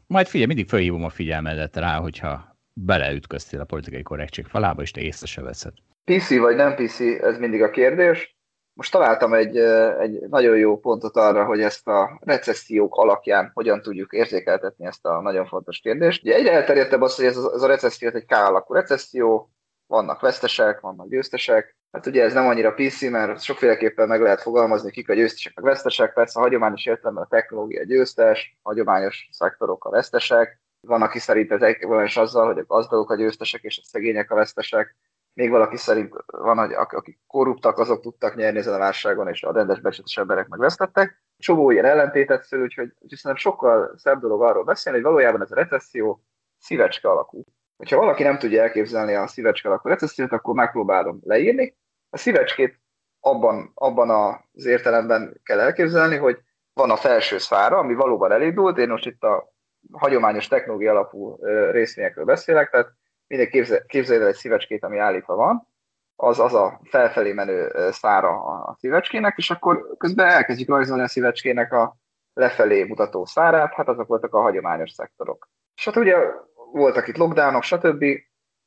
Majd 0.07 0.27
figyelj, 0.27 0.47
mindig 0.47 0.67
felhívom 0.67 1.03
a 1.03 1.09
figyelmedet 1.09 1.75
rá, 1.75 1.97
hogyha 1.97 2.57
beleütköztél 2.73 3.59
a 3.59 3.65
politikai 3.65 4.01
korrektség 4.01 4.45
falába, 4.45 4.81
és 4.81 4.91
te 4.91 5.01
észre 5.01 5.25
se 5.25 5.41
veszed. 5.41 5.73
PC 6.03 6.37
vagy 6.37 6.55
nem 6.55 6.75
PC, 6.75 6.99
ez 6.99 7.37
mindig 7.37 7.61
a 7.61 7.69
kérdés. 7.69 8.37
Most 8.73 8.91
találtam 8.91 9.33
egy, 9.33 9.57
egy 9.99 10.19
nagyon 10.29 10.57
jó 10.57 10.79
pontot 10.79 11.15
arra, 11.15 11.45
hogy 11.45 11.61
ezt 11.61 11.87
a 11.87 12.19
recessziók 12.23 12.95
alapján 12.95 13.51
hogyan 13.53 13.81
tudjuk 13.81 14.13
érzékeltetni 14.13 14.85
ezt 14.85 15.05
a 15.05 15.21
nagyon 15.21 15.45
fontos 15.45 15.79
kérdést. 15.79 16.23
Ugye 16.23 16.35
egyre 16.35 16.51
elterjedtebb 16.51 17.01
az, 17.01 17.15
hogy 17.15 17.25
ez 17.25 17.37
a, 17.37 17.51
ez 17.53 17.61
a 17.61 17.67
recesszió 17.67 18.09
egy 18.13 18.25
K 18.25 18.31
alakú 18.31 18.73
recesszió, 18.73 19.51
vannak 19.89 20.19
vesztesek, 20.21 20.79
vannak 20.79 21.09
győztesek, 21.09 21.77
Hát 21.91 22.05
ugye 22.05 22.23
ez 22.23 22.33
nem 22.33 22.47
annyira 22.47 22.73
PC, 22.73 23.01
mert 23.01 23.41
sokféleképpen 23.41 24.07
meg 24.07 24.21
lehet 24.21 24.41
fogalmazni, 24.41 24.91
kik 24.91 25.09
a 25.09 25.13
győztesek, 25.13 25.55
meg 25.55 25.63
vesztesek. 25.63 26.13
Persze 26.13 26.39
a 26.39 26.41
hagyományos 26.41 26.85
értelemben 26.85 27.23
a 27.23 27.27
technológia 27.27 27.83
győztes, 27.83 28.57
a 28.61 28.69
hagyományos 28.69 29.29
szektorok 29.31 29.85
a 29.85 29.89
vesztesek. 29.89 30.61
Van, 30.87 31.01
aki 31.01 31.19
szerint 31.19 31.51
ez 31.51 31.75
is 32.03 32.17
azzal, 32.17 32.45
hogy 32.45 32.57
a 32.57 32.65
gazdagok 32.65 33.09
a 33.11 33.15
győztesek 33.15 33.61
és 33.61 33.77
a 33.77 33.85
szegények 33.85 34.31
a 34.31 34.35
vesztesek. 34.35 34.95
Még 35.33 35.49
valaki 35.49 35.77
szerint 35.77 36.13
van, 36.25 36.57
hogy 36.57 36.73
akik 36.73 37.19
korruptak, 37.27 37.77
azok 37.77 38.01
tudtak 38.01 38.35
nyerni 38.35 38.57
ezen 38.57 38.73
a 38.73 38.77
válságon, 38.77 39.27
és 39.27 39.43
a 39.43 39.51
rendes 39.51 39.79
becsetes 39.79 40.17
emberek 40.17 40.47
meg 40.47 40.59
vesztettek. 40.59 41.23
Csomó 41.37 41.71
ilyen 41.71 41.85
ellentétet 41.85 42.43
szül, 42.43 42.61
úgyhogy, 42.61 42.91
úgyhogy 42.99 43.17
szerintem 43.17 43.51
sokkal 43.51 43.93
szebb 43.97 44.19
dolog 44.19 44.41
arról 44.41 44.63
beszélni, 44.63 44.99
hogy 44.99 45.07
valójában 45.07 45.41
ez 45.41 45.51
a 45.51 45.55
recesszió 45.55 46.23
szívecske 46.57 47.09
alakú. 47.09 47.43
Hogyha 47.79 47.97
valaki 47.97 48.23
nem 48.23 48.37
tudja 48.37 48.61
elképzelni 48.61 49.13
a 49.13 49.27
szívecske 49.27 49.69
alakú 49.69 49.89
recessziót, 49.89 50.31
akkor 50.31 50.53
megpróbálom 50.53 51.19
leírni. 51.23 51.77
A 52.09 52.17
szívecskét 52.17 52.79
abban, 53.19 53.71
abban 53.73 54.09
az 54.53 54.65
értelemben 54.65 55.39
kell 55.43 55.59
elképzelni, 55.59 56.15
hogy 56.15 56.39
van 56.73 56.91
a 56.91 56.95
felső 56.95 57.37
szfára, 57.37 57.77
ami 57.77 57.93
valóban 57.93 58.31
elindult, 58.31 58.77
én 58.77 58.89
most 58.89 59.05
itt 59.05 59.23
a 59.23 59.53
hagyományos 59.91 60.47
technológia 60.47 60.91
alapú 60.91 61.45
részvényekről 61.71 62.25
beszélek, 62.25 62.69
tehát 62.69 62.91
mindig 63.27 63.49
képzelj 63.87 64.21
el 64.21 64.27
egy 64.27 64.35
szívecskét, 64.35 64.83
ami 64.83 64.97
állítva 64.97 65.35
van, 65.35 65.67
az, 66.15 66.39
az 66.39 66.53
a 66.53 66.79
felfelé 66.83 67.33
menő 67.33 67.71
szára 67.91 68.43
a 68.43 68.75
szívecskének, 68.79 69.37
és 69.37 69.49
akkor 69.49 69.95
közben 69.97 70.27
elkezdjük 70.27 70.69
rajzolni 70.69 71.03
a 71.03 71.07
szívecskének 71.07 71.73
a 71.73 71.95
lefelé 72.33 72.83
mutató 72.83 73.25
szárát, 73.25 73.73
hát 73.73 73.87
azok 73.87 74.07
voltak 74.07 74.33
a 74.33 74.41
hagyományos 74.41 74.91
szektorok. 74.91 75.49
És 75.75 75.85
hát 75.85 75.95
ugye 75.95 76.15
voltak 76.71 77.07
itt 77.07 77.17
lockdownok, 77.17 77.63
stb., 77.63 78.05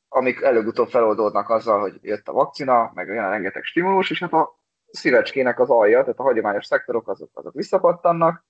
amik 0.07 0.41
előbb-utóbb 0.41 0.89
feloldódnak 0.89 1.49
azzal, 1.49 1.79
hogy 1.79 1.99
jött 2.01 2.27
a 2.27 2.33
vakcina, 2.33 2.91
meg 2.93 3.09
olyan 3.09 3.29
rengeteg 3.29 3.63
stimulus, 3.63 4.09
és 4.09 4.19
hát 4.19 4.33
a 4.33 4.59
szívecskének 4.91 5.59
az 5.59 5.69
alja, 5.69 6.01
tehát 6.01 6.19
a 6.19 6.23
hagyományos 6.23 6.65
szektorok 6.65 7.07
azok, 7.07 7.29
azok 7.33 7.53
visszapattannak, 7.53 8.45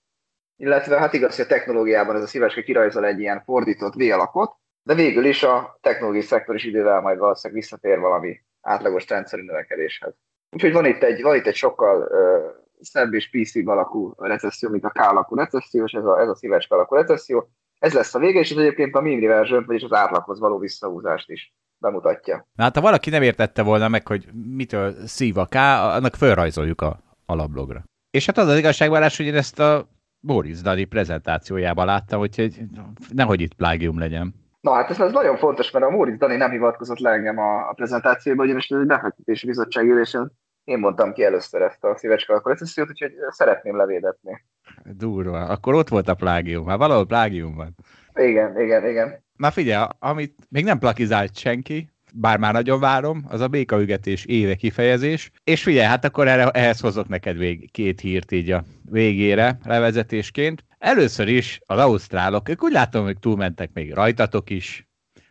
illetve 0.56 1.00
hát 1.00 1.14
igaz, 1.14 1.36
hogy 1.36 1.46
a 1.46 1.48
technológiában 1.48 2.16
ez 2.16 2.22
a 2.22 2.28
szívecske 2.28 2.62
kirajzol 2.62 3.06
egy 3.06 3.20
ilyen 3.20 3.44
fordított 3.44 3.94
V-alakot, 3.94 4.56
de 4.84 4.94
végül 4.94 5.26
is 5.26 5.44
a 5.44 5.78
technológiai 5.82 6.24
szektor 6.24 6.56
is 6.56 6.64
idővel 6.64 7.02
majd 7.02 7.18
valószínűleg 7.18 7.62
visszatér 7.62 8.00
valami 8.00 8.42
átlagos 8.62 9.08
rendszerű 9.08 9.44
növekedéshez. 9.44 10.14
Úgyhogy 10.52 10.74
van 10.74 10.86
itt 10.86 11.04
egy, 11.04 11.22
van 11.22 11.36
itt 11.36 11.46
egy 11.46 11.56
sokkal 11.56 12.02
uh, 12.02 12.64
szebb 12.82 13.14
és 13.14 13.30
PC 13.30 13.68
alakú 13.68 14.14
recesszió, 14.18 14.70
mint 14.70 14.84
a 14.84 14.90
K 14.90 15.00
alakú 15.00 15.36
recesszió, 15.36 15.84
és 15.84 15.92
ez 15.92 16.06
a, 16.06 16.20
ez 16.20 16.28
a 16.28 16.36
szívecske 16.36 16.76
alakú 16.76 16.96
recesszió. 16.96 17.50
Ez 17.84 17.94
lesz 17.94 18.16
a 18.16 18.20
vége, 18.20 18.40
és 18.40 18.52
ez 18.52 18.58
egyébként 18.58 18.96
a 18.96 19.02
mean 19.02 19.20
reversion, 19.20 19.64
vagyis 19.66 19.84
az 19.84 19.94
átlaghoz 19.94 20.40
való 20.40 20.58
visszahúzást 20.58 21.30
is 21.30 21.54
bemutatja. 21.78 22.48
Na 22.56 22.64
hát 22.64 22.76
ha 22.76 22.82
valaki 22.82 23.10
nem 23.10 23.22
értette 23.22 23.62
volna 23.62 23.88
meg, 23.88 24.08
hogy 24.08 24.28
mitől 24.34 24.94
szív 25.06 25.38
a 25.38 25.46
K, 25.46 25.56
annak 25.56 26.16
felrajzoljuk 26.16 26.82
a 26.82 27.00
alablogra. 27.26 27.84
És 28.10 28.26
hát 28.26 28.38
az 28.38 28.48
az 28.48 28.58
igazságvárás, 28.58 29.18
hogy 29.18 29.26
én 29.26 29.36
ezt 29.36 29.60
a 29.60 29.88
Boris 30.20 30.62
Dani 30.62 30.84
prezentációjában 30.84 31.86
láttam, 31.86 32.20
úgyhogy 32.20 32.62
nehogy 33.10 33.42
itt 33.42 33.54
plágium 33.54 34.00
legyen. 34.00 34.34
Na 34.62 34.74
hát 34.74 34.90
ez, 34.90 35.00
ez 35.00 35.12
nagyon 35.12 35.38
fontos, 35.38 35.72
mert 35.72 35.86
a 35.86 35.90
Móricz 35.90 36.18
Dani 36.18 36.36
nem 36.36 36.52
hivatkozott 36.52 37.00
le 37.00 37.10
engem 37.10 37.38
a, 37.38 37.70
a 37.70 37.74
prezentációban, 37.74 38.46
ugyanis 38.46 38.70
ez 38.70 38.80
egy 38.80 38.86
befektetési 38.86 39.48
bizottság 39.48 39.86
ülésen 39.86 40.32
én 40.64 40.80
mondtam 40.80 41.14
ki 41.14 41.24
először 41.24 41.62
ezt 41.62 41.84
a 41.84 41.98
szívecske 41.98 42.42
recessziót, 42.44 42.90
úgyhogy 42.90 43.14
szeretném 43.30 43.78
levédetni. 43.78 44.46
Durva. 44.84 45.46
Akkor 45.46 45.74
ott 45.74 45.88
volt 45.88 46.08
a 46.08 46.14
plágium. 46.14 46.68
Hát 46.68 46.78
valahol 46.78 47.06
plágium 47.06 47.56
van. 47.56 47.76
Igen, 48.16 48.62
igen, 48.62 48.90
igen. 48.90 49.24
Na 49.38 49.52
figyelj, 49.52 49.86
amit 50.00 50.36
még 50.50 50.64
nem 50.64 50.80
plakizált 50.80 51.38
senki, 51.38 51.90
bár 52.14 52.38
már 52.38 52.54
nagyon 52.54 52.80
várom, 52.80 53.26
az 53.28 53.42
a 53.42 53.48
békaügetés 53.48 54.26
éve 54.26 54.56
kifejezés. 54.56 55.32
És 55.44 55.64
figyelj, 55.64 55.88
hát 55.88 56.06
akkor 56.06 56.28
erre, 56.28 56.50
ehhez 56.50 56.80
hozok 56.80 57.08
neked 57.08 57.38
vég, 57.38 57.72
két 57.72 58.00
hírt 58.00 58.32
így 58.32 58.52
a 58.52 58.64
végére 58.90 59.58
levezetésként. 59.64 60.64
Először 60.78 61.28
is 61.28 61.60
az 61.66 61.80
ausztrálok, 61.80 62.50
ők 62.50 62.64
úgy 62.64 62.72
látom, 62.72 63.04
hogy 63.04 63.20
túlmentek 63.20 63.70
még 63.74 63.94
rajtatok 63.94 64.50
is. 64.50 64.88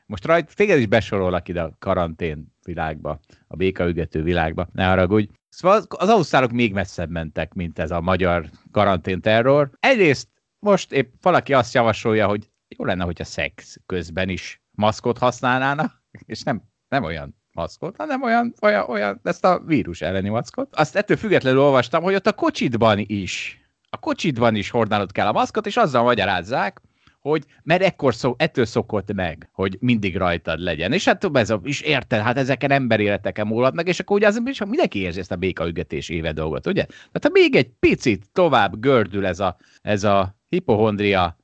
Most 0.07 0.25
rajt, 0.25 0.55
téged 0.55 0.79
is 0.79 0.87
besorolnak 0.87 1.49
ide 1.49 1.63
a 1.63 1.77
karantén 1.79 2.55
világba, 2.65 3.21
a 3.47 3.57
békaügető 3.57 4.23
világba, 4.23 4.69
ne 4.73 4.87
haragudj. 4.87 5.29
Szóval 5.49 5.83
az, 5.89 6.09
ausztrálok 6.09 6.51
még 6.51 6.73
messzebb 6.73 7.11
mentek, 7.11 7.55
mint 7.55 7.79
ez 7.79 7.91
a 7.91 8.01
magyar 8.01 8.51
karantén 8.71 9.21
terror. 9.21 9.71
Egyrészt 9.81 10.29
most 10.59 10.93
épp 10.93 11.13
valaki 11.23 11.53
azt 11.53 11.75
javasolja, 11.75 12.27
hogy 12.27 12.51
jó 12.77 12.85
lenne, 12.85 13.05
hogyha 13.05 13.25
szex 13.25 13.81
közben 13.87 14.29
is 14.29 14.63
maszkot 14.71 15.19
használnának, 15.19 16.03
és 16.27 16.43
nem, 16.43 16.63
nem 16.89 17.05
olyan 17.05 17.37
maszkot, 17.53 17.97
hanem 17.97 18.23
olyan, 18.23 18.55
olyan, 18.61 18.85
olyan, 18.89 19.21
ezt 19.23 19.45
a 19.45 19.63
vírus 19.67 20.01
elleni 20.01 20.29
maszkot. 20.29 20.75
Azt 20.77 20.97
ettől 20.97 21.17
függetlenül 21.17 21.61
olvastam, 21.61 22.03
hogy 22.03 22.15
ott 22.15 22.27
a 22.27 22.33
kocsitban 22.33 22.99
is 23.07 23.63
a 23.95 23.99
kocsidban 23.99 24.55
is 24.55 24.71
hordálnod 24.71 25.13
kell 25.13 25.27
a 25.27 25.33
maszkot, 25.33 25.67
és 25.67 25.77
azzal 25.77 26.03
magyarázzák, 26.03 26.81
hogy 27.23 27.45
mert 27.63 27.83
ekkor 27.83 28.15
szó, 28.15 28.35
ettől 28.39 28.65
szokott 28.65 29.13
meg, 29.13 29.49
hogy 29.53 29.77
mindig 29.81 30.17
rajtad 30.17 30.59
legyen. 30.59 30.93
És 30.93 31.05
hát 31.05 31.31
ez 31.33 31.51
a, 31.51 31.61
is 31.65 31.81
érted, 31.81 32.21
hát 32.21 32.39
ezeken 32.39 32.71
emberéleteken 32.71 33.47
múlhatnak, 33.47 33.89
és 33.89 34.01
akkor 34.01 34.17
ugye 34.17 34.27
az, 34.27 34.43
is 34.45 34.61
mindenki 34.65 34.99
érzi 34.99 35.21
ezt 35.21 35.33
a 35.33 35.37
békaügetés 35.37 36.09
éve 36.09 36.33
dolgot, 36.33 36.67
ugye? 36.67 36.85
Tehát 36.85 37.23
ha 37.23 37.29
még 37.33 37.57
egy 37.57 37.71
picit 37.81 38.31
tovább 38.33 38.81
gördül 38.81 39.27
ez 39.27 39.41
a, 39.41 39.57
ez 39.83 40.05
a 40.05 40.37
hipohondria 40.49 41.37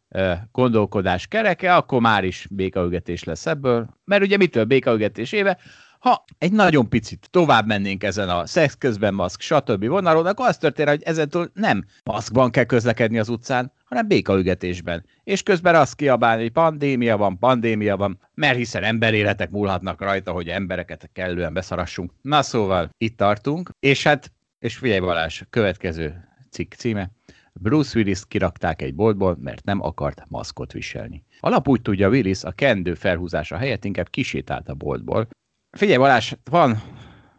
gondolkodás 0.53 1.27
kereke, 1.27 1.75
akkor 1.75 2.01
már 2.01 2.25
is 2.25 2.47
békaügetés 2.51 3.25
lesz 3.25 3.47
ebből. 3.47 3.89
Mert 4.05 4.23
ugye 4.23 4.37
mitől 4.37 4.65
békaügetés 4.65 5.33
éve? 5.33 5.59
Ha 5.99 6.25
egy 6.39 6.53
nagyon 6.53 6.89
picit 6.89 7.29
tovább 7.31 7.67
mennénk 7.67 8.05
ezen 8.05 8.29
a 8.29 8.47
szex 8.47 8.77
közben 8.79 9.15
maszk, 9.15 9.41
stb. 9.41 9.87
vonalon, 9.87 10.27
akkor 10.27 10.47
az 10.47 10.59
történik, 10.59 10.91
hogy 10.91 11.03
ezentúl 11.03 11.51
nem 11.55 11.85
maszkban 12.05 12.51
kell 12.51 12.65
közlekedni 12.65 13.19
az 13.19 13.29
utcán, 13.29 13.73
hanem 13.89 14.09
békaügetésben. 14.09 15.05
És 15.25 15.43
közben 15.43 15.75
azt 15.75 15.95
kiabálni, 15.95 16.43
hogy 16.43 16.53
pandémia 16.53 17.17
van, 17.17 17.39
pandémia 17.39 17.97
van, 17.97 18.21
mert 18.35 18.57
hiszen 18.57 18.83
emberéletek 18.83 19.51
múlhatnak 19.51 20.01
rajta, 20.01 20.33
hogy 20.33 20.49
embereket 20.49 21.11
kellően 21.13 21.53
beszarassunk. 21.53 22.13
Na 22.23 22.43
szóval, 22.43 22.91
itt 22.99 23.17
tartunk, 23.17 23.71
és 23.81 24.03
hát, 24.03 24.33
és 24.59 24.77
figyelj 24.77 25.01
Balázs, 25.01 25.43
következő 25.51 26.29
cikk 26.51 26.73
címe, 26.73 27.11
Bruce 27.53 27.99
willis 27.99 28.21
kirakták 28.29 28.83
egy 28.83 28.95
boltból, 28.95 29.37
mert 29.41 29.65
nem 29.65 29.83
akart 29.83 30.25
maszkot 30.29 30.73
viselni. 30.73 31.25
Alap 31.41 31.69
úgy 31.69 31.83
tudja 31.83 32.09
Willis, 32.09 32.45
a 32.45 32.53
kendő 32.53 32.95
felhúzása 32.95 33.57
helyett 33.57 33.85
inkább 33.85 34.09
kisétált 34.11 34.69
a 34.69 34.75
boltból, 34.75 35.29
Figyelj 35.71 35.99
Balázs, 35.99 36.33
van, 36.51 36.83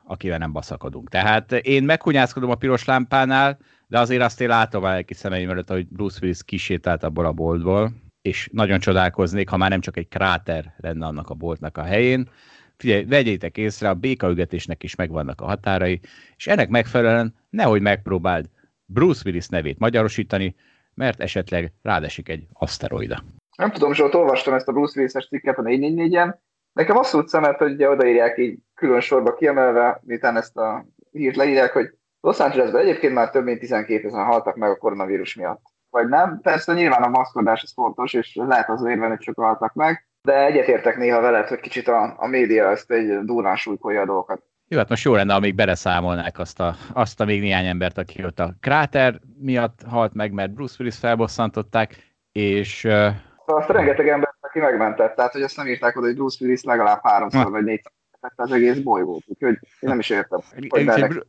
akivel 0.04 0.38
nem 0.38 0.52
baszakodunk. 0.52 1.10
Tehát 1.10 1.52
én 1.52 1.84
meghunyászkodom 1.84 2.50
a 2.50 2.56
piros 2.56 2.86
lámpánál, 2.86 3.58
de 3.90 4.00
azért 4.00 4.22
azt 4.22 4.42
én 4.42 4.48
látom 4.48 4.84
a 4.84 4.90
lelki 4.90 5.14
szemeim 5.14 5.50
előtt, 5.50 5.70
hogy 5.70 5.88
Bruce 5.88 6.20
Willis 6.22 6.44
kisétált 6.44 7.04
abból 7.04 7.26
a 7.26 7.32
boltból, 7.32 7.92
és 8.22 8.50
nagyon 8.52 8.80
csodálkoznék, 8.80 9.50
ha 9.50 9.58
már 9.58 9.70
nem 9.70 9.82
csak 9.82 9.98
egy 9.98 10.08
kráter 10.08 10.74
lenne 10.78 11.06
annak 11.06 11.30
a 11.30 11.34
boltnak 11.34 11.78
a 11.78 11.84
helyén. 11.84 12.30
Figyelj, 12.78 13.04
vegyétek 13.06 13.58
észre, 13.58 13.90
a 13.90 13.94
békaügetésnek 13.94 14.84
is 14.84 14.96
megvannak 14.96 15.42
a 15.42 15.46
határai, 15.46 16.00
és 16.36 16.48
ennek 16.48 16.70
megfelelően 16.70 17.36
nehogy 17.50 17.82
megpróbáld 17.82 18.50
Bruce 18.86 19.22
Willis 19.26 19.48
nevét 19.48 19.80
magyarosítani, 19.80 20.56
mert 20.94 21.20
esetleg 21.20 21.74
rádesik 21.82 22.30
egy 22.30 22.48
aszteroida. 22.54 23.24
Nem 23.58 23.72
tudom, 23.72 23.94
Zsolt, 23.94 24.14
olvastam 24.14 24.54
ezt 24.54 24.68
a 24.68 24.72
Bruce 24.72 25.00
Willis-es 25.00 25.28
cikket 25.28 25.58
a 25.58 25.62
444-en, 25.62 26.34
Nekem 26.74 26.98
abszolút 26.98 27.28
szemelt, 27.28 27.58
hogy 27.58 27.72
ugye 27.72 27.90
odaírják 27.90 28.38
így 28.38 28.58
külön 28.76 29.00
sorba 29.00 29.34
kiemelve, 29.34 30.02
miután 30.06 30.38
ezt 30.38 30.58
a 30.58 30.86
hírt 31.12 31.36
leírják, 31.36 31.72
hogy 31.72 31.94
Los 32.22 32.40
Angelesben 32.40 32.82
egyébként 32.82 33.14
már 33.14 33.30
több 33.30 33.44
mint 33.44 33.60
12 33.60 34.08
ezer 34.08 34.26
haltak 34.26 34.56
meg 34.56 34.70
a 34.70 34.78
koronavírus 34.78 35.36
miatt. 35.36 35.62
Vagy 35.90 36.08
nem? 36.08 36.40
Persze 36.42 36.74
nyilván 36.74 37.04
a 37.04 37.08
maszkodás 37.08 37.64
az 37.64 37.74
fontos, 37.74 38.14
és 38.14 38.36
lehet 38.36 38.70
az 38.70 38.86
érven, 38.86 39.10
hogy 39.10 39.22
sokan 39.22 39.46
haltak 39.46 39.74
meg, 39.74 40.08
de 40.22 40.46
egyetértek 40.46 40.98
néha 40.98 41.22
veled, 41.22 41.48
hogy 41.48 41.60
kicsit 41.60 41.88
a, 41.88 42.16
a 42.18 42.28
média 42.28 42.70
ezt 42.70 42.92
egy 42.92 43.20
durván 43.20 43.56
súlykolja 43.56 44.02
a 44.02 44.06
dolgokat. 44.06 44.44
Jó, 44.68 44.78
hát 44.78 44.90
most 44.90 45.04
jó 45.04 45.16
lenne, 45.16 45.34
amíg 45.34 45.56
beleszámolnák 45.56 46.40
azt 46.40 46.60
a, 46.60 46.76
azt 46.94 47.20
a 47.20 47.26
még 47.26 47.42
néhány 47.42 47.66
embert, 47.66 47.98
aki 47.98 48.24
ott 48.26 48.40
a 48.40 48.54
kráter 48.60 49.20
miatt 49.38 49.82
halt 49.88 50.14
meg, 50.14 50.32
mert 50.32 50.54
Bruce 50.54 50.76
Willis 50.80 50.98
felbosszantották, 50.98 51.96
és 52.32 52.80
Szóval 52.80 53.62
azt 53.62 53.70
rengeteg 53.70 54.08
ember, 54.08 54.34
aki 54.40 54.60
megmentett, 54.60 55.16
tehát 55.16 55.32
hogy 55.32 55.42
azt 55.42 55.58
nem 55.58 55.68
írták 55.68 55.98
oda, 55.98 56.06
hogy 56.06 56.16
Bruce 56.16 56.38
Willis 56.42 56.64
legalább 56.64 57.00
háromszor 57.04 57.52
vagy 57.52 57.64
négyszer 57.64 57.92
az 58.36 58.52
egész 58.52 58.78
bolygót, 58.78 59.24
úgyhogy 59.28 59.58
én 59.80 59.90
nem 59.90 60.00
is 60.00 60.10
értem, 60.10 60.40
hogy 60.50 61.26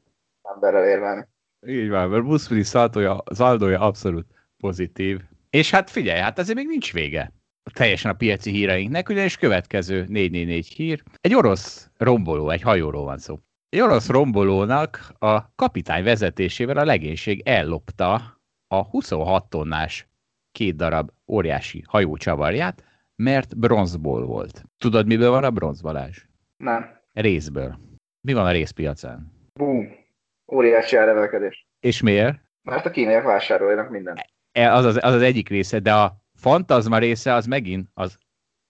emberrel 0.55 0.85
érvelni. 0.85 1.27
Így 1.67 1.89
van, 1.89 2.09
mert 2.09 2.65
szaldója, 2.65 3.23
szaldója 3.25 3.81
abszolút 3.81 4.27
pozitív. 4.57 5.21
És 5.51 5.71
hát 5.71 5.91
figyelj, 5.91 6.21
hát 6.21 6.39
azért 6.39 6.59
még 6.59 6.67
nincs 6.67 6.93
vége 6.93 7.33
teljesen 7.73 8.11
a 8.11 8.15
piaci 8.15 8.51
híreinknek, 8.51 9.09
ugyanis 9.09 9.37
következő 9.37 10.05
444 10.09 10.67
hír. 10.67 11.03
Egy 11.21 11.35
orosz 11.35 11.91
romboló, 11.97 12.51
egy 12.51 12.63
hajóról 12.63 13.05
van 13.05 13.19
szó. 13.19 13.39
Egy 13.69 13.81
orosz 13.81 14.09
rombolónak 14.09 15.13
a 15.19 15.55
kapitány 15.55 16.05
vezetésével 16.05 16.77
a 16.77 16.85
legénység 16.85 17.43
ellopta 17.45 18.41
a 18.69 18.83
26 18.83 19.49
tonnás 19.49 20.09
két 20.53 20.77
darab 20.77 21.11
óriási 21.27 21.85
hajó 21.87 22.17
csavarját, 22.17 22.85
mert 23.17 23.59
bronzból 23.59 24.27
volt. 24.27 24.65
Tudod, 24.79 25.07
miből 25.07 25.31
van 25.31 25.45
a 25.45 25.51
bronz, 25.51 25.81
Balázs? 25.81 26.25
Nem. 26.57 26.99
Részből. 27.13 27.79
Mi 28.21 28.33
van 28.33 28.47
a 28.47 28.51
részpiacán? 28.51 29.33
Boom. 29.53 30.00
Óriási 30.53 30.97
elrevelkedés. 30.97 31.67
És 31.81 32.03
miért? 32.03 32.39
Mert 32.63 32.87
a 32.87 32.91
kínaiak 32.91 33.25
vásároljanak 33.25 33.91
mindent. 33.91 34.21
E, 34.53 34.75
az 34.75 34.85
az, 34.85 34.97
az 35.03 35.15
az 35.15 35.23
egyik 35.23 35.49
része, 35.49 35.79
de 35.79 35.93
a 35.93 36.13
fantazma 36.35 36.99
része 36.99 37.35
az 37.35 37.47
megint 37.47 37.89
az 37.95 38.19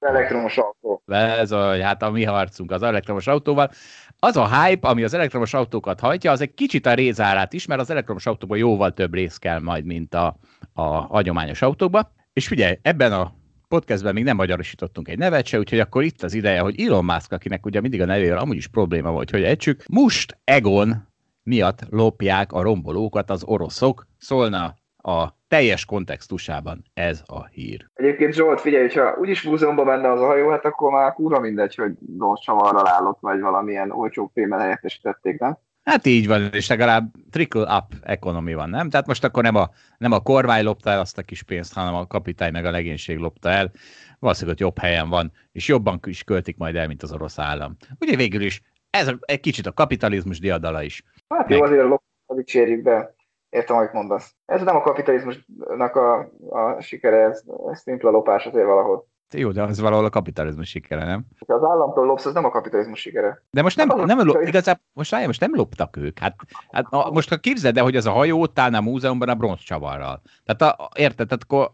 Elektromos 0.01 0.59
autó. 0.59 1.03
ez 1.07 1.51
a, 1.51 1.83
hát 1.83 2.03
a 2.03 2.11
mi 2.11 2.25
harcunk 2.25 2.71
az 2.71 2.83
elektromos 2.83 3.27
autóval. 3.27 3.71
Az 4.19 4.37
a 4.37 4.63
hype, 4.63 4.89
ami 4.89 5.03
az 5.03 5.15
elektromos 5.15 5.55
autókat 5.55 6.01
hajtja, 6.01 6.31
az 6.31 6.41
egy 6.41 6.55
kicsit 6.55 6.87
a 6.87 6.95
rézárát 6.95 7.53
is, 7.53 7.67
mert 7.67 7.81
az 7.81 7.91
elektromos 7.91 8.27
autóban 8.27 8.59
jóval 8.59 8.93
több 8.93 9.15
rész 9.15 9.37
kell 9.37 9.59
majd, 9.59 9.85
mint 9.85 10.15
a, 10.15 10.37
a 10.73 10.83
hagyományos 10.83 11.63
autókba. 11.63 12.13
És 12.33 12.47
figyelj, 12.47 12.79
ebben 12.83 13.13
a 13.13 13.35
podcastben 13.69 14.15
még 14.15 14.25
nem 14.25 14.37
magyarosítottunk 14.37 15.09
egy 15.09 15.19
nevet 15.19 15.47
se, 15.47 15.59
úgyhogy 15.59 15.81
akkor 15.81 16.03
itt 16.03 16.23
az 16.23 16.35
ideje, 16.35 16.61
hogy 16.61 16.81
Elon 16.81 17.05
Musk, 17.05 17.33
akinek 17.33 17.67
ugye 17.67 17.81
mindig 17.81 18.01
a 18.01 18.05
nevéről 18.05 18.39
amúgy 18.39 18.57
is 18.57 18.69
probléma 18.69 19.11
volt, 19.11 19.31
hogy 19.31 19.43
egysük, 19.45 19.85
most 19.89 20.39
Egon 20.45 21.09
miatt 21.43 21.81
lopják 21.91 22.53
a 22.53 22.63
rombolókat 22.63 23.31
az 23.31 23.45
oroszok, 23.45 24.07
szólna 24.19 24.75
a 25.03 25.29
teljes 25.49 25.85
kontextusában 25.85 26.85
ez 26.95 27.23
a 27.27 27.47
hír. 27.47 27.87
Egyébként 27.95 28.35
Zsolt, 28.35 28.61
figyelj, 28.61 28.83
hogyha 28.83 29.17
úgyis 29.21 29.43
múzeumban 29.43 29.87
menne 29.87 30.11
az 30.11 30.21
a 30.21 30.27
hajó, 30.27 30.51
hát 30.51 30.65
akkor 30.65 30.93
már 30.93 31.13
kurva 31.13 31.41
mindegy, 31.41 31.75
hogy 31.75 31.93
rossz 32.19 32.41
csavarral 32.41 32.89
állott, 32.89 33.19
vagy 33.21 33.41
valamilyen 33.41 33.91
olcsó 33.91 34.31
fémmel 34.35 34.59
helyettesítették, 34.59 35.39
nem? 35.39 35.59
Hát 35.83 36.07
így 36.07 36.27
van, 36.27 36.49
és 36.53 36.69
legalább 36.69 37.13
trickle-up 37.31 37.95
economy 38.03 38.55
van, 38.55 38.71
nem? 38.71 38.91
Tehát 38.91 39.07
most 39.07 39.25
akkor 39.25 39.43
nem 39.43 39.55
a, 39.55 39.71
nem 39.99 40.13
a 40.13 40.21
kormány 40.21 40.65
lopta 40.65 40.91
el 40.91 41.01
azt 41.01 41.19
a 41.19 41.23
kis 41.23 41.43
pénzt, 41.43 41.75
hanem 41.75 41.95
a 41.95 42.07
kapitány 42.07 42.53
meg 42.53 42.65
a 42.65 42.71
legénység 42.71 43.19
lopta 43.19 43.49
el. 43.49 43.71
Valószínűleg 44.19 44.55
ott 44.55 44.63
jobb 44.63 44.79
helyen 44.79 45.09
van, 45.09 45.33
és 45.53 45.69
jobban 45.69 46.01
is 46.07 46.25
költik 46.25 46.57
majd 46.57 46.77
el, 46.77 46.87
mint 46.87 47.03
az 47.03 47.13
orosz 47.13 47.39
állam. 47.39 47.77
Ugye 47.99 48.17
végül 48.17 48.41
is 48.41 48.63
ez 48.91 49.09
a, 49.09 49.19
egy 49.21 49.41
kicsit 49.41 49.67
a 49.67 49.73
kapitalizmus 49.73 50.39
diadala 50.39 50.83
is. 50.83 51.03
Hát 51.29 51.49
Meg- 51.49 51.59
jó, 51.59 51.65
azért 51.65 51.85
a 52.27 52.35
dicsérjük 52.35 52.83
be. 52.83 53.15
Értem, 53.49 53.77
amit 53.77 53.93
mondasz. 53.93 54.35
Ez 54.47 54.63
nem 54.63 54.77
a 54.77 54.81
kapitalizmusnak 54.81 55.97
a, 55.97 56.31
a 56.49 56.81
sikere, 56.81 57.17
ez, 57.17 57.43
ez 57.71 57.81
szimpla 57.81 58.11
lopás 58.11 58.47
azért 58.47 58.67
valahol. 58.67 59.09
Jó, 59.35 59.51
de 59.51 59.63
az 59.63 59.81
valahol 59.81 60.05
a 60.05 60.11
kapitalizmus 60.11 60.69
sikere, 60.69 61.05
nem? 61.05 61.25
Ha 61.47 61.55
az 61.55 61.65
államtól 61.65 62.07
lopsz, 62.07 62.27
az 62.27 62.35
nem 62.35 62.45
a 62.45 62.51
kapitalizmus 62.51 63.01
sikere. 63.01 63.43
De 63.51 63.63
most 63.63 63.77
nem, 63.77 63.89
Hát 63.89 64.07
nem 64.07 64.27
lop, 64.27 64.43
igazából, 64.43 64.85
most 64.93 65.11
rájön, 65.11 65.27
most 65.27 65.41
nem 65.41 65.55
loptak 65.55 65.97
ők. 65.97 66.19
Hát, 66.19 66.35
hát 66.73 66.87
a, 66.91 67.11
most 67.11 67.29
ha 67.29 67.37
képzeld 67.37 67.77
el, 67.77 67.83
hogy 67.83 67.97
ez 67.97 68.07
a 68.07 68.11
hajó 68.11 68.41
ott 68.41 68.59
állna 68.59 68.79
a 68.79 68.81
múzeumban 68.81 69.29
a 69.29 69.35
bronz 69.35 69.61
csavarral. 69.61 70.23
Tehát 70.45 70.79
a, 70.79 70.89
érted, 70.95 71.27
tehát 71.27 71.43
akkor 71.43 71.71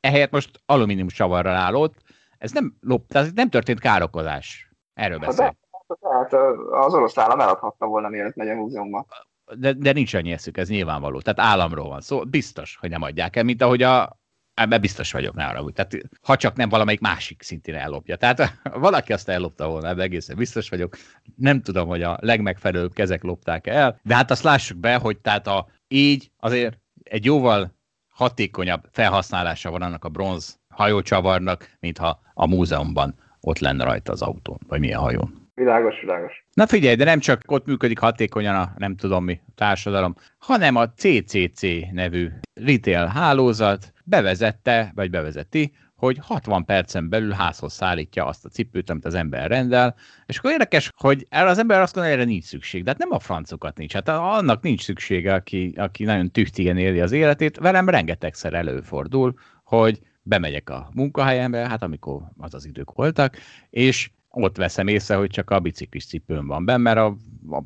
ehelyett 0.00 0.30
most 0.30 0.60
alumínium 0.66 1.08
csavarral 1.08 1.54
állott, 1.54 1.94
ez 2.38 2.52
nem 2.52 2.76
lop, 2.80 3.06
tehát 3.06 3.34
nem 3.34 3.48
történt 3.48 3.80
károkozás. 3.80 4.70
Erről 4.94 5.18
Hát 5.18 5.26
beszél. 5.26 5.56
Tehát 6.00 6.32
az 6.70 6.94
orosz 6.94 7.18
állam 7.18 7.40
eladhatta 7.40 7.86
volna, 7.86 8.08
mielőtt 8.08 8.34
megy 8.34 8.48
a 8.48 8.54
múzeumba. 8.54 9.06
De, 9.54 9.72
de 9.72 9.92
nincs 9.92 10.14
annyi 10.14 10.32
eszük, 10.32 10.56
ez 10.56 10.68
nyilvánvaló. 10.68 11.20
Tehát 11.20 11.52
államról 11.52 11.88
van 11.88 12.00
szó, 12.00 12.24
biztos, 12.24 12.76
hogy 12.80 12.90
nem 12.90 13.02
adják 13.02 13.36
el, 13.36 13.44
mint 13.44 13.62
ahogy 13.62 13.82
a 13.82 14.18
Ebben 14.56 14.80
biztos 14.80 15.12
vagyok, 15.12 15.34
ne 15.34 15.46
arra 15.46 15.70
Tehát, 15.72 15.96
ha 16.22 16.36
csak 16.36 16.56
nem 16.56 16.68
valamelyik 16.68 17.00
másik 17.00 17.42
szintén 17.42 17.74
ellopja. 17.74 18.16
Tehát 18.16 18.60
valaki 18.88 19.12
azt 19.12 19.28
ellopta 19.28 19.68
volna, 19.68 19.88
ebben 19.88 20.04
egészen 20.04 20.36
biztos 20.36 20.68
vagyok. 20.68 20.96
Nem 21.36 21.62
tudom, 21.62 21.88
hogy 21.88 22.02
a 22.02 22.18
legmegfelelőbb 22.20 22.92
kezek 22.92 23.22
lopták 23.22 23.66
el, 23.66 24.00
de 24.02 24.14
hát 24.14 24.30
azt 24.30 24.42
lássuk 24.42 24.78
be, 24.78 24.96
hogy 24.96 25.18
tehát 25.18 25.46
a, 25.46 25.66
így 25.88 26.30
azért 26.38 26.78
egy 27.02 27.24
jóval 27.24 27.74
hatékonyabb 28.08 28.88
felhasználása 28.90 29.70
van 29.70 29.82
annak 29.82 30.04
a 30.04 30.08
bronz 30.08 30.58
hajócsavarnak, 30.68 31.76
mintha 31.80 32.20
a 32.34 32.46
múzeumban 32.46 33.14
ott 33.40 33.58
lenne 33.58 33.84
rajta 33.84 34.12
az 34.12 34.22
autón, 34.22 34.58
vagy 34.68 34.80
milyen 34.80 35.00
hajón. 35.00 35.45
Világos, 35.56 36.00
világos. 36.00 36.46
Na 36.52 36.66
figyelj, 36.66 36.94
de 36.94 37.04
nem 37.04 37.18
csak 37.18 37.42
ott 37.46 37.66
működik 37.66 37.98
hatékonyan 37.98 38.54
a 38.54 38.72
nem 38.76 38.96
tudom 38.96 39.24
mi 39.24 39.40
társadalom, 39.54 40.14
hanem 40.38 40.76
a 40.76 40.92
CCC 40.92 41.62
nevű 41.92 42.28
retail 42.54 43.06
hálózat 43.06 43.92
bevezette, 44.04 44.92
vagy 44.94 45.10
bevezeti, 45.10 45.72
hogy 45.94 46.18
60 46.20 46.64
percen 46.64 47.08
belül 47.08 47.30
házhoz 47.30 47.72
szállítja 47.72 48.26
azt 48.26 48.44
a 48.44 48.48
cipőt, 48.48 48.90
amit 48.90 49.04
az 49.04 49.14
ember 49.14 49.50
rendel, 49.50 49.94
és 50.26 50.38
akkor 50.38 50.50
érdekes, 50.50 50.90
hogy 50.96 51.26
erre 51.28 51.48
az 51.48 51.58
ember 51.58 51.80
azt 51.80 51.94
gondolja, 51.94 52.16
erre 52.16 52.26
nincs 52.28 52.44
szükség, 52.44 52.82
de 52.84 52.90
hát 52.90 52.98
nem 52.98 53.12
a 53.12 53.18
francokat 53.18 53.76
nincs, 53.76 53.92
hát 53.92 54.08
annak 54.08 54.62
nincs 54.62 54.82
szüksége, 54.82 55.34
aki, 55.34 55.72
aki 55.76 56.04
nagyon 56.04 56.30
tüchtigen 56.30 56.76
éli 56.76 57.00
az 57.00 57.12
életét, 57.12 57.58
velem 57.58 57.88
rengetegszer 57.88 58.54
előfordul, 58.54 59.34
hogy 59.64 60.00
bemegyek 60.22 60.70
a 60.70 60.88
munkahelyembe, 60.94 61.68
hát 61.68 61.82
amikor 61.82 62.22
az 62.38 62.54
az 62.54 62.66
idők 62.66 62.92
voltak, 62.92 63.36
és 63.70 64.10
ott 64.42 64.56
veszem 64.56 64.86
észre, 64.86 65.16
hogy 65.16 65.30
csak 65.30 65.50
a 65.50 65.60
biciklis 65.60 66.06
cipőm 66.06 66.46
van 66.46 66.64
benne, 66.64 66.82
mert 66.82 66.98
a, 66.98 67.16
a, 67.50 67.62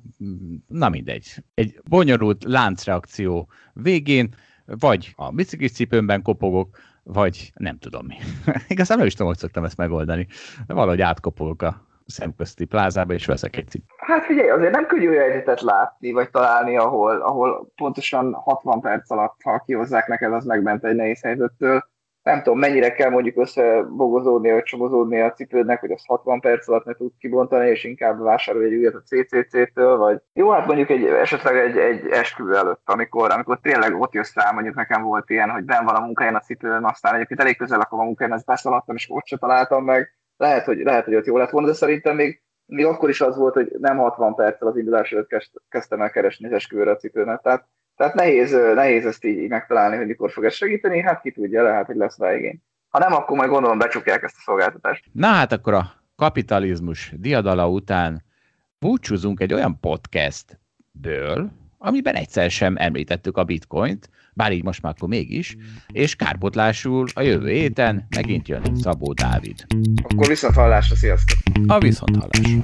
na 0.67 0.89
mindegy. 0.89 1.35
Egy 1.55 1.81
bonyolult 1.89 2.45
láncreakció 2.45 3.49
végén 3.73 4.35
vagy 4.65 5.13
a 5.17 5.31
biciklis 5.31 5.73
cipőmben 5.73 6.23
kopogok, 6.23 6.79
vagy 7.03 7.53
nem 7.55 7.79
tudom 7.79 8.07
mi. 8.07 8.17
Igazán 8.69 8.99
nem 8.99 9.07
is 9.07 9.13
tudom, 9.13 9.29
hogy 9.29 9.39
szoktam 9.39 9.65
ezt 9.65 9.77
megoldani. 9.77 10.27
De 10.67 10.75
valahogy 10.75 11.01
átkopogok 11.01 11.63
a 11.63 11.87
szemközti 12.07 12.65
plázába, 12.65 13.13
és 13.13 13.27
veszek 13.27 13.57
egy 13.57 13.69
cipőt. 13.69 13.89
Hát 13.97 14.25
figyelj, 14.25 14.49
azért 14.49 14.75
nem 14.75 14.87
könnyű 14.87 15.15
helyzetet 15.15 15.61
látni, 15.61 16.13
vagy 16.13 16.31
találni, 16.31 16.77
ahol, 16.77 17.21
ahol 17.21 17.73
pontosan 17.75 18.33
60 18.33 18.81
perc 18.81 19.11
alatt, 19.11 19.43
ha 19.43 19.63
kihozzák 19.67 20.07
neked, 20.07 20.33
az 20.33 20.45
megment 20.45 20.85
egy 20.85 20.97
nehéz 20.97 21.23
helyzettől. 21.23 21.89
Nem 22.23 22.43
tudom, 22.43 22.59
mennyire 22.59 22.93
kell 22.93 23.11
mondjuk 23.11 23.37
összebogozódni, 23.37 24.51
vagy 24.51 24.63
csomozódni 24.63 25.21
a 25.21 25.33
cipődnek, 25.33 25.81
hogy 25.81 25.91
az 25.91 26.05
60 26.07 26.41
perc 26.41 26.69
alatt 26.69 26.85
ne 26.85 26.95
tud 26.95 27.13
kibontani, 27.19 27.69
és 27.69 27.85
inkább 27.85 28.21
vásárolj 28.21 28.67
egy 28.67 28.75
újat 28.75 28.95
a 28.95 29.03
CCC-től, 29.03 29.97
vagy 29.97 30.21
jó, 30.33 30.51
hát 30.51 30.67
mondjuk 30.67 30.91
egy, 30.91 31.05
esetleg 31.05 31.57
egy, 31.57 31.77
egy 31.77 32.07
esküvő 32.11 32.57
előtt, 32.57 32.83
amikor, 32.85 33.31
amikor 33.31 33.59
tényleg 33.61 34.01
ott 34.01 34.13
jössz 34.13 34.35
rá, 34.35 34.51
mondjuk 34.51 34.75
nekem 34.75 35.03
volt 35.03 35.31
ilyen, 35.31 35.51
hogy 35.51 35.65
ben 35.65 35.85
van 35.85 35.95
a 35.95 36.01
munkahelyen 36.01 36.37
a 36.37 36.41
cipőn, 36.41 36.85
aztán 36.85 37.15
egyébként 37.15 37.41
elég 37.41 37.57
közel 37.57 37.79
lakom 37.79 37.99
a 37.99 38.05
munkahelyen, 38.05 38.43
beszaladtam, 38.47 38.97
és 38.97 39.07
ott 39.11 39.27
se 39.27 39.37
találtam 39.37 39.85
meg. 39.85 40.15
Lehet, 40.37 40.65
hogy, 40.65 40.79
lehet, 40.79 41.05
hogy 41.05 41.15
ott 41.15 41.27
jó 41.27 41.37
lett 41.37 41.51
volna, 41.51 41.67
de 41.67 41.75
szerintem 41.75 42.17
még 42.17 42.43
még 42.71 42.85
akkor 42.85 43.09
is 43.09 43.21
az 43.21 43.37
volt, 43.37 43.55
hogy 43.55 43.77
nem 43.79 43.97
60 43.97 44.35
perccel 44.35 44.69
az 44.69 44.77
indulás 44.77 45.13
előtt 45.13 45.29
kezdtem 45.69 46.01
el 46.01 46.11
keresni 46.11 46.47
az 46.47 46.53
esküvőre 46.53 46.91
a 46.91 46.97
cipőmet. 46.97 47.43
Tehát, 47.43 47.69
tehát 48.01 48.15
nehéz, 48.15 48.57
nehéz 48.75 49.07
ezt 49.07 49.25
így 49.25 49.49
megtalálni, 49.49 49.97
hogy 49.97 50.07
mikor 50.07 50.31
fog 50.31 50.45
ez 50.45 50.55
segíteni, 50.55 51.01
hát 51.01 51.21
ki 51.21 51.31
tudja, 51.31 51.63
lehet, 51.63 51.87
hogy 51.87 51.97
lesz 51.97 52.19
rá 52.19 52.37
igény. 52.37 52.63
Ha 52.89 52.99
nem, 52.99 53.13
akkor 53.13 53.37
majd 53.37 53.51
gondolom 53.51 53.79
becsukják 53.79 54.23
ezt 54.23 54.37
a 54.39 54.41
szolgáltatást. 54.45 55.05
Na 55.13 55.27
hát 55.27 55.53
akkor 55.53 55.75
a 55.75 55.93
kapitalizmus 56.17 57.13
diadala 57.17 57.69
után 57.69 58.25
búcsúzunk 58.79 59.41
egy 59.41 59.55
olyan 59.55 59.81
podcastből, 59.81 61.51
amiben 61.79 62.15
egyszer 62.15 62.51
sem 62.51 62.75
említettük 62.79 63.37
a 63.37 63.45
bitcoint, 63.45 64.11
bár 64.35 64.53
így 64.53 64.65
most 64.65 64.83
már 64.83 64.93
akkor 64.97 65.09
mégis, 65.09 65.57
és 65.93 66.17
kárpotlásul 66.17 67.07
a 67.15 67.21
jövő 67.21 67.49
héten 67.49 68.07
megint 68.17 68.49
jön 68.49 68.63
Szabó 68.75 69.13
Dávid. 69.13 69.67
Akkor 70.03 70.27
viszont 70.27 70.55
hallásra, 70.55 70.97
sziasztok! 70.97 71.39
A 71.67 71.79
viszont 71.79 72.17
hallásra. 72.17 72.63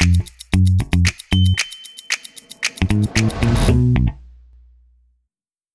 Thank 0.00 0.30
you. 3.18 3.29